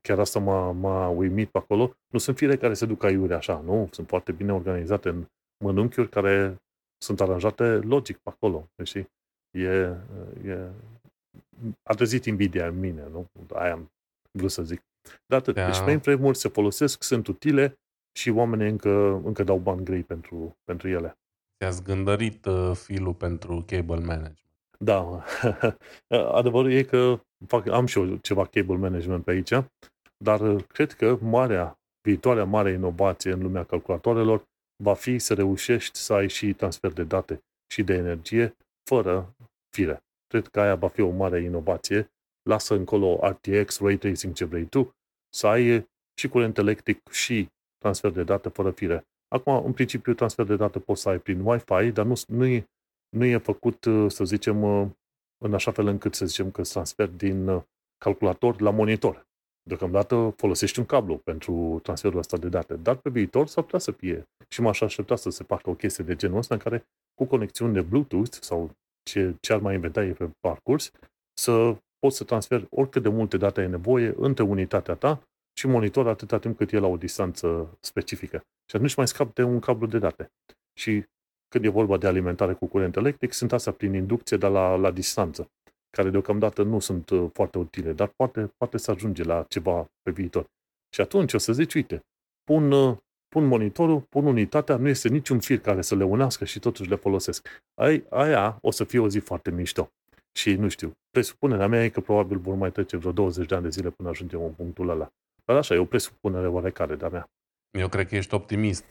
chiar 0.00 0.18
asta 0.18 0.38
m-a, 0.38 0.72
m-a 0.72 1.08
uimit 1.08 1.50
pe 1.50 1.58
acolo. 1.58 1.96
Nu 2.12 2.18
sunt 2.18 2.36
fire 2.36 2.56
care 2.56 2.74
se 2.74 2.86
duc 2.86 3.02
aiure 3.02 3.34
așa, 3.34 3.60
nu? 3.60 3.88
Sunt 3.90 4.08
foarte 4.08 4.32
bine 4.32 4.52
organizate 4.52 5.08
în 5.08 5.26
mănunchiuri 5.64 6.08
care 6.08 6.56
sunt 7.02 7.20
aranjate 7.20 7.64
logic 7.64 8.16
pe 8.16 8.30
acolo. 8.30 8.68
Deci 8.74 8.94
e, 8.94 9.06
e, 10.44 10.68
a 11.82 11.94
trezit 11.94 12.24
invidia 12.24 12.66
în 12.66 12.78
mine, 12.78 13.08
nu? 13.10 13.26
Aia 13.54 13.72
am 13.72 13.90
vrut 14.30 14.50
să 14.50 14.62
zic. 14.62 14.82
Dar 15.26 15.38
atât. 15.38 15.54
Da. 15.54 15.66
Deci 15.66 15.80
mainframe-uri 15.80 16.38
se 16.38 16.48
folosesc, 16.48 17.02
sunt 17.02 17.26
utile 17.26 17.78
și 18.12 18.30
oamenii 18.30 18.68
încă, 18.68 19.20
încă 19.24 19.42
dau 19.42 19.58
bani 19.58 19.84
grei 19.84 20.02
pentru, 20.02 20.56
pentru 20.64 20.88
ele. 20.88 21.18
Ți-a 21.58 21.70
zgândărit 21.70 22.44
uh, 22.44 22.72
filul 22.74 23.14
pentru 23.14 23.64
cable 23.66 24.04
management. 24.04 24.47
Da. 24.84 25.24
Adevărul 26.38 26.72
e 26.72 26.82
că 26.82 27.20
fac, 27.46 27.66
am 27.66 27.86
și 27.86 27.98
eu 27.98 28.16
ceva 28.16 28.46
cable 28.46 28.76
management 28.76 29.24
pe 29.24 29.30
aici, 29.30 29.52
dar 30.24 30.40
uh, 30.40 30.64
cred 30.64 30.92
că 30.92 31.18
marea, 31.20 31.78
viitoarea 32.02 32.44
mare 32.44 32.70
inovație 32.70 33.32
în 33.32 33.42
lumea 33.42 33.64
calculatoarelor 33.64 34.44
va 34.82 34.94
fi 34.94 35.18
să 35.18 35.34
reușești 35.34 35.98
să 35.98 36.12
ai 36.12 36.28
și 36.28 36.52
transfer 36.52 36.92
de 36.92 37.04
date 37.04 37.42
și 37.72 37.82
de 37.82 37.94
energie 37.94 38.56
fără 38.88 39.34
fire. 39.76 40.02
Cred 40.26 40.46
că 40.46 40.60
aia 40.60 40.74
va 40.74 40.88
fi 40.88 41.00
o 41.00 41.10
mare 41.10 41.42
inovație. 41.42 42.10
Lasă 42.42 42.74
încolo 42.74 43.18
RTX, 43.22 43.80
Ray 43.80 43.96
Tracing, 43.96 44.34
ce 44.34 44.44
vrei 44.44 44.64
tu, 44.64 44.94
să 45.34 45.46
ai 45.46 45.88
și 46.18 46.28
curent 46.28 46.58
electric 46.58 47.08
și 47.10 47.48
transfer 47.78 48.10
de 48.10 48.22
date 48.22 48.48
fără 48.48 48.70
fire. 48.70 49.06
Acum, 49.28 49.64
în 49.64 49.72
principiu, 49.72 50.14
transfer 50.14 50.46
de 50.46 50.56
date 50.56 50.78
poți 50.78 51.02
să 51.02 51.08
ai 51.08 51.18
prin 51.18 51.40
Wi-Fi, 51.40 51.90
dar 51.92 52.06
nu, 52.06 52.14
nu, 52.26 52.46
e, 52.46 52.64
nu 53.08 53.24
e 53.24 53.38
făcut, 53.38 53.84
uh, 53.84 54.10
să 54.10 54.24
zicem, 54.24 54.62
uh, 54.62 54.88
în 55.44 55.54
așa 55.54 55.70
fel 55.70 55.86
încât 55.86 56.14
să 56.14 56.26
zicem 56.26 56.50
că 56.50 56.62
transfer 56.62 57.08
din 57.08 57.48
uh, 57.48 57.62
calculator 57.98 58.60
la 58.60 58.70
monitor. 58.70 59.26
Deocamdată 59.62 60.34
folosești 60.36 60.78
un 60.78 60.84
cablu 60.84 61.16
pentru 61.16 61.80
transferul 61.82 62.18
ăsta 62.18 62.36
de 62.36 62.48
date, 62.48 62.74
dar 62.74 62.96
pe 62.96 63.10
viitor 63.10 63.46
s-ar 63.46 63.64
putea 63.64 63.78
să 63.78 63.90
fie 63.90 64.28
și 64.48 64.60
m-aș 64.60 64.80
aștepta 64.80 65.16
să 65.16 65.30
se 65.30 65.44
facă 65.44 65.70
o 65.70 65.74
chestie 65.74 66.04
de 66.04 66.16
genul 66.16 66.38
ăsta 66.38 66.54
în 66.54 66.60
care 66.60 66.86
cu 67.14 67.24
conexiuni 67.24 67.72
de 67.72 67.80
Bluetooth 67.80 68.36
sau 68.40 68.70
ce, 69.02 69.36
ce 69.40 69.52
ar 69.52 69.60
mai 69.60 69.74
inventa 69.74 70.04
e 70.04 70.12
pe 70.12 70.30
parcurs, 70.40 70.92
să 71.40 71.76
poți 71.98 72.16
să 72.16 72.24
transferi 72.24 72.66
oricât 72.70 73.02
de 73.02 73.08
multe 73.08 73.36
date 73.36 73.60
ai 73.60 73.68
nevoie 73.68 74.14
între 74.16 74.44
unitatea 74.44 74.94
ta 74.94 75.22
și 75.58 75.66
monitor 75.66 76.08
atâta 76.08 76.38
timp 76.38 76.56
cât 76.56 76.72
e 76.72 76.78
la 76.78 76.86
o 76.86 76.96
distanță 76.96 77.76
specifică. 77.80 78.36
Și 78.70 78.76
atunci 78.76 78.94
mai 78.94 79.08
scap 79.08 79.34
de 79.34 79.42
un 79.42 79.60
cablu 79.60 79.86
de 79.86 79.98
date. 79.98 80.32
Și 80.78 81.04
când 81.48 81.64
e 81.64 81.68
vorba 81.68 81.96
de 81.96 82.06
alimentare 82.06 82.52
cu 82.52 82.66
curent 82.66 82.96
electric, 82.96 83.32
sunt 83.32 83.52
astea 83.52 83.72
prin 83.72 83.94
inducție, 83.94 84.36
dar 84.36 84.50
la, 84.50 84.74
la 84.74 84.90
distanță, 84.90 85.50
care 85.90 86.10
deocamdată 86.10 86.62
nu 86.62 86.78
sunt 86.78 87.10
uh, 87.10 87.30
foarte 87.32 87.58
utile, 87.58 87.92
dar 87.92 88.08
poate, 88.16 88.52
poate 88.56 88.78
să 88.78 88.90
ajunge 88.90 89.22
la 89.22 89.44
ceva 89.48 89.90
pe 90.02 90.10
viitor. 90.10 90.46
Și 90.94 91.00
atunci 91.00 91.32
o 91.32 91.38
să 91.38 91.52
zici, 91.52 91.74
uite, 91.74 92.04
pun, 92.44 92.72
uh, 92.72 92.96
pun 93.28 93.46
monitorul, 93.46 94.00
pun 94.00 94.26
unitatea, 94.26 94.76
nu 94.76 94.88
este 94.88 95.08
niciun 95.08 95.40
fir 95.40 95.60
care 95.60 95.82
să 95.82 95.94
le 95.94 96.04
unească 96.04 96.44
și 96.44 96.58
totuși 96.58 96.88
le 96.88 96.96
folosesc. 96.96 97.48
Ai, 97.74 98.04
aia 98.10 98.58
o 98.62 98.70
să 98.70 98.84
fie 98.84 98.98
o 98.98 99.08
zi 99.08 99.18
foarte 99.18 99.50
mișto. 99.50 99.90
Și 100.32 100.54
nu 100.54 100.68
știu, 100.68 100.96
presupunerea 101.10 101.66
mea 101.66 101.84
e 101.84 101.88
că 101.88 102.00
probabil 102.00 102.38
vor 102.38 102.54
mai 102.54 102.72
trece 102.72 102.96
vreo 102.96 103.12
20 103.12 103.46
de 103.46 103.54
ani 103.54 103.62
de 103.62 103.70
zile 103.70 103.90
până 103.90 104.08
ajungem 104.08 104.42
în 104.42 104.52
punctul 104.52 104.88
ăla. 104.88 105.12
Dar 105.44 105.56
așa, 105.56 105.74
e 105.74 105.78
o 105.78 105.84
presupunere 105.84 106.46
oarecare 106.46 106.94
de-a 106.94 107.08
mea. 107.08 107.30
Eu 107.70 107.88
cred 107.88 108.08
că 108.08 108.16
ești 108.16 108.34
optimist. 108.34 108.84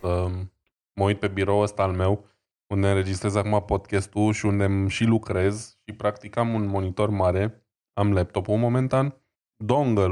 Mă 0.94 1.04
uit 1.04 1.20
pe 1.20 1.28
birou 1.28 1.60
ăsta 1.60 1.84
al 1.84 1.92
meu, 1.92 2.26
unde 2.68 2.88
înregistrez 2.88 3.36
acum 3.36 3.64
podcastul 3.66 4.34
și 4.34 4.46
unde 4.46 4.88
și 4.88 5.04
lucrez 5.04 5.78
și 5.86 5.96
practic 5.96 6.38
am 6.38 6.54
un 6.54 6.66
monitor 6.66 7.10
mare, 7.10 7.68
am 7.94 8.14
laptopul 8.14 8.58
momentan, 8.58 9.22
dongle 9.64 10.06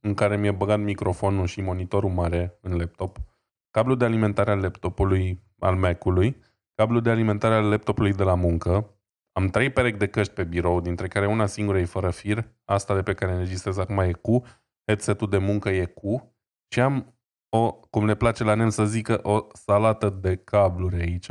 în 0.00 0.14
care 0.14 0.36
mi-e 0.36 0.50
băgat 0.50 0.80
microfonul 0.80 1.46
și 1.46 1.60
monitorul 1.60 2.10
mare 2.10 2.58
în 2.60 2.76
laptop, 2.76 3.18
cablul 3.70 3.96
de 3.96 4.04
alimentare 4.04 4.50
al 4.50 4.60
laptopului 4.60 5.42
al 5.58 5.76
Mac-ului, 5.76 6.36
cablul 6.74 7.00
de 7.00 7.10
alimentare 7.10 7.54
al 7.54 7.68
laptopului 7.68 8.12
de 8.12 8.22
la 8.22 8.34
muncă, 8.34 8.98
am 9.32 9.48
trei 9.48 9.70
perechi 9.70 9.98
de 9.98 10.08
căști 10.08 10.32
pe 10.32 10.44
birou, 10.44 10.80
dintre 10.80 11.08
care 11.08 11.26
una 11.26 11.46
singură 11.46 11.78
e 11.78 11.84
fără 11.84 12.10
fir, 12.10 12.54
asta 12.64 12.94
de 12.94 13.02
pe 13.02 13.14
care 13.14 13.32
înregistrez 13.32 13.78
acum 13.78 13.98
e 13.98 14.12
cu, 14.12 14.42
headset-ul 14.86 15.28
de 15.28 15.38
muncă 15.38 15.68
e 15.68 15.84
cu 15.84 16.36
și 16.68 16.80
am 16.80 17.18
o, 17.48 17.72
cum 17.72 18.04
le 18.04 18.14
place 18.14 18.44
la 18.44 18.54
nem 18.54 18.68
să 18.68 18.84
zică, 18.84 19.20
o 19.22 19.46
salată 19.52 20.08
de 20.08 20.36
cabluri 20.36 20.96
aici, 20.96 21.28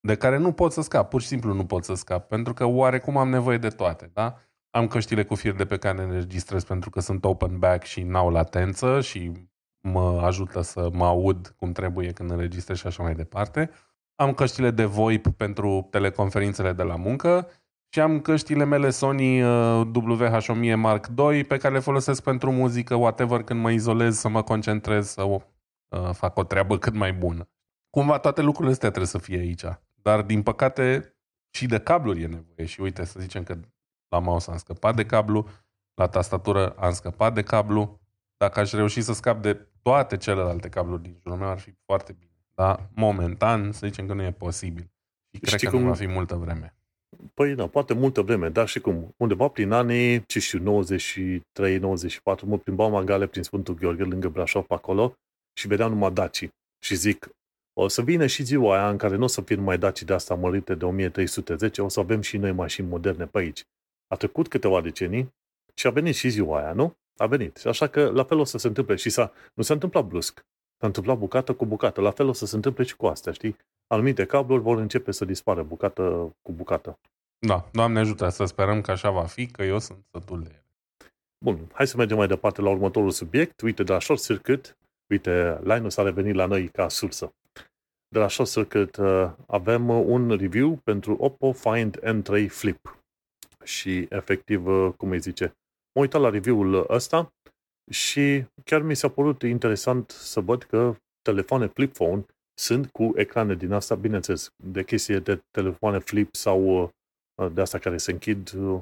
de 0.00 0.14
care 0.14 0.36
nu 0.36 0.52
pot 0.52 0.72
să 0.72 0.82
scap, 0.82 1.08
pur 1.08 1.20
și 1.20 1.26
simplu 1.26 1.52
nu 1.52 1.66
pot 1.66 1.84
să 1.84 1.94
scap, 1.94 2.28
pentru 2.28 2.54
că 2.54 2.64
oarecum 2.64 3.16
am 3.16 3.28
nevoie 3.28 3.58
de 3.58 3.68
toate, 3.68 4.10
da? 4.12 4.38
Am 4.70 4.86
căștile 4.86 5.24
cu 5.24 5.34
fir 5.34 5.54
de 5.54 5.64
pe 5.64 5.76
care 5.76 5.96
le 5.96 6.02
înregistrez 6.02 6.64
pentru 6.64 6.90
că 6.90 7.00
sunt 7.00 7.24
open 7.24 7.58
back 7.58 7.84
și 7.84 8.02
n-au 8.02 8.30
latență 8.30 9.00
și 9.00 9.32
mă 9.80 10.20
ajută 10.24 10.60
să 10.60 10.88
mă 10.92 11.04
aud 11.04 11.54
cum 11.56 11.72
trebuie 11.72 12.12
când 12.12 12.30
înregistrez 12.30 12.78
și 12.78 12.86
așa 12.86 13.02
mai 13.02 13.14
departe. 13.14 13.70
Am 14.14 14.32
căștile 14.32 14.70
de 14.70 14.84
VoIP 14.84 15.28
pentru 15.28 15.88
teleconferințele 15.90 16.72
de 16.72 16.82
la 16.82 16.96
muncă 16.96 17.48
și 17.88 18.00
am 18.00 18.20
căștile 18.20 18.64
mele 18.64 18.90
Sony 18.90 19.42
uh, 19.42 19.90
WH-1000 19.94 20.74
Mark 20.76 21.08
II 21.18 21.44
pe 21.44 21.56
care 21.56 21.74
le 21.74 21.80
folosesc 21.80 22.22
pentru 22.22 22.52
muzică, 22.52 22.94
whatever, 22.94 23.42
când 23.42 23.60
mă 23.60 23.70
izolez, 23.70 24.18
să 24.18 24.28
mă 24.28 24.42
concentrez, 24.42 25.08
să 25.08 25.22
uh, 25.22 25.40
fac 26.12 26.36
o 26.36 26.44
treabă 26.44 26.78
cât 26.78 26.94
mai 26.94 27.12
bună. 27.12 27.48
Cumva 27.90 28.18
toate 28.18 28.42
lucrurile 28.42 28.72
astea 28.72 28.88
trebuie 28.88 29.10
să 29.10 29.18
fie 29.18 29.38
aici. 29.38 29.64
Dar, 30.02 30.22
din 30.22 30.42
păcate, 30.42 31.14
și 31.50 31.66
de 31.66 31.80
cabluri 31.80 32.22
e 32.22 32.26
nevoie. 32.26 32.66
Și 32.66 32.80
uite, 32.80 33.04
să 33.04 33.20
zicem 33.20 33.42
că 33.42 33.58
la 34.08 34.18
mouse 34.18 34.50
am 34.50 34.56
scăpat 34.56 34.96
de 34.96 35.06
cablu, 35.06 35.48
la 35.94 36.06
tastatură 36.06 36.70
am 36.70 36.92
scăpat 36.92 37.34
de 37.34 37.42
cablu. 37.42 38.00
Dacă 38.36 38.60
aș 38.60 38.72
reuși 38.72 39.00
să 39.00 39.12
scap 39.12 39.42
de 39.42 39.66
toate 39.82 40.16
celelalte 40.16 40.68
cabluri 40.68 41.02
din 41.02 41.16
jurul 41.22 41.38
meu, 41.38 41.48
ar 41.48 41.58
fi 41.58 41.74
foarte 41.84 42.12
bine. 42.18 42.30
Dar, 42.54 42.88
momentan, 42.94 43.72
să 43.72 43.86
zicem 43.86 44.06
că 44.06 44.14
nu 44.14 44.22
e 44.22 44.32
posibil. 44.32 44.90
Și 45.32 45.40
cred 45.40 45.60
că 45.60 45.70
cum... 45.70 45.80
nu 45.80 45.86
va 45.86 45.94
fi 45.94 46.06
multă 46.06 46.34
vreme. 46.34 46.74
Păi 47.34 47.54
da, 47.54 47.66
poate 47.66 47.94
multă 47.94 48.22
vreme, 48.22 48.48
dar 48.48 48.68
și 48.68 48.80
cum, 48.80 49.14
undeva 49.16 49.48
prin 49.48 49.72
anii, 49.72 50.26
ce 50.26 50.38
știu, 50.38 50.82
93-94, 50.84 51.40
mă 52.44 52.58
plimbam 52.58 52.90
magale 52.90 53.26
prin 53.26 53.42
Sfântul 53.42 53.74
Gheorghe, 53.74 54.02
lângă 54.02 54.28
Brașov, 54.28 54.64
pe 54.64 54.74
acolo, 54.74 55.14
și 55.52 55.66
vedeam 55.66 55.90
numai 55.90 56.12
daci. 56.12 56.48
Și 56.78 56.94
zic, 56.94 57.28
o 57.82 57.88
să 57.88 58.02
vină 58.02 58.26
și 58.26 58.42
ziua 58.42 58.78
aia 58.78 58.88
în 58.88 58.96
care 58.96 59.16
nu 59.16 59.24
o 59.24 59.26
să 59.26 59.40
fie 59.40 59.56
numai 59.56 59.78
daci 59.78 60.02
de 60.02 60.12
asta 60.12 60.34
mărite 60.34 60.74
de 60.74 60.84
1310, 60.84 61.82
o 61.82 61.88
să 61.88 62.00
avem 62.00 62.20
și 62.20 62.36
noi 62.36 62.52
mașini 62.52 62.88
moderne 62.88 63.26
pe 63.26 63.38
aici. 63.38 63.64
A 64.06 64.16
trecut 64.16 64.48
câteva 64.48 64.80
decenii 64.80 65.34
și 65.74 65.86
a 65.86 65.90
venit 65.90 66.14
și 66.14 66.28
ziua 66.28 66.58
aia, 66.58 66.72
nu? 66.72 66.94
A 67.16 67.26
venit. 67.26 67.56
Și 67.56 67.68
așa 67.68 67.86
că 67.86 68.10
la 68.10 68.24
fel 68.24 68.38
o 68.38 68.44
să 68.44 68.58
se 68.58 68.66
întâmple. 68.66 68.94
Și 68.94 69.10
s-a, 69.10 69.32
nu 69.54 69.62
s-a 69.62 69.74
întâmplat 69.74 70.04
brusc. 70.04 70.44
S-a 70.80 70.86
întâmplat 70.86 71.18
bucată 71.18 71.52
cu 71.52 71.66
bucată. 71.66 72.00
La 72.00 72.10
fel 72.10 72.28
o 72.28 72.32
să 72.32 72.46
se 72.46 72.56
întâmple 72.56 72.84
și 72.84 72.96
cu 72.96 73.06
astea, 73.06 73.32
știi? 73.32 73.56
anumite 73.92 74.24
cabluri 74.24 74.62
vor 74.62 74.78
începe 74.78 75.10
să 75.10 75.24
dispară 75.24 75.62
bucată 75.62 76.36
cu 76.42 76.52
bucată. 76.52 76.98
Da, 77.46 77.68
Doamne 77.72 77.98
ajută, 77.98 78.28
să 78.28 78.44
sperăm 78.44 78.80
că 78.80 78.90
așa 78.90 79.10
va 79.10 79.24
fi, 79.24 79.46
că 79.46 79.62
eu 79.62 79.78
sunt 79.78 79.98
sătul 80.10 80.42
de 80.42 80.48
ele. 80.48 80.64
Bun, 81.44 81.70
hai 81.72 81.86
să 81.86 81.96
mergem 81.96 82.16
mai 82.16 82.26
departe 82.26 82.60
la 82.60 82.70
următorul 82.70 83.10
subiect. 83.10 83.60
Uite, 83.60 83.82
de 83.82 83.92
la 83.92 84.00
Short 84.00 84.22
Circuit, 84.22 84.76
uite, 85.06 85.60
Linus 85.62 85.96
a 85.96 86.02
revenit 86.02 86.34
la 86.34 86.46
noi 86.46 86.68
ca 86.68 86.88
sursă. 86.88 87.32
De 88.12 88.18
la 88.18 88.28
Short 88.28 88.50
Circuit 88.50 88.96
uh, 88.96 89.30
avem 89.46 89.88
un 89.88 90.36
review 90.36 90.76
pentru 90.76 91.16
Oppo 91.18 91.52
Find 91.52 92.00
N3 92.00 92.48
Flip. 92.48 92.98
Și 93.64 94.06
efectiv, 94.08 94.66
uh, 94.66 94.92
cum 94.96 95.10
îi 95.10 95.20
zice, 95.20 95.44
mă 95.94 96.00
uitat 96.00 96.20
la 96.20 96.30
review-ul 96.30 96.86
ăsta 96.88 97.32
și 97.90 98.44
chiar 98.64 98.82
mi 98.82 98.94
s-a 98.96 99.08
părut 99.08 99.42
interesant 99.42 100.10
să 100.10 100.40
văd 100.40 100.62
că 100.62 100.96
telefoane 101.22 101.66
flip 101.66 101.92
phone 101.92 102.24
sunt 102.60 102.90
cu 102.90 103.12
ecrane 103.14 103.54
din 103.54 103.72
asta, 103.72 103.94
bineînțeles, 103.94 104.48
de 104.64 104.84
chestie 104.84 105.18
de 105.18 105.40
telefoane 105.50 105.98
flip 105.98 106.34
sau 106.34 106.82
uh, 106.82 107.52
de 107.52 107.60
asta 107.60 107.78
care 107.78 107.96
se 107.96 108.10
închid 108.10 108.52
uh, 108.52 108.80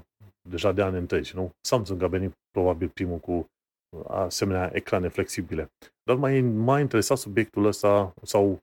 deja 0.48 0.72
de 0.72 0.82
ani 0.82 0.96
întregi, 0.96 1.34
nu? 1.34 1.50
Samsung 1.60 2.02
a 2.02 2.06
venit 2.06 2.32
probabil 2.50 2.88
primul 2.88 3.18
cu 3.18 3.32
uh, 3.32 4.04
asemenea 4.08 4.70
ecrane 4.74 5.08
flexibile. 5.08 5.70
Dar 6.02 6.16
mai 6.16 6.40
m-a 6.40 6.80
interesat 6.80 7.18
subiectul 7.18 7.64
ăsta 7.64 8.14
sau 8.22 8.58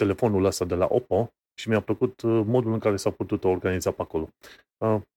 telefonul 0.00 0.44
ăsta 0.44 0.64
de 0.64 0.74
la 0.74 0.86
Oppo 0.90 1.28
și 1.60 1.68
mi-a 1.68 1.80
plăcut 1.80 2.22
modul 2.22 2.72
în 2.72 2.78
care 2.78 2.96
s-a 2.96 3.10
putut 3.10 3.44
organiza 3.44 3.90
pe 3.90 4.02
acolo. 4.02 4.28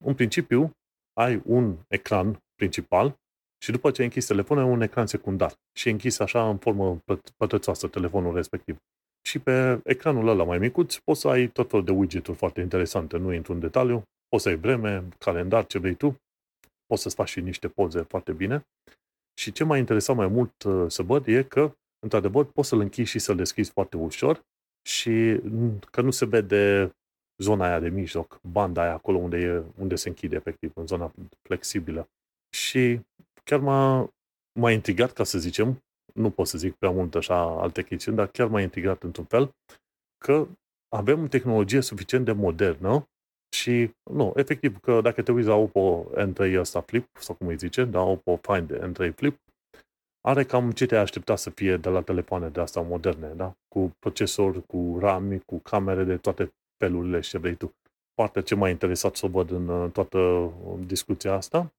În 0.06 0.14
principiu, 0.16 0.72
ai 1.14 1.42
un 1.46 1.78
ecran 1.88 2.38
principal 2.56 3.16
și 3.64 3.72
după 3.72 3.92
ce 3.92 4.02
ai 4.02 4.08
închis 4.08 4.26
telefonul, 4.26 4.64
un 4.64 4.82
ecran 4.82 5.08
secundar 5.08 5.54
și 5.78 5.88
e 5.88 5.92
închis 5.92 6.20
așa 6.20 6.50
în 6.50 6.58
formă 6.58 7.02
pătrățoasă 7.38 7.88
telefonul 7.88 8.34
respectiv. 8.36 8.78
Și 9.26 9.40
pe 9.40 9.82
ecranul 9.84 10.28
ăla 10.28 10.44
mai 10.44 10.58
micuț 10.58 10.96
poți 10.96 11.20
să 11.20 11.28
ai 11.28 11.48
tot 11.48 11.70
felul 11.70 11.86
de 11.86 11.92
widget-uri 11.92 12.38
foarte 12.38 12.62
interesante. 12.62 13.18
Nu 13.18 13.34
intru 13.34 13.54
în 13.54 13.60
detaliu. 13.60 14.04
Poți 14.28 14.44
să 14.44 14.50
ai 14.50 14.56
vreme, 14.56 15.08
calendar, 15.18 15.66
ce 15.66 15.80
vrei 15.80 15.96
tu. 15.96 16.16
Poți 16.86 17.02
să-ți 17.02 17.16
faci 17.16 17.30
și 17.30 17.42
niște 17.42 17.68
poze 17.68 18.02
foarte 18.02 18.32
bine. 18.32 18.66
Și 19.40 19.52
ce 19.52 19.64
m-a 19.64 19.78
interesat 19.78 20.16
mai 20.16 20.28
mult 20.28 20.64
uh, 20.64 20.86
să 20.88 21.04
văd 21.04 21.28
e 21.28 21.44
că, 21.44 21.72
într-adevăr, 22.00 22.46
poți 22.46 22.68
să-l 22.68 22.80
închizi 22.80 23.10
și 23.10 23.20
să-l 23.20 23.36
deschizi 23.36 23.72
foarte 23.72 23.98
ușor 23.98 24.42
și 24.88 25.40
că 25.92 26.02
nu 26.02 26.12
se 26.12 26.26
vede 26.26 26.92
zona 27.38 27.66
aia 27.66 27.80
de 27.80 27.90
mijloc, 27.90 28.40
banda 28.42 28.82
aia 28.82 28.94
acolo 28.94 29.18
unde, 29.18 29.38
e, 29.38 29.64
unde 29.80 29.96
se 29.96 30.10
închide 30.10 30.36
efectiv, 30.36 30.72
în 30.76 30.88
zona 30.88 31.14
flexibilă. 31.42 32.10
Și 32.56 33.00
chiar 33.44 33.60
m-a, 33.60 34.10
m-a 34.60 34.72
intrigat, 34.72 35.14
ca 35.14 35.24
să 35.24 35.38
zicem, 35.38 35.84
nu 36.14 36.30
pot 36.30 36.48
să 36.48 36.58
zic 36.58 36.76
prea 36.76 36.92
mult 36.92 37.16
așa 37.16 37.62
alte 37.62 37.84
chestiuni, 37.84 38.18
dar 38.18 38.28
chiar 38.28 38.48
m-a 38.48 38.62
intrigat 38.62 39.04
într-un 39.04 39.26
fel 39.26 39.52
că 40.18 40.48
avem 40.96 41.28
tehnologie 41.28 41.82
suficient 41.82 42.26
de 42.26 42.32
modernă 42.32 43.08
și, 43.56 43.92
nu, 44.12 44.34
efectiv, 44.36 44.80
că 44.80 45.02
dacă 45.02 45.22
te 45.22 45.32
uiți 45.32 45.48
la 45.48 45.56
Oppo 45.56 46.06
N3 46.16 46.56
ăsta 46.58 46.82
Flip, 46.82 47.08
sau 47.20 47.36
cum 47.36 47.48
îi 47.48 47.58
zice, 47.58 47.84
da, 47.86 48.02
Oppo 48.02 48.40
Find 48.42 48.92
N3 48.92 49.14
Flip, 49.16 49.38
are 50.28 50.44
cam 50.44 50.72
ce 50.72 50.86
te 50.86 50.96
aștepta 50.96 51.36
să 51.36 51.50
fie 51.50 51.78
de 51.78 51.90
la 51.90 52.02
telefoane 52.02 52.50
de 52.50 52.60
asta 52.60 52.82
moderne, 52.82 53.28
da? 53.28 53.56
Cu 53.68 53.96
procesor, 54.00 54.62
cu 54.66 54.98
RAM, 55.00 55.38
cu 55.38 55.60
camere 55.60 56.04
de 56.04 56.18
toate 56.18 56.54
felurile 56.78 57.20
și 57.20 57.30
ce 57.30 57.38
vrei 57.38 57.56
tu. 57.56 57.76
Partea 58.14 58.42
ce 58.42 58.56
m-a 58.56 58.70
interesat 58.70 59.16
să 59.16 59.26
o 59.26 59.30
văd 59.30 59.52
în 59.52 59.90
toată 59.92 60.52
discuția 60.86 61.34
asta 61.34 61.74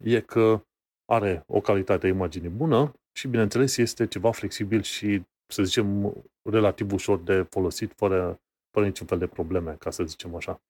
e 0.00 0.20
că 0.20 0.60
are 1.04 1.44
o 1.46 1.60
calitate 1.60 2.06
imagine 2.06 2.48
bună 2.48 2.92
și, 3.12 3.28
bineînțeles, 3.28 3.76
este 3.76 4.06
ceva 4.06 4.30
flexibil 4.30 4.82
și, 4.82 5.22
să 5.46 5.62
zicem, 5.62 6.14
relativ 6.50 6.92
ușor 6.92 7.18
de 7.18 7.42
folosit, 7.42 7.92
fără, 7.96 8.40
fără 8.70 8.86
niciun 8.86 9.06
fel 9.06 9.18
de 9.18 9.26
probleme, 9.26 9.76
ca 9.78 9.90
să 9.90 10.04
zicem 10.04 10.34
așa. 10.34 10.60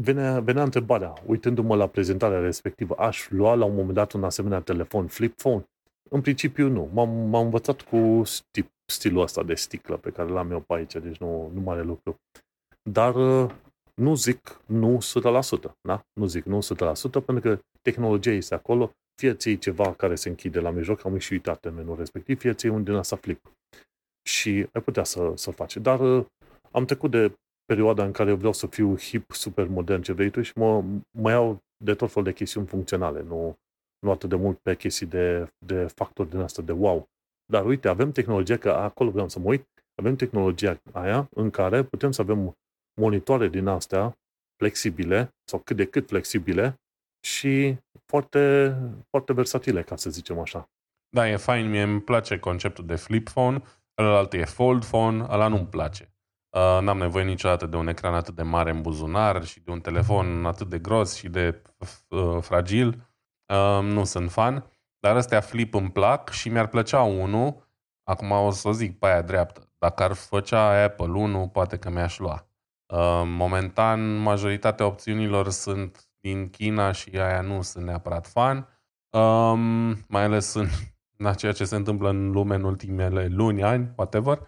Venea, 0.00 0.40
venea 0.40 0.62
întrebarea, 0.62 1.12
uitându-mă 1.26 1.76
la 1.76 1.88
prezentarea 1.88 2.40
respectivă, 2.40 2.94
aș 2.94 3.30
lua 3.30 3.54
la 3.54 3.64
un 3.64 3.74
moment 3.74 3.94
dat 3.94 4.12
un 4.12 4.24
asemenea 4.24 4.60
telefon 4.60 5.06
flip 5.06 5.36
phone? 5.36 5.68
În 6.14 6.20
principiu 6.20 6.68
nu. 6.68 6.90
M-am, 6.92 7.08
m-am 7.08 7.44
învățat 7.44 7.80
cu 7.80 8.22
stil, 8.24 8.70
stilul 8.92 9.22
ăsta 9.22 9.42
de 9.42 9.54
sticlă 9.54 9.96
pe 9.96 10.10
care 10.10 10.28
l-am 10.30 10.50
eu 10.50 10.60
pe 10.60 10.74
aici, 10.74 10.92
deci 10.92 11.16
nu, 11.16 11.50
nu 11.54 11.60
mare 11.60 11.82
lucru. 11.82 12.16
Dar 12.90 13.14
nu 13.94 14.14
zic 14.14 14.60
nu 14.66 14.98
100%, 15.68 15.70
da? 15.80 16.00
Nu 16.12 16.26
zic 16.26 16.44
nu 16.44 16.58
100%, 16.58 16.64
pentru 17.24 17.40
că 17.40 17.58
tehnologia 17.82 18.30
este 18.30 18.54
acolo, 18.54 18.92
fie 19.20 19.34
ți 19.34 19.58
ceva 19.58 19.94
care 19.94 20.14
se 20.14 20.28
închide 20.28 20.60
la 20.60 20.70
mijloc, 20.70 21.04
am 21.04 21.18
și 21.18 21.32
uitat 21.32 21.60
termenul 21.60 21.96
respectiv, 21.96 22.38
fie 22.38 22.54
ți 22.54 22.66
un 22.66 22.84
din 22.84 22.94
asta 22.94 23.16
flip. 23.16 23.52
Și 24.28 24.66
ai 24.72 24.82
putea 24.82 25.04
să, 25.04 25.32
să 25.34 25.50
faci. 25.50 25.76
Dar 25.76 26.00
am 26.70 26.84
trecut 26.84 27.10
de 27.10 27.32
perioada 27.64 28.04
în 28.04 28.12
care 28.12 28.32
vreau 28.32 28.52
să 28.52 28.66
fiu 28.66 28.96
hip, 28.96 29.32
super 29.32 29.66
modern, 29.66 30.02
ce 30.02 30.12
vrei 30.12 30.30
tu, 30.30 30.42
și 30.42 30.52
mă, 30.56 30.84
mă 31.10 31.30
iau 31.30 31.58
de 31.84 31.94
tot 31.94 32.10
fel 32.10 32.22
de 32.22 32.32
chestiuni 32.32 32.66
funcționale, 32.66 33.22
nu, 33.22 33.56
nu 34.04 34.10
atât 34.10 34.28
de 34.28 34.36
mult 34.36 34.58
pe 34.58 34.76
chestii 34.76 35.06
de, 35.06 35.52
de 35.66 35.86
factori 35.86 36.30
din 36.30 36.38
asta, 36.38 36.62
de 36.62 36.72
wow. 36.72 37.08
Dar 37.52 37.64
uite, 37.64 37.88
avem 37.88 38.12
tehnologia, 38.12 38.56
că 38.56 38.70
acolo 38.70 39.10
vreau 39.10 39.28
să 39.28 39.38
mă 39.38 39.48
uit, 39.48 39.68
avem 39.94 40.16
tehnologia 40.16 40.80
aia 40.92 41.28
în 41.34 41.50
care 41.50 41.82
putem 41.82 42.10
să 42.10 42.20
avem 42.20 42.56
monitoare 43.00 43.48
din 43.48 43.66
astea 43.66 44.18
flexibile, 44.56 45.34
sau 45.44 45.58
cât 45.58 45.76
de 45.76 45.84
cât 45.84 46.08
flexibile, 46.08 46.78
și 47.26 47.76
foarte, 48.06 48.74
foarte 49.10 49.32
versatile, 49.32 49.82
ca 49.82 49.96
să 49.96 50.10
zicem 50.10 50.38
așa. 50.38 50.68
Da, 51.08 51.28
e 51.28 51.36
fain, 51.36 51.70
mie 51.70 51.82
îmi 51.82 52.00
place 52.00 52.38
conceptul 52.38 52.86
de 52.86 52.94
flip 52.94 53.28
phone, 53.28 53.62
ălalt 53.98 54.32
e 54.32 54.44
fold 54.44 54.84
phone, 54.84 55.26
ăla 55.28 55.48
nu-mi 55.48 55.66
place. 55.66 56.08
Uh, 56.56 56.78
n-am 56.82 56.98
nevoie 56.98 57.24
niciodată 57.24 57.66
de 57.66 57.76
un 57.76 57.88
ecran 57.88 58.14
atât 58.14 58.34
de 58.34 58.42
mare 58.42 58.70
în 58.70 58.82
buzunar 58.82 59.44
și 59.44 59.60
de 59.60 59.70
un 59.70 59.80
telefon 59.80 60.46
atât 60.46 60.68
de 60.68 60.78
gros 60.78 61.14
și 61.14 61.28
de 61.28 61.62
uh, 62.08 62.38
fragil. 62.40 63.13
Uh, 63.48 63.82
nu 63.82 64.04
sunt 64.04 64.30
fan, 64.30 64.70
dar 64.98 65.16
astea 65.16 65.40
flip 65.40 65.74
îmi 65.74 65.90
plac 65.90 66.30
și 66.30 66.48
mi-ar 66.48 66.66
plăcea 66.66 67.02
unul, 67.02 67.68
acum 68.02 68.30
o 68.30 68.50
să 68.50 68.68
o 68.68 68.72
zic 68.72 68.98
pe 68.98 69.06
aia 69.06 69.22
dreaptă, 69.22 69.72
dacă 69.78 70.02
ar 70.02 70.12
făcea 70.12 70.82
Apple 70.84 71.10
1, 71.10 71.48
poate 71.48 71.76
că 71.76 71.90
mi-aș 71.90 72.18
lua. 72.18 72.46
Uh, 72.86 73.22
momentan, 73.24 74.16
majoritatea 74.16 74.86
opțiunilor 74.86 75.48
sunt 75.48 76.08
din 76.20 76.50
China 76.50 76.92
și 76.92 77.10
aia 77.10 77.40
nu 77.40 77.62
sunt 77.62 77.84
neapărat 77.84 78.26
fan, 78.26 78.68
um, 79.10 79.60
mai 80.08 80.22
ales 80.22 80.54
în, 80.54 80.66
în 81.18 81.32
ceea 81.32 81.52
ce 81.52 81.64
se 81.64 81.76
întâmplă 81.76 82.08
în 82.08 82.30
lume 82.30 82.54
în 82.54 82.64
ultimele 82.64 83.26
luni, 83.26 83.62
ani, 83.62 83.92
whatever. 83.96 84.38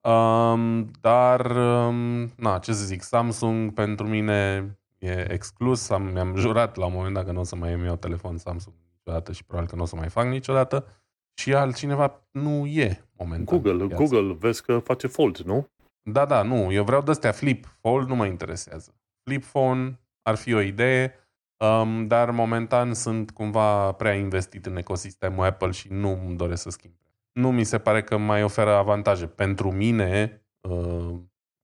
Um, 0.00 0.90
dar, 1.00 1.50
um, 1.50 2.32
na, 2.36 2.58
ce 2.58 2.72
să 2.72 2.84
zic, 2.84 3.02
Samsung 3.02 3.72
pentru 3.72 4.06
mine 4.06 4.68
e 5.04 5.32
exclus. 5.32 5.90
Am, 5.90 6.02
mi-am 6.02 6.36
jurat 6.36 6.76
la 6.76 6.86
un 6.86 6.92
moment 6.92 7.14
dat 7.14 7.24
că 7.24 7.32
nu 7.32 7.40
o 7.40 7.44
să 7.44 7.56
mai 7.56 7.84
iau 7.84 7.96
telefon 7.96 8.38
Samsung 8.38 8.74
niciodată 8.96 9.32
și 9.32 9.44
probabil 9.44 9.70
că 9.70 9.76
nu 9.76 9.82
o 9.82 9.86
să 9.86 9.96
mai 9.96 10.08
fac 10.08 10.26
niciodată. 10.26 10.86
Și 11.34 11.54
altcineva 11.54 12.20
nu 12.30 12.66
e 12.66 13.04
momentan. 13.16 13.60
Google, 13.60 13.86
Google, 13.86 14.36
vezi 14.38 14.62
că 14.62 14.78
face 14.78 15.06
Fold, 15.06 15.36
nu? 15.36 15.68
Da, 16.02 16.24
da, 16.24 16.42
nu. 16.42 16.72
Eu 16.72 16.84
vreau 16.84 17.02
de-astea 17.02 17.32
flip. 17.32 17.76
Fold 17.80 18.08
nu 18.08 18.14
mă 18.14 18.26
interesează. 18.26 18.94
Flip 19.22 19.44
phone 19.44 20.00
ar 20.22 20.34
fi 20.34 20.54
o 20.54 20.60
idee. 20.60 21.14
Um, 21.56 22.06
dar 22.06 22.30
momentan 22.30 22.94
sunt 22.94 23.30
cumva 23.30 23.92
prea 23.92 24.14
investit 24.14 24.66
în 24.66 24.76
ecosistemul 24.76 25.44
Apple 25.44 25.70
și 25.70 25.88
nu 25.90 26.20
îmi 26.26 26.36
doresc 26.36 26.62
să 26.62 26.70
schimb. 26.70 26.94
Nu 27.32 27.52
mi 27.52 27.64
se 27.64 27.78
pare 27.78 28.02
că 28.02 28.16
mai 28.16 28.42
oferă 28.42 28.74
avantaje. 28.74 29.26
Pentru 29.26 29.72
mine, 29.72 30.42
uh, 30.60 31.14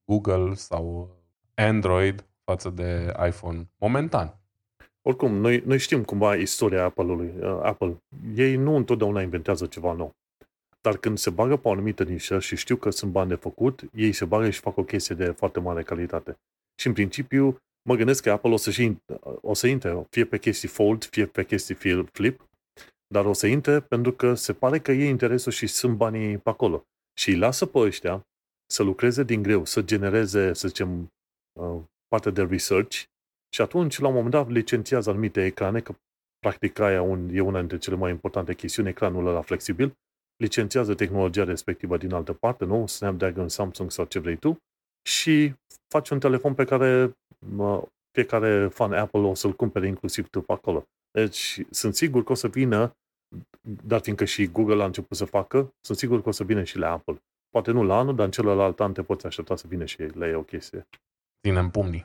Google 0.05 0.55
sau 0.55 1.17
Android 1.55 2.30
față 2.51 2.71
de 2.71 3.13
iPhone, 3.27 3.69
momentan. 3.79 4.35
Oricum, 5.03 5.33
noi, 5.33 5.63
noi 5.67 5.79
știm 5.79 6.05
cumva 6.05 6.35
istoria 6.35 6.85
Apple-ului. 6.85 7.33
Uh, 7.41 7.61
Apple. 7.63 8.03
Ei 8.35 8.57
nu 8.57 8.77
întotdeauna 8.77 9.23
inventează 9.23 9.67
ceva 9.67 9.93
nou. 9.93 10.15
Dar 10.81 10.97
când 10.97 11.19
se 11.19 11.31
bagă 11.31 11.57
pe 11.57 11.69
o 11.69 11.71
anumită 11.71 12.03
nișă 12.05 12.39
și 12.39 12.57
știu 12.57 12.77
că 12.77 12.91
sunt 12.91 13.11
bani 13.11 13.29
de 13.29 13.35
făcut, 13.35 13.83
ei 13.95 14.13
se 14.13 14.25
bagă 14.25 14.51
și 14.51 14.61
fac 14.61 14.77
o 14.77 14.83
chestie 14.83 15.15
de 15.15 15.31
foarte 15.31 15.61
mare 15.61 15.83
calitate. 15.83 16.39
Și 16.75 16.87
în 16.87 16.93
principiu, 16.93 17.57
mă 17.83 17.95
gândesc 17.95 18.23
că 18.23 18.31
Apple 18.31 18.51
o 18.51 18.57
să, 18.57 18.71
și, 18.71 18.97
o 19.41 19.55
să 19.55 19.67
intre 19.67 20.07
fie 20.11 20.25
pe 20.25 20.39
chestii 20.39 20.69
fold, 20.69 21.05
fie 21.05 21.27
pe 21.27 21.45
chestii 21.45 22.07
flip, 22.13 22.49
dar 23.07 23.25
o 23.25 23.33
să 23.33 23.47
intre 23.47 23.81
pentru 23.81 24.13
că 24.13 24.35
se 24.35 24.53
pare 24.53 24.79
că 24.79 24.93
e 24.93 25.09
interesul 25.09 25.53
și 25.53 25.67
sunt 25.67 25.97
banii 25.97 26.39
pe 26.39 26.51
acolo. 26.51 26.85
Și 27.19 27.31
îi 27.31 27.37
lasă 27.37 27.67
pe 27.67 27.79
ăștia 27.79 28.27
să 28.67 28.83
lucreze 28.83 29.23
din 29.23 29.43
greu, 29.43 29.65
să 29.65 29.83
genereze, 29.83 30.53
să 30.53 30.69
zicem, 30.69 31.13
uh, 32.11 32.21
parte 32.21 32.31
de 32.31 32.43
research 32.43 33.03
și 33.55 33.61
atunci, 33.61 33.99
la 33.99 34.09
un 34.09 34.15
moment 34.15 34.33
dat, 34.33 34.49
licențiază 34.49 35.11
anumite 35.11 35.45
ecrane, 35.45 35.81
că 35.81 35.95
practic 36.39 36.79
aia 36.79 37.03
un, 37.03 37.29
e 37.33 37.41
una 37.41 37.59
dintre 37.59 37.79
cele 37.79 37.97
mai 37.97 38.11
importante 38.11 38.55
chestiuni, 38.55 38.89
ecranul 38.89 39.27
ăla 39.27 39.41
flexibil, 39.41 39.93
licențiază 40.37 40.95
tehnologia 40.95 41.45
respectivă 41.45 41.97
din 41.97 42.13
altă 42.13 42.33
parte, 42.33 42.65
nu? 42.65 42.87
Snapdragon, 42.87 43.49
Samsung 43.49 43.91
sau 43.91 44.05
ce 44.05 44.19
vrei 44.19 44.37
tu, 44.37 44.57
și 45.09 45.55
faci 45.89 46.11
un 46.11 46.19
telefon 46.19 46.55
pe 46.55 46.65
care 46.65 47.13
fiecare 48.11 48.69
fan 48.69 48.93
Apple 48.93 49.21
o 49.21 49.35
să-l 49.35 49.53
cumpere 49.53 49.87
inclusiv 49.87 50.29
tu 50.29 50.41
pe 50.41 50.53
acolo. 50.53 50.85
Deci 51.11 51.61
sunt 51.71 51.95
sigur 51.95 52.25
că 52.25 52.33
o 52.33 52.35
să 52.35 52.49
vină, 52.49 52.97
dar 53.87 54.01
fiindcă 54.01 54.25
și 54.25 54.47
Google 54.47 54.83
a 54.83 54.87
început 54.87 55.17
să 55.17 55.25
facă, 55.25 55.75
sunt 55.81 55.99
sigur 55.99 56.23
că 56.23 56.29
o 56.29 56.33
să 56.33 56.45
vină 56.45 56.65
și 56.65 56.79
la 56.79 56.91
Apple. 56.91 57.23
Poate 57.51 57.71
nu 57.71 57.83
la 57.83 57.99
anul, 57.99 58.15
dar 58.15 58.25
în 58.25 58.31
celălalt 58.31 58.81
an 58.81 58.93
te 58.93 59.03
poți 59.03 59.27
aștepta 59.27 59.57
să 59.57 59.67
vină 59.69 59.85
și 59.85 60.03
la 60.03 60.27
ei 60.27 60.35
o 60.35 60.43
chestie. 60.43 60.87
Ținem 61.43 61.71
pumnii. 61.71 62.05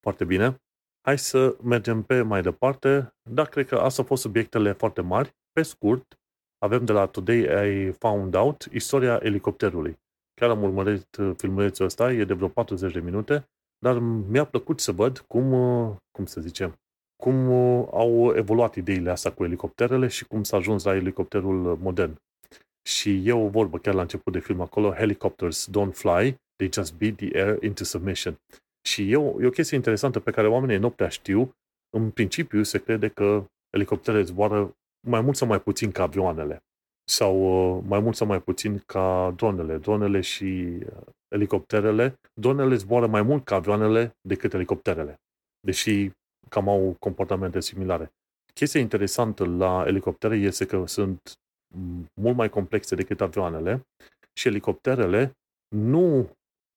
Foarte 0.00 0.24
bine. 0.24 0.62
Hai 1.00 1.18
să 1.18 1.56
mergem 1.62 2.02
pe 2.02 2.22
mai 2.22 2.42
departe. 2.42 3.14
Da, 3.30 3.44
cred 3.44 3.66
că 3.66 3.74
asta 3.74 4.00
au 4.00 4.06
fost 4.06 4.22
subiectele 4.22 4.72
foarte 4.72 5.00
mari. 5.00 5.34
Pe 5.52 5.62
scurt, 5.62 6.20
avem 6.58 6.84
de 6.84 6.92
la 6.92 7.06
Today 7.06 7.38
I 7.68 7.92
Found 7.92 8.34
Out 8.34 8.68
istoria 8.72 9.18
elicopterului. 9.22 9.98
Chiar 10.34 10.50
am 10.50 10.62
urmărit 10.62 11.16
uh, 11.16 11.32
filmulețul 11.36 11.84
ăsta, 11.84 12.12
e 12.12 12.24
de 12.24 12.34
vreo 12.34 12.48
40 12.48 12.92
de 12.92 13.00
minute, 13.00 13.48
dar 13.78 13.98
mi-a 13.98 14.44
plăcut 14.44 14.80
să 14.80 14.92
văd 14.92 15.18
cum, 15.18 15.52
uh, 15.52 15.96
cum 16.10 16.26
să 16.26 16.40
zicem, 16.40 16.78
cum 17.22 17.50
uh, 17.50 17.88
au 17.90 18.34
evoluat 18.36 18.74
ideile 18.74 19.10
astea 19.10 19.32
cu 19.32 19.44
elicopterele 19.44 20.06
și 20.06 20.26
cum 20.26 20.42
s-a 20.42 20.56
ajuns 20.56 20.84
la 20.84 20.94
elicopterul 20.94 21.76
modern. 21.76 22.20
Și 22.82 23.28
e 23.28 23.32
o 23.32 23.48
vorbă 23.48 23.78
chiar 23.78 23.94
la 23.94 24.00
început 24.00 24.32
de 24.32 24.38
film 24.38 24.60
acolo, 24.60 24.92
helicopters 24.92 25.68
don't 25.70 25.92
fly, 25.92 26.40
they 26.60 26.68
just 26.72 26.94
beat 26.98 27.16
the 27.16 27.30
air 27.38 27.62
into 27.62 27.84
submission. 27.84 28.36
Și 28.88 29.10
e 29.10 29.16
o, 29.16 29.42
e 29.42 29.46
o 29.46 29.50
chestie 29.50 29.76
interesantă 29.76 30.20
pe 30.20 30.30
care 30.30 30.48
oamenii 30.48 30.78
nu 30.78 30.90
prea 30.90 31.08
știu. 31.08 31.50
În 31.96 32.10
principiu 32.10 32.62
se 32.62 32.82
crede 32.82 33.08
că 33.08 33.44
elicopterele 33.70 34.22
zboară 34.22 34.74
mai 35.08 35.20
mult 35.20 35.36
sau 35.36 35.48
mai 35.48 35.60
puțin 35.60 35.90
ca 35.92 36.02
avioanele 36.02 36.62
sau 37.10 37.34
uh, 37.76 37.84
mai 37.86 38.00
mult 38.00 38.16
sau 38.16 38.26
mai 38.26 38.40
puțin 38.40 38.82
ca 38.86 39.32
dronele. 39.36 39.76
Dronele 39.76 40.20
și 40.20 40.44
uh, 40.44 41.02
elicopterele, 41.28 42.14
dronele 42.40 42.74
zboară 42.74 43.06
mai 43.06 43.22
mult 43.22 43.44
ca 43.44 43.54
avioanele 43.54 44.16
decât 44.28 44.54
elicopterele, 44.54 45.14
deși 45.60 46.10
cam 46.48 46.68
au 46.68 46.96
comportamente 46.98 47.60
similare. 47.60 48.12
Chestia 48.54 48.80
interesantă 48.80 49.44
la 49.44 49.84
elicoptere 49.86 50.36
este 50.36 50.66
că 50.66 50.86
sunt 50.86 51.20
mult 52.20 52.36
mai 52.36 52.48
complexe 52.48 52.94
decât 52.94 53.20
avioanele 53.20 53.86
și 54.32 54.48
elicopterele 54.48 55.32
nu, 55.76 56.30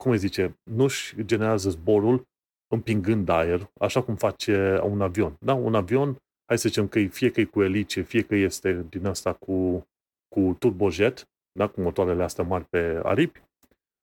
cum 0.03 0.11
îi 0.11 0.17
zice, 0.17 0.59
nu-și 0.63 1.25
generează 1.25 1.69
zborul 1.69 2.27
împingând 2.67 3.30
aer, 3.30 3.71
așa 3.80 4.03
cum 4.03 4.15
face 4.15 4.80
un 4.84 5.01
avion. 5.01 5.35
Da? 5.39 5.53
Un 5.53 5.75
avion 5.75 6.17
hai 6.47 6.57
să 6.57 6.67
zicem 6.67 6.88
că 6.88 6.99
fie 6.99 7.31
că 7.31 7.39
e 7.39 7.43
cu 7.43 7.63
elice, 7.63 8.01
fie 8.01 8.21
că 8.21 8.35
este 8.35 8.85
din 8.89 9.05
asta 9.05 9.34
cu, 9.34 9.88
cu 10.27 10.55
turbojet, 10.59 11.27
da, 11.59 11.67
cu 11.67 11.81
motoarele 11.81 12.23
astea 12.23 12.43
mari 12.43 12.65
pe 12.65 13.01
aripi, 13.03 13.41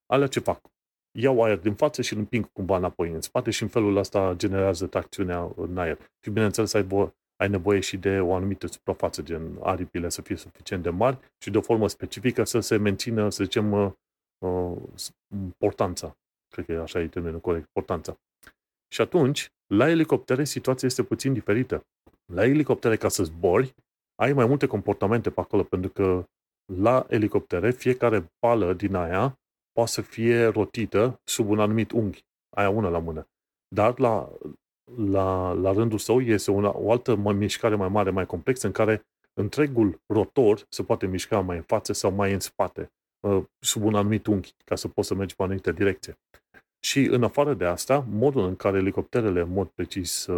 alea 0.06 0.26
ce 0.26 0.40
fac? 0.40 0.60
Iau 1.18 1.42
aer 1.42 1.58
din 1.58 1.74
față 1.74 2.02
și 2.02 2.12
îl 2.12 2.18
împing 2.18 2.52
cumva 2.52 2.76
înapoi 2.76 3.10
în 3.10 3.20
spate 3.20 3.50
și 3.50 3.62
în 3.62 3.68
felul 3.68 3.96
ăsta 3.96 4.34
generează 4.36 4.86
tracțiunea 4.86 5.52
în 5.56 5.78
aer. 5.78 5.98
Și 6.24 6.30
bineînțeles 6.30 6.74
ai, 6.74 6.86
vo- 6.86 7.12
ai 7.36 7.48
nevoie 7.48 7.80
și 7.80 7.96
de 7.96 8.20
o 8.20 8.34
anumită 8.34 8.66
suprafață, 8.66 9.22
gen 9.22 9.58
aripile 9.62 10.08
să 10.08 10.22
fie 10.22 10.36
suficient 10.36 10.82
de 10.82 10.90
mari 10.90 11.18
și 11.38 11.50
de 11.50 11.58
o 11.58 11.60
formă 11.60 11.88
specifică 11.88 12.44
să 12.44 12.60
se 12.60 12.76
mențină, 12.76 13.28
să 13.28 13.44
zicem, 13.44 13.96
uh, 14.40 14.76
uh, 15.28 15.48
portanța. 15.58 16.16
Cred 16.48 16.64
că 16.64 16.72
așa 16.72 17.00
e 17.00 17.08
termenul 17.08 17.40
corect, 17.40 17.68
portanța. 17.72 18.16
Și 18.92 19.00
atunci, 19.00 19.48
la 19.66 19.88
elicoptere, 19.88 20.44
situația 20.44 20.88
este 20.88 21.02
puțin 21.02 21.32
diferită. 21.32 21.86
La 22.32 22.44
elicoptere, 22.44 22.96
ca 22.96 23.08
să 23.08 23.24
zbori, 23.24 23.74
ai 24.14 24.32
mai 24.32 24.46
multe 24.46 24.66
comportamente 24.66 25.30
pe 25.30 25.40
acolo, 25.40 25.62
pentru 25.62 25.90
că 25.90 26.24
la 26.72 27.06
elicoptere, 27.08 27.70
fiecare 27.70 28.32
pală 28.38 28.72
din 28.72 28.94
aia 28.94 29.38
poate 29.72 29.90
să 29.90 30.00
fie 30.00 30.44
rotită 30.44 31.20
sub 31.24 31.48
un 31.48 31.60
anumit 31.60 31.90
unghi. 31.90 32.24
Aia 32.56 32.70
una 32.70 32.88
la 32.88 32.98
mână. 32.98 33.28
Dar 33.74 33.98
la, 33.98 34.32
la, 34.96 35.52
la 35.52 35.72
rândul 35.72 35.98
său 35.98 36.20
este 36.20 36.50
una, 36.50 36.76
o 36.76 36.90
altă 36.90 37.16
mișcare 37.16 37.74
mai 37.74 37.88
mare, 37.88 38.10
mai 38.10 38.26
complexă, 38.26 38.66
în 38.66 38.72
care 38.72 39.02
întregul 39.32 40.00
rotor 40.06 40.66
se 40.68 40.82
poate 40.82 41.06
mișca 41.06 41.40
mai 41.40 41.56
în 41.56 41.62
față 41.62 41.92
sau 41.92 42.12
mai 42.12 42.32
în 42.32 42.40
spate, 42.40 42.80
uh, 42.80 42.99
sub 43.58 43.84
un 43.84 43.94
anumit 43.94 44.26
unghi, 44.26 44.54
ca 44.64 44.76
să 44.76 44.88
poți 44.88 45.08
să 45.08 45.14
mergi 45.14 45.34
pe 45.34 45.42
o 45.42 45.44
anumită 45.44 45.72
direcție. 45.72 46.18
Și 46.84 47.04
în 47.04 47.22
afară 47.22 47.54
de 47.54 47.64
asta, 47.64 48.04
modul 48.08 48.44
în 48.44 48.56
care 48.56 48.78
elicopterele, 48.78 49.40
în 49.40 49.50
mod 49.50 49.68
precis, 49.68 50.28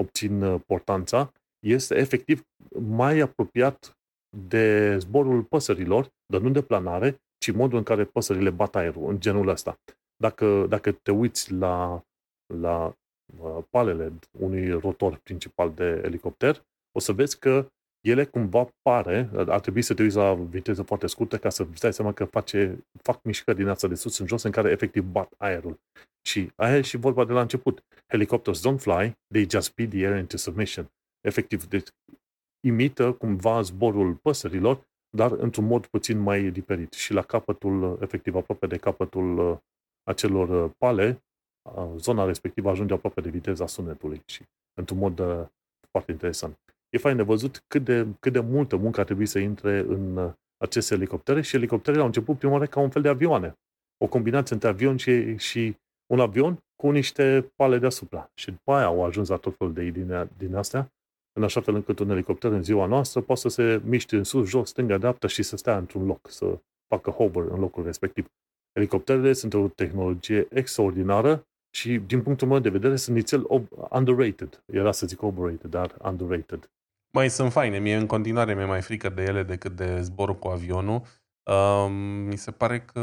obțin 0.00 0.42
uh, 0.42 0.60
portanța, 0.66 1.32
este 1.66 1.94
efectiv 1.96 2.42
mai 2.80 3.18
apropiat 3.18 3.98
de 4.46 4.96
zborul 4.98 5.42
păsărilor, 5.42 6.12
dar 6.26 6.40
nu 6.40 6.50
de 6.50 6.62
planare, 6.62 7.20
ci 7.38 7.50
modul 7.50 7.78
în 7.78 7.84
care 7.84 8.04
păsările 8.04 8.50
bat 8.50 8.76
aerul, 8.76 9.08
în 9.08 9.20
genul 9.20 9.48
ăsta. 9.48 9.78
Dacă, 10.16 10.66
dacă 10.68 10.92
te 10.92 11.10
uiți 11.10 11.52
la, 11.52 12.04
la 12.54 12.94
uh, 13.40 13.64
palele 13.70 14.12
unui 14.38 14.70
rotor 14.70 15.16
principal 15.16 15.72
de 15.72 16.00
elicopter, 16.04 16.64
o 16.92 16.98
să 16.98 17.12
vezi 17.12 17.38
că 17.38 17.70
ele 18.00 18.24
cumva 18.24 18.68
pare, 18.82 19.30
ar 19.34 19.60
trebui 19.60 19.82
să 19.82 19.94
te 19.94 20.02
uiți 20.02 20.16
la 20.16 20.34
viteză 20.34 20.82
foarte 20.82 21.06
scurtă 21.06 21.38
ca 21.38 21.48
să 21.48 21.66
îți 21.70 21.80
dai 21.80 21.92
seama 21.92 22.12
că 22.12 22.24
face, 22.24 22.86
fac 23.02 23.22
mișcări 23.22 23.56
din 23.56 23.68
asta 23.68 23.88
de 23.88 23.94
sus 23.94 24.18
în 24.18 24.26
jos 24.26 24.42
în 24.42 24.50
care 24.50 24.70
efectiv 24.70 25.04
bat 25.04 25.32
aerul. 25.36 25.80
Și 26.26 26.52
aia 26.56 26.76
e 26.76 26.80
și 26.80 26.96
vorba 26.96 27.24
de 27.24 27.32
la 27.32 27.40
început. 27.40 27.84
Helicopters 28.06 28.68
don't 28.68 28.78
fly, 28.78 29.16
they 29.28 29.46
just 29.50 29.74
beat 29.74 29.90
the 29.90 30.06
air 30.06 30.18
into 30.18 30.36
submission. 30.36 30.90
Efectiv, 31.20 31.66
deci 31.66 31.88
imită 32.66 33.12
cumva 33.12 33.60
zborul 33.60 34.14
păsărilor, 34.14 34.88
dar 35.16 35.32
într-un 35.32 35.64
mod 35.64 35.86
puțin 35.86 36.18
mai 36.18 36.50
diferit. 36.50 36.92
Și 36.92 37.12
la 37.12 37.22
capătul, 37.22 37.98
efectiv 38.00 38.34
aproape 38.34 38.66
de 38.66 38.76
capătul 38.76 39.38
uh, 39.38 39.58
acelor 40.02 40.64
uh, 40.64 40.70
pale, 40.78 41.22
uh, 41.74 41.92
zona 41.96 42.24
respectivă 42.24 42.70
ajunge 42.70 42.94
aproape 42.94 43.20
de 43.20 43.30
viteza 43.30 43.66
sunetului 43.66 44.22
și 44.26 44.42
într-un 44.74 44.98
mod 44.98 45.16
foarte 45.90 46.12
interesant 46.12 46.58
e 46.90 46.98
fain 46.98 47.16
de 47.16 47.22
văzut 47.22 47.64
cât 47.66 47.84
de, 47.84 48.06
cât 48.20 48.32
de 48.32 48.40
multă 48.40 48.76
muncă 48.76 49.00
a 49.00 49.04
trebuit 49.04 49.28
să 49.28 49.38
intre 49.38 49.78
în 49.78 50.16
uh, 50.16 50.32
aceste 50.56 50.94
elicoptere 50.94 51.40
și 51.40 51.56
elicopterele 51.56 52.00
au 52.00 52.06
început 52.06 52.38
prima 52.38 52.52
oară 52.52 52.66
ca 52.66 52.80
un 52.80 52.90
fel 52.90 53.02
de 53.02 53.08
avioane. 53.08 53.54
O 54.04 54.06
combinație 54.06 54.54
între 54.54 54.68
avion 54.68 54.96
și, 54.96 55.36
și 55.36 55.76
un 56.12 56.20
avion 56.20 56.58
cu 56.76 56.90
niște 56.90 57.52
pale 57.56 57.78
deasupra. 57.78 58.30
Și 58.34 58.50
după 58.50 58.72
aia 58.72 58.86
au 58.86 59.04
ajuns 59.04 59.28
la 59.28 59.36
tot 59.36 59.56
felul 59.56 59.72
de 59.72 59.84
idei 59.84 60.02
din, 60.02 60.28
din 60.38 60.54
astea, 60.54 60.92
în 61.32 61.42
așa 61.42 61.60
fel 61.60 61.74
încât 61.74 61.98
un 61.98 62.10
elicopter 62.10 62.52
în 62.52 62.62
ziua 62.62 62.86
noastră 62.86 63.20
poate 63.20 63.40
să 63.40 63.48
se 63.48 63.80
miște 63.84 64.16
în 64.16 64.24
sus, 64.24 64.48
jos, 64.48 64.68
stânga, 64.68 64.98
dreapta 64.98 65.26
și 65.26 65.42
să 65.42 65.56
stea 65.56 65.76
într-un 65.76 66.06
loc, 66.06 66.30
să 66.30 66.58
facă 66.88 67.10
hover 67.10 67.42
în 67.42 67.60
locul 67.60 67.84
respectiv. 67.84 68.26
Elicopterele 68.72 69.32
sunt 69.32 69.54
o 69.54 69.68
tehnologie 69.68 70.46
extraordinară 70.50 71.46
și, 71.74 71.98
din 71.98 72.22
punctul 72.22 72.48
meu 72.48 72.58
de 72.58 72.68
vedere, 72.68 72.96
sunt 72.96 73.16
nițel 73.16 73.46
underrated. 73.90 74.62
Era 74.66 74.92
să 74.92 75.06
zic 75.06 75.22
overrated, 75.22 75.70
dar 75.70 75.96
underrated. 76.02 76.70
Mai 77.12 77.30
sunt 77.30 77.52
faine. 77.52 77.78
Mie 77.78 77.96
în 77.96 78.06
continuare 78.06 78.54
mi-e 78.54 78.64
mai 78.64 78.82
frică 78.82 79.08
de 79.08 79.22
ele 79.22 79.42
decât 79.42 79.76
de 79.76 80.00
zborul 80.00 80.38
cu 80.38 80.48
avionul. 80.48 81.02
Uh, 81.42 81.86
mi 82.26 82.36
se 82.36 82.50
pare 82.50 82.80
că, 82.80 83.00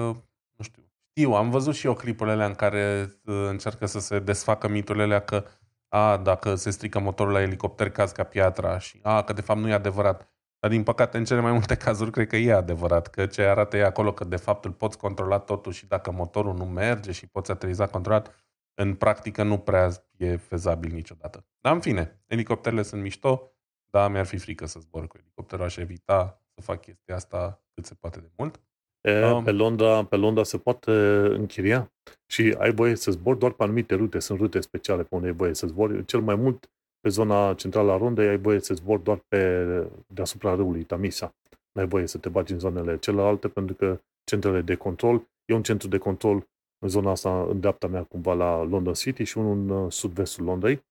nu 0.55 0.63
știu, 0.63 0.83
știu, 1.09 1.33
am 1.33 1.49
văzut 1.49 1.75
și 1.75 1.85
eu 1.85 1.93
clipurile 1.93 2.45
în 2.45 2.53
care 2.53 3.11
uh, 3.25 3.45
încearcă 3.49 3.85
să 3.85 3.99
se 3.99 4.19
desfacă 4.19 4.67
miturile 4.67 5.03
alea 5.03 5.19
că 5.19 5.45
a, 5.87 6.17
dacă 6.17 6.55
se 6.55 6.69
strică 6.69 6.99
motorul 6.99 7.33
la 7.33 7.41
elicopter, 7.41 7.89
caz 7.89 8.11
ca 8.11 8.23
piatra 8.23 8.77
și 8.77 8.99
a, 9.03 9.23
că 9.23 9.33
de 9.33 9.41
fapt 9.41 9.59
nu 9.59 9.67
e 9.69 9.73
adevărat. 9.73 10.31
Dar 10.59 10.71
din 10.71 10.83
păcate, 10.83 11.17
în 11.17 11.25
cele 11.25 11.39
mai 11.39 11.51
multe 11.51 11.75
cazuri, 11.85 12.11
cred 12.11 12.27
că 12.27 12.35
e 12.35 12.53
adevărat, 12.53 13.07
că 13.07 13.25
ce 13.25 13.41
arată 13.41 13.77
e 13.77 13.83
acolo 13.83 14.13
că 14.13 14.23
de 14.23 14.35
fapt 14.35 14.65
îl 14.65 14.71
poți 14.71 14.97
controla 14.97 15.39
totul 15.39 15.71
și 15.71 15.87
dacă 15.87 16.11
motorul 16.11 16.53
nu 16.53 16.65
merge 16.65 17.11
și 17.11 17.27
poți 17.27 17.51
ateriza 17.51 17.87
controlat, 17.87 18.35
în 18.73 18.95
practică 18.95 19.43
nu 19.43 19.57
prea 19.57 19.89
e 20.17 20.37
fezabil 20.37 20.93
niciodată. 20.93 21.45
Dar 21.59 21.73
în 21.73 21.79
fine, 21.79 22.23
elicopterele 22.25 22.81
sunt 22.81 23.01
mișto, 23.01 23.51
da, 23.89 24.07
mi-ar 24.07 24.25
fi 24.25 24.37
frică 24.37 24.65
să 24.65 24.79
zbor 24.79 25.07
cu 25.07 25.17
elicopterul, 25.17 25.65
aș 25.65 25.77
evita 25.77 26.41
să 26.53 26.61
fac 26.61 26.81
chestia 26.81 27.15
asta 27.15 27.61
cât 27.73 27.85
se 27.85 27.93
poate 27.99 28.19
de 28.19 28.29
mult. 28.37 28.61
E, 29.01 29.25
um, 29.25 29.43
pe, 29.43 29.51
Londra, 29.51 30.05
pe 30.05 30.15
Londra 30.15 30.43
se 30.43 30.57
poate 30.57 30.91
închiria 31.29 31.91
și 32.25 32.55
ai 32.59 32.73
voie 32.73 32.95
să 32.95 33.11
zbori 33.11 33.39
doar 33.39 33.51
pe 33.51 33.63
anumite 33.63 33.95
rute. 33.95 34.19
Sunt 34.19 34.39
rute 34.39 34.59
speciale 34.59 35.03
pe 35.03 35.15
unde 35.15 35.27
ai 35.27 35.33
voie 35.33 35.53
să 35.53 35.67
zbori. 35.67 36.05
Cel 36.05 36.21
mai 36.21 36.35
mult 36.35 36.71
pe 36.99 37.09
zona 37.09 37.53
centrală 37.53 37.91
a 37.91 37.97
Rondei 37.97 38.27
ai 38.27 38.37
voie 38.37 38.59
să 38.59 38.73
zbori 38.73 39.03
doar 39.03 39.19
pe 39.27 39.65
deasupra 40.07 40.55
râului 40.55 40.83
Tamisa. 40.83 41.35
Nu 41.71 41.81
ai 41.81 41.87
voie 41.87 42.07
să 42.07 42.17
te 42.17 42.29
bagi 42.29 42.53
în 42.53 42.59
zonele 42.59 42.97
celelalte 42.97 43.47
pentru 43.47 43.75
că 43.75 43.99
centrele 44.23 44.61
de 44.61 44.75
control, 44.75 45.27
e 45.45 45.53
un 45.53 45.63
centru 45.63 45.87
de 45.87 45.97
control 45.97 46.47
în 46.79 46.89
zona 46.89 47.11
asta, 47.11 47.41
în 47.41 47.59
dreapta 47.59 47.87
mea, 47.87 48.03
cumva 48.03 48.33
la 48.33 48.63
London 48.63 48.93
City 48.93 49.23
și 49.23 49.37
unul 49.37 49.51
în 49.51 49.69
uh, 49.69 49.91
sud-vestul 49.91 50.45
Londrei. 50.45 50.85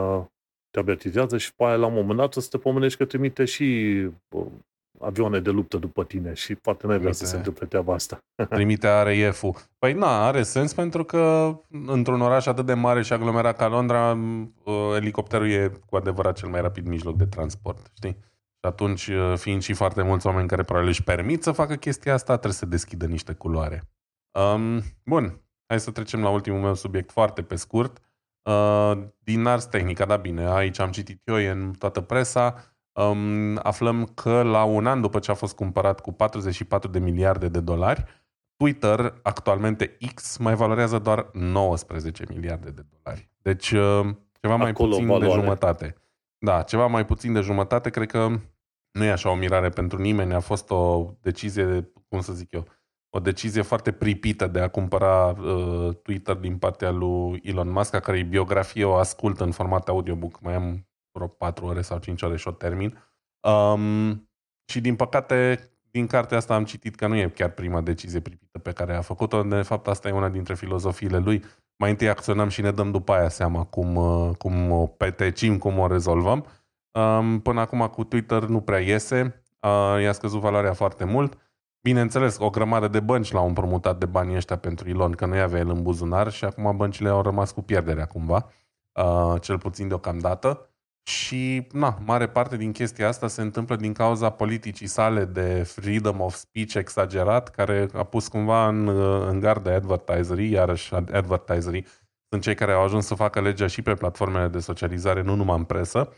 Uh, 0.00 0.24
te 0.72 0.78
avertizează 0.78 1.38
și 1.38 1.54
pe 1.54 1.64
aia 1.64 1.76
la 1.76 1.86
un 1.86 1.94
moment 1.94 2.18
dat 2.18 2.32
să 2.32 2.46
te 2.50 2.58
pomenești 2.58 2.98
că 2.98 3.04
trimite 3.04 3.44
și 3.44 4.08
avioane 5.00 5.40
de 5.40 5.50
luptă 5.50 5.76
după 5.76 6.04
tine 6.04 6.34
și 6.34 6.54
poate 6.54 6.86
nu 6.86 6.98
vrea 6.98 7.12
să 7.12 7.24
se 7.24 7.36
întâmple 7.36 7.66
treaba 7.66 7.94
asta. 7.94 8.24
Trimite 8.50 8.88
RAF-ul. 8.88 9.54
Păi 9.78 9.92
na, 9.92 10.26
are 10.26 10.42
sens 10.42 10.74
pentru 10.74 11.04
că 11.04 11.54
într-un 11.86 12.20
oraș 12.20 12.46
atât 12.46 12.66
de 12.66 12.74
mare 12.74 13.02
și 13.02 13.12
aglomerat 13.12 13.56
ca 13.56 13.68
Londra, 13.68 14.18
elicopterul 14.96 15.50
e 15.50 15.72
cu 15.86 15.96
adevărat 15.96 16.36
cel 16.36 16.48
mai 16.48 16.60
rapid 16.60 16.86
mijloc 16.86 17.16
de 17.16 17.26
transport, 17.26 17.90
știi? 17.94 18.16
Și 18.58 18.68
atunci, 18.68 19.10
fiind 19.36 19.62
și 19.62 19.72
foarte 19.72 20.02
mulți 20.02 20.26
oameni 20.26 20.48
care 20.48 20.62
probabil 20.62 20.88
își 20.88 21.02
permit 21.02 21.42
să 21.42 21.52
facă 21.52 21.74
chestia 21.74 22.14
asta, 22.14 22.32
trebuie 22.32 22.52
să 22.52 22.66
deschidă 22.66 23.06
niște 23.06 23.32
culoare. 23.32 23.82
Um, 24.54 24.82
bun, 25.04 25.40
hai 25.66 25.80
să 25.80 25.90
trecem 25.90 26.22
la 26.22 26.28
ultimul 26.28 26.60
meu 26.60 26.74
subiect 26.74 27.10
foarte 27.10 27.42
pe 27.42 27.56
scurt. 27.56 27.98
Uh, 28.42 28.92
din 29.18 29.46
Ars 29.46 29.64
Technica, 29.64 30.04
da 30.04 30.16
bine, 30.16 30.46
aici 30.46 30.78
am 30.78 30.90
citit 30.90 31.20
eu, 31.24 31.38
e 31.38 31.48
în 31.48 31.72
toată 31.78 32.00
presa, 32.00 32.54
um, 32.92 33.60
aflăm 33.62 34.04
că 34.04 34.42
la 34.42 34.64
un 34.64 34.86
an 34.86 35.00
după 35.00 35.18
ce 35.18 35.30
a 35.30 35.34
fost 35.34 35.54
cumpărat 35.54 36.00
cu 36.00 36.12
44 36.12 36.90
de 36.90 36.98
miliarde 36.98 37.48
de 37.48 37.60
dolari, 37.60 38.04
Twitter, 38.56 39.14
actualmente 39.22 39.96
X, 40.14 40.36
mai 40.36 40.54
valorează 40.54 40.98
doar 40.98 41.30
19 41.32 42.24
miliarde 42.28 42.70
de 42.70 42.82
dolari. 42.90 43.30
Deci 43.42 43.70
uh, 43.70 44.00
ceva 44.40 44.56
mai 44.56 44.70
Acolo 44.70 44.88
puțin 44.88 45.06
valoare. 45.06 45.34
de 45.34 45.40
jumătate. 45.40 45.96
Da, 46.38 46.62
ceva 46.62 46.86
mai 46.86 47.06
puțin 47.06 47.32
de 47.32 47.40
jumătate, 47.40 47.90
cred 47.90 48.10
că 48.10 48.28
nu 48.90 49.04
e 49.04 49.10
așa 49.10 49.30
o 49.30 49.34
mirare 49.34 49.68
pentru 49.68 50.00
nimeni, 50.00 50.34
a 50.34 50.40
fost 50.40 50.70
o 50.70 51.10
decizie, 51.20 51.92
cum 52.08 52.20
să 52.20 52.32
zic 52.32 52.52
eu, 52.52 52.66
o 53.14 53.20
decizie 53.20 53.62
foarte 53.62 53.92
pripită 53.92 54.46
de 54.46 54.60
a 54.60 54.68
cumpăra 54.68 55.26
uh, 55.26 55.94
Twitter 56.02 56.36
din 56.36 56.56
partea 56.58 56.90
lui 56.90 57.40
Elon 57.44 57.70
Musk, 57.70 57.94
a 57.94 58.00
cărei 58.00 58.22
biografie 58.22 58.84
o 58.84 58.94
ascult 58.94 59.40
în 59.40 59.50
format 59.50 59.88
audiobook. 59.88 60.40
Mai 60.40 60.54
am 60.54 60.86
vreo 61.12 61.26
4 61.26 61.66
ore 61.66 61.82
sau 61.82 61.98
5 61.98 62.22
ore 62.22 62.36
și 62.36 62.48
o 62.48 62.50
termin. 62.50 62.98
Um, 63.40 64.28
și 64.64 64.80
din 64.80 64.96
păcate, 64.96 65.60
din 65.90 66.06
cartea 66.06 66.36
asta 66.36 66.54
am 66.54 66.64
citit 66.64 66.94
că 66.94 67.06
nu 67.06 67.16
e 67.16 67.28
chiar 67.28 67.50
prima 67.50 67.80
decizie 67.80 68.20
pripită 68.20 68.58
pe 68.58 68.72
care 68.72 68.94
a 68.94 69.00
făcut-o. 69.00 69.42
De 69.42 69.62
fapt, 69.62 69.86
asta 69.86 70.08
e 70.08 70.12
una 70.12 70.28
dintre 70.28 70.54
filozofiile 70.54 71.18
lui. 71.18 71.44
Mai 71.76 71.90
întâi 71.90 72.08
acționăm 72.08 72.48
și 72.48 72.60
ne 72.60 72.70
dăm 72.70 72.90
după 72.90 73.12
aia 73.12 73.28
seama 73.28 73.64
cum, 73.64 73.96
uh, 73.96 74.30
cum 74.38 74.70
o 74.70 74.86
petecim, 74.86 75.58
cum 75.58 75.78
o 75.78 75.86
rezolvăm. 75.86 76.46
Um, 76.92 77.40
până 77.40 77.60
acum 77.60 77.86
cu 77.86 78.04
Twitter 78.04 78.44
nu 78.44 78.60
prea 78.60 78.78
iese. 78.78 79.42
Uh, 79.60 80.02
i-a 80.02 80.12
scăzut 80.12 80.40
valoarea 80.40 80.72
foarte 80.72 81.04
mult. 81.04 81.38
Bineînțeles, 81.82 82.38
o 82.38 82.50
grămadă 82.50 82.88
de 82.88 83.00
bănci 83.00 83.32
l-au 83.32 83.46
împrumutat 83.46 83.98
de 83.98 84.06
banii 84.06 84.36
ăștia 84.36 84.56
pentru 84.56 84.88
Ilon, 84.88 85.12
că 85.12 85.26
nu 85.26 85.36
avea 85.36 85.58
el 85.58 85.68
în 85.68 85.82
buzunar 85.82 86.30
și 86.30 86.44
acum 86.44 86.76
băncile 86.76 87.08
au 87.08 87.22
rămas 87.22 87.52
cu 87.52 87.62
pierderea 87.62 88.06
cumva, 88.06 88.50
uh, 88.92 89.40
cel 89.40 89.58
puțin 89.58 89.88
deocamdată. 89.88 90.66
Și, 91.02 91.66
na, 91.72 91.98
mare 92.04 92.28
parte 92.28 92.56
din 92.56 92.72
chestia 92.72 93.08
asta 93.08 93.28
se 93.28 93.42
întâmplă 93.42 93.76
din 93.76 93.92
cauza 93.92 94.30
politicii 94.30 94.86
sale 94.86 95.24
de 95.24 95.62
freedom 95.62 96.20
of 96.20 96.34
speech 96.34 96.74
exagerat, 96.74 97.48
care 97.48 97.88
a 97.94 98.04
pus 98.04 98.28
cumva 98.28 98.68
în, 98.68 98.86
uh, 98.86 99.26
în 99.28 99.40
gardă 99.40 99.72
advertiserii, 99.74 100.50
iarăși 100.50 100.94
advertiserii 100.94 101.86
sunt 102.28 102.42
cei 102.42 102.54
care 102.54 102.72
au 102.72 102.82
ajuns 102.82 103.06
să 103.06 103.14
facă 103.14 103.40
legea 103.40 103.66
și 103.66 103.82
pe 103.82 103.94
platformele 103.94 104.48
de 104.48 104.58
socializare, 104.58 105.22
nu 105.22 105.34
numai 105.34 105.56
în 105.56 105.64
presă. 105.64 106.12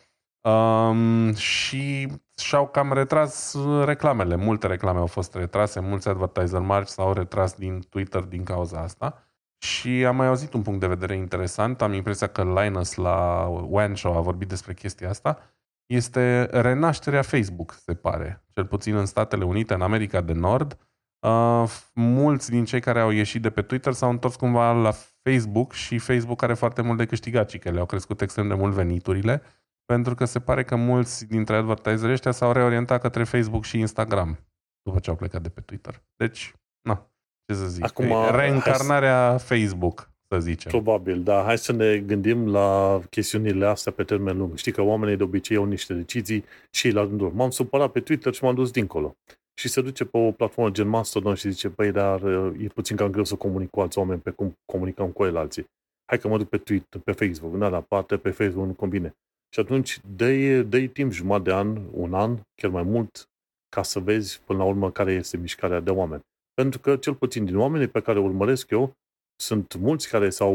Um, 0.48 1.34
și 1.34 2.08
și-au 2.36 2.68
cam 2.68 2.92
retras 2.92 3.56
reclamele. 3.84 4.36
Multe 4.36 4.66
reclame 4.66 4.98
au 4.98 5.06
fost 5.06 5.34
retrase, 5.34 5.80
mulți 5.80 6.08
advertiser 6.08 6.60
mari 6.60 6.88
s-au 6.88 7.12
retras 7.12 7.54
din 7.54 7.80
Twitter 7.88 8.22
din 8.22 8.44
cauza 8.44 8.78
asta. 8.80 9.28
Și 9.58 9.88
am 9.88 10.16
mai 10.16 10.26
auzit 10.26 10.52
un 10.52 10.62
punct 10.62 10.80
de 10.80 10.86
vedere 10.86 11.16
interesant. 11.16 11.82
Am 11.82 11.92
impresia 11.92 12.26
că 12.26 12.42
Linus 12.42 12.94
la 12.94 13.46
One 13.70 13.94
Show 13.94 14.16
a 14.16 14.20
vorbit 14.20 14.48
despre 14.48 14.74
chestia 14.74 15.08
asta. 15.08 15.38
Este 15.86 16.48
renașterea 16.50 17.22
Facebook, 17.22 17.72
se 17.72 17.94
pare. 17.94 18.44
Cel 18.48 18.66
puțin 18.66 18.96
în 18.96 19.06
Statele 19.06 19.44
Unite, 19.44 19.74
în 19.74 19.82
America 19.82 20.20
de 20.20 20.32
Nord. 20.32 20.78
Uh, 21.26 21.64
mulți 21.94 22.50
din 22.50 22.64
cei 22.64 22.80
care 22.80 23.00
au 23.00 23.10
ieșit 23.10 23.42
de 23.42 23.50
pe 23.50 23.62
Twitter 23.62 23.92
s-au 23.92 24.10
întors 24.10 24.36
cumva 24.36 24.72
la 24.72 24.92
Facebook 25.22 25.72
și 25.72 25.98
Facebook 25.98 26.42
are 26.42 26.54
foarte 26.54 26.82
mult 26.82 26.98
de 26.98 27.06
câștigat, 27.06 27.48
ci 27.48 27.58
că 27.58 27.70
le-au 27.70 27.86
crescut 27.86 28.20
extrem 28.20 28.48
de 28.48 28.54
mult 28.54 28.72
veniturile 28.72 29.42
pentru 29.84 30.14
că 30.14 30.24
se 30.24 30.40
pare 30.40 30.64
că 30.64 30.76
mulți 30.76 31.26
dintre 31.26 31.56
advertiseri 31.56 32.12
ăștia 32.12 32.30
s-au 32.30 32.52
reorientat 32.52 33.00
către 33.00 33.24
Facebook 33.24 33.64
și 33.64 33.78
Instagram 33.78 34.38
după 34.82 34.98
ce 34.98 35.10
au 35.10 35.16
plecat 35.16 35.42
de 35.42 35.48
pe 35.48 35.60
Twitter. 35.60 36.02
Deci, 36.16 36.54
na, 36.88 37.10
ce 37.46 37.54
să 37.54 37.66
zic, 37.66 37.84
Acum, 37.84 38.12
reîncarnarea 38.30 39.36
să... 39.38 39.46
Facebook, 39.46 40.10
să 40.28 40.38
zicem. 40.38 40.70
Probabil, 40.70 41.22
da. 41.22 41.42
Hai 41.42 41.58
să 41.58 41.72
ne 41.72 41.98
gândim 41.98 42.48
la 42.48 43.00
chestiunile 43.10 43.66
astea 43.66 43.92
pe 43.92 44.04
termen 44.04 44.36
lung. 44.36 44.56
Știi 44.56 44.72
că 44.72 44.82
oamenii 44.82 45.16
de 45.16 45.22
obicei 45.22 45.56
au 45.56 45.64
niște 45.64 45.94
decizii 45.94 46.44
și 46.70 46.90
la 46.90 47.02
rândul 47.02 47.30
M-am 47.30 47.50
supărat 47.50 47.90
pe 47.90 48.00
Twitter 48.00 48.34
și 48.34 48.44
m-am 48.44 48.54
dus 48.54 48.70
dincolo. 48.70 49.16
Și 49.54 49.68
se 49.68 49.80
duce 49.80 50.04
pe 50.04 50.16
o 50.16 50.30
platformă 50.30 50.70
gen 50.70 50.88
Mastodon 50.88 51.34
și 51.34 51.50
zice, 51.50 51.68
păi, 51.68 51.92
dar 51.92 52.22
e 52.58 52.66
puțin 52.74 52.96
cam 52.96 53.10
greu 53.10 53.24
să 53.24 53.34
comunic 53.34 53.70
cu 53.70 53.80
alți 53.80 53.98
oameni 53.98 54.20
pe 54.20 54.30
cum 54.30 54.58
comunicăm 54.64 55.10
cu 55.10 55.24
el 55.24 55.36
alții. 55.36 55.64
Hai 56.04 56.18
că 56.18 56.28
mă 56.28 56.38
duc 56.38 56.48
pe 56.48 56.58
Twitter, 56.58 57.00
pe 57.00 57.12
Facebook, 57.12 57.56
da, 57.56 57.68
la 57.68 57.80
parte, 57.80 58.16
pe 58.16 58.30
Facebook 58.30 58.66
nu 58.66 58.72
combine. 58.72 59.14
Și 59.54 59.60
atunci 59.60 60.00
dă 60.16 60.62
dă 60.62 60.86
timp 60.86 61.12
jumătate 61.12 61.42
de 61.42 61.54
an, 61.54 61.80
un 61.92 62.14
an, 62.14 62.40
chiar 62.54 62.70
mai 62.70 62.82
mult, 62.82 63.28
ca 63.68 63.82
să 63.82 64.00
vezi 64.00 64.40
până 64.40 64.58
la 64.58 64.64
urmă 64.64 64.90
care 64.90 65.12
este 65.12 65.36
mișcarea 65.36 65.80
de 65.80 65.90
oameni. 65.90 66.22
Pentru 66.54 66.80
că 66.80 66.96
cel 66.96 67.14
puțin 67.14 67.44
din 67.44 67.56
oamenii 67.56 67.88
pe 67.88 68.00
care 68.00 68.18
urmăresc 68.18 68.70
eu, 68.70 68.92
sunt 69.36 69.74
mulți 69.74 70.08
care 70.08 70.30
s-au 70.30 70.54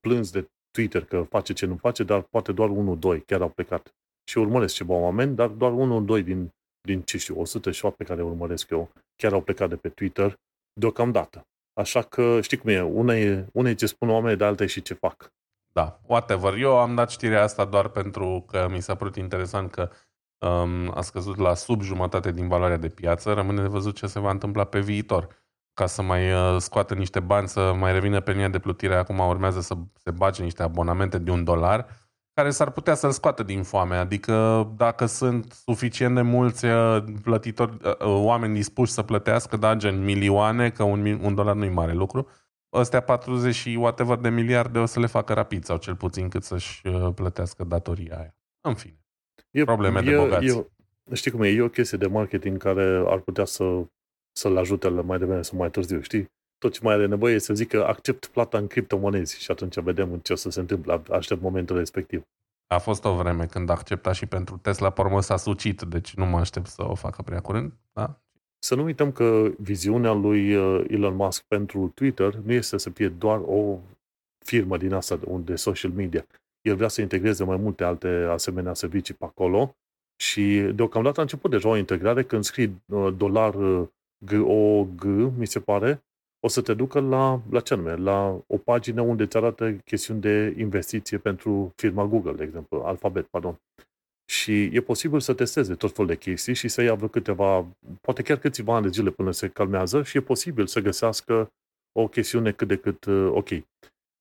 plâns 0.00 0.30
de 0.30 0.48
Twitter 0.70 1.04
că 1.04 1.22
face 1.22 1.52
ce 1.52 1.66
nu 1.66 1.76
face, 1.76 2.02
dar 2.02 2.22
poate 2.22 2.52
doar 2.52 2.68
unul, 2.68 2.98
doi 2.98 3.20
chiar 3.20 3.40
au 3.40 3.48
plecat. 3.48 3.94
Și 4.30 4.38
urmăresc 4.38 4.74
ceva 4.74 4.94
oameni, 4.94 5.34
dar 5.34 5.48
doar 5.48 5.72
unul, 5.72 6.04
doi 6.04 6.22
din, 6.22 6.50
din 6.80 7.02
ce 7.02 7.18
știu, 7.18 7.40
107 7.40 7.94
pe 7.96 8.04
care 8.04 8.22
urmăresc 8.22 8.70
eu, 8.70 8.90
chiar 9.16 9.32
au 9.32 9.42
plecat 9.42 9.68
de 9.68 9.76
pe 9.76 9.88
Twitter 9.88 10.34
deocamdată. 10.80 11.46
Așa 11.72 12.02
că 12.02 12.40
știi 12.40 12.56
cum 12.56 12.70
e, 12.70 12.80
unei, 12.80 13.44
unei 13.52 13.74
ce 13.74 13.86
spun 13.86 14.08
oamenii, 14.08 14.36
de 14.36 14.44
alte 14.44 14.66
și 14.66 14.82
ce 14.82 14.94
fac. 14.94 15.32
Da, 15.72 16.00
whatever. 16.06 16.54
Eu 16.54 16.78
am 16.78 16.94
dat 16.94 17.10
știrea 17.10 17.42
asta 17.42 17.64
doar 17.64 17.88
pentru 17.88 18.44
că 18.46 18.68
mi 18.70 18.80
s-a 18.80 18.94
părut 18.94 19.16
interesant 19.16 19.70
că 19.70 19.90
um, 20.38 20.92
a 20.94 21.00
scăzut 21.00 21.36
la 21.36 21.54
sub 21.54 21.82
jumătate 21.82 22.32
din 22.32 22.48
valoarea 22.48 22.76
de 22.76 22.88
piață. 22.88 23.32
Rămâne 23.32 23.60
de 23.60 23.68
văzut 23.68 23.96
ce 23.96 24.06
se 24.06 24.20
va 24.20 24.30
întâmpla 24.30 24.64
pe 24.64 24.80
viitor. 24.80 25.28
Ca 25.74 25.86
să 25.86 26.02
mai 26.02 26.32
uh, 26.32 26.56
scoată 26.58 26.94
niște 26.94 27.20
bani, 27.20 27.48
să 27.48 27.72
mai 27.78 27.92
revină 27.92 28.20
pe 28.20 28.32
linia 28.32 28.48
de 28.48 28.58
plutire, 28.58 28.94
acum 28.94 29.18
urmează 29.18 29.60
să 29.60 29.74
se 29.94 30.10
bage 30.10 30.42
niște 30.42 30.62
abonamente 30.62 31.18
de 31.18 31.30
un 31.30 31.44
dolar, 31.44 31.86
care 32.32 32.50
s-ar 32.50 32.70
putea 32.70 32.94
să-l 32.94 33.10
scoată 33.10 33.42
din 33.42 33.62
foame. 33.62 33.96
Adică 33.96 34.68
dacă 34.76 35.06
sunt 35.06 35.52
suficient 35.52 36.14
de 36.14 36.22
mulți 36.22 36.64
uh, 36.64 37.04
plătitori, 37.22 37.72
uh, 37.84 37.94
oameni 38.00 38.54
dispuși 38.54 38.92
să 38.92 39.02
plătească, 39.02 39.56
da, 39.56 39.74
gen 39.74 40.04
milioane, 40.04 40.70
că 40.70 40.82
un, 40.82 41.18
un 41.22 41.34
dolar 41.34 41.54
nu-i 41.54 41.68
mare 41.68 41.92
lucru, 41.92 42.28
ăstea 42.78 43.00
40 43.00 43.54
și 43.54 43.76
whatever 43.80 44.16
de 44.16 44.28
miliarde 44.28 44.78
o 44.78 44.86
să 44.86 45.00
le 45.00 45.06
facă 45.06 45.32
rapid 45.32 45.64
sau 45.64 45.76
cel 45.76 45.96
puțin 45.96 46.28
cât 46.28 46.44
să-și 46.44 46.86
uh, 46.86 47.14
plătească 47.14 47.64
datoria 47.64 48.18
aia. 48.18 48.34
În 48.60 48.74
fine. 48.74 49.04
E, 49.50 49.64
Probleme 49.64 49.98
e, 49.98 50.02
de 50.02 50.16
bogați. 50.16 50.46
E, 50.46 50.64
știi 51.14 51.30
cum 51.30 51.42
e? 51.42 51.48
E 51.48 51.62
o 51.62 51.68
chestie 51.68 51.98
de 51.98 52.06
marketing 52.06 52.58
care 52.58 53.04
ar 53.06 53.18
putea 53.18 53.44
să, 53.44 53.64
să-l 54.32 54.56
ajute 54.56 54.88
mai 54.88 55.18
devreme 55.18 55.42
sau 55.42 55.58
mai 55.58 55.70
târziu, 55.70 56.00
știi? 56.00 56.26
Tot 56.58 56.72
ce 56.72 56.80
mai 56.82 56.94
are 56.94 57.06
nevoie 57.06 57.34
e 57.34 57.38
să 57.38 57.54
zică 57.54 57.86
accept 57.86 58.26
plata 58.26 58.58
în 58.58 58.66
criptomonezi 58.66 59.40
și 59.40 59.50
atunci 59.50 59.80
vedem 59.80 60.18
ce 60.18 60.32
o 60.32 60.36
să 60.36 60.50
se 60.50 60.60
întâmple. 60.60 61.02
Aștept 61.10 61.40
momentul 61.40 61.76
respectiv. 61.76 62.22
A 62.66 62.78
fost 62.78 63.04
o 63.04 63.14
vreme 63.14 63.46
când 63.46 63.70
accepta 63.70 64.12
și 64.12 64.26
pentru 64.26 64.56
Tesla, 64.56 64.90
pe 64.90 65.20
s-a 65.20 65.36
sucit, 65.36 65.82
deci 65.82 66.14
nu 66.14 66.26
mă 66.26 66.38
aștept 66.38 66.66
să 66.66 66.88
o 66.88 66.94
facă 66.94 67.22
prea 67.22 67.40
curând. 67.40 67.72
Da? 67.92 68.20
Să 68.58 68.74
nu 68.74 68.82
uităm 68.82 69.12
că 69.12 69.50
viziunea 69.58 70.12
lui 70.12 70.54
uh, 70.54 70.84
Elon 70.88 71.14
Musk 71.14 71.42
pentru 71.42 71.92
Twitter 71.94 72.34
nu 72.34 72.52
este 72.52 72.78
să 72.78 72.90
fie 72.90 73.08
doar 73.08 73.40
o 73.46 73.78
firmă 74.44 74.76
din 74.76 74.92
asta 74.92 75.20
de 75.44 75.56
social 75.56 75.90
media. 75.90 76.26
El 76.60 76.76
vrea 76.76 76.88
să 76.88 77.00
integreze 77.00 77.44
mai 77.44 77.56
multe 77.56 77.84
alte 77.84 78.08
asemenea 78.08 78.74
servicii 78.74 79.14
pe 79.14 79.24
acolo 79.24 79.76
și 80.16 80.60
deocamdată 80.74 81.18
a 81.18 81.22
început 81.22 81.50
deja 81.50 81.68
o 81.68 81.76
integrare 81.76 82.22
când 82.22 82.44
scrii 82.44 82.82
uh, 82.86 83.14
dolar 83.16 83.54
uh, 83.54 83.88
G-O-G, 84.24 85.04
mi 85.36 85.46
se 85.46 85.60
pare, 85.60 86.02
o 86.40 86.48
să 86.48 86.62
te 86.62 86.74
ducă 86.74 87.00
la, 87.00 87.40
la 87.50 87.60
ce 87.60 87.74
anume, 87.74 87.94
la 87.94 88.40
o 88.46 88.56
pagină 88.56 89.00
unde 89.00 89.22
îți 89.22 89.36
arată 89.36 89.72
chestiuni 89.72 90.20
de 90.20 90.54
investiție 90.58 91.18
pentru 91.18 91.72
firma 91.76 92.04
Google, 92.04 92.32
de 92.32 92.42
exemplu, 92.42 92.82
Alphabet, 92.84 93.26
pardon. 93.26 93.60
Și 94.48 94.70
e 94.72 94.80
posibil 94.80 95.20
să 95.20 95.34
testeze 95.34 95.74
tot 95.74 95.92
felul 95.92 96.10
de 96.10 96.16
chestii 96.16 96.54
și 96.54 96.68
să 96.68 96.82
ia 96.82 96.94
vreo 96.94 97.08
câteva, 97.08 97.66
poate 98.00 98.22
chiar 98.22 98.38
câțiva 98.38 98.74
ani 98.74 98.84
de 98.84 98.90
zile 98.90 99.10
până 99.10 99.30
se 99.30 99.48
calmează 99.48 100.02
și 100.02 100.16
e 100.16 100.20
posibil 100.20 100.66
să 100.66 100.80
găsească 100.80 101.52
o 101.92 102.08
chestiune 102.08 102.52
cât 102.52 102.68
de 102.68 102.76
cât 102.76 103.04
uh, 103.04 103.30
ok. 103.32 103.48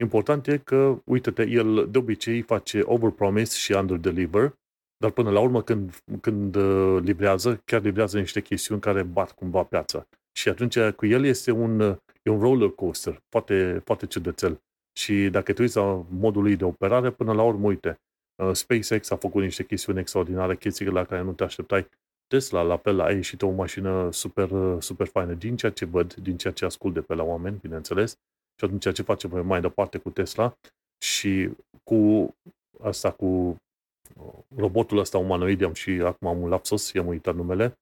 Important 0.03 0.47
e 0.47 0.57
că, 0.57 1.01
uite-te, 1.05 1.49
el 1.49 1.87
de 1.91 1.97
obicei 1.97 2.41
face 2.41 2.81
overpromise 2.83 3.57
și 3.57 3.71
underdeliver, 3.71 4.53
dar 4.97 5.11
până 5.11 5.29
la 5.29 5.39
urmă 5.39 5.61
când, 5.61 6.01
când 6.21 6.55
uh, 6.55 7.01
livrează, 7.01 7.61
chiar 7.65 7.81
livrează 7.81 8.19
niște 8.19 8.41
chestiuni 8.41 8.81
care 8.81 9.03
bat 9.03 9.31
cumva 9.31 9.63
piața. 9.63 10.07
Și 10.39 10.49
atunci 10.49 10.79
cu 10.79 11.05
el 11.05 11.25
este 11.25 11.51
un, 11.51 11.79
uh, 11.79 11.95
e 12.21 12.29
un 12.29 12.39
roller 12.39 12.69
coaster, 12.69 13.21
foarte, 13.29 13.81
foarte 13.85 14.05
ciudățel. 14.05 14.61
Și 14.99 15.29
dacă 15.29 15.53
te 15.53 15.61
uiți 15.61 15.75
la 15.77 16.05
modul 16.09 16.41
lui 16.41 16.55
de 16.55 16.63
operare, 16.63 17.11
până 17.11 17.33
la 17.33 17.43
urmă, 17.43 17.67
uite, 17.67 17.89
Uh, 17.89 18.06
SpaceX 18.53 19.09
a 19.09 19.15
făcut 19.15 19.41
niște 19.41 19.63
chestiuni 19.63 19.99
extraordinare, 19.99 20.55
chestii 20.55 20.85
la 20.85 21.05
care 21.05 21.21
nu 21.21 21.31
te 21.31 21.43
așteptai. 21.43 21.87
Tesla, 22.27 22.61
la 22.61 22.77
fel, 22.77 22.99
a 22.99 23.11
ieșit 23.11 23.41
o 23.41 23.49
mașină 23.49 24.11
super, 24.11 24.51
uh, 24.51 24.81
super 24.81 25.07
faină, 25.07 25.33
din 25.33 25.55
ceea 25.55 25.71
ce 25.71 25.85
văd, 25.85 26.13
din 26.13 26.37
ceea 26.37 26.53
ce 26.53 26.65
ascult 26.65 26.93
de 26.93 27.01
pe 27.01 27.13
la 27.13 27.23
oameni, 27.23 27.57
bineînțeles, 27.61 28.11
și 28.55 28.65
atunci 28.65 28.81
ceea 28.81 28.93
ce 28.93 29.01
facem 29.01 29.45
mai 29.45 29.61
departe 29.61 29.97
cu 29.97 30.09
Tesla 30.09 30.57
și 30.97 31.49
cu 31.83 32.33
asta, 32.81 33.11
cu 33.11 33.25
uh, 33.25 34.33
robotul 34.55 34.97
ăsta 34.97 35.17
umanoid, 35.17 35.63
am 35.63 35.73
și 35.73 35.89
acum 35.89 36.27
am 36.27 36.41
un 36.41 36.49
lapsus, 36.49 36.91
i-am 36.91 37.07
uitat 37.07 37.35
numele, 37.35 37.79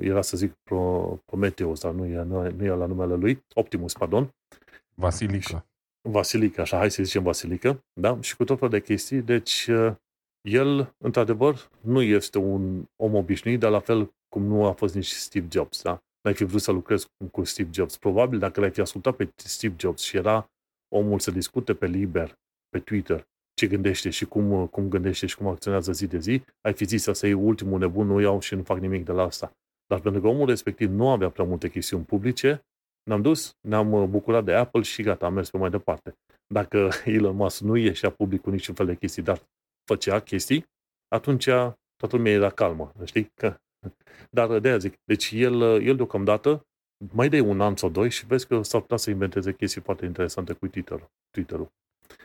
era 0.00 0.22
să 0.22 0.36
zic 0.36 0.52
Prometheus, 1.24 1.80
dar 1.80 1.92
nu 1.92 2.04
e, 2.04 2.22
nu 2.22 2.64
e 2.64 2.68
la 2.68 2.86
numele 2.86 3.14
lui, 3.14 3.44
Optimus, 3.54 3.92
pardon. 3.92 4.34
Vasilica. 4.94 5.66
Vasilica, 6.08 6.62
așa, 6.62 6.76
hai 6.76 6.90
să 6.90 7.02
zicem 7.02 7.22
Vasilică, 7.22 7.84
da? 8.00 8.20
Și 8.20 8.36
cu 8.36 8.44
tot 8.44 8.58
felul 8.58 8.72
de 8.72 8.80
chestii. 8.80 9.22
Deci, 9.22 9.66
uh, 9.66 9.94
el, 10.48 10.94
într-adevăr, 10.98 11.70
nu 11.80 12.02
este 12.02 12.38
un 12.38 12.84
om 12.96 13.14
obișnuit, 13.14 13.60
dar 13.60 13.70
la 13.70 13.80
fel 13.80 14.14
cum 14.28 14.42
nu 14.42 14.64
a 14.64 14.72
fost 14.72 14.94
nici 14.94 15.10
Steve 15.10 15.46
Jobs, 15.50 15.82
da? 15.82 16.02
N-ai 16.22 16.34
fi 16.34 16.44
vrut 16.44 16.60
să 16.60 16.72
lucrezi 16.72 17.06
cu 17.30 17.44
Steve 17.44 17.70
Jobs. 17.72 17.96
Probabil 17.96 18.38
dacă 18.38 18.60
l-ai 18.60 18.70
fi 18.70 18.80
ascultat 18.80 19.16
pe 19.16 19.32
Steve 19.36 19.74
Jobs 19.78 20.02
și 20.02 20.16
era 20.16 20.50
omul 20.94 21.18
să 21.18 21.30
discute 21.30 21.74
pe 21.74 21.86
liber, 21.86 22.38
pe 22.68 22.78
Twitter, 22.78 23.28
ce 23.54 23.66
gândește 23.66 24.10
și 24.10 24.24
cum, 24.24 24.50
uh, 24.50 24.68
cum 24.68 24.88
gândește 24.88 25.26
și 25.26 25.36
cum 25.36 25.46
acționează 25.46 25.92
zi 25.92 26.06
de 26.06 26.18
zi, 26.18 26.42
ai 26.60 26.72
fi 26.72 26.84
zis 26.84 27.02
să 27.02 27.26
e 27.26 27.34
ultimul 27.34 27.78
nebun, 27.78 28.06
nu 28.06 28.20
iau 28.20 28.40
și 28.40 28.54
nu 28.54 28.62
fac 28.62 28.78
nimic 28.78 29.04
de 29.04 29.12
la 29.12 29.22
asta. 29.22 29.56
Dar 29.86 30.00
pentru 30.00 30.20
că 30.20 30.26
omul 30.26 30.46
respectiv 30.46 30.90
nu 30.90 31.08
avea 31.08 31.30
prea 31.30 31.44
multe 31.44 31.70
chestiuni 31.70 32.04
publice, 32.04 32.64
ne-am 33.04 33.22
dus, 33.22 33.56
ne-am 33.60 33.92
uh, 33.92 34.08
bucurat 34.08 34.44
de 34.44 34.54
Apple 34.54 34.82
și 34.82 35.02
gata, 35.02 35.26
am 35.26 35.32
mers 35.32 35.50
pe 35.50 35.58
mai 35.58 35.70
departe. 35.70 36.16
Dacă 36.46 36.88
Elon 37.04 37.36
Musk 37.36 37.60
nu 37.60 37.76
ieșea 37.76 38.10
public 38.10 38.40
cu 38.40 38.50
niciun 38.50 38.74
fel 38.74 38.86
de 38.86 38.94
chestii, 38.94 39.22
dar 39.22 39.40
făcea 39.84 40.20
chestii, 40.20 40.66
atunci 41.08 41.44
toată 41.96 42.16
lumea 42.16 42.32
era 42.32 42.50
calmă, 42.50 42.92
știi? 43.04 43.30
Că... 43.34 43.56
Dar 44.30 44.58
de 44.58 44.68
aia 44.68 44.78
zic, 44.78 44.94
deci 45.04 45.30
el, 45.30 45.54
uh, 45.54 45.86
el 45.86 45.96
deocamdată 45.96 46.66
mai 47.12 47.28
de 47.28 47.40
un 47.40 47.60
an 47.60 47.76
sau 47.76 47.88
doi 47.88 48.10
și 48.10 48.26
vezi 48.26 48.46
că 48.46 48.62
s-ar 48.62 48.80
putea 48.80 48.96
să 48.96 49.10
inventeze 49.10 49.52
chestii 49.52 49.80
foarte 49.80 50.04
interesante 50.04 50.52
cu 50.52 50.68
Twitter-ul. 50.68 51.10
Twitter-ul. 51.30 51.72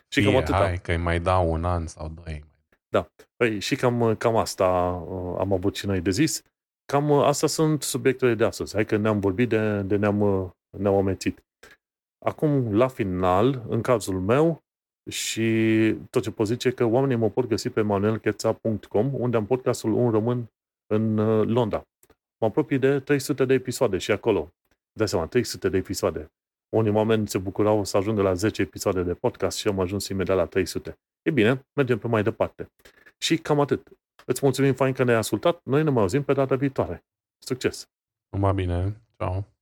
Și 0.07 0.23
cam 0.23 0.35
atâta. 0.35 0.57
Hai, 0.57 0.77
că 0.77 0.91
îi 0.91 0.97
mai 0.97 1.19
dau 1.19 1.51
un 1.51 1.65
an 1.65 1.87
sau 1.87 2.07
doi. 2.23 2.45
Da. 2.87 3.11
Păi, 3.35 3.59
și 3.59 3.75
cam, 3.75 4.15
cam 4.15 4.35
asta 4.35 4.67
uh, 5.07 5.35
am 5.39 5.53
avut 5.53 5.75
și 5.75 5.85
noi 5.85 6.01
de 6.01 6.09
zis. 6.09 6.43
Cam 6.85 7.11
asta 7.11 7.47
sunt 7.47 7.81
subiectele 7.81 8.33
de 8.33 8.43
astăzi. 8.43 8.73
Hai 8.73 8.85
că 8.85 8.97
ne-am 8.97 9.19
vorbit 9.19 9.49
de, 9.49 9.81
de 9.81 9.95
ne-am 9.95 10.21
ne-au 10.77 10.97
amețit. 10.97 11.43
Acum, 12.25 12.75
la 12.75 12.87
final, 12.87 13.65
în 13.67 13.81
cazul 13.81 14.19
meu, 14.19 14.63
și 15.09 15.95
tot 16.09 16.23
ce 16.23 16.31
pot 16.31 16.47
zice 16.47 16.71
că 16.71 16.83
oamenii 16.83 17.15
mă 17.15 17.29
pot 17.29 17.45
găsi 17.45 17.69
pe 17.69 17.81
manuelcheța.com, 17.81 19.13
unde 19.13 19.37
am 19.37 19.45
podcastul 19.45 19.93
Un 19.93 20.11
Român 20.11 20.51
în 20.93 21.17
uh, 21.17 21.47
Londra. 21.47 21.87
Mă 22.39 22.47
apropii 22.47 22.79
de 22.79 22.99
300 22.99 23.45
de 23.45 23.53
episoade 23.53 23.97
și 23.97 24.11
acolo. 24.11 24.53
De 24.91 25.05
seama, 25.05 25.27
300 25.27 25.69
de 25.69 25.77
episoade. 25.77 26.31
Unii 26.75 26.91
oameni 26.91 27.27
se 27.27 27.37
bucurau 27.37 27.83
să 27.83 27.97
ajungă 27.97 28.21
la 28.21 28.33
10 28.33 28.61
episoade 28.61 29.03
de 29.03 29.13
podcast 29.13 29.57
și 29.57 29.67
am 29.67 29.79
ajuns 29.79 30.07
imediat 30.07 30.37
la 30.37 30.45
300. 30.45 30.99
E 31.21 31.31
bine, 31.31 31.65
mergem 31.73 31.97
pe 31.97 32.07
mai 32.07 32.23
departe. 32.23 32.71
Și 33.17 33.37
cam 33.37 33.59
atât. 33.59 33.87
Îți 34.25 34.39
mulțumim 34.43 34.73
fain 34.73 34.93
că 34.93 35.03
ne-ai 35.03 35.17
ascultat. 35.17 35.61
Noi 35.63 35.83
ne 35.83 35.89
mai 35.89 36.01
auzim 36.01 36.23
pe 36.23 36.33
data 36.33 36.55
viitoare. 36.55 37.03
Succes! 37.37 37.89
Numai 38.29 38.53
bine. 38.53 39.01
Ciao. 39.17 39.58